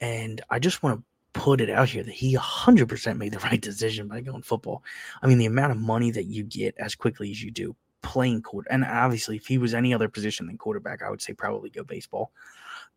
And 0.00 0.40
I 0.50 0.58
just 0.58 0.82
want 0.82 1.00
to 1.00 1.04
put 1.40 1.60
it 1.60 1.70
out 1.70 1.88
here 1.88 2.02
that 2.04 2.14
he 2.14 2.36
100% 2.36 3.18
made 3.18 3.32
the 3.32 3.38
right 3.50 3.60
decision 3.60 4.08
by 4.08 4.20
going 4.22 4.42
football. 4.42 4.82
I 5.22 5.28
mean, 5.28 5.38
the 5.38 5.46
amount 5.46 5.72
of 5.72 5.78
money 5.78 6.10
that 6.12 6.26
you 6.26 6.44
get 6.44 6.74
as 6.78 6.94
quickly 6.94 7.30
as 7.30 7.42
you 7.42 7.50
do 7.50 7.76
playing 8.02 8.42
quarter, 8.42 8.70
and 8.70 8.84
obviously, 8.84 9.36
if 9.36 9.46
he 9.46 9.58
was 9.58 9.74
any 9.74 9.94
other 9.94 10.08
position 10.08 10.46
than 10.46 10.58
quarterback, 10.58 11.02
I 11.02 11.10
would 11.10 11.22
say 11.22 11.32
probably 11.32 11.70
go 11.70 11.84
baseball. 11.84 12.32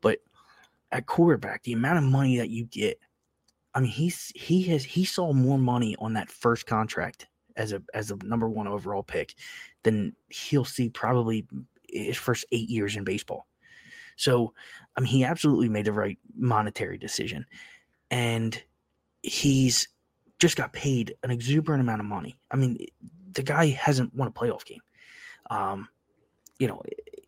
But 0.02 0.20
at 0.92 1.06
quarterback, 1.06 1.64
the 1.64 1.74
amount 1.74 1.98
of 1.98 2.04
money 2.04 2.38
that 2.38 2.50
you 2.50 2.66
get 2.66 3.00
I 3.74 3.80
mean, 3.80 3.92
he's 3.92 4.32
he 4.36 4.64
has 4.64 4.84
he 4.84 5.06
saw 5.06 5.34
more 5.34 5.58
money 5.58 5.96
on 6.00 6.14
that 6.14 6.30
first 6.30 6.66
contract 6.66 7.28
as 7.56 7.74
a 7.74 7.82
as 7.94 8.12
a 8.12 8.18
number 8.24 8.50
one 8.50 8.68
overall 8.68 9.04
pick 9.04 9.36
than 9.84 10.16
he'll 10.30 10.66
see 10.66 10.90
probably 10.90 11.48
his 11.90 12.18
first 12.18 12.46
eight 12.52 12.70
years 12.70 12.96
in 12.96 13.04
baseball. 13.04 13.48
So, 14.16 14.54
I 14.96 15.02
mean, 15.02 15.10
he 15.10 15.24
absolutely 15.24 15.70
made 15.70 15.86
the 15.86 15.92
right 15.92 16.20
monetary 16.36 17.00
decision, 17.00 17.46
and 18.12 18.62
he's 19.24 19.88
just 20.38 20.56
got 20.56 20.74
paid 20.74 21.16
an 21.24 21.32
exuberant 21.32 21.82
amount 21.82 22.02
of 22.02 22.06
money. 22.06 22.38
I 22.52 22.58
mean, 22.58 22.78
the 23.32 23.44
guy 23.44 23.68
hasn't 23.68 24.14
won 24.14 24.28
a 24.28 24.32
playoff 24.32 24.66
game. 24.66 24.82
Um, 25.50 25.88
you 26.60 26.68
know, 26.68 26.82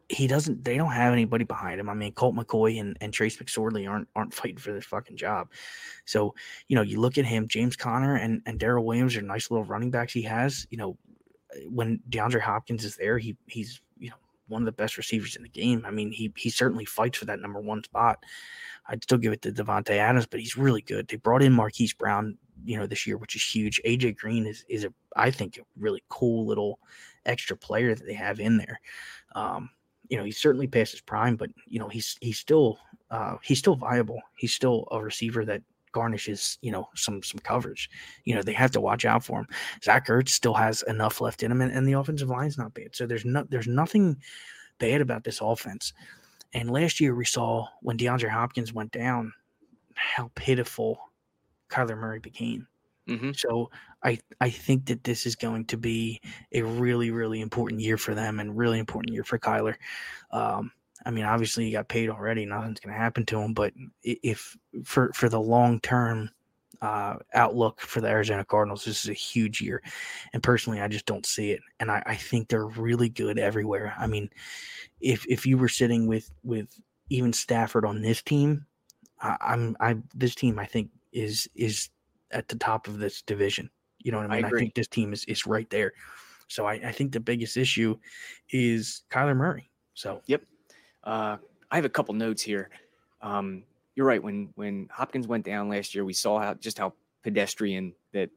he 0.09 0.27
doesn't 0.27 0.63
they 0.63 0.77
don't 0.77 0.91
have 0.91 1.13
anybody 1.13 1.45
behind 1.45 1.79
him. 1.79 1.89
I 1.89 1.93
mean, 1.93 2.13
Colt 2.13 2.35
McCoy 2.35 2.79
and, 2.79 2.95
and 3.01 3.11
Trace 3.11 3.37
McSorley 3.37 3.89
aren't 3.89 4.07
aren't 4.15 4.33
fighting 4.33 4.57
for 4.57 4.71
this 4.71 4.85
fucking 4.85 5.17
job. 5.17 5.49
So, 6.05 6.35
you 6.67 6.75
know, 6.75 6.83
you 6.83 6.99
look 6.99 7.17
at 7.17 7.25
him, 7.25 7.47
James 7.47 7.75
Conner 7.75 8.15
and, 8.15 8.41
and 8.45 8.59
Darrel 8.59 8.85
Williams 8.85 9.15
are 9.15 9.21
nice 9.21 9.49
little 9.49 9.65
running 9.65 9.91
backs 9.91 10.13
he 10.13 10.21
has. 10.23 10.67
You 10.69 10.77
know, 10.77 10.97
when 11.69 11.99
DeAndre 12.09 12.41
Hopkins 12.41 12.85
is 12.85 12.95
there, 12.95 13.17
he 13.17 13.35
he's 13.47 13.81
you 13.97 14.09
know 14.09 14.15
one 14.47 14.61
of 14.61 14.65
the 14.65 14.71
best 14.71 14.97
receivers 14.97 15.35
in 15.35 15.43
the 15.43 15.49
game. 15.49 15.83
I 15.85 15.91
mean, 15.91 16.11
he 16.11 16.31
he 16.37 16.49
certainly 16.49 16.85
fights 16.85 17.17
for 17.17 17.25
that 17.25 17.39
number 17.39 17.59
one 17.59 17.83
spot. 17.83 18.23
I'd 18.87 19.03
still 19.03 19.17
give 19.17 19.33
it 19.33 19.41
to 19.43 19.51
Davante 19.51 19.91
Adams, 19.91 20.27
but 20.27 20.39
he's 20.39 20.57
really 20.57 20.81
good. 20.81 21.07
They 21.07 21.17
brought 21.17 21.41
in 21.41 21.51
Marquise 21.51 21.93
Brown 21.93 22.37
you 22.65 22.77
know, 22.77 22.87
this 22.87 23.05
year, 23.05 23.17
which 23.17 23.35
is 23.35 23.43
huge. 23.43 23.81
AJ 23.85 24.17
Green 24.17 24.45
is 24.45 24.65
is 24.69 24.83
a 24.83 24.93
I 25.15 25.31
think 25.31 25.57
a 25.57 25.61
really 25.77 26.03
cool 26.09 26.45
little 26.45 26.79
extra 27.25 27.55
player 27.55 27.95
that 27.95 28.05
they 28.05 28.13
have 28.13 28.39
in 28.39 28.57
there. 28.57 28.79
Um, 29.35 29.69
you 30.09 30.17
know, 30.17 30.23
he's 30.23 30.39
certainly 30.39 30.67
past 30.67 30.91
his 30.91 31.01
prime, 31.01 31.35
but 31.35 31.49
you 31.67 31.79
know, 31.79 31.89
he's 31.89 32.17
he's 32.21 32.39
still 32.39 32.77
uh, 33.11 33.35
he's 33.41 33.59
still 33.59 33.75
viable. 33.75 34.21
He's 34.35 34.53
still 34.53 34.87
a 34.91 35.01
receiver 35.01 35.45
that 35.45 35.61
garnishes, 35.91 36.57
you 36.61 36.71
know, 36.71 36.89
some 36.95 37.23
some 37.23 37.39
coverage. 37.39 37.89
You 38.25 38.35
know, 38.35 38.41
they 38.41 38.53
have 38.53 38.71
to 38.71 38.81
watch 38.81 39.05
out 39.05 39.23
for 39.23 39.39
him. 39.39 39.47
Zach 39.83 40.07
Ertz 40.07 40.29
still 40.29 40.53
has 40.53 40.83
enough 40.83 41.21
left 41.21 41.43
in 41.43 41.51
him, 41.51 41.61
and, 41.61 41.71
and 41.71 41.87
the 41.87 41.93
offensive 41.93 42.29
line's 42.29 42.57
not 42.57 42.73
bad. 42.73 42.95
So 42.95 43.05
there's 43.07 43.25
no 43.25 43.45
there's 43.49 43.67
nothing 43.67 44.17
bad 44.79 45.01
about 45.01 45.23
this 45.23 45.39
offense. 45.41 45.93
And 46.53 46.69
last 46.69 46.99
year 46.99 47.15
we 47.15 47.25
saw 47.25 47.67
when 47.81 47.97
DeAndre 47.97 48.29
Hopkins 48.29 48.73
went 48.73 48.91
down, 48.91 49.33
how 49.95 50.31
pitiful 50.35 50.99
Kyler 51.75 51.97
Murray 51.97 52.19
became. 52.19 52.67
Mm-hmm. 53.07 53.31
So 53.35 53.69
I 54.03 54.19
I 54.41 54.49
think 54.49 54.85
that 54.87 55.03
this 55.03 55.25
is 55.25 55.35
going 55.35 55.65
to 55.65 55.77
be 55.77 56.21
a 56.53 56.63
really 56.63 57.11
really 57.11 57.41
important 57.41 57.81
year 57.81 57.97
for 57.97 58.15
them 58.15 58.39
and 58.39 58.57
really 58.57 58.79
important 58.79 59.13
year 59.13 59.23
for 59.23 59.37
Kyler. 59.37 59.75
Um, 60.31 60.71
I 61.05 61.11
mean, 61.11 61.25
obviously 61.25 61.65
he 61.65 61.71
got 61.71 61.87
paid 61.87 62.09
already; 62.09 62.45
nothing's 62.45 62.79
going 62.79 62.93
to 62.93 62.99
happen 62.99 63.25
to 63.27 63.39
him. 63.39 63.53
But 63.53 63.73
if 64.03 64.57
for 64.83 65.11
for 65.13 65.29
the 65.29 65.39
long 65.39 65.79
term 65.81 66.31
uh, 66.81 67.17
outlook 67.33 67.79
for 67.79 68.01
the 68.01 68.07
Arizona 68.07 68.43
Cardinals, 68.43 68.85
this 68.85 69.03
is 69.03 69.09
a 69.09 69.13
huge 69.13 69.61
year. 69.61 69.83
And 70.33 70.41
personally, 70.41 70.81
I 70.81 70.87
just 70.87 71.05
don't 71.05 71.25
see 71.25 71.51
it. 71.51 71.61
And 71.79 71.91
I, 71.91 72.01
I 72.05 72.15
think 72.15 72.47
they're 72.47 72.65
really 72.67 73.09
good 73.09 73.37
everywhere. 73.37 73.93
I 73.99 74.07
mean, 74.07 74.29
if 74.99 75.25
if 75.27 75.45
you 75.45 75.57
were 75.57 75.69
sitting 75.69 76.07
with 76.07 76.31
with 76.43 76.67
even 77.09 77.33
Stafford 77.33 77.85
on 77.85 78.01
this 78.01 78.23
team, 78.23 78.65
I, 79.21 79.37
I'm 79.41 79.77
I 79.79 79.97
this 80.15 80.33
team 80.33 80.57
I 80.57 80.65
think 80.65 80.89
is 81.15 81.49
is 81.55 81.89
at 82.31 82.47
the 82.47 82.57
top 82.57 82.87
of 82.87 82.99
this 82.99 83.21
division. 83.23 83.69
You 83.99 84.11
know 84.11 84.19
what 84.19 84.29
I 84.29 84.33
I 84.33 84.35
mean? 84.35 84.45
I, 84.45 84.47
agree. 84.49 84.59
think 84.59 84.75
this 84.75 84.87
team 84.87 85.13
is 85.13 85.25
is 85.25 85.47
right 85.47 85.69
there. 85.69 85.93
So 86.47 86.67
I, 86.67 86.73
I 86.73 86.91
think 86.91 87.11
the 87.11 87.19
biggest 87.19 87.57
issue 87.57 87.97
is 88.51 89.03
Kyler 89.09 89.35
Murray. 89.35 89.71
So 89.95 90.21
yep, 90.27 90.43
Uh, 91.03 91.37
I 91.71 91.75
have 91.75 91.85
a 91.85 91.89
couple 91.89 92.13
notes 92.13 92.41
here. 92.43 92.69
Um, 93.21 93.63
you're 93.95 94.05
right. 94.05 94.21
When 94.21 94.51
when 94.55 94.87
Hopkins 94.91 95.27
went 95.27 95.45
down 95.45 95.69
last 95.69 95.95
year, 95.95 96.05
we 96.05 96.13
saw 96.13 96.39
how 96.39 96.53
just 96.53 96.77
how 96.77 96.93
pedestrian 97.23 97.93
that 98.11 98.29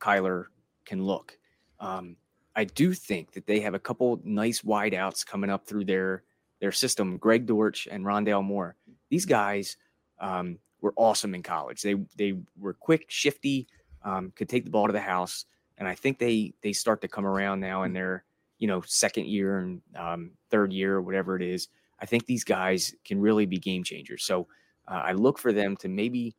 Kyler 0.00 0.44
can 0.84 1.02
look. 1.02 1.36
Um, 1.80 2.16
I 2.54 2.64
do 2.64 2.92
think 2.92 3.32
that 3.32 3.46
they 3.46 3.60
have 3.60 3.74
a 3.74 3.78
couple 3.78 4.20
nice 4.24 4.62
wideouts 4.62 5.24
coming 5.26 5.50
up 5.50 5.66
through 5.66 5.86
their 5.86 6.22
their 6.60 6.72
system. 6.72 7.16
Greg 7.16 7.46
Dortch 7.46 7.88
and 7.90 8.04
Rondale 8.04 8.44
Moore. 8.44 8.76
These 9.10 9.26
guys 9.26 9.76
um, 10.20 10.58
were 10.80 10.92
awesome 10.96 11.34
in 11.34 11.42
college. 11.42 11.82
They 11.82 11.94
they 12.16 12.34
were 12.58 12.74
quick, 12.74 13.06
shifty, 13.08 13.66
um, 14.02 14.32
could 14.36 14.48
take 14.48 14.64
the 14.64 14.70
ball 14.70 14.86
to 14.86 14.92
the 14.92 15.00
house, 15.00 15.46
and 15.78 15.88
I 15.88 15.94
think 15.94 16.18
they 16.18 16.54
they 16.62 16.72
start 16.72 17.00
to 17.02 17.08
come 17.08 17.26
around 17.26 17.60
now 17.60 17.82
in 17.82 17.92
their 17.92 18.24
you 18.58 18.68
know 18.68 18.80
second 18.86 19.26
year 19.26 19.58
and 19.58 19.82
um, 19.96 20.30
third 20.50 20.72
year, 20.72 20.96
or 20.96 21.02
whatever 21.02 21.36
it 21.36 21.42
is. 21.42 21.68
I 22.00 22.06
think 22.06 22.26
these 22.26 22.44
guys 22.44 22.94
can 23.04 23.20
really 23.20 23.46
be 23.46 23.58
game 23.58 23.82
changers. 23.82 24.24
So 24.24 24.46
uh, 24.86 25.02
I 25.04 25.12
look 25.12 25.38
for 25.38 25.52
them 25.52 25.76
to 25.78 25.88
maybe 25.88 26.36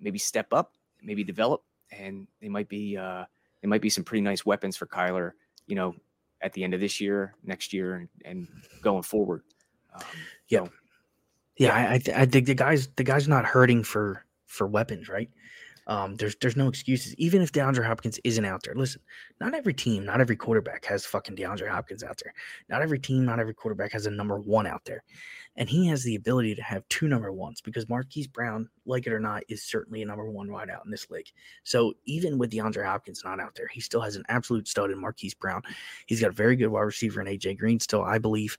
maybe 0.00 0.18
step 0.18 0.52
up, 0.52 0.74
maybe 1.02 1.24
develop, 1.24 1.62
and 1.90 2.26
they 2.40 2.48
might 2.48 2.68
be 2.68 2.96
uh, 2.96 3.24
they 3.62 3.68
might 3.68 3.82
be 3.82 3.90
some 3.90 4.04
pretty 4.04 4.22
nice 4.22 4.44
weapons 4.44 4.76
for 4.76 4.86
Kyler. 4.86 5.32
You 5.66 5.76
know, 5.76 5.94
at 6.40 6.52
the 6.52 6.62
end 6.64 6.74
of 6.74 6.80
this 6.80 7.00
year, 7.00 7.34
next 7.42 7.72
year, 7.72 7.96
and, 7.96 8.08
and 8.24 8.48
going 8.82 9.02
forward. 9.02 9.42
Um, 9.94 10.02
Yeah. 10.48 10.60
so, 10.60 10.70
Yeah, 11.58 11.74
I 11.74 11.94
I, 11.94 12.22
I 12.22 12.26
think 12.26 12.46
the 12.46 12.54
guys 12.54 12.88
the 12.96 13.04
guy's 13.04 13.28
not 13.28 13.44
hurting 13.44 13.84
for 13.84 14.24
for 14.46 14.66
weapons, 14.66 15.08
right? 15.08 15.30
Um, 15.88 16.16
there's 16.16 16.36
there's 16.36 16.56
no 16.56 16.68
excuses. 16.68 17.14
Even 17.16 17.40
if 17.40 17.50
DeAndre 17.50 17.84
Hopkins 17.86 18.20
isn't 18.22 18.44
out 18.44 18.62
there, 18.62 18.74
listen, 18.74 19.00
not 19.40 19.54
every 19.54 19.72
team, 19.72 20.04
not 20.04 20.20
every 20.20 20.36
quarterback 20.36 20.84
has 20.84 21.06
fucking 21.06 21.34
DeAndre 21.34 21.70
Hopkins 21.70 22.04
out 22.04 22.20
there. 22.22 22.34
Not 22.68 22.82
every 22.82 22.98
team, 22.98 23.24
not 23.24 23.40
every 23.40 23.54
quarterback 23.54 23.92
has 23.92 24.04
a 24.04 24.10
number 24.10 24.38
one 24.38 24.66
out 24.66 24.84
there, 24.84 25.02
and 25.56 25.66
he 25.66 25.86
has 25.86 26.04
the 26.04 26.14
ability 26.14 26.54
to 26.56 26.62
have 26.62 26.86
two 26.90 27.08
number 27.08 27.32
ones 27.32 27.62
because 27.62 27.88
Marquise 27.88 28.26
Brown, 28.26 28.68
like 28.84 29.06
it 29.06 29.14
or 29.14 29.18
not, 29.18 29.44
is 29.48 29.62
certainly 29.62 30.02
a 30.02 30.06
number 30.06 30.30
one 30.30 30.48
wideout 30.48 30.84
in 30.84 30.90
this 30.90 31.08
league. 31.08 31.28
So 31.64 31.94
even 32.04 32.36
with 32.36 32.50
DeAndre 32.50 32.84
Hopkins 32.84 33.22
not 33.24 33.40
out 33.40 33.54
there, 33.54 33.68
he 33.68 33.80
still 33.80 34.02
has 34.02 34.14
an 34.16 34.24
absolute 34.28 34.68
stud 34.68 34.90
in 34.90 35.00
Marquise 35.00 35.34
Brown. 35.34 35.62
He's 36.06 36.20
got 36.20 36.30
a 36.30 36.34
very 36.34 36.56
good 36.56 36.68
wide 36.68 36.82
receiver 36.82 37.22
in 37.22 37.26
AJ 37.26 37.58
Green 37.58 37.80
still, 37.80 38.02
I 38.02 38.18
believe. 38.18 38.58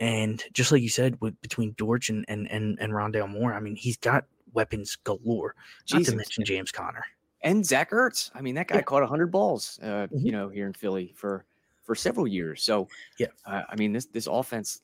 And 0.00 0.42
just 0.52 0.72
like 0.72 0.82
you 0.82 0.88
said, 0.88 1.20
with 1.20 1.40
between 1.42 1.72
Dortch 1.76 2.08
and 2.08 2.24
and 2.28 2.50
and, 2.50 2.78
and 2.80 2.92
Rondale 2.92 3.28
Moore, 3.28 3.52
I 3.54 3.60
mean, 3.60 3.76
he's 3.76 3.96
got 3.98 4.24
weapons 4.52 4.96
galore. 4.96 5.54
Not 5.92 6.04
to 6.04 6.16
mention 6.16 6.44
James 6.44 6.72
Conner. 6.72 7.04
and 7.42 7.64
Zach 7.64 7.90
Ertz. 7.90 8.30
I 8.34 8.40
mean, 8.42 8.54
that 8.56 8.68
guy 8.68 8.76
Yeah. 8.76 8.82
caught 8.82 9.06
hundred 9.08 9.30
balls, 9.30 9.78
uh, 9.82 10.08
Mhm. 10.12 10.24
you 10.24 10.32
know, 10.32 10.48
here 10.48 10.66
in 10.66 10.72
Philly 10.72 11.12
for 11.16 11.44
for 11.84 11.94
several 11.94 12.26
years. 12.26 12.62
So, 12.62 12.88
Yeah. 13.18 13.28
uh, 13.46 13.62
I 13.68 13.76
mean, 13.76 13.92
this 13.92 14.06
this 14.06 14.26
offense, 14.26 14.82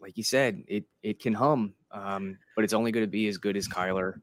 like 0.00 0.16
you 0.16 0.22
said, 0.24 0.62
it 0.68 0.84
it 1.02 1.18
can 1.20 1.32
hum, 1.34 1.74
um, 1.90 2.38
but 2.56 2.64
it's 2.64 2.72
only 2.72 2.92
going 2.92 3.04
to 3.06 3.10
be 3.10 3.26
as 3.28 3.38
good 3.38 3.56
as 3.56 3.68
Kyler 3.68 4.20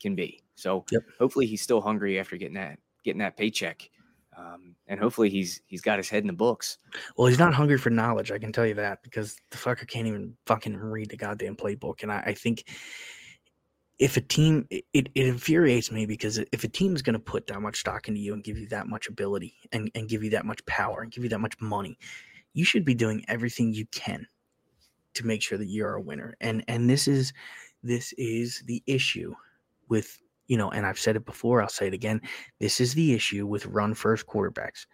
can 0.00 0.14
be. 0.14 0.42
So, 0.56 0.84
Yep. 0.90 1.02
hopefully, 1.18 1.46
he's 1.46 1.62
still 1.62 1.80
hungry 1.80 2.18
after 2.18 2.36
getting 2.36 2.54
that 2.54 2.78
getting 3.04 3.18
that 3.20 3.36
paycheck, 3.36 3.90
um, 4.36 4.74
and 4.86 5.00
hopefully, 5.00 5.30
he's 5.30 5.60
he's 5.66 5.80
got 5.80 5.98
his 5.98 6.08
head 6.08 6.22
in 6.22 6.26
the 6.26 6.32
books. 6.32 6.78
Well, 7.16 7.26
he's 7.28 7.38
not 7.38 7.54
hungry 7.54 7.78
for 7.78 7.90
knowledge, 7.90 8.30
I 8.30 8.38
can 8.38 8.52
tell 8.52 8.66
you 8.66 8.74
that, 8.74 9.02
because 9.02 9.36
the 9.50 9.56
fucker 9.56 9.86
can't 9.86 10.06
even 10.06 10.36
fucking 10.46 10.76
read 10.76 11.10
the 11.10 11.16
goddamn 11.16 11.56
playbook. 11.56 12.02
And 12.02 12.12
I, 12.12 12.22
I 12.26 12.34
think 12.34 12.64
if 13.98 14.16
a 14.16 14.20
team, 14.20 14.66
it, 14.70 14.84
it 14.92 15.10
infuriates 15.14 15.92
me 15.92 16.04
because 16.04 16.38
if 16.52 16.64
a 16.64 16.68
team 16.68 16.96
is 16.96 17.02
going 17.02 17.14
to 17.14 17.20
put 17.20 17.46
that 17.46 17.60
much 17.60 17.78
stock 17.78 18.08
into 18.08 18.20
you 18.20 18.34
and 18.34 18.42
give 18.42 18.58
you 18.58 18.66
that 18.68 18.88
much 18.88 19.06
ability 19.06 19.54
and, 19.72 19.90
and 19.94 20.08
give 20.08 20.24
you 20.24 20.30
that 20.30 20.44
much 20.44 20.64
power 20.66 21.02
and 21.02 21.12
give 21.12 21.22
you 21.22 21.30
that 21.30 21.38
much 21.38 21.54
money, 21.60 21.96
you 22.54 22.64
should 22.64 22.84
be 22.84 22.94
doing 22.94 23.24
everything 23.28 23.72
you 23.72 23.86
can 23.86 24.26
to 25.14 25.26
make 25.26 25.42
sure 25.42 25.58
that 25.58 25.68
you're 25.68 25.94
a 25.94 26.00
winner. 26.00 26.34
And 26.40 26.64
and 26.66 26.90
this 26.90 27.06
is 27.06 27.32
this 27.82 28.12
is 28.14 28.62
the 28.66 28.82
issue 28.86 29.34
with 29.88 30.18
you 30.46 30.56
know, 30.56 30.70
and 30.70 30.86
I've 30.86 30.98
said 30.98 31.16
it 31.16 31.24
before, 31.24 31.62
I'll 31.62 31.68
say 31.68 31.86
it 31.86 31.94
again. 31.94 32.20
This 32.60 32.80
is 32.80 32.94
the 32.94 33.14
issue 33.14 33.46
with 33.46 33.66
run 33.66 33.94
first 33.94 34.26
quarterbacks 34.26 34.86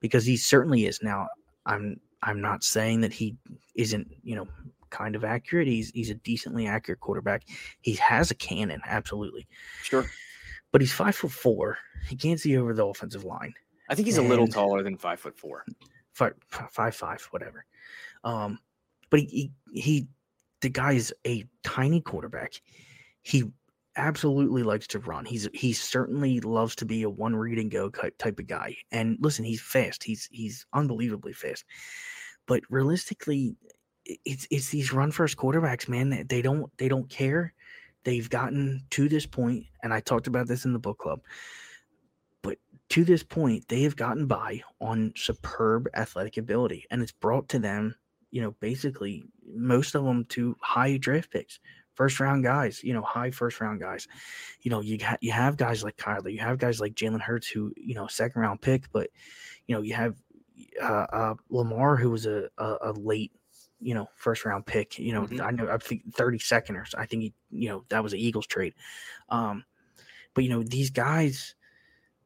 because 0.00 0.24
he 0.24 0.36
certainly 0.36 0.86
is. 0.86 1.00
Now, 1.02 1.28
I'm 1.66 2.00
I'm 2.22 2.40
not 2.40 2.64
saying 2.64 3.00
that 3.02 3.12
he 3.12 3.36
isn't, 3.74 4.08
you 4.22 4.34
know, 4.34 4.48
kind 4.90 5.14
of 5.14 5.24
accurate. 5.24 5.68
He's 5.68 5.90
he's 5.90 6.10
a 6.10 6.14
decently 6.14 6.66
accurate 6.66 7.00
quarterback. 7.00 7.44
He 7.80 7.94
has 7.94 8.30
a 8.30 8.34
cannon, 8.34 8.80
absolutely. 8.86 9.46
Sure, 9.82 10.06
But 10.72 10.80
he's 10.80 10.92
five 10.92 11.14
foot 11.14 11.32
four. 11.32 11.78
He 12.08 12.16
can't 12.16 12.40
see 12.40 12.56
over 12.56 12.74
the 12.74 12.86
offensive 12.86 13.24
line. 13.24 13.54
I 13.88 13.94
think 13.94 14.06
he's 14.06 14.18
a 14.18 14.22
little 14.22 14.48
taller 14.48 14.82
than 14.82 14.96
five 14.96 15.20
foot 15.20 15.38
four. 15.38 15.64
Five 16.12 16.34
five, 16.48 16.94
five 16.94 17.22
whatever. 17.30 17.64
Um, 18.24 18.58
but 19.10 19.20
he, 19.20 19.52
he 19.72 19.80
he 19.80 20.06
the 20.60 20.68
guy 20.68 20.92
is 20.92 21.14
a 21.26 21.44
tiny 21.62 22.00
quarterback. 22.00 22.60
He 23.22 23.44
absolutely 23.98 24.62
likes 24.62 24.86
to 24.88 25.00
run. 25.00 25.24
He's 25.24 25.48
he 25.52 25.72
certainly 25.72 26.40
loves 26.40 26.74
to 26.76 26.86
be 26.86 27.02
a 27.02 27.10
one 27.10 27.36
read 27.36 27.58
and 27.58 27.70
go 27.70 27.90
type 27.90 28.38
of 28.38 28.46
guy. 28.46 28.76
And 28.90 29.18
listen, 29.20 29.44
he's 29.44 29.60
fast. 29.60 30.04
He's 30.04 30.28
he's 30.30 30.64
unbelievably 30.72 31.34
fast. 31.34 31.64
But 32.46 32.62
realistically, 32.70 33.56
it's 34.24 34.46
it's 34.50 34.70
these 34.70 34.92
run 34.92 35.10
first 35.10 35.36
quarterbacks, 35.36 35.88
man. 35.88 36.26
They, 36.28 36.42
don't 36.42 36.70
they 36.78 36.88
don't 36.88 37.10
care. 37.10 37.52
They've 38.04 38.28
gotten 38.30 38.84
to 38.90 39.08
this 39.08 39.26
point, 39.26 39.66
and 39.82 39.92
I 39.92 40.00
talked 40.00 40.28
about 40.28 40.46
this 40.46 40.64
in 40.64 40.72
the 40.72 40.78
book 40.78 40.98
club. 40.98 41.20
But 42.42 42.56
to 42.90 43.04
this 43.04 43.22
point, 43.22 43.68
they 43.68 43.82
have 43.82 43.96
gotten 43.96 44.26
by 44.26 44.62
on 44.80 45.12
superb 45.16 45.88
athletic 45.94 46.36
ability, 46.38 46.86
and 46.90 47.02
it's 47.02 47.12
brought 47.12 47.48
to 47.50 47.58
them, 47.58 47.96
you 48.30 48.40
know, 48.40 48.54
basically 48.60 49.24
most 49.46 49.94
of 49.94 50.04
them 50.04 50.24
to 50.26 50.56
high 50.62 50.96
draft 50.96 51.30
picks, 51.30 51.58
first 51.98 52.20
round 52.20 52.44
guys, 52.44 52.84
you 52.84 52.92
know, 52.94 53.02
high 53.02 53.32
first 53.32 53.60
round 53.60 53.80
guys. 53.80 54.06
You 54.62 54.70
know, 54.70 54.80
you 54.80 54.98
got 54.98 55.20
you 55.20 55.32
have 55.32 55.56
guys 55.56 55.82
like 55.82 55.96
Kyler, 55.96 56.32
you 56.32 56.38
have 56.38 56.58
guys 56.58 56.80
like 56.80 56.94
Jalen 56.94 57.20
Hurts, 57.20 57.48
who 57.48 57.72
you 57.76 57.94
know, 57.94 58.06
second 58.06 58.40
round 58.40 58.60
pick, 58.60 58.84
but 58.92 59.10
you 59.66 59.74
know, 59.74 59.82
you 59.82 59.94
have 59.94 60.14
uh, 60.80 61.06
uh, 61.12 61.34
Lamar, 61.50 61.96
who 61.96 62.10
was 62.10 62.24
a, 62.26 62.48
a, 62.56 62.76
a 62.82 62.92
late. 62.92 63.32
You 63.80 63.94
know, 63.94 64.08
first 64.16 64.44
round 64.44 64.66
pick. 64.66 64.98
You 64.98 65.12
know, 65.12 65.22
Mhm. 65.26 65.40
I 65.40 65.50
know 65.50 65.68
I 65.70 65.78
think 65.78 66.02
thirty 66.14 66.38
second 66.38 66.76
or 66.76 66.84
so. 66.84 66.98
I 66.98 67.06
think 67.06 67.22
he, 67.22 67.32
you 67.50 67.68
know 67.68 67.84
that 67.90 68.02
was 68.02 68.12
an 68.12 68.18
Eagles 68.20 68.46
trade. 68.46 68.74
Um, 69.28 69.64
but 70.34 70.42
you 70.44 70.50
know 70.50 70.62
these 70.64 70.90
guys, 70.90 71.54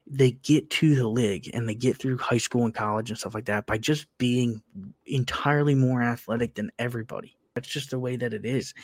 they 0.07 0.33
get 0.33 0.70
to 0.81 0.95
the 0.95 1.09
league 1.09 1.51
and 1.55 1.68
they 1.68 1.75
get 1.75 1.97
through 1.99 2.18
high 2.18 2.39
school 2.39 2.64
and 2.64 2.75
college 2.75 3.11
and 3.11 3.18
stuff 3.18 3.35
like 3.35 3.47
that 3.47 3.66
by 3.66 3.77
just 3.79 4.07
being 4.18 4.62
entirely 5.07 5.75
more 5.75 6.03
athletic 6.03 6.55
than 6.55 6.70
everybody. 6.79 7.37
That's 7.55 7.68
just 7.68 7.90
the 7.90 7.98
way 7.98 8.16
that 8.16 8.34
it 8.34 8.44
is. 8.44 8.74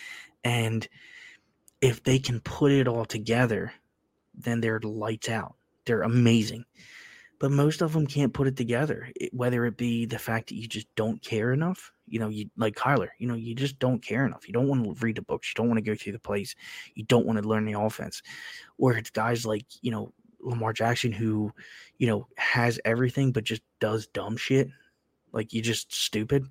And 0.44 0.86
if 1.80 2.02
they 2.02 2.18
can 2.18 2.40
put 2.40 2.72
it 2.72 2.88
all 2.88 3.04
together, 3.04 3.72
then 4.34 4.60
they're 4.60 4.80
lights 4.80 5.28
out. 5.28 5.54
They're 5.84 6.02
amazing. 6.02 6.64
But 7.38 7.52
most 7.52 7.82
of 7.82 7.92
them 7.92 8.06
can't 8.06 8.34
put 8.34 8.48
it 8.48 8.56
together, 8.56 9.08
it- 9.14 9.32
whether 9.32 9.64
it 9.64 9.76
be 9.76 10.06
the 10.06 10.18
fact 10.18 10.48
that 10.48 10.56
you 10.56 10.66
just 10.66 10.92
don't 10.96 11.22
care 11.22 11.52
enough. 11.52 11.92
You 12.08 12.18
know, 12.18 12.28
you 12.28 12.50
like 12.56 12.74
Kyler, 12.74 13.10
you 13.18 13.28
know, 13.28 13.34
you 13.34 13.54
just 13.54 13.78
don't 13.78 14.02
care 14.02 14.26
enough. 14.26 14.48
You 14.48 14.52
don't 14.52 14.66
want 14.66 14.84
to 14.84 15.04
read 15.04 15.16
the 15.16 15.22
books. 15.22 15.48
You 15.48 15.54
don't 15.54 15.68
want 15.68 15.78
to 15.78 15.88
go 15.88 15.94
through 15.94 16.14
the 16.14 16.18
plays. 16.18 16.56
You 16.94 17.04
don't 17.04 17.26
want 17.26 17.40
to 17.40 17.48
learn 17.48 17.64
the 17.64 17.78
offense. 17.78 18.22
Or 18.76 18.96
it's 18.96 19.10
guys 19.10 19.46
like, 19.46 19.66
you 19.82 19.90
know, 19.92 20.12
Lamar 20.40 20.72
Jackson 20.72 21.12
who, 21.12 21.52
you 21.98 22.06
know, 22.06 22.26
has 22.36 22.80
everything 22.84 23.32
but 23.32 23.44
just 23.44 23.62
does 23.80 24.06
dumb 24.08 24.36
shit, 24.36 24.68
like 25.32 25.52
you 25.52 25.62
just 25.62 25.92
stupid, 25.92 26.46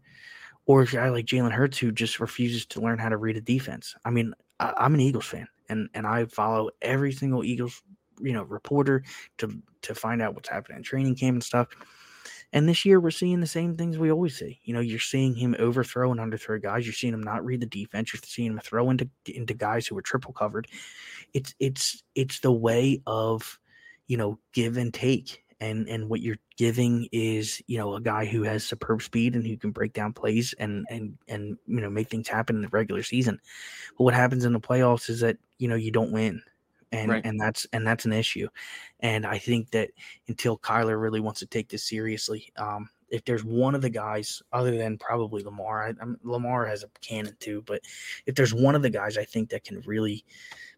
or 0.68 0.82
a 0.82 0.86
guy 0.86 1.09
like 1.09 1.26
Jalen 1.26 1.51
Hurts 1.51 1.78
who 1.80 1.91
just 1.91 2.20
refuses 2.20 2.65
to 2.68 2.82
learn 2.82 2.99
how 2.99 3.09
to 3.09 3.18
read 3.18 3.38
a 3.38 3.41
defense. 3.41 3.95
I 4.05 4.11
mean, 4.11 4.34
I, 4.59 4.74
I'm 4.78 4.93
an 4.93 4.99
Eagles 4.99 5.26
fan, 5.26 5.47
and 5.70 5.89
and 5.95 6.05
I 6.05 6.26
follow 6.26 6.70
every 6.82 7.13
single 7.13 7.43
Eagles, 7.43 7.82
you 8.22 8.34
know, 8.34 8.43
reporter 8.43 9.03
to 9.39 9.49
to 9.82 9.95
find 9.95 10.22
out 10.22 10.36
what's 10.36 10.49
happening 10.49 10.78
in 10.78 10.84
training 10.84 11.15
camp 11.15 11.36
and 11.36 11.43
stuff. 11.43 11.70
And 12.53 12.68
this 12.68 12.86
year, 12.86 12.99
we're 12.99 13.11
seeing 13.11 13.41
the 13.41 13.47
same 13.47 13.76
things 13.76 13.97
we 13.97 14.11
always 14.11 14.38
see. 14.38 14.59
You 14.63 14.74
know, 14.74 14.80
you're 14.80 14.99
seeing 14.99 15.36
him 15.36 15.55
overthrow 15.59 16.11
and 16.11 16.20
underthrow 16.20 16.61
guys. 16.61 16.86
You're 16.86 16.93
seeing 16.93 17.13
him 17.13 17.24
not 17.24 17.43
read 17.43 17.61
the 17.61 17.65
defense. 17.65 18.13
You're 18.13 18.22
seeing 18.24 18.51
him 18.51 18.59
throw 18.63 18.89
into 18.89 19.09
into 19.26 19.53
guys 19.53 19.88
who 19.88 19.97
are 19.97 20.01
triple 20.01 20.34
covered. 20.34 20.68
It's 21.34 21.55
it's 21.59 22.03
it's 22.15 22.39
the 22.39 22.51
way 22.51 23.01
of, 23.05 23.59
you 24.07 24.18
know, 24.18 24.39
give 24.53 24.78
and 24.78 24.93
take. 24.93 25.43
And 25.60 25.88
and 25.89 26.08
what 26.08 26.22
you're 26.22 26.38
giving 26.55 27.10
is, 27.12 27.62
you 27.68 27.78
know, 27.80 27.95
a 27.95 28.01
guy 28.01 28.26
who 28.26 28.43
has 28.43 28.64
superb 28.64 29.01
speed 29.01 29.36
and 29.36 29.45
who 29.45 29.58
can 29.58 29.72
break 29.72 29.93
down 29.93 30.14
plays 30.14 30.53
and 30.60 30.86
and 30.89 31.18
and 31.28 31.58
you 31.66 31.82
know 31.82 31.89
make 31.89 32.10
things 32.10 32.28
happen 32.28 32.58
in 32.58 32.62
the 32.62 32.68
regular 32.68 33.01
season. 33.01 33.39
But 33.97 34.03
what 34.03 34.14
happens 34.14 34.45
in 34.45 34.53
the 34.53 34.60
playoffs 34.60 35.10
is 35.10 35.20
that 35.22 35.38
you 35.58 35.68
know 35.68 35.76
you 35.76 35.91
don't 35.91 36.12
win 36.12 36.41
and 36.91 37.12
Right. 37.12 37.26
and 37.26 37.39
that's 37.39 37.68
and 37.74 37.86
that's 37.86 38.05
an 38.05 38.14
issue. 38.14 38.47
And 38.99 39.26
I 39.26 39.38
think 39.38 39.72
that 39.72 39.89
until 40.28 40.58
Kyler 40.58 40.99
really 40.99 41.20
wants 41.20 41.39
to 41.41 41.45
take 41.45 41.70
this 41.70 41.84
seriously, 41.84 42.51
um, 42.58 42.89
if 43.10 43.24
there's 43.26 43.43
one 43.43 43.76
of 43.76 43.82
the 43.82 43.89
guys 43.89 44.41
other 44.53 44.78
than 44.78 44.97
probably 44.97 45.43
Lamar, 45.43 45.88
I, 45.88 45.93
I'm, 46.01 46.20
Lamar 46.24 46.66
has 46.66 46.84
a 46.84 46.89
cannon 47.01 47.36
too, 47.39 47.64
but 47.66 47.82
if 48.26 48.36
there's 48.36 48.53
one 48.53 48.76
of 48.76 48.82
the 48.82 48.89
guys 48.89 49.18
I 49.18 49.26
think 49.26 49.49
that 49.49 49.64
can 49.64 49.82
really 49.86 50.26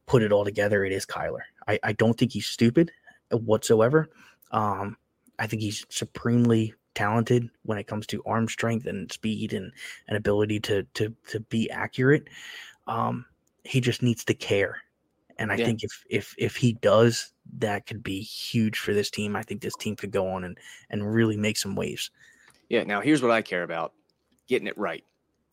put 0.05 0.23
it 0.23 0.32
all 0.32 0.45
together, 0.45 0.86
it 0.86 0.91
is 0.91 1.05
Kyler. 1.05 1.41
I, 1.67 1.80
I 1.84 1.93
don't 1.93 2.17
think 2.17 2.34
he's 2.34 2.47
stupid 2.47 2.91
whatsoever. 3.32 4.09
Um, 4.51 4.97
I 5.37 5.47
think 5.47 5.61
he's 5.61 5.85
supremely 5.89 6.73
talented 6.95 7.49
when 7.63 7.77
it 7.77 7.87
comes 7.87 8.05
to 8.07 8.23
arm 8.25 8.47
strength 8.47 8.85
and 8.85 9.11
speed 9.11 9.53
and 9.53 9.71
an 10.07 10.15
ability 10.15 10.59
to 10.59 10.83
to 10.95 11.15
to 11.27 11.39
be 11.39 11.69
accurate. 11.69 12.27
Um, 12.87 13.25
he 13.63 13.79
just 13.79 14.01
needs 14.01 14.23
to 14.25 14.33
care, 14.33 14.81
and 15.37 15.51
I 15.51 15.55
yeah. 15.55 15.65
think 15.65 15.83
if 15.83 16.03
if 16.09 16.35
if 16.37 16.55
he 16.55 16.73
does, 16.73 17.31
that 17.59 17.85
could 17.85 18.03
be 18.03 18.19
huge 18.21 18.79
for 18.79 18.93
this 18.93 19.09
team. 19.09 19.35
I 19.35 19.43
think 19.43 19.61
this 19.61 19.75
team 19.75 19.95
could 19.95 20.11
go 20.11 20.27
on 20.27 20.43
and 20.43 20.57
and 20.89 21.13
really 21.13 21.37
make 21.37 21.57
some 21.57 21.75
waves. 21.75 22.11
Yeah. 22.67 22.83
Now 22.83 23.01
here's 23.01 23.21
what 23.21 23.31
I 23.31 23.41
care 23.41 23.63
about: 23.63 23.93
getting 24.47 24.67
it 24.67 24.77
right. 24.77 25.03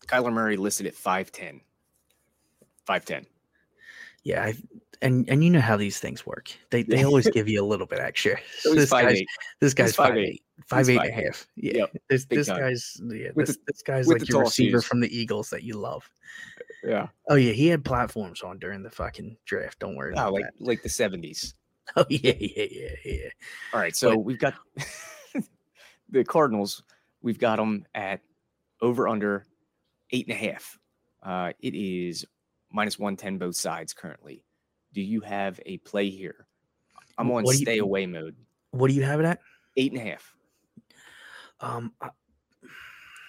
Kyler 0.06 0.32
Murray 0.32 0.56
listed 0.56 0.86
at 0.86 0.94
5'10". 0.94 1.60
5'10". 2.88 3.26
Yeah, 4.26 4.42
I, 4.46 4.54
and 5.02 5.28
and 5.28 5.44
you 5.44 5.50
know 5.50 5.60
how 5.60 5.76
these 5.76 6.00
things 6.00 6.26
work. 6.26 6.50
They 6.70 6.82
they 6.82 7.04
always 7.08 7.28
give 7.30 7.48
you 7.48 7.62
a 7.62 7.64
little 7.64 7.86
bit 7.86 8.00
extra. 8.00 8.36
So 8.58 8.74
this 8.74 8.90
five 8.90 9.04
guy's 9.04 9.18
eight. 9.18 9.26
this 9.60 9.72
guy's 9.72 9.94
five 9.94 10.08
five 10.08 10.16
eight. 10.18 10.28
eight, 10.28 10.42
five 10.66 10.78
He's 10.80 10.88
eight 10.90 10.96
and 11.00 11.04
a 11.04 11.18
eight. 11.20 11.24
half. 11.26 11.46
Yeah, 11.54 11.72
Yep, 11.76 11.96
this 12.10 12.24
this 12.24 12.48
guy's 12.48 13.00
yeah, 13.06 13.28
this, 13.36 13.50
the- 13.56 13.62
this 13.68 13.82
guy's 13.82 14.08
like 14.08 14.28
your 14.28 14.40
receiver 14.40 14.78
shoes. 14.78 14.84
from 14.84 14.98
the 15.00 15.16
Eagles 15.16 15.48
that 15.50 15.62
you 15.62 15.74
love. 15.74 16.10
Yeah. 16.82 17.06
Oh 17.28 17.36
yeah, 17.36 17.52
he 17.52 17.68
had 17.68 17.84
platforms 17.84 18.42
on 18.42 18.58
during 18.58 18.82
the 18.82 18.90
fucking 18.90 19.36
draft. 19.44 19.78
Don't 19.78 19.94
worry 19.94 20.10
Oh, 20.16 20.20
about 20.22 20.32
like 20.32 20.44
that. 20.44 20.52
like 20.60 20.82
the 20.82 20.88
seventies. 20.88 21.54
Oh 21.94 22.04
yeah, 22.10 22.32
yeah, 22.40 22.66
yeah, 22.68 22.88
yeah. 23.04 23.28
All 23.72 23.78
right, 23.78 23.94
so 23.94 24.10
But- 24.10 24.24
we've 24.24 24.40
got 24.40 24.54
the 26.10 26.24
Cardinals. 26.24 26.82
We've 27.22 27.38
got 27.38 27.56
them 27.58 27.86
at 27.94 28.22
over 28.82 29.06
under 29.06 29.46
eight 30.10 30.26
and 30.26 30.34
a 30.36 30.38
half. 30.50 30.78
Uh, 31.22 31.52
it 31.60 31.74
is 31.76 32.24
minus 32.76 32.98
one 32.98 33.16
ten 33.16 33.38
both 33.38 33.56
sides 33.56 33.92
currently. 33.94 34.44
Do 34.92 35.00
you 35.00 35.20
have 35.22 35.58
a 35.66 35.78
play 35.78 36.10
here? 36.10 36.46
I'm 37.18 37.30
on 37.32 37.44
do 37.44 37.50
you- 37.52 37.56
stay 37.56 37.78
away 37.78 38.06
mode. 38.06 38.36
What 38.70 38.88
do 38.88 38.94
you 38.94 39.02
have 39.02 39.18
it 39.18 39.24
at? 39.26 39.40
Eight 39.78 39.92
and 39.92 40.00
a 40.00 40.04
half. 40.04 40.34
Um, 41.60 41.94
I- 42.00 42.10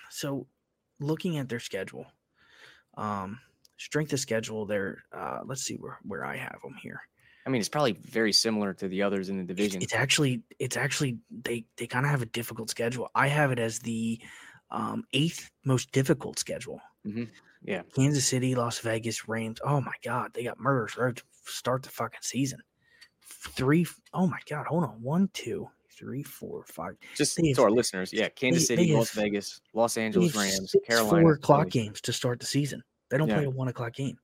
so 0.09 0.47
looking 0.99 1.37
at 1.37 1.47
their 1.47 1.59
schedule, 1.61 2.05
um, 2.97 3.39
strength 3.77 4.11
of 4.13 4.19
schedule, 4.19 4.65
they're 4.65 5.03
uh, 5.13 5.41
let's 5.45 5.63
see 5.63 5.75
where 5.75 5.97
where 6.03 6.25
I 6.25 6.35
have 6.35 6.59
them 6.61 6.73
here. 6.81 6.99
I 7.45 7.49
mean, 7.49 7.61
it's 7.61 7.69
probably 7.69 7.93
very 7.93 8.33
similar 8.33 8.73
to 8.73 8.89
the 8.89 9.01
others 9.03 9.29
in 9.29 9.37
the 9.37 9.43
division. 9.45 9.81
it's 9.81 9.93
actually 9.95 10.43
it's 10.59 10.75
actually 10.75 11.19
they 11.31 11.65
they 11.77 11.87
kind 11.87 12.05
of 12.05 12.11
have 12.11 12.21
a 12.21 12.25
difficult 12.25 12.69
schedule. 12.69 13.09
I 13.15 13.27
have 13.27 13.51
it 13.53 13.59
as 13.59 13.79
the 13.79 14.19
um, 14.69 15.05
eighth 15.13 15.49
most 15.63 15.91
difficult 15.93 16.37
schedule. 16.39 16.81
Mhm. 17.05 17.29
Yeah. 17.67 17.83
Kansas 17.95 18.25
City, 18.25 18.55
Las 18.55 18.79
Vegas, 18.79 19.27
Rams. 19.27 19.59
Oh 19.63 19.79
my 19.81 19.93
God, 20.03 20.31
they 20.33 20.43
got 20.43 20.59
murders 20.59 20.97
road 20.97 21.17
to 21.17 21.23
start 21.45 21.83
the 21.83 21.89
fucking 21.89 22.19
season. 22.21 22.59
Three. 23.21 23.85
Oh 24.13 24.25
my 24.25 24.39
God, 24.49 24.65
hold 24.67 24.83
on. 24.85 25.01
One, 25.01 25.29
two, 25.33 25.67
three, 25.91 26.23
four, 26.23 26.63
five. 26.65 26.95
Just 27.15 27.35
they 27.37 27.51
to 27.53 27.63
our 27.63 27.69
listeners, 27.71 28.11
yeah, 28.13 28.29
Kansas 28.29 28.67
they 28.67 28.77
City, 28.77 28.93
Las 28.93 29.13
have- 29.13 29.23
Vegas, 29.23 29.61
Los 29.73 29.97
Angeles 29.97 30.35
Rams, 30.35 30.71
six 30.71 30.87
Carolina. 30.87 31.21
four 31.21 31.33
o'clock 31.33 31.71
Philly. 31.71 31.85
games 31.85 32.01
to 32.01 32.13
start 32.13 32.39
the 32.39 32.45
season. 32.45 32.83
They 33.09 33.17
don't 33.17 33.27
Yeah. 33.27 33.35
play 33.35 33.45
a 33.45 33.49
one 33.49 33.67
o'clock 33.67 33.93
game, 33.93 34.17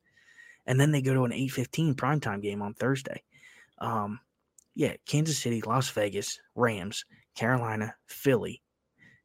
and 0.66 0.80
then 0.80 0.92
they 0.92 1.02
go 1.02 1.14
to 1.14 1.24
an 1.26 1.34
eight 1.34 1.50
fifteen 1.50 1.96
primetime 1.96 2.42
game 2.42 2.62
on 2.62 2.74
Thursday. 2.76 3.24
Um, 3.80 4.20
yeah, 4.76 4.96
Kansas 5.06 5.38
City, 5.38 5.62
Las 5.62 5.90
Vegas, 5.90 6.40
Rams, 6.56 7.04
Carolina, 7.36 7.96
Philly, 8.08 8.62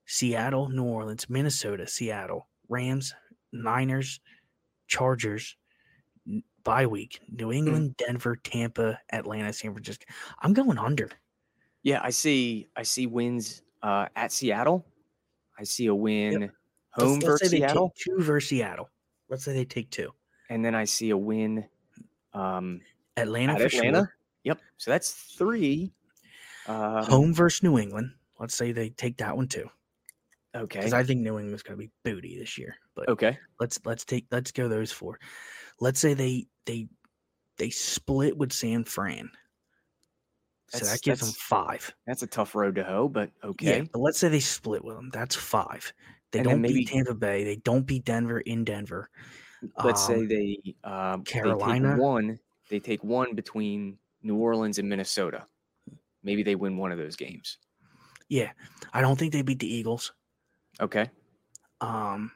Seattle, 0.07 0.69
New 0.71 0.85
Orleans, 0.85 1.29
Minnesota, 1.31 1.87
Seattle, 1.87 2.49
Rams, 2.69 3.15
Niners, 3.53 4.21
Chargers. 4.87 5.57
Bye 6.65 6.87
week: 6.87 7.21
New 7.31 7.51
England, 7.53 7.97
Denver, 7.97 8.37
Tampa, 8.37 8.99
Atlanta, 9.13 9.53
San 9.53 9.73
Francisco. 9.73 10.05
I'm 10.43 10.53
going 10.53 10.77
under. 10.79 11.11
Yeah, 11.83 12.01
I 12.03 12.11
see. 12.11 12.69
I 12.77 12.83
see 12.83 13.07
wins 13.07 13.63
uh, 13.83 14.07
at 14.17 14.33
Seattle. 14.33 14.85
I 15.59 15.65
see 15.65 15.87
a 15.87 15.95
win 15.95 16.41
Let's- 16.41 16.53
home 16.91 17.13
let's 17.15 17.25
versus 17.25 17.51
take 17.51 17.61
Seattle, 17.61 17.95
two 17.97 18.17
versus 18.21 18.51
Seattle. 18.51 18.91
Let's 19.31 19.45
say 19.45 19.53
they 19.55 19.65
take 19.65 19.91
two. 19.91 20.11
and 20.51 20.65
then 20.65 20.75
I 20.75 20.85
see 20.85 21.11
a 21.11 21.17
win 21.17 21.65
um, 22.35 22.81
Atlanta 23.17 23.55
Atlanta. 23.55 23.99
sure. 23.99 24.15
Yep. 24.45 24.61
So 24.77 24.91
that's 24.91 25.13
three. 25.13 25.93
Um, 26.67 27.05
home 27.05 27.33
versus 27.35 27.63
New 27.63 27.79
England. 27.79 28.13
Let's 28.39 28.55
say 28.55 28.73
they 28.73 28.91
take 28.91 29.17
that 29.19 29.35
one 29.37 29.49
too, 29.49 29.69
Okay. 30.57 30.79
because 30.79 30.93
I 30.93 31.03
think 31.03 31.21
New 31.21 31.39
England's 31.39 31.63
going 31.63 31.79
to 31.79 31.85
be 31.85 31.91
booty 32.05 32.39
this 32.39 32.57
year. 32.59 32.77
But 32.95 33.09
okay. 33.09 33.39
let's 33.61 33.79
let's 33.85 34.05
take 34.05 34.27
let's 34.31 34.51
go 34.53 34.69
those 34.69 34.91
four. 34.93 35.19
Let's 35.81 36.01
say 36.01 36.15
they 36.15 36.47
they 36.67 36.89
they 37.59 37.71
split 37.71 38.37
with 38.37 38.53
San 38.53 38.85
Fran, 38.85 39.31
so 40.69 40.79
That's- 40.79 40.93
that 40.93 41.03
gives 41.03 41.21
them 41.21 41.33
five. 41.33 41.93
That's 42.07 42.23
a 42.23 42.27
tough 42.27 42.55
road 42.55 42.75
to 42.77 42.85
hoe, 42.85 43.09
but 43.09 43.31
Yeah, 43.43 43.49
okay. 43.51 43.89
but 43.93 43.99
let's 44.01 44.19
say 44.19 44.29
they 44.29 44.41
split 44.41 44.85
with 44.85 44.97
them. 44.97 45.11
That's 45.13 45.35
five. 45.37 45.93
They 46.33 46.41
And 46.41 46.49
don't 46.49 46.61
maybe- 46.61 46.75
beat 46.75 46.89
Tampa 46.89 47.15
Bay. 47.15 47.45
They 47.45 47.57
don't 47.57 47.87
beat 47.87 48.05
Denver 48.05 48.41
in 48.41 48.65
Denver. 48.65 49.09
Let's 49.83 50.07
say 50.07 50.15
um, 50.21 50.29
they 50.29 50.59
um, 50.85 51.23
they 51.25 51.33
Carolina. 51.33 51.91
take 51.93 51.99
one. 52.01 52.39
They 52.71 52.79
take 52.79 53.03
one 53.03 53.35
between 53.35 53.99
New 54.23 54.37
Orleans 54.37 54.79
and 54.79 54.89
Minnesota. 54.89 55.47
Maybe 56.23 56.43
they 56.43 56.55
win 56.55 56.77
one 56.77 56.93
of 56.93 56.99
those 56.99 57.17
games. 57.17 57.59
Yeah, 58.29 58.53
I 58.93 59.01
don't 59.01 59.19
think 59.19 59.33
they 59.33 59.43
beat 59.43 59.59
the 59.59 59.73
Eagles. 59.73 60.13
Okay. 60.81 61.11
Um, 61.81 62.33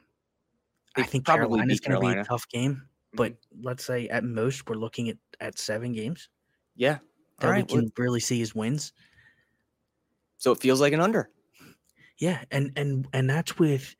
I 0.95 1.03
think 1.03 1.25
probably 1.25 1.47
Carolina's 1.59 1.79
going 1.79 1.99
to 1.99 1.99
be 1.99 2.11
a 2.11 2.23
tough 2.23 2.47
game. 2.49 2.87
But 3.13 3.35
let's 3.61 3.85
say 3.85 4.07
at 4.09 4.23
most 4.23 4.67
we're 4.67 4.75
looking 4.75 5.09
at 5.09 5.17
at 5.39 5.57
seven 5.59 5.91
games 5.93 6.29
Yeah. 6.75 6.99
that 7.39 7.49
All 7.49 7.53
we 7.55 7.61
right. 7.61 7.71
well, 7.71 7.81
can 7.81 7.91
really 7.97 8.19
see 8.19 8.39
his 8.39 8.55
wins. 8.55 8.93
So 10.37 10.51
it 10.51 10.59
feels 10.59 10.81
like 10.81 10.93
an 10.93 10.99
under. 11.01 11.29
Yeah, 12.17 12.43
and 12.51 12.71
and 12.75 13.07
and 13.13 13.29
that's 13.29 13.57
with 13.57 13.95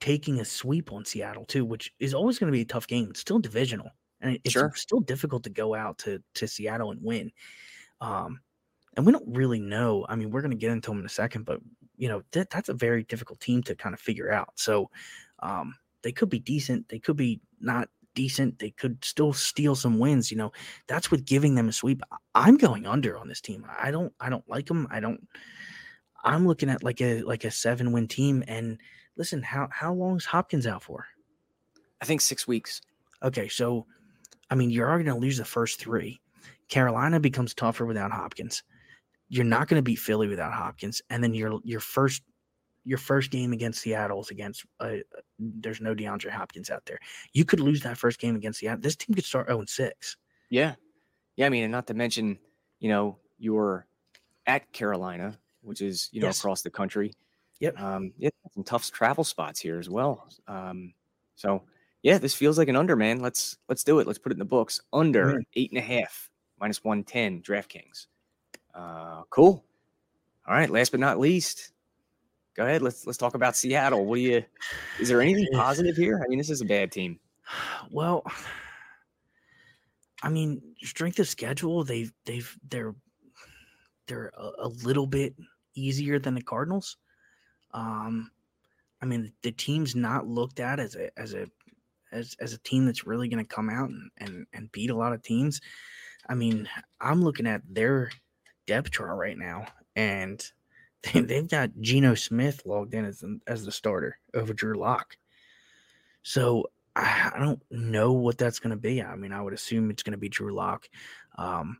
taking 0.00 0.40
a 0.40 0.44
sweep 0.44 0.92
on 0.92 1.04
Seattle 1.04 1.44
too, 1.46 1.64
which 1.64 1.92
is 1.98 2.14
always 2.14 2.38
going 2.38 2.48
to 2.52 2.56
be 2.56 2.62
a 2.62 2.66
tough 2.66 2.86
game. 2.86 3.08
It's 3.10 3.20
still 3.20 3.38
divisional, 3.38 3.90
and 4.20 4.38
it's 4.44 4.52
Sure. 4.52 4.72
still 4.74 5.00
difficult 5.00 5.44
to 5.44 5.50
go 5.50 5.74
out 5.74 5.98
to 5.98 6.22
to 6.34 6.48
Seattle 6.48 6.90
and 6.92 7.02
win. 7.02 7.32
Um, 8.00 8.40
and 8.96 9.06
we 9.06 9.12
don't 9.12 9.36
really 9.36 9.60
know. 9.60 10.06
I 10.08 10.16
mean, 10.16 10.30
we're 10.30 10.42
going 10.42 10.50
to 10.52 10.56
get 10.56 10.72
into 10.72 10.90
them 10.90 11.00
in 11.00 11.06
a 11.06 11.10
second, 11.10 11.44
but 11.44 11.60
you 11.96 12.08
know 12.08 12.22
that 12.32 12.50
that's 12.50 12.68
a 12.68 12.74
very 12.74 13.04
difficult 13.04 13.40
team 13.40 13.62
to 13.64 13.74
kind 13.74 13.94
of 13.94 14.00
figure 14.00 14.32
out. 14.32 14.50
So, 14.54 14.90
um, 15.40 15.74
they 16.02 16.12
could 16.12 16.28
be 16.28 16.38
decent. 16.38 16.88
They 16.88 16.98
could 16.98 17.16
be 17.16 17.40
not 17.60 17.88
decent. 18.14 18.58
They 18.58 18.70
could 18.70 19.04
still 19.04 19.32
steal 19.32 19.74
some 19.74 19.98
wins. 19.98 20.30
You 20.30 20.36
know, 20.36 20.52
that's 20.86 21.10
with 21.10 21.24
giving 21.24 21.54
them 21.54 21.68
a 21.68 21.72
sweep. 21.72 22.02
I'm 22.34 22.56
going 22.56 22.86
under 22.86 23.16
on 23.16 23.28
this 23.28 23.40
team. 23.40 23.66
I 23.78 23.90
don't. 23.90 24.12
I 24.20 24.30
don't 24.30 24.48
like 24.48 24.66
them. 24.66 24.86
I 24.90 25.00
don't. 25.00 25.26
I'm 26.24 26.46
looking 26.46 26.70
at 26.70 26.82
like 26.82 27.00
a 27.00 27.22
like 27.22 27.44
a 27.44 27.50
seven 27.50 27.92
win 27.92 28.08
team. 28.08 28.44
And 28.48 28.78
listen, 29.16 29.42
how 29.42 29.68
how 29.70 29.92
long 29.92 30.16
is 30.16 30.24
Hopkins 30.24 30.66
out 30.66 30.82
for? 30.82 31.06
I 32.00 32.04
think 32.04 32.20
six 32.20 32.46
weeks. 32.46 32.80
Okay, 33.22 33.48
so 33.48 33.86
I 34.50 34.54
mean, 34.54 34.70
you're 34.70 34.88
already 34.88 35.04
going 35.04 35.16
to 35.16 35.20
lose 35.20 35.38
the 35.38 35.44
first 35.44 35.80
three. 35.80 36.20
Carolina 36.68 37.20
becomes 37.20 37.54
tougher 37.54 37.86
without 37.86 38.10
Hopkins. 38.10 38.62
You're 39.34 39.44
not 39.44 39.66
going 39.66 39.78
to 39.78 39.82
beat 39.82 39.96
Philly 39.98 40.28
without 40.28 40.52
Hopkins, 40.52 41.02
and 41.10 41.22
then 41.22 41.34
your 41.34 41.58
your 41.64 41.80
first 41.80 42.22
your 42.84 42.98
first 42.98 43.30
game 43.32 43.52
against 43.52 43.80
Seattle 43.80 44.20
is 44.20 44.30
against. 44.30 44.64
Uh, 44.78 44.96
there's 45.38 45.80
no 45.80 45.92
DeAndre 45.94 46.30
Hopkins 46.30 46.70
out 46.70 46.84
there. 46.86 47.00
You 47.32 47.44
could 47.44 47.58
lose 47.58 47.80
that 47.82 47.98
first 47.98 48.20
game 48.20 48.36
against 48.36 48.60
Seattle. 48.60 48.80
This 48.80 48.94
team 48.94 49.14
could 49.14 49.24
start 49.24 49.48
0 49.48 49.64
6. 49.66 50.16
Yeah. 50.50 50.74
Yeah. 51.34 51.46
I 51.46 51.48
mean, 51.48 51.64
and 51.64 51.72
not 51.72 51.86
to 51.88 51.94
mention, 51.94 52.38
you 52.78 52.88
know, 52.90 53.18
you're 53.38 53.86
at 54.46 54.70
Carolina, 54.72 55.36
which 55.62 55.80
is 55.80 56.08
you 56.12 56.20
know 56.20 56.28
Yes. 56.28 56.38
across 56.38 56.62
the 56.62 56.70
country. 56.70 57.12
Yep. 57.58 57.80
Um, 57.80 58.12
yeah, 58.18 58.30
some 58.52 58.62
tough 58.62 58.88
travel 58.92 59.24
spots 59.24 59.58
here 59.58 59.78
as 59.80 59.88
well. 59.90 60.28
Um, 60.46 60.94
so 61.34 61.64
yeah, 62.02 62.18
this 62.18 62.34
feels 62.34 62.56
like 62.58 62.68
an 62.68 62.76
under, 62.76 62.94
man. 62.94 63.18
Let's 63.18 63.56
let's 63.68 63.82
do 63.82 63.98
it. 63.98 64.06
Let's 64.06 64.18
put 64.20 64.30
it 64.30 64.34
in 64.34 64.38
the 64.38 64.44
books. 64.44 64.80
Under 64.92 65.24
Mhm. 65.38 65.42
eight 65.54 65.70
and 65.72 65.78
a 65.78 65.82
half, 65.82 66.30
minus 66.60 66.84
one 66.84 67.02
ten. 67.02 67.42
DraftKings. 67.42 68.06
Uh, 68.74 69.22
cool. 69.30 69.64
All 70.46 70.54
right. 70.54 70.68
Last 70.68 70.90
but 70.90 71.00
not 71.00 71.18
least, 71.18 71.72
go 72.56 72.64
ahead. 72.64 72.82
Let's 72.82 73.06
let's 73.06 73.18
talk 73.18 73.34
about 73.34 73.56
Seattle. 73.56 74.04
What 74.04 74.16
do 74.16 74.22
you? 74.22 74.44
Is 75.00 75.08
there 75.08 75.20
anything 75.20 75.46
positive 75.52 75.96
here? 75.96 76.20
I 76.24 76.28
mean, 76.28 76.38
this 76.38 76.50
is 76.50 76.60
a 76.60 76.66
bad 76.66 76.92
team. 76.92 77.18
Well, 77.90 78.24
I 80.22 80.28
mean, 80.28 80.62
strength 80.82 81.18
of 81.18 81.28
schedule, 81.28 81.84
they've 81.84 82.12
they've 82.24 82.58
they're 82.68 82.94
they're 84.06 84.32
a, 84.36 84.66
a 84.66 84.68
little 84.68 85.06
bit 85.06 85.34
easier 85.74 86.18
than 86.18 86.34
the 86.34 86.42
Cardinals. 86.42 86.96
Um, 87.72 88.30
I 89.02 89.06
mean, 89.06 89.32
the 89.42 89.52
team's 89.52 89.94
not 89.94 90.26
looked 90.26 90.60
at 90.60 90.80
as 90.80 90.94
a 90.94 91.10
as 91.18 91.34
a 91.34 91.46
as 92.12 92.36
as 92.40 92.52
a 92.52 92.58
team 92.58 92.86
that's 92.86 93.06
really 93.06 93.28
going 93.28 93.44
to 93.44 93.54
come 93.54 93.68
out 93.68 93.90
and, 93.90 94.10
and 94.18 94.46
and 94.52 94.72
beat 94.72 94.90
a 94.90 94.96
lot 94.96 95.12
of 95.12 95.22
teams. 95.22 95.60
I 96.28 96.34
mean, 96.34 96.68
I'm 97.00 97.22
looking 97.22 97.46
at 97.46 97.60
their 97.68 98.10
depth 98.66 98.90
chart 98.90 99.16
right 99.16 99.38
now, 99.38 99.66
and 99.96 100.44
they, 101.12 101.20
they've 101.20 101.48
got 101.48 101.70
Geno 101.80 102.14
Smith 102.14 102.62
logged 102.64 102.94
in 102.94 103.04
as 103.04 103.20
the, 103.20 103.38
as 103.46 103.64
the 103.64 103.72
starter 103.72 104.18
over 104.34 104.52
Drew 104.52 104.74
Lock. 104.74 105.16
So 106.22 106.70
I, 106.96 107.32
I 107.34 107.38
don't 107.38 107.62
know 107.70 108.12
what 108.12 108.38
that's 108.38 108.58
going 108.58 108.70
to 108.70 108.80
be. 108.80 109.02
I 109.02 109.16
mean, 109.16 109.32
I 109.32 109.42
would 109.42 109.52
assume 109.52 109.90
it's 109.90 110.02
going 110.02 110.12
to 110.12 110.18
be 110.18 110.28
Drew 110.28 110.54
Lock. 110.54 110.88
Um, 111.36 111.78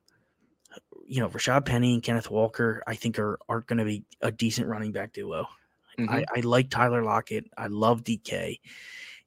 you 1.06 1.20
know, 1.20 1.28
Rashad 1.28 1.64
Penny 1.66 1.94
and 1.94 2.02
Kenneth 2.02 2.30
Walker, 2.30 2.82
I 2.86 2.94
think 2.94 3.18
are 3.18 3.38
are 3.48 3.60
going 3.60 3.78
to 3.78 3.84
be 3.84 4.04
a 4.20 4.32
decent 4.32 4.66
running 4.68 4.92
back 4.92 5.12
duo. 5.12 5.46
Mhm. 5.98 6.10
I, 6.10 6.24
I 6.34 6.40
like 6.40 6.70
Tyler 6.70 7.02
Lockett. 7.02 7.44
I 7.56 7.68
love 7.68 8.02
DK. 8.02 8.58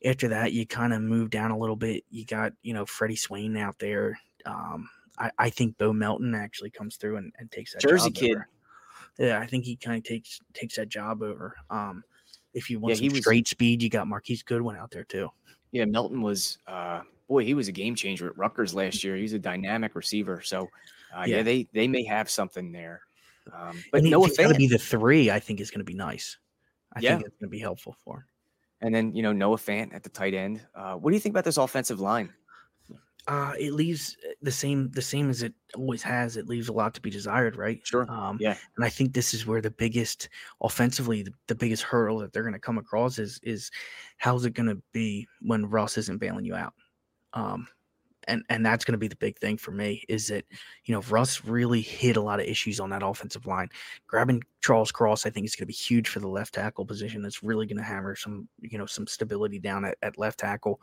After 0.05 0.27
that, 0.29 0.53
you 0.53 0.65
kind 0.65 0.93
of 0.93 1.01
move 1.01 1.29
down 1.29 1.51
a 1.51 1.57
little 1.57 1.75
bit. 1.75 2.03
You 2.09 2.25
got, 2.25 2.53
you 2.61 2.73
know, 2.73 2.85
Freddie 2.85 3.15
Swain 3.15 3.57
out 3.57 3.79
there. 3.79 4.19
Um, 4.45 4.89
I, 5.19 5.31
I 5.37 5.49
think 5.49 5.77
Bo 5.77 5.93
Melton 5.93 6.35
actually 6.35 6.69
comes 6.69 6.95
through 6.97 7.17
and, 7.17 7.31
and 7.37 7.51
takes 7.51 7.73
that 7.73 7.81
Jersey 7.81 8.09
job 8.11 8.15
kid. 8.15 8.35
over. 8.35 8.47
Yeah, 9.19 9.39
I 9.39 9.47
think 9.47 9.65
he 9.65 9.75
kind 9.75 9.97
of 9.97 10.03
takes 10.03 10.39
takes 10.53 10.75
that 10.75 10.89
job 10.89 11.23
over. 11.23 11.55
Um, 11.69 12.03
if 12.53 12.69
you 12.69 12.79
want 12.79 12.95
Yeah, 12.95 13.01
he 13.01 13.09
some 13.09 13.15
was- 13.15 13.21
straight 13.23 13.47
speed, 13.47 13.81
you 13.81 13.89
got 13.89 14.07
Marquise 14.07 14.43
Goodwin 14.43 14.75
out 14.75 14.91
there 14.91 15.03
too. 15.03 15.29
Yeah, 15.71 15.85
Melton 15.85 16.21
was 16.21 16.59
uh 16.67 17.01
boy, 17.27 17.43
he 17.43 17.53
was 17.53 17.67
a 17.67 17.71
game 17.71 17.93
changer 17.95 18.27
at 18.29 18.37
Rutgers 18.37 18.73
last 18.73 19.03
year. 19.03 19.15
He's 19.15 19.33
a 19.33 19.39
dynamic 19.39 19.95
receiver. 19.95 20.41
So 20.41 20.69
uh, 21.15 21.23
yeah. 21.25 21.37
Yeah. 21.37 21.43
they 21.43 21.67
they 21.73 21.87
may 21.87 22.03
have 22.03 22.29
something 22.29 22.71
there. 22.71 23.01
Um, 23.53 23.81
but 23.91 24.03
Noah 24.03 24.27
if 24.27 24.37
going 24.37 24.51
to 24.51 24.55
be 24.57 24.67
the 24.67 24.77
three, 24.77 25.31
I 25.31 25.39
think 25.39 25.59
is 25.61 25.71
going 25.71 25.79
to 25.79 25.85
be 25.85 25.93
nice. 25.93 26.37
I 26.93 26.99
Yeah. 26.99 27.15
think 27.15 27.27
it's 27.27 27.37
going 27.37 27.49
to 27.49 27.51
be 27.51 27.59
helpful 27.59 27.95
for 28.03 28.17
him. 28.17 28.23
and 28.81 28.93
then 28.93 29.15
you 29.15 29.23
know 29.23 29.33
Noah 29.33 29.57
Fant 29.57 29.93
at 29.95 30.03
the 30.03 30.09
tight 30.09 30.33
end. 30.33 30.61
Uh, 30.75 30.93
what 30.95 31.09
do 31.11 31.15
you 31.15 31.19
think 31.21 31.33
about 31.33 31.43
this 31.45 31.57
offensive 31.57 31.99
line? 31.99 32.31
Uh, 33.27 33.53
it 33.59 33.73
leaves 33.73 34.15
uh, 34.25 34.31
the 34.41 34.51
same 34.51 34.89
the 34.91 35.01
same 35.01 35.29
as 35.29 35.43
it 35.43 35.53
always 35.75 36.01
has. 36.01 36.37
It 36.37 36.47
leaves 36.47 36.69
a 36.69 36.73
lot 36.73 36.93
to 36.93 37.01
be 37.01 37.09
desired, 37.09 37.57
right? 37.57 37.85
Sure. 37.85 38.09
Um, 38.09 38.37
Yeah. 38.39 38.57
And 38.77 38.85
I 38.85 38.89
think 38.89 39.13
this 39.13 39.33
is 39.33 39.45
where 39.45 39.61
the 39.61 39.71
biggest 39.71 40.29
offensively, 40.61 41.23
the, 41.23 41.33
the 41.47 41.55
biggest 41.55 41.83
hurdle 41.83 42.19
that 42.19 42.31
they're 42.31 42.43
going 42.43 42.53
to 42.53 42.59
come 42.59 42.77
across 42.77 43.19
is 43.19 43.39
is 43.43 43.69
how's 44.17 44.45
it 44.45 44.53
going 44.53 44.69
to 44.69 44.81
be 44.93 45.27
when 45.41 45.65
Russ 45.65 45.97
isn't 45.97 46.19
bailing 46.19 46.45
you 46.45 46.55
out? 46.55 46.73
Um, 47.33 47.67
and 48.27 48.43
and 48.49 48.65
that's 48.65 48.85
going 48.85 48.93
to 48.93 48.97
be 48.97 49.07
the 49.07 49.15
big 49.15 49.37
thing 49.39 49.57
for 49.57 49.71
me 49.71 50.03
is 50.07 50.27
that 50.27 50.45
you 50.85 50.93
know 50.93 51.01
Russ 51.09 51.43
really 51.45 51.81
hit 51.81 52.17
a 52.17 52.21
lot 52.21 52.39
of 52.39 52.45
issues 52.45 52.79
on 52.79 52.89
that 52.91 53.03
offensive 53.03 53.45
line. 53.45 53.69
Grabbing 54.07 54.43
Charles 54.61 54.91
Cross, 54.91 55.25
I 55.25 55.29
think 55.29 55.45
is 55.45 55.55
going 55.55 55.63
to 55.63 55.67
be 55.67 55.73
huge 55.73 56.09
for 56.09 56.19
the 56.19 56.27
left 56.27 56.53
tackle 56.55 56.85
position. 56.85 57.23
It's 57.25 57.43
really 57.43 57.65
going 57.65 57.77
to 57.77 57.83
hammer 57.83 58.15
some 58.15 58.47
you 58.61 58.77
know 58.77 58.85
some 58.85 59.07
stability 59.07 59.59
down 59.59 59.85
at, 59.85 59.97
at 60.01 60.17
left 60.17 60.39
tackle. 60.39 60.81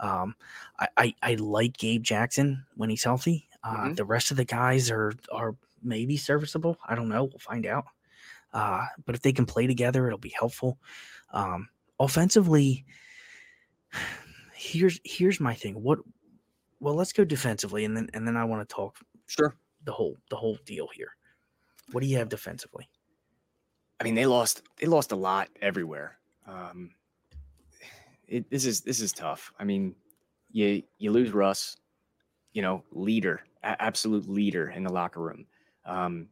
Um, 0.00 0.34
I, 0.78 0.88
I 0.96 1.14
I 1.22 1.34
like 1.34 1.76
Gabe 1.76 2.02
Jackson 2.02 2.64
when 2.76 2.90
he's 2.90 3.04
healthy. 3.04 3.48
Uh, 3.64 3.76
Mhm. 3.76 3.96
The 3.96 4.04
rest 4.04 4.30
of 4.30 4.36
the 4.36 4.44
guys 4.44 4.90
are 4.90 5.12
are 5.32 5.54
maybe 5.82 6.16
serviceable. 6.16 6.76
I 6.88 6.94
don't 6.94 7.08
know. 7.08 7.24
We'll 7.24 7.38
find 7.38 7.66
out. 7.66 7.84
Uh, 8.52 8.84
but 9.06 9.14
if 9.14 9.22
they 9.22 9.32
can 9.32 9.46
play 9.46 9.66
together, 9.66 10.06
it'll 10.06 10.18
be 10.18 10.34
helpful. 10.38 10.78
Um, 11.32 11.68
offensively, 11.98 12.84
here's 14.54 15.00
here's 15.04 15.40
my 15.40 15.54
thing. 15.54 15.82
What? 15.82 15.98
Well, 16.82 16.94
let's 16.96 17.12
go 17.12 17.24
defensively, 17.24 17.84
and 17.84 17.96
then 17.96 18.08
and 18.12 18.26
then 18.26 18.36
I 18.36 18.44
want 18.44 18.68
to 18.68 18.74
talk 18.74 18.96
Sure. 19.28 19.54
the 19.84 19.92
whole 19.92 20.16
the 20.30 20.36
whole 20.36 20.58
deal 20.66 20.88
here. 20.92 21.14
What 21.92 22.00
do 22.02 22.08
you 22.08 22.18
have 22.18 22.28
defensively? 22.28 22.88
I 24.00 24.04
mean, 24.04 24.16
they 24.16 24.26
lost 24.26 24.62
they 24.80 24.88
lost 24.88 25.12
a 25.12 25.16
lot 25.16 25.48
everywhere. 25.60 26.18
Um, 26.44 26.90
it, 28.26 28.50
this 28.50 28.64
is 28.64 28.80
this 28.80 28.98
is 29.00 29.12
tough. 29.12 29.52
I 29.60 29.64
mean, 29.64 29.94
you 30.50 30.82
you 30.98 31.12
lose 31.12 31.30
Russ, 31.30 31.76
you 32.52 32.62
know, 32.62 32.82
leader, 32.90 33.44
a- 33.62 33.80
absolute 33.80 34.28
leader 34.28 34.70
in 34.70 34.82
the 34.82 34.92
locker 34.92 35.20
room. 35.20 35.46
Um, 35.86 36.26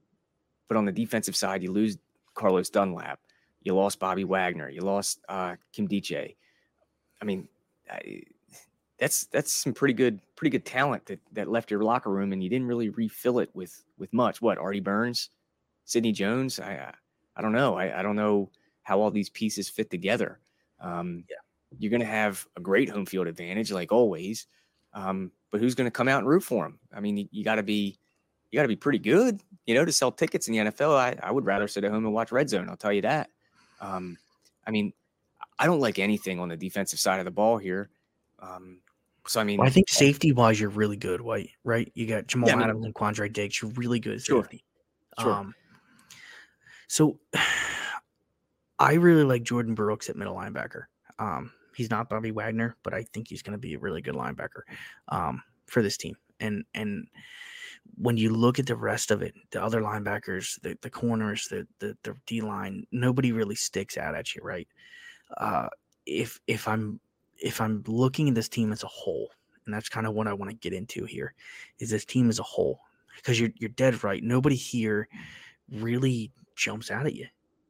but 0.67 0.77
on 0.77 0.85
the 0.85 0.91
defensive 0.93 1.37
side, 1.37 1.63
you 1.63 1.71
lose 1.71 1.97
Carlos 2.35 2.71
Dunlap. 2.71 3.21
You 3.63 3.77
lost 3.77 4.01
Bobby 4.01 4.25
Wagner. 4.25 4.69
You 4.69 4.81
lost 4.81 5.21
uh, 5.29 5.55
Kim 5.73 5.87
Diche. 5.87 6.35
I 7.23 7.25
mean, 7.25 7.47
I, 7.89 8.23
that's 9.01 9.25
that's 9.27 9.53
some 9.53 9.73
pretty 9.73 9.95
good 9.95 10.21
pretty 10.37 10.51
good 10.51 10.65
talent 10.65 11.07
that 11.07 11.19
that 11.33 11.49
left 11.49 11.71
your 11.71 11.83
locker 11.83 12.11
room, 12.11 12.33
and 12.33 12.43
you 12.45 12.49
didn't 12.51 12.69
really 12.69 12.91
refill 12.91 13.41
it 13.41 13.51
with 13.55 13.83
with 13.99 14.13
much. 14.13 14.41
What 14.41 14.59
Artie 14.59 14.81
Burns, 14.81 15.31
Sidney 15.85 16.13
Jones? 16.13 16.61
I 16.61 16.73
I- 16.75 16.95
I 17.37 17.43
don't 17.43 17.53
know. 17.53 17.77
I, 17.77 18.01
I 18.01 18.03
don't 18.03 18.17
know 18.17 18.51
how 18.83 19.01
all 19.01 19.11
these 19.11 19.31
pieces 19.31 19.69
fit 19.69 19.89
together. 19.89 20.41
Um, 20.81 21.25
Yeah. 21.31 21.37
You're 21.79 21.91
going 21.91 22.01
to 22.01 22.07
have 22.07 22.45
a 22.57 22.61
great 22.61 22.91
home 22.91 23.07
field 23.07 23.29
advantage, 23.29 23.71
like 23.73 23.93
always. 23.93 24.47
Um, 24.93 25.31
but 25.51 25.61
who's 25.61 25.77
going 25.77 25.87
to 25.87 25.91
come 25.93 26.09
out 26.09 26.19
and 26.19 26.29
root 26.29 26.43
for 26.43 26.65
them? 26.65 26.81
I 26.93 27.01
mean, 27.01 27.17
you, 27.17 27.29
you 27.31 27.45
got 27.45 27.55
to 27.55 27.63
be 27.63 27.99
you 28.51 28.59
got 28.59 28.63
to 28.63 28.69
be 28.69 28.77
pretty 28.77 28.99
good, 28.99 29.41
you 29.65 29.75
know, 29.75 29.85
to 29.85 29.93
sell 29.93 30.11
tickets 30.13 30.49
in 30.49 30.55
the 30.55 30.71
NFL. 30.71 30.97
I, 30.97 31.17
I 31.23 31.31
would 31.31 31.47
rather 31.47 31.69
sit 31.69 31.85
at 31.85 31.93
home 31.93 32.05
and 32.05 32.13
watch 32.13 32.33
Red 32.33 32.51
Zone. 32.51 32.69
I'll 32.69 32.77
tell 32.77 32.93
you 32.93 33.03
that. 33.03 33.31
Um, 33.81 34.19
I 34.67 34.71
mean, 34.73 34.93
I 35.59 35.65
don't 35.67 35.81
like 35.81 35.99
anything 36.01 36.41
on 36.41 36.49
the 36.49 36.57
defensive 36.57 36.99
side 36.99 37.21
of 37.21 37.25
the 37.25 37.31
ball 37.31 37.57
here. 37.59 37.89
Um, 38.41 38.81
so 39.27 39.41
I 39.41 39.45
mean, 39.45 39.59
Well, 39.59 39.67
I 39.67 39.71
think 39.71 39.89
safety 39.89 40.33
wise, 40.33 40.61
you're 40.61 40.71
really 40.71 40.97
good, 40.97 41.21
White. 41.21 41.51
Right? 41.65 41.91
You 41.95 42.07
got 42.07 42.27
Jamal 42.27 42.51
I 42.51 42.55
mean- 42.55 42.63
Adams 42.63 42.85
and 42.87 42.95
Quandre 42.95 43.33
Diggs. 43.33 43.61
You're 43.61 43.71
really 43.73 44.01
good 44.01 44.15
at 44.17 44.23
Sure. 44.23 44.43
safety. 44.43 44.65
Sure. 45.21 45.33
Um, 45.33 45.55
so 46.89 47.19
I 48.79 48.95
really 48.95 49.25
like 49.25 49.45
Jordyn 49.45 49.75
Brooks 49.75 50.09
at 50.09 50.17
middle 50.17 50.35
linebacker. 50.35 50.85
Um, 51.19 51.53
he's 51.77 51.91
not 51.91 52.09
Bobby 52.09 52.31
Wagner, 52.31 52.77
but 52.83 52.95
I 52.95 53.03
think 53.13 53.29
he's 53.29 53.43
going 53.43 53.53
to 53.53 53.59
be 53.59 53.75
a 53.75 53.79
really 53.79 54.01
good 54.01 54.15
linebacker 54.15 54.63
um, 55.09 55.43
for 55.67 55.83
this 55.83 55.97
team. 55.97 56.17
And 56.41 56.65
and 56.75 57.07
when 57.97 58.17
you 58.17 58.31
look 58.31 58.59
at 58.59 58.67
the 58.67 58.77
rest 58.77 59.11
of 59.11 59.21
it, 59.21 59.35
the 59.51 59.63
other 59.63 59.83
linebackers, 59.83 60.59
the, 60.63 60.79
the 60.81 60.89
corners, 60.89 61.47
the 61.49 61.67
the, 61.81 61.97
the 62.05 62.15
D 62.27 62.41
line, 62.41 62.87
nobody 62.93 63.33
really 63.33 63.55
sticks 63.55 63.99
out 63.99 64.15
at 64.15 64.35
you, 64.35 64.41
right? 64.43 64.69
Uh, 65.37 65.69
if 66.07 66.41
if 66.47 66.67
I'm 66.67 66.99
if 67.41 67.61
I'm 67.61 67.83
looking 67.87 68.29
at 68.29 68.35
this 68.35 68.49
team 68.49 68.73
as 68.73 68.83
a 68.83 68.89
whole, 68.89 69.31
and 69.65 69.75
that's 69.75 69.89
kind 69.89 70.07
of 70.07 70.15
what 70.15 70.27
I 70.27 70.33
want 70.33 70.51
to 70.51 70.57
get 70.57 70.73
into 70.73 71.05
here, 71.05 71.35
is 71.79 71.91
this 71.91 72.05
team 72.05 72.29
as 72.29 72.39
a 72.39 72.45
whole, 72.45 72.81
because 73.17 73.39
you're 73.41 73.51
you're 73.57 73.71
dead 73.71 74.03
right. 74.05 74.23
Nobody 74.23 74.57
here 74.57 75.09
really 75.71 76.33
jumps 76.57 76.91
out 76.91 77.07
at 77.07 77.15
you. 77.15 77.27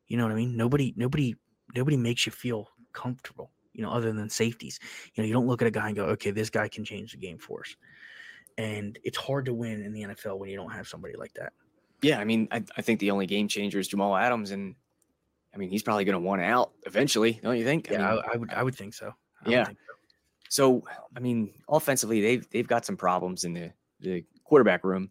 You 0.06 0.16
know 0.16 0.24
what 0.24 0.32
I 0.32 0.36
mean? 0.36 0.56
Nobody 0.56 0.94
nobody 0.96 1.36
nobody 1.74 1.96
makes 1.96 2.26
you 2.26 2.32
feel 2.32 2.68
comfortable. 2.92 3.50
You 3.72 3.82
know, 3.82 3.90
other 3.90 4.12
than 4.12 4.28
safeties. 4.28 4.80
You 5.14 5.22
know, 5.22 5.26
you 5.26 5.32
don't 5.32 5.46
look 5.46 5.62
at 5.62 5.68
a 5.68 5.70
guy 5.70 5.86
and 5.86 5.96
go, 5.96 6.06
okay, 6.06 6.32
this 6.32 6.50
guy 6.50 6.68
can 6.68 6.84
change 6.84 7.12
the 7.12 7.18
game 7.18 7.38
for 7.38 7.60
us. 7.60 7.76
And 8.58 8.98
it's 9.04 9.16
hard 9.16 9.46
to 9.46 9.54
win 9.54 9.82
in 9.82 9.92
the 9.92 10.02
NFL 10.02 10.38
when 10.38 10.50
you 10.50 10.56
don't 10.56 10.72
have 10.72 10.88
somebody 10.88 11.14
like 11.16 11.32
that. 11.34 11.52
Yeah, 12.02 12.18
I 12.18 12.24
mean, 12.24 12.48
I, 12.50 12.64
I 12.76 12.82
think 12.82 13.00
the 13.00 13.10
only 13.10 13.26
game 13.26 13.46
changer 13.48 13.78
is 13.78 13.88
Jamal 13.88 14.16
Adams, 14.16 14.50
and 14.50 14.74
I 15.54 15.58
mean, 15.58 15.70
he's 15.70 15.82
probably 15.82 16.04
going 16.04 16.14
to 16.14 16.20
want 16.20 16.42
out 16.42 16.72
eventually, 16.86 17.40
don't 17.42 17.56
you 17.58 17.64
think? 17.64 17.90
I 17.90 17.94
Yeah, 17.94 17.98
mean, 17.98 18.22
I, 18.26 18.32
I 18.34 18.36
would 18.36 18.52
I 18.52 18.62
would 18.62 18.74
think 18.74 18.94
so. 18.94 19.14
I 19.46 19.50
Yeah. 19.50 19.64
so. 19.66 19.74
So, 20.48 20.84
I 21.16 21.20
mean, 21.20 21.54
offensively, 21.68 22.20
they've 22.20 22.48
they've 22.50 22.66
got 22.66 22.84
some 22.84 22.96
problems 22.96 23.44
in 23.44 23.52
the 23.54 23.72
the 24.00 24.24
quarterback 24.44 24.82
room. 24.84 25.10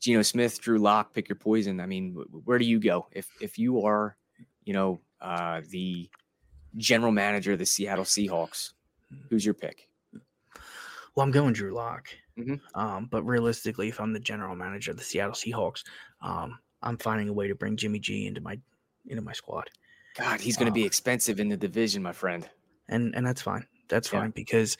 Geno 0.00 0.22
Smith, 0.22 0.60
Drew 0.60 0.78
Lock, 0.78 1.12
pick 1.14 1.28
your 1.28 1.36
poison. 1.36 1.78
I 1.78 1.86
mean, 1.86 2.14
where 2.44 2.58
do 2.58 2.64
you 2.64 2.80
go 2.80 3.06
if 3.12 3.28
if 3.40 3.58
you 3.58 3.84
are, 3.84 4.16
you 4.64 4.72
know, 4.72 5.00
uh, 5.20 5.60
the 5.68 6.08
general 6.76 7.12
manager 7.12 7.52
of 7.52 7.58
the 7.58 7.66
Seattle 7.66 8.04
Seahawks? 8.04 8.72
Who's 9.28 9.44
your 9.44 9.54
pick? 9.54 9.88
Well, 11.14 11.24
I'm 11.24 11.30
going 11.30 11.52
Drew 11.52 11.72
Lock. 11.72 12.08
Mhm. 12.38 12.60
Um, 12.74 13.06
but 13.06 13.22
realistically, 13.24 13.88
if 13.88 14.00
I'm 14.00 14.12
the 14.12 14.20
general 14.20 14.56
manager 14.56 14.92
of 14.92 14.96
the 14.96 15.02
Seattle 15.04 15.34
Seahawks, 15.34 15.84
um, 16.22 16.58
I'm 16.82 16.96
finding 16.96 17.28
a 17.28 17.32
way 17.32 17.46
to 17.48 17.54
bring 17.54 17.76
Jimmy 17.76 17.98
G 17.98 18.26
into 18.26 18.40
my 18.40 18.58
into 19.06 19.22
my 19.22 19.32
squad. 19.32 19.70
God, 20.14 20.40
he's 20.40 20.56
going 20.56 20.66
to 20.66 20.72
be 20.72 20.84
Uh, 20.84 20.86
expensive 20.86 21.38
in 21.40 21.48
the 21.48 21.56
division, 21.56 22.02
my 22.02 22.12
friend. 22.12 22.48
And 22.90 23.14
and 23.14 23.26
that's 23.26 23.42
fine. 23.42 23.66
That's 23.88 24.12
Yeah. 24.12 24.20
fine 24.20 24.30
because 24.32 24.76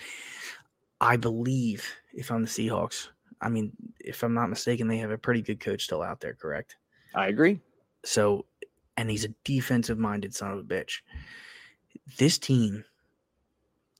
I 1.00 1.16
believe 1.16 1.88
if 2.12 2.30
I'm 2.30 2.42
the 2.42 2.48
Seahawks, 2.48 3.08
I 3.40 3.48
mean, 3.48 3.72
if 4.00 4.22
I'm 4.22 4.34
not 4.34 4.50
mistaken, 4.50 4.88
they 4.88 4.98
have 4.98 5.10
a 5.10 5.18
pretty 5.18 5.42
good 5.42 5.60
coach 5.60 5.84
still 5.84 6.02
out 6.02 6.20
there, 6.20 6.34
correct? 6.34 6.76
I 7.14 7.28
agree. 7.28 7.60
So, 8.04 8.46
and 8.96 9.10
he's 9.10 9.24
a 9.24 9.34
defensive 9.44 9.98
minded 9.98 10.34
son 10.34 10.52
of 10.52 10.58
a 10.58 10.62
bitch. 10.62 11.00
This 12.18 12.38
team 12.38 12.84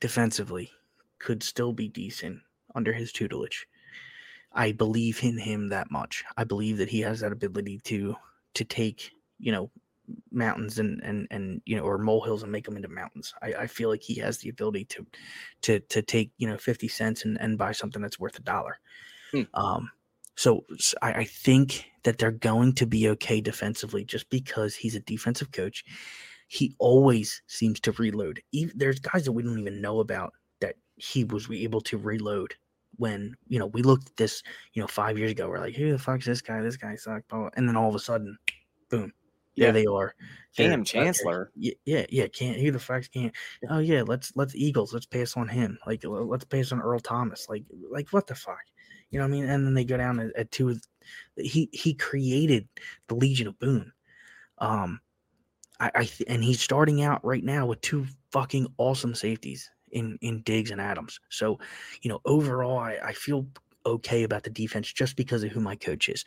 defensively 0.00 0.70
could 1.18 1.42
still 1.42 1.72
be 1.72 1.88
decent 1.88 2.40
under 2.74 2.92
his 2.92 3.12
tutelage. 3.12 3.66
I 4.52 4.72
believe 4.72 5.22
in 5.22 5.38
him 5.38 5.68
that 5.68 5.90
much. 5.90 6.24
I 6.36 6.44
believe 6.44 6.78
that 6.78 6.88
he 6.90 7.00
has 7.00 7.20
that 7.20 7.32
ability 7.32 7.80
to 7.84 8.16
to 8.54 8.64
take, 8.64 9.12
you 9.38 9.52
know, 9.52 9.70
mountains 10.30 10.78
and 10.78 11.00
and 11.02 11.26
and 11.30 11.61
you 11.66 11.76
know 11.76 11.82
or 11.82 11.98
molehills 11.98 12.42
and 12.42 12.52
make 12.52 12.64
them 12.64 12.76
into 12.76 12.88
mountains. 12.88 13.32
I, 13.42 13.54
I 13.61 13.66
feel 13.66 13.88
like 13.88 14.02
he 14.02 14.14
has 14.20 14.38
the 14.38 14.48
ability 14.48 14.84
to 14.86 15.06
to 15.62 15.80
to 15.80 16.02
take, 16.02 16.32
you 16.38 16.48
know, 16.48 16.56
50 16.56 16.88
cents 16.88 17.24
and, 17.24 17.40
and 17.40 17.58
buy 17.58 17.72
something 17.72 18.02
that's 18.02 18.18
worth 18.18 18.38
a 18.38 18.42
dollar. 18.42 18.78
Hmm. 19.32 19.42
Um 19.54 19.90
so 20.36 20.64
I 21.02 21.12
I 21.12 21.24
think 21.24 21.86
that 22.04 22.18
they're 22.18 22.30
going 22.30 22.74
to 22.74 22.86
be 22.86 23.08
okay 23.11 23.40
defensively 23.40 24.04
just 24.04 24.28
because 24.30 24.74
he's 24.74 24.94
a 24.94 25.00
defensive 25.00 25.52
coach. 25.52 25.84
He 26.48 26.74
always 26.78 27.42
seems 27.46 27.78
to 27.80 27.92
reload. 27.92 28.40
Even, 28.52 28.76
there's 28.76 28.98
guys 28.98 29.24
that 29.24 29.32
we 29.32 29.42
don't 29.42 29.58
even 29.58 29.80
know 29.80 30.00
about 30.00 30.32
that 30.61 30.76
he 30.96 31.24
was 31.24 31.48
able 31.50 31.80
to 31.82 31.98
reload 31.98 32.54
when 32.96 33.34
you 33.48 33.58
know 33.58 33.66
we 33.66 33.82
looked 33.82 34.11
at 34.11 34.16
this 34.16 34.42
you 34.74 34.82
know 34.82 34.88
five 34.88 35.18
years 35.18 35.30
ago. 35.30 35.48
We're 35.48 35.61
like, 35.61 35.74
who 35.74 35.92
the 35.92 35.98
fuck's 35.98 36.26
this 36.26 36.42
guy? 36.42 36.61
This 36.61 36.76
guy 36.76 36.96
blah. 37.28 37.50
And 37.56 37.68
then 37.68 37.76
all 37.76 37.88
of 37.88 37.94
a 37.94 38.00
sudden, 38.00 38.36
boom, 38.90 39.12
there 39.61 39.68
Yeah. 39.68 39.72
they 39.72 39.86
are. 39.86 40.14
Kam 40.56 40.82
Chancellor. 40.82 41.52
yeah, 41.54 41.74
yeah, 41.84 42.06
yeah. 42.11 42.26
Can't 42.26 42.58
who 42.58 42.72
the 42.72 42.78
fuck's 42.80 43.06
can't? 43.06 43.32
Oh 43.68 43.78
yeah, 43.78 44.02
let's 44.04 44.32
let's 44.34 44.54
Eagles. 44.56 44.92
Let's 44.92 45.06
pass 45.06 45.36
on 45.36 45.46
him. 45.46 45.78
Like 45.86 46.02
let's 46.04 46.44
pass 46.44 46.72
on 46.72 46.80
Earl 46.80 46.98
Thomas. 46.98 47.48
Like 47.48 47.64
like 47.88 48.08
what 48.11 48.26
the 48.26 48.34
fuck? 48.34 48.58
You 49.11 49.18
know 49.18 49.24
what 49.24 49.28
I 49.28 49.40
mean? 49.40 49.44
And 49.48 49.64
then 49.64 49.74
they 49.74 49.84
go 49.84 49.96
down 49.96 50.18
at, 50.18 50.34
at 50.36 50.50
two. 50.50 50.76
He 51.36 51.68
he 51.72 51.94
created 51.94 52.68
the 53.06 53.14
Legion 53.14 53.46
of 53.46 53.58
Boom. 53.61 53.92
Um, 54.58 55.00
I, 55.78 55.90
I 55.94 56.04
th- 56.04 56.28
and 56.28 56.42
he's 56.42 56.61
starting 56.61 57.02
out 57.02 57.24
right 57.24 57.44
now 57.44 57.66
with 57.66 57.80
two 57.80 58.06
fucking 58.32 58.66
awesome 58.78 59.14
safeties 59.14 59.70
in 59.92 60.18
in 60.20 60.42
Diggs 60.42 60.70
and 60.72 60.80
Adams. 60.80 61.20
So, 61.30 61.58
you 62.02 62.08
know, 62.11 62.20
overall, 62.24 62.78
I, 62.78 62.98
I 63.04 63.12
feel 63.12 63.46
okay 63.86 64.24
about 64.24 64.42
the 64.42 64.50
defense 64.50 64.92
just 64.92 65.16
because 65.16 65.42
of 65.44 65.50
who 65.52 65.61
my 65.61 65.76
coach 65.76 66.08
is. 66.08 66.24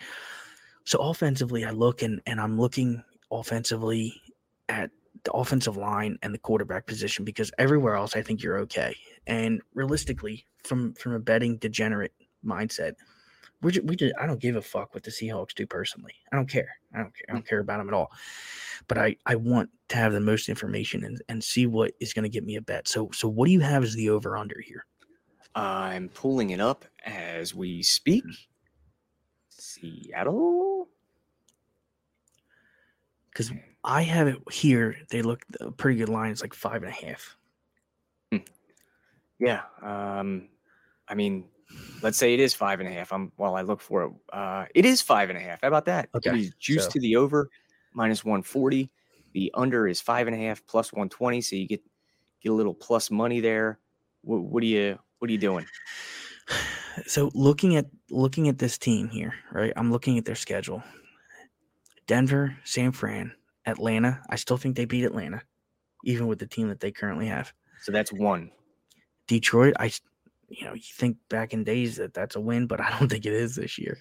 So 0.86 1.00
offensively, 1.00 1.66
I 1.66 1.72
look 1.72 2.02
and 2.02 2.22
and 2.26 2.40
I'm 2.40 2.58
looking 2.60 3.04
offensively 3.40 4.22
at 4.70 4.92
the 5.24 5.32
offensive 5.32 5.78
line 5.78 6.18
and 6.22 6.34
the 6.34 6.40
quarterback 6.40 6.86
position 6.86 7.24
because 7.24 7.52
everywhere 7.58 7.96
else 7.96 8.16
I 8.16 8.22
think 8.22 8.44
you're 8.44 8.60
okay. 8.60 8.96
And 9.28 9.62
realistically, 9.74 10.46
from 10.64 10.94
from 10.96 11.14
a 11.14 11.20
betting 11.20 11.58
degenerate 11.58 12.14
mindset, 12.46 12.94
we're 13.62 13.72
just, 13.72 13.86
we 13.86 13.96
just 13.96 14.14
I 14.20 14.26
don't 14.26 14.40
give 14.40 14.56
a 14.56 14.62
fuck 14.62 14.94
what 14.94 15.04
the 15.04 15.12
Seahawks 15.12 15.54
do 15.54 15.66
personally. 15.66 16.14
I 16.32 16.36
don't 16.36 16.50
care. 16.50 16.76
I 16.94 17.00
don't 17.00 17.16
care. 17.16 17.26
I 17.30 17.34
don't 17.34 17.46
mm. 17.46 17.48
care 17.48 17.60
about 17.60 17.78
them 17.78 17.88
at 17.88 17.94
all. 17.94 18.12
But 18.88 18.98
I 18.98 19.16
I 19.26 19.36
want 19.36 19.70
to 19.90 19.96
have 19.96 20.14
the 20.14 20.20
most 20.20 20.50
information 20.50 21.04
and 21.04 21.22
and 21.30 21.44
see 21.44 21.66
what 21.66 21.94
is 22.00 22.14
going 22.14 22.24
to 22.24 22.30
get 22.30 22.44
me 22.44 22.56
a 22.58 22.62
bet. 22.62 22.88
So 22.88 23.10
so 23.14 23.28
what 23.28 23.46
do 23.46 23.52
you 23.52 23.62
have 23.62 23.84
as 23.84 23.96
the 23.96 24.10
over 24.10 24.38
under 24.38 24.60
here? 24.60 24.86
I'm 25.56 26.10
pulling 26.10 26.50
it 26.50 26.60
up 26.60 26.86
as 27.06 27.54
we 27.56 27.76
mm-hmm. 27.76 27.82
speak. 27.84 28.24
Seattle. 29.50 30.83
Because 33.34 33.52
I 33.84 34.04
have 34.04 34.28
it 34.28 34.38
here. 34.52 34.96
They 35.10 35.22
look 35.22 35.44
a 35.60 35.72
pretty 35.72 35.98
good 35.98 36.10
line. 36.10 36.32
It's 36.32 36.42
like 36.42 36.54
five 36.54 36.84
and 36.84 36.92
a 36.92 37.06
half. 37.06 37.36
Yeah. 39.40 39.62
Um, 39.82 40.48
I 41.08 41.16
mean, 41.16 41.46
let's 42.02 42.18
say 42.18 42.34
it 42.34 42.40
is 42.40 42.54
five 42.54 42.80
and 42.80 42.88
a 42.88 42.92
half. 42.92 43.12
I'm 43.12 43.32
while 43.36 43.56
I 43.56 43.62
look 43.62 43.82
for 43.82 44.04
it. 44.04 44.12
Uh, 44.32 44.66
it 44.74 44.86
is 44.86 45.02
five 45.02 45.30
and 45.30 45.38
a 45.38 45.42
half. 45.42 45.62
How 45.62 45.68
about 45.68 45.86
that? 45.86 46.10
Okay, 46.16 46.50
juice 46.60 46.86
so- 46.86 46.90
to 46.92 47.00
the 47.00 47.16
over 47.16 47.50
minus 47.94 48.24
140. 48.24 48.90
The 49.34 49.52
under 49.56 49.88
is 49.88 50.00
five 50.00 50.28
and 50.28 50.36
a 50.36 50.40
half 50.40 50.66
plus 50.68 50.94
120. 50.94 51.42
So 51.42 51.56
you 51.56 51.68
get 51.68 51.82
get 52.42 52.52
a 52.52 52.56
little 52.56 52.74
plus 52.74 53.10
money 53.10 53.40
there. 53.40 53.80
What, 54.22 54.44
what 54.44 54.64
are 54.64 54.68
you 54.68 54.98
what 55.20 55.30
are 55.30 55.34
you 55.34 55.40
doing? 55.40 55.66
so 57.08 57.32
looking 57.34 57.76
at 57.76 57.88
looking 58.12 58.48
at 58.48 58.60
this 58.60 58.78
team 58.78 59.10
here, 59.10 59.34
right? 59.52 59.74
I'm 59.76 59.92
looking 59.92 60.18
at 60.18 60.26
their 60.26 60.36
schedule. 60.36 60.84
Denver, 62.08 62.56
San 62.64 62.92
Fran, 62.92 63.34
Atlanta. 63.66 64.22
I 64.30 64.36
still 64.36 64.58
think 64.58 64.76
they 64.76 64.86
beat 64.86 65.06
Atlanta, 65.06 65.42
even 66.04 66.28
with 66.28 66.40
the 66.40 66.48
team 66.48 66.68
that 66.70 66.80
they 66.80 66.92
currently 66.92 67.28
have. 67.28 67.54
So 67.82 67.92
that's 67.92 68.12
one. 68.12 68.52
Detroit, 69.28 69.74
I, 69.80 69.92
you 70.50 70.66
know, 70.66 70.74
you 70.74 70.82
think 70.84 71.18
back 71.30 71.54
in 71.54 71.64
days 71.64 71.96
that 71.98 72.14
that's 72.14 72.36
a 72.36 72.42
win, 72.42 72.68
but 72.68 72.82
I 72.86 72.98
don't 72.98 73.10
think 73.10 73.26
it 73.26 73.34
is 73.34 73.56
this 73.56 73.78
year. 73.78 73.98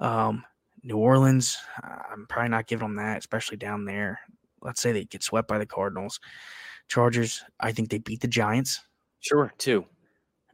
Um, 0.00 0.44
New 0.82 0.96
Orleans, 0.98 1.56
uh, 1.82 1.98
I'm 2.12 2.26
probably 2.28 2.50
not 2.50 2.66
giving 2.66 2.86
them 2.88 2.96
that, 2.96 3.18
especially 3.18 3.56
down 3.56 3.84
there. 3.84 4.18
Let's 4.60 4.80
say 4.80 4.92
they 4.92 5.04
get 5.04 5.22
swept 5.22 5.48
by 5.48 5.58
the 5.58 5.66
Cardinals. 5.66 6.20
Chargers, 6.88 7.42
I 7.60 7.72
think 7.72 7.88
they 7.90 7.98
beat 7.98 8.20
the 8.20 8.28
Giants. 8.28 8.80
Sure, 9.20 9.52
two. 9.58 9.84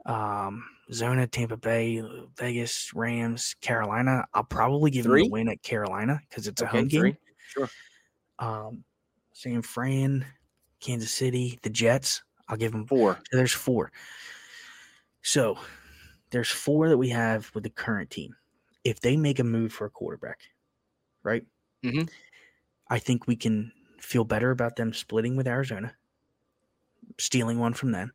um, 0.07 0.65
Zona, 0.93 1.27
Tampa 1.27 1.57
Bay, 1.57 2.03
Vegas, 2.37 2.93
Rams, 2.95 3.55
Carolina. 3.61 4.27
I'll 4.35 4.45
probably 4.45 4.91
give 4.91 5.05
them 5.05 5.17
Three? 5.17 5.21
the 5.21 5.27
win 5.27 5.49
at 5.49 5.63
Carolina 5.63 6.21
because 6.29 6.47
it's 6.47 6.63
a 6.63 6.67
Okay, 6.67 6.69
home 6.69 6.89
game. 6.89 7.13
three. 7.13 7.19
Sure. 7.47 7.71
Um, 8.39 8.85
San 9.33 9.63
Fran, 9.63 10.27
Kansas 10.81 11.13
City, 11.13 11.59
the 11.63 11.71
Jets. 11.71 12.23
I'll 12.49 12.57
give 12.57 12.73
them. 12.73 12.89
Four. 12.89 13.25
There's 13.33 13.53
four. 13.53 13.93
So 15.23 15.59
there's 16.31 16.51
four 16.51 16.89
that 16.89 16.99
we 16.99 17.11
have 17.11 17.53
with 17.55 17.65
the 17.65 17.71
current 17.71 18.11
team. 18.11 18.37
If 18.85 19.01
they 19.01 19.17
make 19.17 19.39
a 19.39 19.45
move 19.45 19.73
for 19.73 19.87
a 19.87 19.91
quarterback, 19.91 20.41
right? 21.23 21.47
Mhm. 21.83 22.09
I 22.89 22.99
think 22.99 23.27
we 23.27 23.35
can 23.37 23.73
feel 23.99 24.25
better 24.25 24.51
about 24.51 24.77
them 24.77 24.93
splitting 24.93 25.37
with 25.37 25.47
Arizona, 25.49 25.97
stealing 27.19 27.59
one 27.59 27.75
from 27.75 27.93
them. 27.93 28.13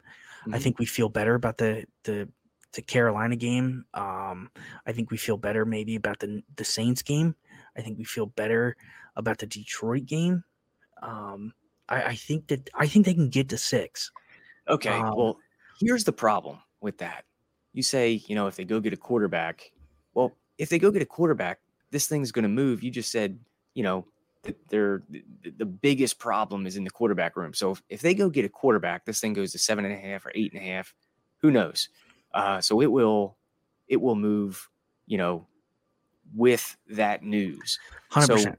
I 0.52 0.60
Mhm. 0.60 0.60
think 0.60 0.80
we 0.80 0.86
feel 0.86 1.10
better 1.10 1.36
about 1.36 1.58
the 1.58 1.86
the 2.04 2.30
the 2.74 2.82
Carolina 2.82 3.36
game. 3.36 3.86
Um, 3.94 4.50
I 4.86 4.92
think 4.92 5.12
we 5.12 5.18
feel 5.18 5.38
better 5.38 5.66
maybe 5.66 5.96
about 5.96 6.20
the 6.20 6.44
the 6.56 6.66
Saints 6.66 7.02
game. 7.02 7.36
I 7.78 7.82
think 7.82 7.98
we 7.98 8.04
feel 8.04 8.26
better 8.26 8.76
about 9.16 9.40
the 9.40 9.46
Detroit 9.46 10.06
game. 10.06 10.44
Um, 11.02 11.54
I, 11.90 12.04
I 12.04 12.16
think 12.16 12.48
that 12.48 12.70
I 12.74 12.88
think 12.88 13.06
they 13.06 13.14
can 13.14 13.30
get 13.30 13.50
to 13.50 13.58
six. 13.58 14.12
Okay. 14.68 14.90
Um, 14.90 15.16
well, 15.16 15.38
here's 15.80 16.04
the 16.04 16.14
problem 16.14 16.60
with 16.82 16.98
that. 17.00 17.26
You 17.74 17.84
say, 17.84 18.22
you 18.28 18.36
know, 18.36 18.48
if 18.48 18.56
they 18.56 18.66
go 18.66 18.80
get 18.80 18.94
a 18.94 18.98
quarterback, 18.98 19.72
well, 20.14 20.32
if 20.58 20.70
they 20.70 20.80
go 20.80 20.92
get 20.92 21.02
a 21.02 21.08
quarterback, 21.08 21.60
this 21.92 22.08
thing's 22.08 22.32
going 22.32 22.44
to 22.44 22.50
move. 22.50 22.84
You 22.84 22.92
just 22.92 23.12
said, 23.12 23.40
you 23.74 23.84
know, 23.84 24.06
that 24.44 24.58
they're 24.70 25.04
the, 25.10 25.24
the 25.58 25.66
biggest 25.66 26.20
problem 26.20 26.68
is 26.68 26.76
in 26.76 26.84
the 26.84 26.90
quarterback 26.90 27.36
room. 27.36 27.54
So 27.54 27.72
if, 27.72 27.84
if 27.90 28.02
they 28.02 28.14
go 28.14 28.30
get 28.30 28.46
a 28.46 28.50
quarterback, 28.50 29.06
this 29.06 29.20
thing 29.20 29.34
goes 29.34 29.52
to 29.52 29.60
seven 29.60 29.86
and 29.86 29.94
a 29.94 29.98
half 29.98 30.26
or 30.26 30.32
eight 30.36 30.54
and 30.54 30.62
a 30.62 30.66
half. 30.66 30.94
Who 31.42 31.52
knows? 31.52 31.90
Uh, 32.34 32.62
so 32.62 32.82
it 32.82 32.92
will, 32.92 33.38
it 33.88 34.02
will 34.02 34.16
move. 34.16 34.70
You 35.06 35.18
know, 35.18 35.48
with 36.36 36.78
that 36.90 37.24
news. 37.24 37.80
Hundred 38.10 38.40
So, 38.40 38.56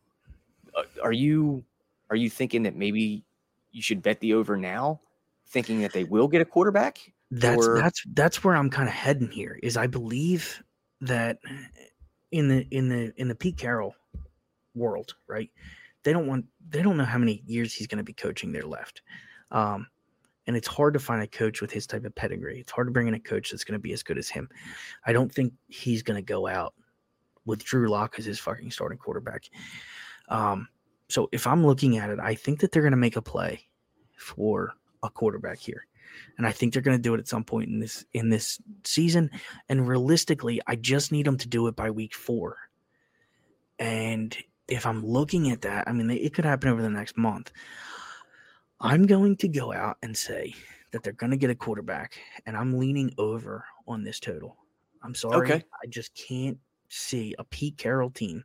uh, 0.76 0.82
are 1.02 1.12
you 1.12 1.64
are 2.10 2.16
you 2.16 2.30
thinking 2.30 2.62
that 2.64 2.76
maybe 2.76 3.24
you 3.72 3.82
should 3.82 4.02
bet 4.02 4.20
the 4.20 4.34
over 4.34 4.56
now, 4.56 5.00
thinking 5.48 5.80
that 5.80 5.92
they 5.92 6.04
will 6.04 6.28
get 6.28 6.40
a 6.40 6.44
quarterback? 6.44 7.12
That's 7.30 7.66
or- 7.66 7.76
that's 7.76 8.02
that's 8.12 8.44
where 8.44 8.56
I'm 8.56 8.70
kind 8.70 8.88
of 8.88 8.94
heading 8.94 9.30
here. 9.30 9.58
Is 9.62 9.76
I 9.76 9.86
believe 9.86 10.62
that 11.00 11.38
in 12.30 12.48
the 12.48 12.66
in 12.70 12.88
the 12.88 13.12
in 13.16 13.28
the 13.28 13.34
Pete 13.34 13.56
Carroll 13.56 13.94
world, 14.74 15.14
right? 15.26 15.50
They 16.02 16.12
don't 16.12 16.26
want 16.26 16.46
they 16.68 16.82
don't 16.82 16.96
know 16.96 17.04
how 17.04 17.18
many 17.18 17.42
years 17.46 17.72
he's 17.72 17.86
going 17.86 17.98
to 17.98 18.04
be 18.04 18.12
coaching 18.12 18.52
there 18.52 18.66
left. 18.66 19.02
Um, 19.50 19.88
and 20.46 20.56
it's 20.56 20.68
hard 20.68 20.94
to 20.94 21.00
find 21.00 21.22
a 21.22 21.26
coach 21.26 21.60
with 21.60 21.70
his 21.70 21.86
type 21.86 22.04
of 22.04 22.14
pedigree. 22.14 22.60
It's 22.60 22.72
hard 22.72 22.86
to 22.86 22.92
bring 22.92 23.08
in 23.08 23.14
a 23.14 23.20
coach 23.20 23.50
that's 23.50 23.64
going 23.64 23.78
to 23.78 23.82
be 23.82 23.92
as 23.92 24.02
good 24.02 24.18
as 24.18 24.28
him. 24.28 24.48
I 25.06 25.12
don't 25.12 25.32
think 25.32 25.52
he's 25.68 26.02
going 26.02 26.16
to 26.16 26.22
go 26.22 26.46
out 26.46 26.74
with 27.46 27.64
Drew 27.64 27.88
Lock 27.88 28.16
as 28.18 28.24
his 28.24 28.38
fucking 28.38 28.70
starting 28.70 28.98
quarterback. 28.98 29.44
Um, 30.28 30.68
so 31.08 31.28
if 31.32 31.46
I'm 31.46 31.66
looking 31.66 31.98
at 31.98 32.10
it, 32.10 32.18
I 32.20 32.34
think 32.34 32.60
that 32.60 32.72
they're 32.72 32.82
going 32.82 32.92
to 32.92 32.96
make 32.96 33.16
a 33.16 33.22
play 33.22 33.66
for 34.16 34.74
a 35.02 35.10
quarterback 35.10 35.58
here, 35.58 35.86
and 36.38 36.46
I 36.46 36.52
think 36.52 36.72
they're 36.72 36.82
going 36.82 36.96
to 36.96 37.02
do 37.02 37.14
it 37.14 37.20
at 37.20 37.28
some 37.28 37.44
point 37.44 37.68
in 37.68 37.78
this 37.78 38.04
in 38.14 38.30
this 38.30 38.60
season. 38.84 39.30
And 39.68 39.86
realistically, 39.86 40.60
I 40.66 40.76
just 40.76 41.12
need 41.12 41.26
them 41.26 41.36
to 41.38 41.48
do 41.48 41.66
it 41.66 41.76
by 41.76 41.90
week 41.90 42.14
four. 42.14 42.56
And 43.78 44.36
if 44.68 44.86
I'm 44.86 45.04
looking 45.04 45.50
at 45.50 45.62
that, 45.62 45.86
I 45.86 45.92
mean, 45.92 46.10
it 46.10 46.32
could 46.32 46.44
happen 46.44 46.70
over 46.70 46.80
the 46.80 46.88
next 46.90 47.18
month. 47.18 47.52
I'm 48.80 49.06
going 49.06 49.36
to 49.36 49.48
go 49.48 49.72
out 49.72 49.96
and 50.02 50.16
say 50.16 50.54
that 50.90 51.02
they're 51.02 51.12
going 51.12 51.30
to 51.30 51.36
get 51.36 51.50
a 51.50 51.54
quarterback, 51.54 52.18
and 52.46 52.56
I'm 52.56 52.78
leaning 52.78 53.12
over 53.18 53.64
on 53.86 54.04
this 54.04 54.20
total. 54.20 54.56
I'm 55.02 55.14
sorry, 55.14 55.52
Okay. 55.52 55.64
I 55.82 55.86
just 55.88 56.14
can't 56.14 56.58
see 56.88 57.34
a 57.38 57.44
Pete 57.44 57.76
Carroll 57.76 58.10
team, 58.10 58.44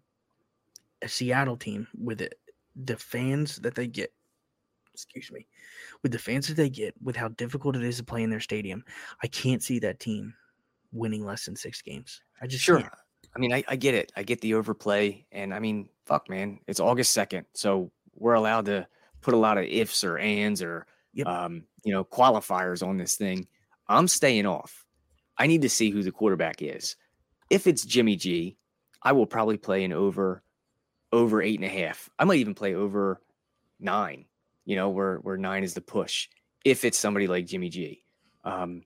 a 1.02 1.08
Seattle 1.08 1.58
team 1.58 1.88
with 1.98 2.22
it, 2.22 2.36
the 2.76 2.98
fans 2.98 3.58
that 3.58 3.76
they 3.76 3.88
get. 3.88 4.14
Excuse 4.94 5.32
me, 5.32 5.48
with 6.04 6.12
the 6.12 6.20
fans 6.20 6.48
that 6.48 6.56
they 6.56 6.70
get, 6.70 6.94
with 7.02 7.16
how 7.16 7.30
difficult 7.30 7.78
it 7.78 7.84
is 7.84 7.98
to 7.98 8.04
play 8.04 8.22
in 8.22 8.30
their 8.30 8.42
stadium, 8.42 8.84
I 9.24 9.28
can't 9.28 9.64
see 9.64 9.80
that 9.80 10.02
team 10.02 10.34
winning 10.92 11.24
less 11.24 11.46
than 11.46 11.56
six 11.56 11.82
games. 11.82 12.22
I 12.42 12.48
just 12.48 12.64
Sure. 12.66 12.82
can't. 12.82 12.94
I 13.34 13.40
mean, 13.40 13.54
I, 13.54 13.64
I 13.70 13.78
get 13.78 13.94
it. 13.94 14.12
I 14.18 14.24
get 14.24 14.42
the 14.42 14.56
overplay, 14.56 15.26
and 15.32 15.54
I 15.54 15.60
mean, 15.60 15.88
fuck, 16.06 16.30
man, 16.30 16.60
it's 16.68 16.82
August 16.82 17.14
second, 17.14 17.46
so 17.54 17.92
we're 18.16 18.34
allowed 18.34 18.66
to 18.66 18.86
put 19.22 19.34
a 19.34 19.38
lot 19.38 19.58
of 19.58 19.66
ifs 19.66 20.04
or 20.04 20.18
ands 20.18 20.62
or 20.62 20.86
Yep. 21.14 21.28
um, 21.28 21.64
you 21.84 21.92
know 21.92 22.04
qualifiers 22.04 22.86
on 22.86 22.98
this 22.98 23.16
thing. 23.16 23.48
I'm 23.88 24.08
staying 24.08 24.46
off. 24.46 24.86
I 25.38 25.48
need 25.48 25.64
to 25.64 25.70
see 25.70 25.90
who 25.90 26.04
the 26.04 26.12
quarterback 26.12 26.62
is. 26.62 26.96
If 27.50 27.66
it's 27.66 27.84
Jimmy 27.84 28.16
G, 28.16 28.58
I 29.02 29.14
will 29.14 29.26
probably 29.26 29.58
play 29.58 29.84
an 29.84 29.94
over 29.94 30.44
over 31.12 31.42
eight 31.42 31.60
and 31.60 31.66
a 31.66 31.70
half. 31.84 32.10
I 32.20 32.26
might 32.26 32.40
even 32.40 32.54
play 32.54 32.76
over 32.76 33.22
nine. 33.80 34.26
You 34.66 34.76
know, 34.76 34.90
where 34.90 35.18
where 35.18 35.38
nine 35.38 35.64
is 35.64 35.74
the 35.74 35.82
push. 35.82 36.30
If 36.64 36.86
it's 36.86 36.98
somebody 36.98 37.26
like 37.28 37.48
Jimmy 37.48 37.70
G, 37.70 38.04
um, 38.44 38.84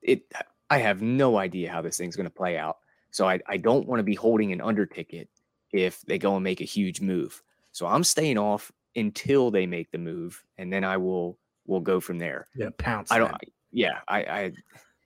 it 0.00 0.22
I 0.70 0.78
have 0.78 1.02
no 1.02 1.36
idea 1.36 1.72
how 1.72 1.82
this 1.82 1.96
thing's 1.96 2.16
going 2.16 2.24
to 2.28 2.30
play 2.30 2.56
out. 2.56 2.76
So 3.10 3.26
I 3.28 3.40
I 3.48 3.56
don't 3.56 3.88
want 3.88 3.98
to 3.98 4.04
be 4.04 4.14
holding 4.14 4.52
an 4.52 4.60
under 4.60 4.86
ticket 4.86 5.28
if 5.72 6.02
they 6.02 6.18
go 6.18 6.36
and 6.36 6.44
make 6.44 6.60
a 6.60 6.64
huge 6.64 7.00
move. 7.00 7.42
So 7.72 7.86
I'm 7.86 8.04
staying 8.04 8.38
off 8.38 8.70
until 8.96 9.50
they 9.50 9.66
make 9.66 9.90
the 9.90 9.98
move, 9.98 10.42
and 10.58 10.72
then 10.72 10.84
I 10.84 10.96
will 10.96 11.38
will 11.66 11.80
go 11.80 12.00
from 12.00 12.18
there. 12.18 12.46
Yeah, 12.54 12.68
pounce. 12.78 13.10
I 13.10 13.18
don't. 13.18 13.32
that. 13.32 13.40
Yeah, 13.72 14.00
I, 14.06 14.18
I, 14.22 14.52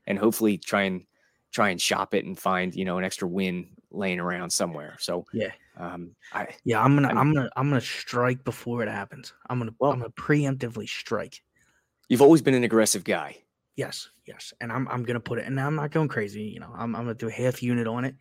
and 0.06 0.18
hopefully 0.18 0.58
try 0.58 0.82
and 0.82 1.04
try 1.52 1.70
and 1.70 1.80
shop 1.80 2.14
it 2.14 2.24
and 2.26 2.38
find 2.38 2.74
you 2.74 2.84
know 2.84 2.98
an 2.98 3.04
extra 3.04 3.26
win 3.26 3.68
laying 3.90 4.20
around 4.20 4.50
somewhere. 4.50 4.96
So 4.98 5.24
Yeah. 5.32 5.52
um, 5.78 6.14
I 6.34 6.48
Yeah, 6.64 6.82
I'm 6.82 6.94
gonna, 6.94 7.08
I'm- 7.08 7.16
I'm 7.18 7.32
gonna, 7.32 7.50
I'm 7.56 7.68
gonna 7.70 7.80
strike 7.80 8.44
before 8.44 8.82
it 8.82 8.88
happens. 8.88 9.32
I'm 9.48 9.58
gonna, 9.58 9.72
Well- 9.78 9.92
I'm 9.92 10.00
gonna 10.00 10.10
preemptively 10.10 10.86
strike. 10.86 11.42
you've 12.10 12.20
always 12.20 12.42
been 12.42 12.52
an 12.54 12.64
aggressive 12.64 13.04
guy. 13.04 13.38
Yes, 13.76 14.10
yes, 14.26 14.52
and 14.60 14.70
I'm, 14.72 14.86
I'm 14.88 15.04
gonna 15.04 15.20
put 15.20 15.38
it, 15.38 15.46
and 15.46 15.58
I'm 15.58 15.74
not 15.76 15.90
going 15.92 16.08
crazy. 16.08 16.42
You 16.42 16.60
know, 16.60 16.70
I'm, 16.74 16.94
I'm 16.94 17.02
gonna 17.04 17.14
do 17.14 17.28
a 17.28 17.32
half 17.32 17.62
unit 17.62 17.86
on 17.86 18.04
it. 18.04 18.14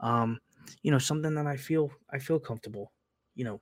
Um, 0.00 0.38
you 0.82 0.90
know, 0.90 0.98
something 0.98 1.34
that 1.36 1.46
I 1.46 1.56
feel, 1.56 1.90
I 2.10 2.18
feel 2.18 2.38
comfortable. 2.38 2.92
You 3.34 3.44
know, 3.44 3.60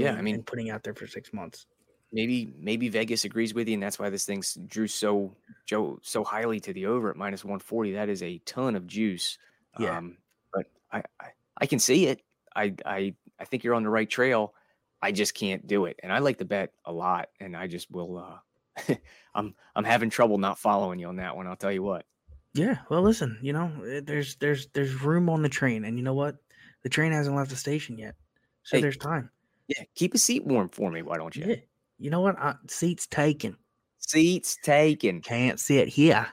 doing. 0.00 0.12
Yeah, 0.12 0.18
I 0.18 0.22
mean- 0.22 0.36
and 0.36 0.46
putting 0.46 0.70
out 0.70 0.82
there 0.82 0.94
for 0.94 1.06
six 1.06 1.32
months. 1.32 1.66
Maybe 2.12 2.54
maybe 2.56 2.88
Vegas 2.88 3.24
agrees 3.24 3.52
with 3.52 3.66
you, 3.68 3.74
and 3.74 3.82
that's 3.82 3.98
why 3.98 4.10
this 4.10 4.24
thing's 4.24 4.54
drew 4.66 4.86
so 4.86 5.34
Joe 5.66 5.98
so 6.02 6.22
highly 6.22 6.60
to 6.60 6.72
the 6.72 6.86
over 6.86 7.10
at 7.10 7.16
minus 7.16 7.44
one 7.44 7.58
forty. 7.58 7.92
That 7.92 8.08
is 8.08 8.22
a 8.22 8.38
ton 8.46 8.76
of 8.76 8.86
juice. 8.86 9.38
Yeah. 9.78 9.98
Um, 9.98 10.16
but 10.52 10.66
I, 10.92 11.02
I 11.20 11.26
I 11.58 11.66
can 11.66 11.80
see 11.80 12.06
it. 12.06 12.22
I 12.54 12.74
I 12.86 13.14
I 13.40 13.44
think 13.44 13.64
you're 13.64 13.74
on 13.74 13.82
the 13.82 13.90
right 13.90 14.08
trail. 14.08 14.54
I 15.02 15.10
just 15.12 15.34
can't 15.34 15.66
do 15.66 15.86
it, 15.86 15.98
and 16.02 16.12
I 16.12 16.20
like 16.20 16.38
the 16.38 16.44
bet 16.44 16.72
a 16.84 16.92
lot, 16.92 17.28
and 17.40 17.56
I 17.56 17.66
just 17.66 17.90
will. 17.90 18.18
uh 18.18 18.94
I'm 19.34 19.54
I'm 19.74 19.84
having 19.84 20.08
trouble 20.08 20.38
not 20.38 20.58
following 20.60 21.00
you 21.00 21.08
on 21.08 21.16
that 21.16 21.36
one. 21.36 21.48
I'll 21.48 21.56
tell 21.56 21.72
you 21.72 21.82
what. 21.82 22.06
Yeah. 22.54 22.78
Well, 22.88 23.02
listen, 23.02 23.38
you 23.42 23.52
know, 23.52 23.70
eh, 23.86 24.00
there's, 24.02 24.36
there's, 24.36 24.68
there's 24.68 25.02
room 25.02 25.28
on 25.28 25.42
the 25.42 25.48
train, 25.50 25.84
and 25.84 25.98
you 25.98 26.02
know 26.04 26.14
what? 26.14 26.36
The 26.84 26.88
train 26.88 27.12
hasn't 27.12 27.36
left 27.36 27.50
the 27.50 27.56
station 27.56 27.98
yet, 27.98 28.14
so 28.62 28.76
Hey, 28.78 28.80
there's 28.80 28.96
time. 28.96 29.28
Yeah, 29.68 29.82
keep 29.94 30.14
a 30.14 30.18
seat 30.18 30.44
warm 30.44 30.68
for 30.68 30.90
me. 30.90 31.02
Why 31.02 31.16
don't 31.16 31.34
you? 31.34 31.44
Yeah. 31.46 31.56
You 31.98 32.10
know 32.10 32.20
what? 32.20 32.36
Uh, 32.40 32.54
seats 32.68 33.06
taken. 33.06 33.56
Seats 33.98 34.56
taken. 34.62 35.20
Can't 35.20 35.58
sit 35.58 35.88
here. 35.88 36.26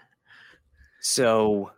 So, 1.01 1.71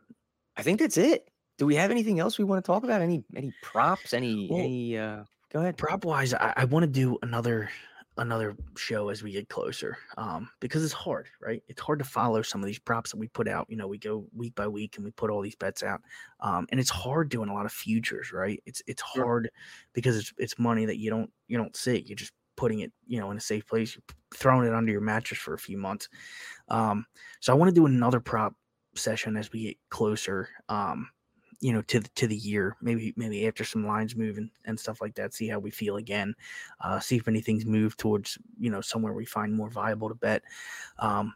I 0.57 0.61
think 0.63 0.79
that's 0.79 0.97
it. 0.97 1.29
Do 1.57 1.65
we 1.65 1.75
have 1.75 1.91
anything 1.91 2.19
else 2.19 2.37
we 2.37 2.43
want 2.43 2.63
to 2.63 2.67
talk 2.67 2.83
about? 2.83 3.01
Any 3.01 3.23
any 3.35 3.53
props? 3.61 4.13
Any 4.13 4.47
Well, 4.49 4.59
any? 4.59 4.97
uh 4.97 5.23
Go 5.51 5.61
ahead. 5.61 5.77
prop 5.77 6.03
wise 6.03 6.33
i, 6.33 6.53
I 6.57 6.65
want 6.65 6.83
to 6.83 6.87
do 6.91 7.17
another 7.21 7.69
another 8.17 8.55
show 8.77 9.09
as 9.09 9.21
we 9.23 9.31
get 9.31 9.49
closer 9.49 9.97
um 10.17 10.49
because 10.61 10.83
it's 10.83 10.93
hard 10.93 11.27
right? 11.41 11.61
It's 11.67 11.81
hard 11.81 11.99
to 11.99 12.05
follow 12.05 12.41
some 12.41 12.61
of 12.61 12.67
these 12.67 12.79
props 12.79 13.11
that 13.11 13.17
we 13.17 13.27
put 13.27 13.47
out 13.47 13.65
you 13.69 13.75
know 13.75 13.87
we 13.87 13.97
go 13.97 14.25
week 14.33 14.55
by 14.55 14.67
week 14.67 14.95
and 14.95 15.05
we 15.05 15.11
put 15.11 15.29
all 15.29 15.41
these 15.41 15.55
bets 15.55 15.83
out 15.83 16.01
um 16.39 16.65
and 16.71 16.79
it's 16.79 16.89
hard 16.89 17.29
doing 17.29 17.49
a 17.49 17.53
lot 17.53 17.65
of 17.65 17.71
futures 17.73 18.31
right? 18.31 18.61
It's 18.65 18.81
it's 18.87 19.03
Sure. 19.13 19.23
hard 19.25 19.49
because 19.93 20.17
it's 20.17 20.33
it's 20.37 20.57
money 20.59 20.85
that 20.85 20.97
you 20.97 21.09
don't 21.09 21.31
you 21.47 21.57
don't 21.57 21.75
see. 21.75 22.03
You're 22.07 22.15
just 22.15 22.33
putting 22.55 22.79
it 22.79 22.91
you 23.05 23.19
know 23.19 23.31
in 23.31 23.37
a 23.37 23.41
safe 23.41 23.67
place 23.67 23.95
you're 23.95 24.03
throwing 24.33 24.65
it 24.67 24.73
under 24.73 24.91
your 24.91 25.01
mattress 25.01 25.39
for 25.39 25.53
a 25.55 25.59
few 25.59 25.77
months 25.77 26.07
um 26.69 27.05
so 27.41 27.51
i 27.51 27.55
want 27.55 27.67
to 27.67 27.75
do 27.75 27.85
another 27.85 28.21
prop 28.21 28.55
session 28.95 29.35
as 29.35 29.51
we 29.51 29.63
get 29.63 29.77
closer 29.89 30.47
um 30.69 31.09
you 31.61 31.73
know 31.73 31.81
to 31.83 31.99
the, 31.99 32.09
to 32.15 32.27
the 32.27 32.35
year 32.35 32.75
maybe 32.81 33.13
maybe 33.15 33.47
after 33.47 33.63
some 33.63 33.85
lines 33.85 34.15
move 34.15 34.37
and, 34.37 34.49
and 34.65 34.79
stuff 34.79 35.01
like 35.01 35.15
that 35.15 35.33
see 35.33 35.47
how 35.47 35.59
we 35.59 35.71
feel 35.71 35.97
again 35.97 36.33
uh 36.81 36.99
see 36.99 37.15
if 37.15 37.27
anything's 37.27 37.65
moved 37.65 37.97
towards 37.99 38.37
you 38.59 38.69
know 38.69 38.81
somewhere 38.81 39.13
we 39.13 39.25
find 39.25 39.53
more 39.53 39.69
viable 39.69 40.09
to 40.09 40.15
bet 40.15 40.41
um 40.99 41.33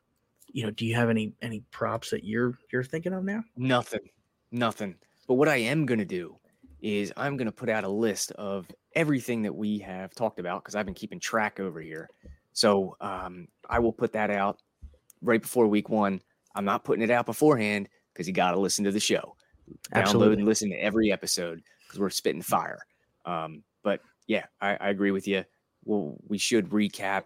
you 0.51 0.63
know 0.63 0.72
do 0.72 0.86
you 0.86 0.95
have 0.95 1.09
any 1.09 1.34
any 1.41 1.61
props 1.72 2.09
that 2.09 2.24
you're 2.24 2.57
you're 2.72 2.84
thinking 2.84 3.13
of 3.13 3.24
now 3.24 3.43
Nothing. 3.55 4.09
Nothing. 4.51 4.95
But 5.28 5.36
what 5.36 5.47
I 5.47 5.57
am 5.57 5.86
going 5.86 5.99
to 5.99 6.05
do 6.05 6.36
is 6.82 7.13
I'm 7.17 7.38
going 7.38 7.45
to 7.45 7.51
put 7.51 7.70
out 7.70 7.84
a 7.84 7.89
list 7.89 8.32
of 8.32 8.67
everything 8.95 9.41
that 9.43 9.53
we 9.53 9.80
have 9.80 10.15
talked 10.15 10.39
about 10.39 10.63
because 10.63 10.76
I've 10.76 10.86
been 10.86 10.95
keeping 10.95 11.20
track 11.20 11.59
over 11.59 11.80
here. 11.80 12.09
So 12.53 12.95
um, 12.99 13.47
I 13.70 13.80
will 13.80 13.93
put 13.93 14.13
that 14.13 14.32
out 14.32 14.59
right 15.22 15.41
before 15.41 15.67
week 15.67 15.89
one. 15.89 16.22
I'm 16.55 16.65
not 16.65 16.84
putting 16.84 17.03
it 17.03 17.11
out 17.11 17.26
beforehand 17.26 17.89
because 18.13 18.28
you 18.28 18.34
got 18.34 18.51
to 18.51 18.59
listen 18.59 18.86
to 18.86 18.91
the 18.91 18.99
show. 18.99 19.36
Download 19.93 20.01
Absolutely. 20.01 20.38
and 20.38 20.45
listen 20.45 20.70
to 20.70 20.76
every 20.76 21.11
episode 21.11 21.61
because 21.88 21.99
we're 21.99 22.09
spitting 22.09 22.41
fire. 22.41 22.80
Um, 23.26 23.63
but 23.84 24.01
yeah, 24.28 24.45
I, 24.61 24.76
I 24.76 24.89
agree 24.89 25.11
with 25.11 25.28
you. 25.28 25.43
Well, 25.86 26.17
we 26.28 26.38
should 26.38 26.70
recap, 26.70 27.26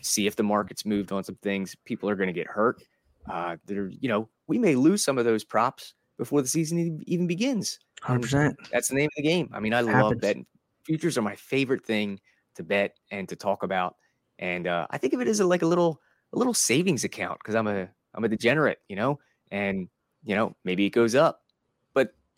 see 0.00 0.26
if 0.26 0.36
the 0.36 0.42
market's 0.42 0.84
moved 0.84 1.12
on 1.12 1.24
some 1.24 1.36
things. 1.36 1.76
People 1.84 2.08
are 2.08 2.16
going 2.16 2.28
to 2.28 2.32
get 2.32 2.46
hurt. 2.46 2.82
Uh, 3.30 3.56
that 3.66 3.96
you 4.00 4.08
know, 4.08 4.28
we 4.46 4.58
may 4.58 4.74
lose 4.74 5.04
some 5.04 5.18
of 5.18 5.24
those 5.24 5.44
props 5.44 5.94
before 6.16 6.42
the 6.42 6.48
season 6.48 7.02
even 7.06 7.26
begins. 7.26 7.78
100% 8.02 8.54
That's 8.72 8.88
the 8.88 8.94
name 8.94 9.06
of 9.06 9.12
the 9.16 9.22
game. 9.22 9.50
I 9.52 9.60
mean, 9.60 9.74
I 9.74 9.80
love 9.80 9.94
Happens. 9.94 10.20
betting. 10.20 10.46
Futures 10.84 11.18
are 11.18 11.22
my 11.22 11.36
favorite 11.36 11.84
thing 11.84 12.18
to 12.54 12.62
bet 12.62 12.96
and 13.10 13.28
to 13.28 13.36
talk 13.36 13.62
about. 13.62 13.96
And 14.38 14.66
uh, 14.66 14.86
I 14.90 14.98
think 14.98 15.12
of 15.12 15.20
it 15.20 15.28
as 15.28 15.40
a, 15.40 15.46
like 15.46 15.62
a 15.62 15.66
little 15.66 16.00
a 16.32 16.38
little 16.38 16.54
savings 16.54 17.04
account 17.04 17.38
because 17.40 17.54
I'm 17.54 17.66
a 17.66 17.88
I'm 18.14 18.24
a 18.24 18.28
degenerate, 18.28 18.78
you 18.88 18.96
know. 18.96 19.18
And 19.50 19.88
you 20.24 20.34
know, 20.34 20.56
maybe 20.64 20.86
it 20.86 20.90
goes 20.90 21.14
up, 21.14 21.42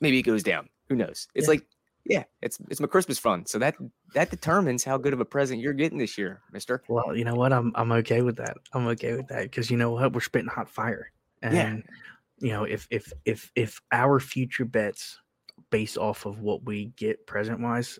maybe 0.03 0.19
it 0.19 0.23
goes 0.25 0.43
down. 0.43 0.69
Who 0.91 0.97
knows? 0.97 1.29
It's 1.35 1.47
Yeah. 1.47 1.53
like, 1.53 1.67
yeah, 2.05 2.25
it's 2.43 2.59
it's 2.69 2.81
my 2.81 2.89
Christmas 2.89 3.19
fund. 3.19 3.49
So 3.49 3.59
that 3.61 3.77
that 4.15 4.29
determines 4.29 4.83
how 4.85 4.99
good 4.99 5.13
of 5.15 5.21
a 5.21 5.25
present 5.25 5.61
you're 5.63 5.73
getting 5.73 5.97
this 5.99 6.19
year, 6.19 6.43
Mister. 6.53 6.83
well 6.89 7.17
you 7.17 7.25
know 7.25 7.35
what 7.37 7.53
i'm 7.53 7.73
i'm 7.77 7.93
okay 7.93 8.21
with 8.23 8.37
that 8.37 8.57
i'm 8.75 8.87
okay 8.89 9.15
with 9.15 9.29
that 9.29 9.45
because 9.45 9.71
you 9.71 9.77
know 9.79 9.93
what 9.93 10.13
we're 10.13 10.21
spitting 10.21 10.49
hot 10.49 10.69
fire 10.69 11.13
and 11.43 11.55
Yeah. 11.55 11.77
you 12.41 12.53
know 12.53 12.65
if 12.65 12.87
if 12.91 13.13
if 13.25 13.51
if 13.55 13.81
our 13.93 14.19
future 14.21 14.65
bets 14.67 15.19
based 15.71 15.97
off 15.97 16.27
of 16.27 16.41
what 16.41 16.65
we 16.65 16.87
get 16.97 17.25
present 17.27 17.61
wise 17.61 17.99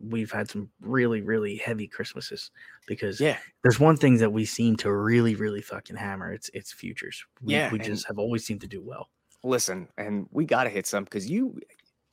we've 0.00 0.30
had 0.32 0.48
some 0.48 0.70
really 0.80 1.20
really 1.22 1.56
heavy 1.56 1.86
christmases 1.88 2.50
because 2.86 3.20
Yeah, 3.20 3.36
there's 3.62 3.78
one 3.80 3.96
thing 3.96 4.16
that 4.18 4.32
we 4.32 4.44
seem 4.44 4.76
to 4.76 4.90
really 4.92 5.34
really 5.34 5.60
fucking 5.60 5.96
hammer 5.96 6.32
it's 6.32 6.50
it's 6.54 6.72
futures 6.72 7.22
we, 7.42 7.54
Yeah, 7.54 7.70
we 7.70 7.78
just 7.78 8.06
have 8.06 8.18
always 8.18 8.44
seemed 8.46 8.62
to 8.62 8.68
do 8.68 8.80
well 8.82 9.10
listen, 9.42 9.88
and 9.98 10.26
we 10.30 10.44
got 10.44 10.64
to 10.64 10.70
hit 10.70 10.86
some 10.86 11.04
because 11.04 11.28
you 11.30 11.58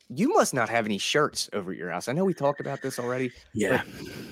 you 0.10 0.30
must 0.34 0.54
not 0.54 0.70
have 0.70 0.86
any 0.86 0.98
shirts 0.98 1.50
over 1.54 1.72
at 1.72 1.78
your 1.78 1.92
house. 1.92 2.08
I 2.08 2.14
know 2.14 2.26
we 2.26 2.34
talked 2.34 2.60
about 2.60 2.82
this 2.82 2.98
already. 3.00 3.32
yeah 3.54 3.84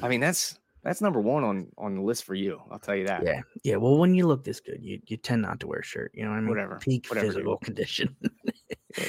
I 0.02 0.08
mean, 0.08 0.20
that's 0.20 0.58
that's 0.84 1.02
number 1.02 1.20
one 1.20 1.44
on 1.44 1.68
on 1.78 1.96
the 1.96 2.02
list 2.02 2.24
for 2.24 2.34
you. 2.36 2.60
I'll 2.72 2.80
tell 2.80 2.96
you 2.96 3.06
that. 3.08 3.24
yeah 3.24 3.42
yeah 3.64 3.76
well 3.76 3.98
when 3.98 4.14
you 4.16 4.26
look 4.28 4.44
this 4.44 4.60
good 4.60 4.80
you, 4.82 5.00
you 5.06 5.18
tend 5.18 5.42
not 5.42 5.60
to 5.60 5.68
wear 5.68 5.80
a 5.80 5.84
shirt 5.84 6.12
you 6.14 6.24
know 6.24 6.30
what 6.30 6.38
i 6.38 6.40
mean 6.40 6.50
Whatever, 6.50 6.78
peak 6.80 7.08
whatever, 7.10 7.26
dude. 7.28 7.36
physical 7.36 7.58
condition 7.58 8.16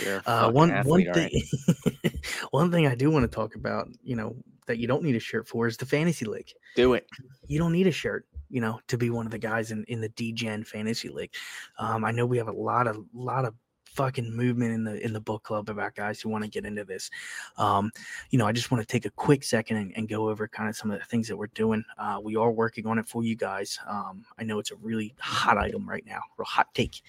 Yeah, 0.05 0.21
Uh, 0.27 0.51
one 0.51 0.71
athlete, 0.71 1.07
one 1.09 1.17
all 1.17 1.23
right. 1.23 1.33
thing, 1.33 2.13
one 2.51 2.71
thing 2.71 2.87
I 2.87 2.95
do 2.95 3.11
want 3.11 3.23
to 3.23 3.35
talk 3.35 3.55
about, 3.55 3.89
you 4.03 4.17
know, 4.17 4.37
that 4.67 4.77
you 4.79 4.87
don't 4.87 5.03
need 5.03 5.17
a 5.17 5.21
shirt 5.21 5.49
for 5.49 5.67
is 5.67 5.79
the 5.79 5.87
fantasy 5.87 6.27
league. 6.27 6.51
Do 6.77 6.93
it. 6.93 7.07
You 7.47 7.59
don't 7.59 7.73
need 7.73 7.87
a 7.87 7.93
shirt, 7.93 8.27
you 8.51 8.61
know, 8.61 8.81
to 8.89 8.99
be 8.99 9.09
one 9.09 9.25
of 9.25 9.33
the 9.33 9.39
guys 9.39 9.71
in 9.71 9.85
in 9.85 10.03
the 10.03 10.11
Degen 10.11 10.63
fantasy 10.65 11.09
league. 11.09 11.33
Um, 11.79 12.05
I 12.05 12.11
know 12.11 12.27
we 12.27 12.37
have 12.37 12.49
a 12.49 12.53
lot 12.53 12.87
of 12.87 12.99
lot 13.15 13.47
of 13.47 13.55
fucking 13.99 14.33
movement 14.33 14.73
in 14.73 14.85
the 14.85 15.05
in 15.05 15.13
the 15.13 15.21
book 15.21 15.43
club 15.43 15.69
about 15.69 15.97
guys 15.97 16.21
who 16.21 16.29
want 16.29 16.45
to 16.45 16.49
get 16.49 16.65
into 16.65 16.85
this. 16.85 17.11
Um, 17.57 17.91
you 18.31 18.39
know, 18.39 18.47
I 18.47 18.53
just 18.53 18.71
want 18.71 18.81
to 18.81 18.87
take 18.87 19.07
a 19.07 19.11
quick 19.11 19.43
second 19.43 19.77
and, 19.77 19.93
and 19.97 20.09
go 20.09 20.29
over 20.29 20.47
kind 20.47 20.69
of 20.69 20.77
some 20.77 20.93
of 20.93 21.01
the 21.01 21.05
things 21.07 21.27
that 21.27 21.37
we're 21.37 21.49
doing. 21.49 21.85
Uh, 21.99 22.21
we 22.23 22.37
are 22.37 22.53
working 22.53 22.87
on 22.87 23.01
it 23.01 23.09
for 23.09 23.25
you 23.25 23.35
guys. 23.35 23.77
Um, 23.89 24.25
I 24.39 24.45
know 24.45 24.61
it's 24.61 24.71
a 24.71 24.77
really 24.77 25.17
hot 25.19 25.59
item 25.59 25.89
right 25.89 26.05
now, 26.07 26.21
real 26.37 26.47
hot 26.47 26.73
take. 26.75 27.03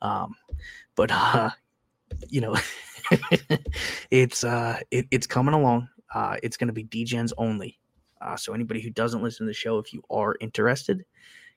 Um, 0.00 0.34
but 0.96 1.12
uh, 1.12 1.50
you 2.28 2.40
know, 2.40 2.56
it's 4.10 4.42
uh, 4.42 4.80
it, 4.90 5.06
it's 5.12 5.28
coming 5.28 5.54
along. 5.54 5.88
Uh, 6.12 6.38
it's 6.42 6.56
going 6.56 6.66
to 6.66 6.74
be 6.74 6.84
Degens 6.84 7.32
only. 7.38 7.78
Uh, 8.20 8.36
so 8.36 8.52
anybody 8.52 8.80
who 8.80 8.90
doesn't 8.90 9.22
listen 9.22 9.46
to 9.46 9.50
the 9.50 9.54
show, 9.54 9.78
if 9.78 9.92
you 9.92 10.02
are 10.10 10.34
interested, 10.40 11.04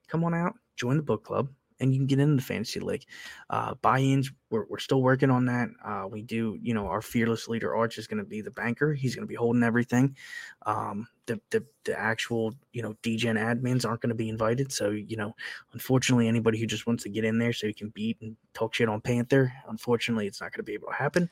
come 0.06 0.22
on 0.22 0.32
out, 0.32 0.54
join 0.76 0.96
the 0.96 1.02
book 1.02 1.24
club, 1.24 1.48
and 1.80 1.92
you 1.92 1.98
can 1.98 2.06
get 2.06 2.18
into 2.20 2.36
the 2.36 2.42
fantasy 2.42 2.80
league. 2.80 3.04
Uh, 3.50 3.74
buy-ins, 3.74 4.30
we're, 4.50 4.64
we're 4.68 4.78
still 4.78 5.02
working 5.02 5.30
on 5.30 5.44
that. 5.46 5.68
Uh, 5.84 6.06
we 6.10 6.22
do, 6.22 6.58
you 6.62 6.72
know, 6.74 6.86
our 6.86 7.02
fearless 7.02 7.48
leader 7.48 7.74
Arch 7.74 7.98
is 7.98 8.06
going 8.06 8.18
to 8.18 8.24
be 8.28 8.40
the 8.40 8.50
banker. 8.50 8.94
He's 8.94 9.14
going 9.14 9.24
to 9.26 9.28
be 9.28 9.34
holding 9.34 9.62
everything. 9.62 10.16
Um, 10.64 11.06
the, 11.26 11.40
the 11.50 11.64
the 11.84 11.98
actual, 11.98 12.54
you 12.72 12.82
know, 12.82 12.94
Degen 13.02 13.36
admins 13.36 13.84
aren't 13.86 14.00
going 14.00 14.10
to 14.10 14.14
be 14.14 14.28
invited. 14.28 14.72
So 14.72 14.90
you 14.90 15.16
know, 15.16 15.34
unfortunately, 15.72 16.28
anybody 16.28 16.58
who 16.58 16.66
just 16.66 16.86
wants 16.86 17.02
to 17.02 17.08
get 17.08 17.24
in 17.24 17.38
there 17.38 17.52
so 17.52 17.66
you 17.66 17.74
can 17.74 17.88
beat 17.90 18.18
and 18.20 18.36
talk 18.54 18.74
shit 18.74 18.88
on 18.88 19.00
Panther, 19.00 19.52
unfortunately, 19.68 20.26
it's 20.26 20.40
not 20.40 20.52
going 20.52 20.58
to 20.60 20.62
be 20.64 20.74
able 20.74 20.88
to 20.88 20.94
happen. 20.94 21.28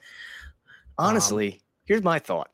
honestly, 0.99 1.61
here's 1.87 2.03
my 2.03 2.19
thought. 2.19 2.51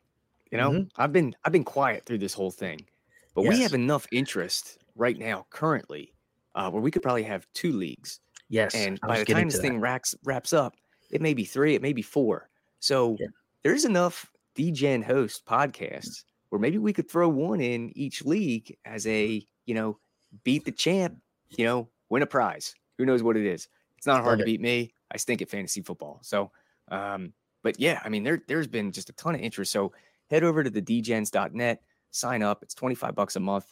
You 0.51 0.59
know, 0.59 0.71
Mhm. 0.73 0.91
I've 0.97 1.13
been 1.13 1.35
I've 1.45 1.53
been 1.53 1.65
quiet 1.65 2.05
through 2.05 2.19
this 2.19 2.35
whole 2.35 2.51
thing, 2.51 2.87
but 3.35 3.43
we 3.43 3.61
have 3.63 3.75
enough 3.75 4.07
interest 4.11 4.79
right 4.97 5.17
now, 5.17 5.47
currently, 5.51 6.13
uh, 6.61 6.71
where 6.71 6.83
we 6.83 6.91
could 6.91 7.03
probably 7.03 7.23
have 7.23 7.47
two 7.55 7.73
leagues. 7.73 8.21
Yes, 8.49 8.75
and 8.75 9.01
by 9.01 9.19
the 9.21 9.25
time 9.25 9.47
this 9.49 9.57
that. 9.57 9.63
thing 9.63 9.81
wraps 9.81 10.15
wraps 10.25 10.53
up, 10.53 10.75
it 11.11 11.21
may 11.23 11.35
be 11.35 11.45
three, 11.45 11.75
it 11.75 11.83
may 11.83 11.93
be 11.93 12.03
four. 12.03 12.51
So 12.81 13.17
Yeah. 13.19 13.29
there's 13.63 13.85
enough 13.85 14.31
Degen 14.55 15.03
host 15.03 15.47
podcasts 15.47 16.25
where 16.51 16.59
maybe 16.59 16.79
we 16.79 16.93
could 16.93 17.09
throw 17.11 17.29
one 17.29 17.61
in 17.61 17.97
each 17.97 18.25
league 18.25 18.77
as 18.85 19.07
a 19.07 19.47
you 19.67 19.75
know 19.75 19.99
beat 20.45 20.65
the 20.65 20.73
champ, 20.73 21.19
you 21.49 21.65
know, 21.65 21.89
win 22.09 22.23
a 22.23 22.27
prize. 22.27 22.75
Who 22.99 23.07
knows 23.07 23.23
what 23.23 23.37
it 23.37 23.47
is? 23.47 23.69
It's 23.97 24.07
not 24.07 24.23
hard 24.23 24.39
to 24.41 24.45
beat 24.45 24.61
me. 24.61 24.95
I 25.11 25.17
stink 25.17 25.43
at 25.43 25.49
fantasy 25.49 25.83
football. 25.83 26.21
So, 26.23 26.51
um, 26.89 27.33
but 27.63 27.79
yeah, 27.81 28.01
I 28.05 28.09
mean, 28.09 28.23
there 28.25 28.43
there's 28.49 28.67
been 28.67 28.93
just 28.93 29.09
a 29.11 29.13
ton 29.13 29.35
of 29.35 29.41
interest. 29.41 29.73
So 29.73 29.93
head 30.29 30.43
over 30.45 30.63
to 30.65 30.71
the 30.71 30.83
degens.net, 30.83 31.83
sign 32.11 32.43
up. 32.43 32.63
It's 32.63 32.75
25 32.75 33.15
bucks 33.15 33.37
a 33.37 33.41
month. 33.41 33.67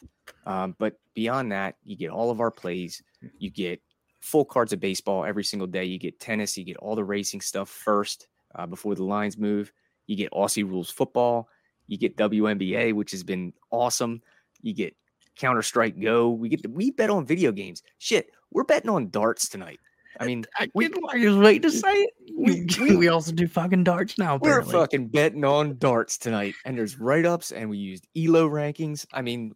Um, 0.45 0.75
but 0.79 0.99
beyond 1.13 1.51
that, 1.51 1.75
you 1.83 1.95
get 1.95 2.11
all 2.11 2.31
of 2.31 2.39
our 2.39 2.51
plays. 2.51 3.01
You 3.37 3.49
get 3.49 3.81
full 4.19 4.45
cards 4.45 4.73
of 4.73 4.79
baseball 4.79 5.25
every 5.25 5.43
single 5.43 5.67
day. 5.67 5.85
You 5.85 5.97
get 5.97 6.19
tennis. 6.19 6.57
You 6.57 6.63
get 6.63 6.77
all 6.77 6.95
the 6.95 7.03
racing 7.03 7.41
stuff 7.41 7.69
first 7.69 8.27
uh, 8.55 8.65
before 8.65 8.95
the 8.95 9.03
lines 9.03 9.37
move. 9.37 9.71
You 10.07 10.15
get 10.15 10.31
Aussie 10.31 10.67
rules 10.67 10.89
football. 10.89 11.49
You 11.87 11.97
get 11.97 12.17
WNBA, 12.17 12.93
which 12.93 13.11
has 13.11 13.23
been 13.23 13.53
awesome. 13.71 14.21
You 14.61 14.73
get 14.73 14.95
Counter 15.35 15.61
Strike 15.61 15.99
Go. 15.99 16.29
We 16.29 16.49
get 16.49 16.69
we 16.69 16.91
bet 16.91 17.09
on 17.09 17.25
video 17.25 17.51
games. 17.51 17.81
Shit, 17.97 18.29
we're 18.51 18.63
betting 18.63 18.89
on 18.89 19.09
darts 19.09 19.49
tonight. 19.49 19.79
I 20.19 20.25
mean, 20.25 20.45
I, 20.57 20.69
we- 20.73 20.87
I 20.87 21.17
was 21.25 21.35
waiting 21.37 21.61
to 21.63 21.71
say 21.71 21.91
it. 21.93 22.09
we- 22.35 22.65
We, 22.89 22.95
we 22.95 23.07
also 23.09 23.31
do 23.31 23.47
fucking 23.47 23.83
darts 23.83 24.17
now. 24.17 24.37
we're 24.41 24.61
fucking 24.63 25.07
betting 25.09 25.43
on 25.45 25.77
darts 25.77 26.17
tonight, 26.17 26.55
and 26.65 26.77
there's 26.77 26.99
write 26.99 27.25
ups, 27.25 27.51
and 27.51 27.69
we 27.69 27.77
used 27.77 28.07
Elo 28.17 28.47
rankings. 28.49 29.05
I 29.13 29.21
mean, 29.21 29.53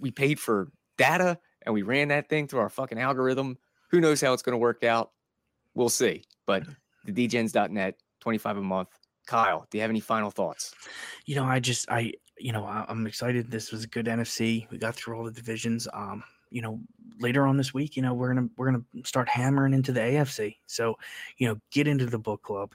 we 0.00 0.10
paid 0.10 0.40
for 0.40 0.70
data, 0.98 1.38
and 1.64 1.72
we 1.74 1.82
ran 1.82 2.08
that 2.08 2.28
thing 2.28 2.48
through 2.48 2.60
our 2.60 2.68
fucking 2.70 2.98
algorithm. 2.98 3.58
Who 3.90 4.00
knows 4.00 4.20
how 4.20 4.32
it's 4.32 4.42
going 4.42 4.54
to 4.54 4.58
work 4.58 4.82
out? 4.84 5.10
We'll 5.74 5.88
see. 5.88 6.24
But 6.46 6.64
the 7.04 7.12
degens.net, 7.12 7.94
25 8.20 8.56
a 8.56 8.62
month. 8.62 8.88
Kyle, 9.26 9.66
do 9.70 9.78
you 9.78 9.82
have 9.82 9.90
any 9.90 10.00
final 10.00 10.30
thoughts? 10.30 10.74
you 11.26 11.36
know, 11.36 11.44
I 11.44 11.60
just 11.60 11.88
I 11.90 12.12
you 12.38 12.50
know 12.52 12.64
I, 12.64 12.84
I'm 12.88 13.06
excited. 13.06 13.50
This 13.50 13.70
was 13.70 13.84
a 13.84 13.86
good 13.86 14.06
NFC. 14.06 14.68
We 14.70 14.78
got 14.78 14.96
through 14.96 15.16
all 15.16 15.24
the 15.24 15.30
divisions. 15.30 15.86
Um, 15.92 16.24
you 16.52 16.62
know, 16.62 16.80
later 17.18 17.46
on 17.46 17.56
this 17.56 17.72
week, 17.72 17.96
you 17.96 18.02
know, 18.02 18.14
we're 18.14 18.34
gonna 18.34 18.48
we're 18.56 18.66
gonna 18.66 18.84
start 19.04 19.28
hammering 19.28 19.72
into 19.72 19.92
the 19.92 20.00
AFC. 20.00 20.56
So, 20.66 20.98
you 21.38 21.48
know, 21.48 21.60
get 21.70 21.86
into 21.86 22.06
the 22.06 22.18
book 22.18 22.42
club, 22.42 22.74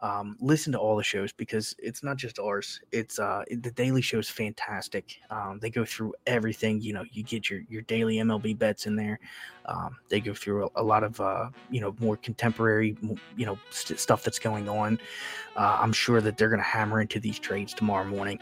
um, 0.00 0.36
listen 0.40 0.72
to 0.72 0.78
all 0.78 0.96
the 0.96 1.02
shows 1.02 1.32
because 1.32 1.74
it's 1.78 2.02
not 2.02 2.16
just 2.16 2.38
ours. 2.38 2.80
It's 2.92 3.18
uh 3.18 3.44
the 3.50 3.70
daily 3.72 4.02
show 4.02 4.18
is 4.18 4.28
fantastic. 4.28 5.16
Um, 5.30 5.58
they 5.60 5.70
go 5.70 5.84
through 5.84 6.14
everything. 6.26 6.80
You 6.80 6.92
know, 6.92 7.04
you 7.10 7.22
get 7.22 7.50
your 7.50 7.60
your 7.68 7.82
daily 7.82 8.16
MLB 8.16 8.58
bets 8.58 8.86
in 8.86 8.96
there. 8.96 9.18
Um, 9.66 9.96
they 10.08 10.20
go 10.20 10.32
through 10.32 10.66
a, 10.66 10.70
a 10.76 10.82
lot 10.82 11.02
of 11.02 11.20
uh 11.20 11.48
you 11.70 11.80
know 11.80 11.94
more 11.98 12.16
contemporary 12.16 12.96
you 13.36 13.46
know 13.46 13.58
st- 13.70 13.98
stuff 13.98 14.22
that's 14.22 14.38
going 14.38 14.68
on. 14.68 14.98
Uh, 15.56 15.78
I'm 15.80 15.92
sure 15.92 16.20
that 16.20 16.36
they're 16.36 16.54
to 16.54 16.62
hammer 16.62 17.00
into 17.00 17.18
these 17.18 17.38
trades 17.38 17.72
tomorrow 17.72 18.04
morning. 18.04 18.38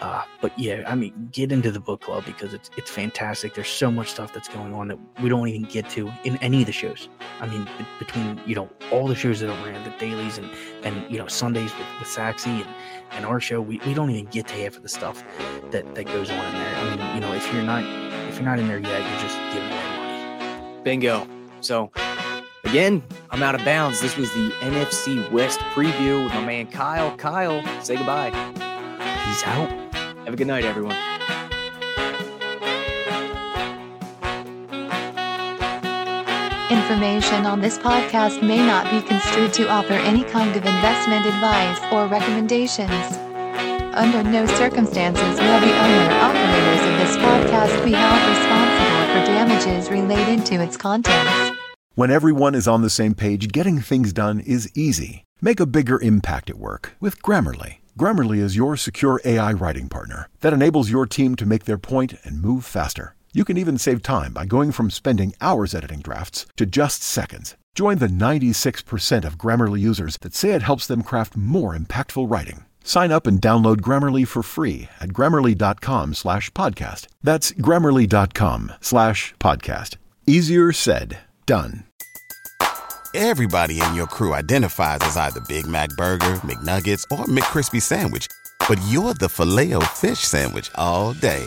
Uh, 0.00 0.24
but 0.40 0.58
yeah, 0.58 0.82
I 0.86 0.94
mean, 0.94 1.28
get 1.32 1.52
into 1.52 1.70
the 1.70 1.80
book 1.80 2.00
club 2.00 2.24
because 2.24 2.52
it's 2.52 2.70
it's 2.76 2.90
fantastic. 2.90 3.54
There's 3.54 3.68
so 3.68 3.90
much 3.90 4.10
stuff 4.10 4.25
that's 4.32 4.48
going 4.48 4.74
on 4.74 4.88
that 4.88 4.98
we 5.22 5.28
don't 5.28 5.48
even 5.48 5.62
get 5.62 5.88
to 5.90 6.10
in 6.24 6.36
any 6.38 6.60
of 6.60 6.66
the 6.66 6.72
shows. 6.72 7.08
I 7.40 7.46
mean, 7.46 7.64
be- 7.78 7.86
between 7.98 8.40
you 8.46 8.54
know 8.54 8.68
all 8.90 9.06
the 9.06 9.14
shows 9.14 9.40
that 9.40 9.50
are 9.50 9.66
ran, 9.66 9.82
the 9.84 9.96
dailies 9.98 10.38
and 10.38 10.50
and 10.82 11.10
you 11.10 11.18
know 11.18 11.26
Sundays 11.26 11.72
with, 11.76 11.86
with 11.98 12.08
Saxy 12.08 12.62
and 12.62 12.68
and 13.12 13.24
our 13.24 13.40
show, 13.40 13.60
we, 13.60 13.80
we 13.86 13.94
don't 13.94 14.10
even 14.10 14.26
get 14.26 14.48
to 14.48 14.54
half 14.54 14.76
of 14.76 14.82
the 14.82 14.88
stuff 14.88 15.24
that 15.70 15.94
that 15.94 16.04
goes 16.04 16.30
on 16.30 16.44
in 16.44 16.52
there. 16.52 16.76
I 16.76 16.96
mean, 16.96 17.14
you 17.14 17.20
know, 17.20 17.32
if 17.32 17.52
you're 17.52 17.62
not 17.62 17.84
if 18.28 18.36
you're 18.36 18.44
not 18.44 18.58
in 18.58 18.68
there 18.68 18.78
yet, 18.78 19.00
you're 19.00 19.20
just 19.20 19.38
giving 19.52 19.70
away 19.70 19.96
money. 19.98 20.82
Bingo. 20.82 21.26
So, 21.60 21.90
again, 22.64 23.02
I'm 23.30 23.42
out 23.42 23.54
of 23.54 23.64
bounds. 23.64 24.00
This 24.00 24.16
was 24.16 24.30
the 24.34 24.50
NFC 24.60 25.30
West 25.32 25.58
preview 25.74 26.22
with 26.24 26.34
my 26.34 26.44
man 26.44 26.66
Kyle. 26.66 27.16
Kyle, 27.16 27.62
say 27.82 27.96
goodbye. 27.96 28.30
He's 29.26 29.42
out. 29.44 29.70
Have 30.24 30.34
a 30.34 30.36
good 30.36 30.46
night, 30.46 30.64
everyone. 30.64 31.15
Information 36.70 37.46
on 37.46 37.60
this 37.60 37.78
podcast 37.78 38.42
may 38.42 38.58
not 38.58 38.90
be 38.90 39.00
construed 39.00 39.54
to 39.54 39.68
offer 39.68 39.92
any 39.92 40.24
kind 40.24 40.50
of 40.50 40.66
investment 40.66 41.24
advice 41.24 41.78
or 41.92 42.08
recommendations. 42.08 42.90
Under 43.94 44.24
no 44.24 44.46
circumstances 44.46 45.22
will 45.22 45.60
the 45.60 45.78
owner 45.78 46.10
operators 46.18 46.80
of 46.80 46.98
this 46.98 47.16
podcast 47.18 47.84
be 47.84 47.92
held 47.92 48.20
responsible 48.28 49.14
for 49.14 49.26
damages 49.26 49.90
related 49.90 50.44
to 50.46 50.56
its 50.56 50.76
contents. 50.76 51.56
When 51.94 52.10
everyone 52.10 52.56
is 52.56 52.66
on 52.66 52.82
the 52.82 52.90
same 52.90 53.14
page, 53.14 53.52
getting 53.52 53.80
things 53.80 54.12
done 54.12 54.40
is 54.40 54.68
easy. 54.76 55.22
Make 55.40 55.60
a 55.60 55.66
bigger 55.66 56.00
impact 56.02 56.50
at 56.50 56.58
work 56.58 56.96
with 56.98 57.22
Grammarly. 57.22 57.76
Grammarly 57.96 58.38
is 58.38 58.56
your 58.56 58.76
secure 58.76 59.20
AI 59.24 59.52
writing 59.52 59.88
partner 59.88 60.28
that 60.40 60.52
enables 60.52 60.90
your 60.90 61.06
team 61.06 61.36
to 61.36 61.46
make 61.46 61.64
their 61.64 61.78
point 61.78 62.14
and 62.24 62.42
move 62.42 62.64
faster. 62.64 63.15
You 63.36 63.44
can 63.44 63.58
even 63.58 63.76
save 63.76 64.00
time 64.00 64.32
by 64.32 64.46
going 64.46 64.72
from 64.72 64.88
spending 64.88 65.34
hours 65.42 65.74
editing 65.74 66.00
drafts 66.00 66.46
to 66.56 66.64
just 66.64 67.02
seconds. 67.02 67.54
Join 67.74 67.98
the 67.98 68.06
96% 68.06 69.26
of 69.26 69.36
Grammarly 69.36 69.78
users 69.78 70.16
that 70.22 70.34
say 70.34 70.52
it 70.52 70.62
helps 70.62 70.86
them 70.86 71.02
craft 71.02 71.36
more 71.36 71.76
impactful 71.76 72.30
writing. 72.30 72.64
Sign 72.82 73.12
up 73.12 73.26
and 73.26 73.38
download 73.38 73.82
Grammarly 73.82 74.26
for 74.26 74.42
free 74.42 74.88
at 75.00 75.10
grammarly.com 75.10 76.14
slash 76.14 76.50
podcast. 76.52 77.08
That's 77.22 77.52
grammarly.com 77.52 78.72
slash 78.80 79.34
podcast. 79.38 79.96
Easier 80.26 80.72
said, 80.72 81.18
done. 81.44 81.84
Everybody 83.14 83.82
in 83.82 83.94
your 83.94 84.06
crew 84.06 84.32
identifies 84.32 85.00
as 85.02 85.18
either 85.18 85.42
Big 85.46 85.66
Mac 85.66 85.90
Burger, 85.90 86.36
McNuggets, 86.36 87.04
or 87.10 87.26
McCrispy 87.26 87.82
Sandwich. 87.82 88.28
But 88.66 88.80
you're 88.88 89.12
the 89.12 89.28
Filet 89.28 89.74
O 89.74 89.80
Fish 89.80 90.20
Sandwich 90.20 90.70
all 90.74 91.12
day. 91.12 91.46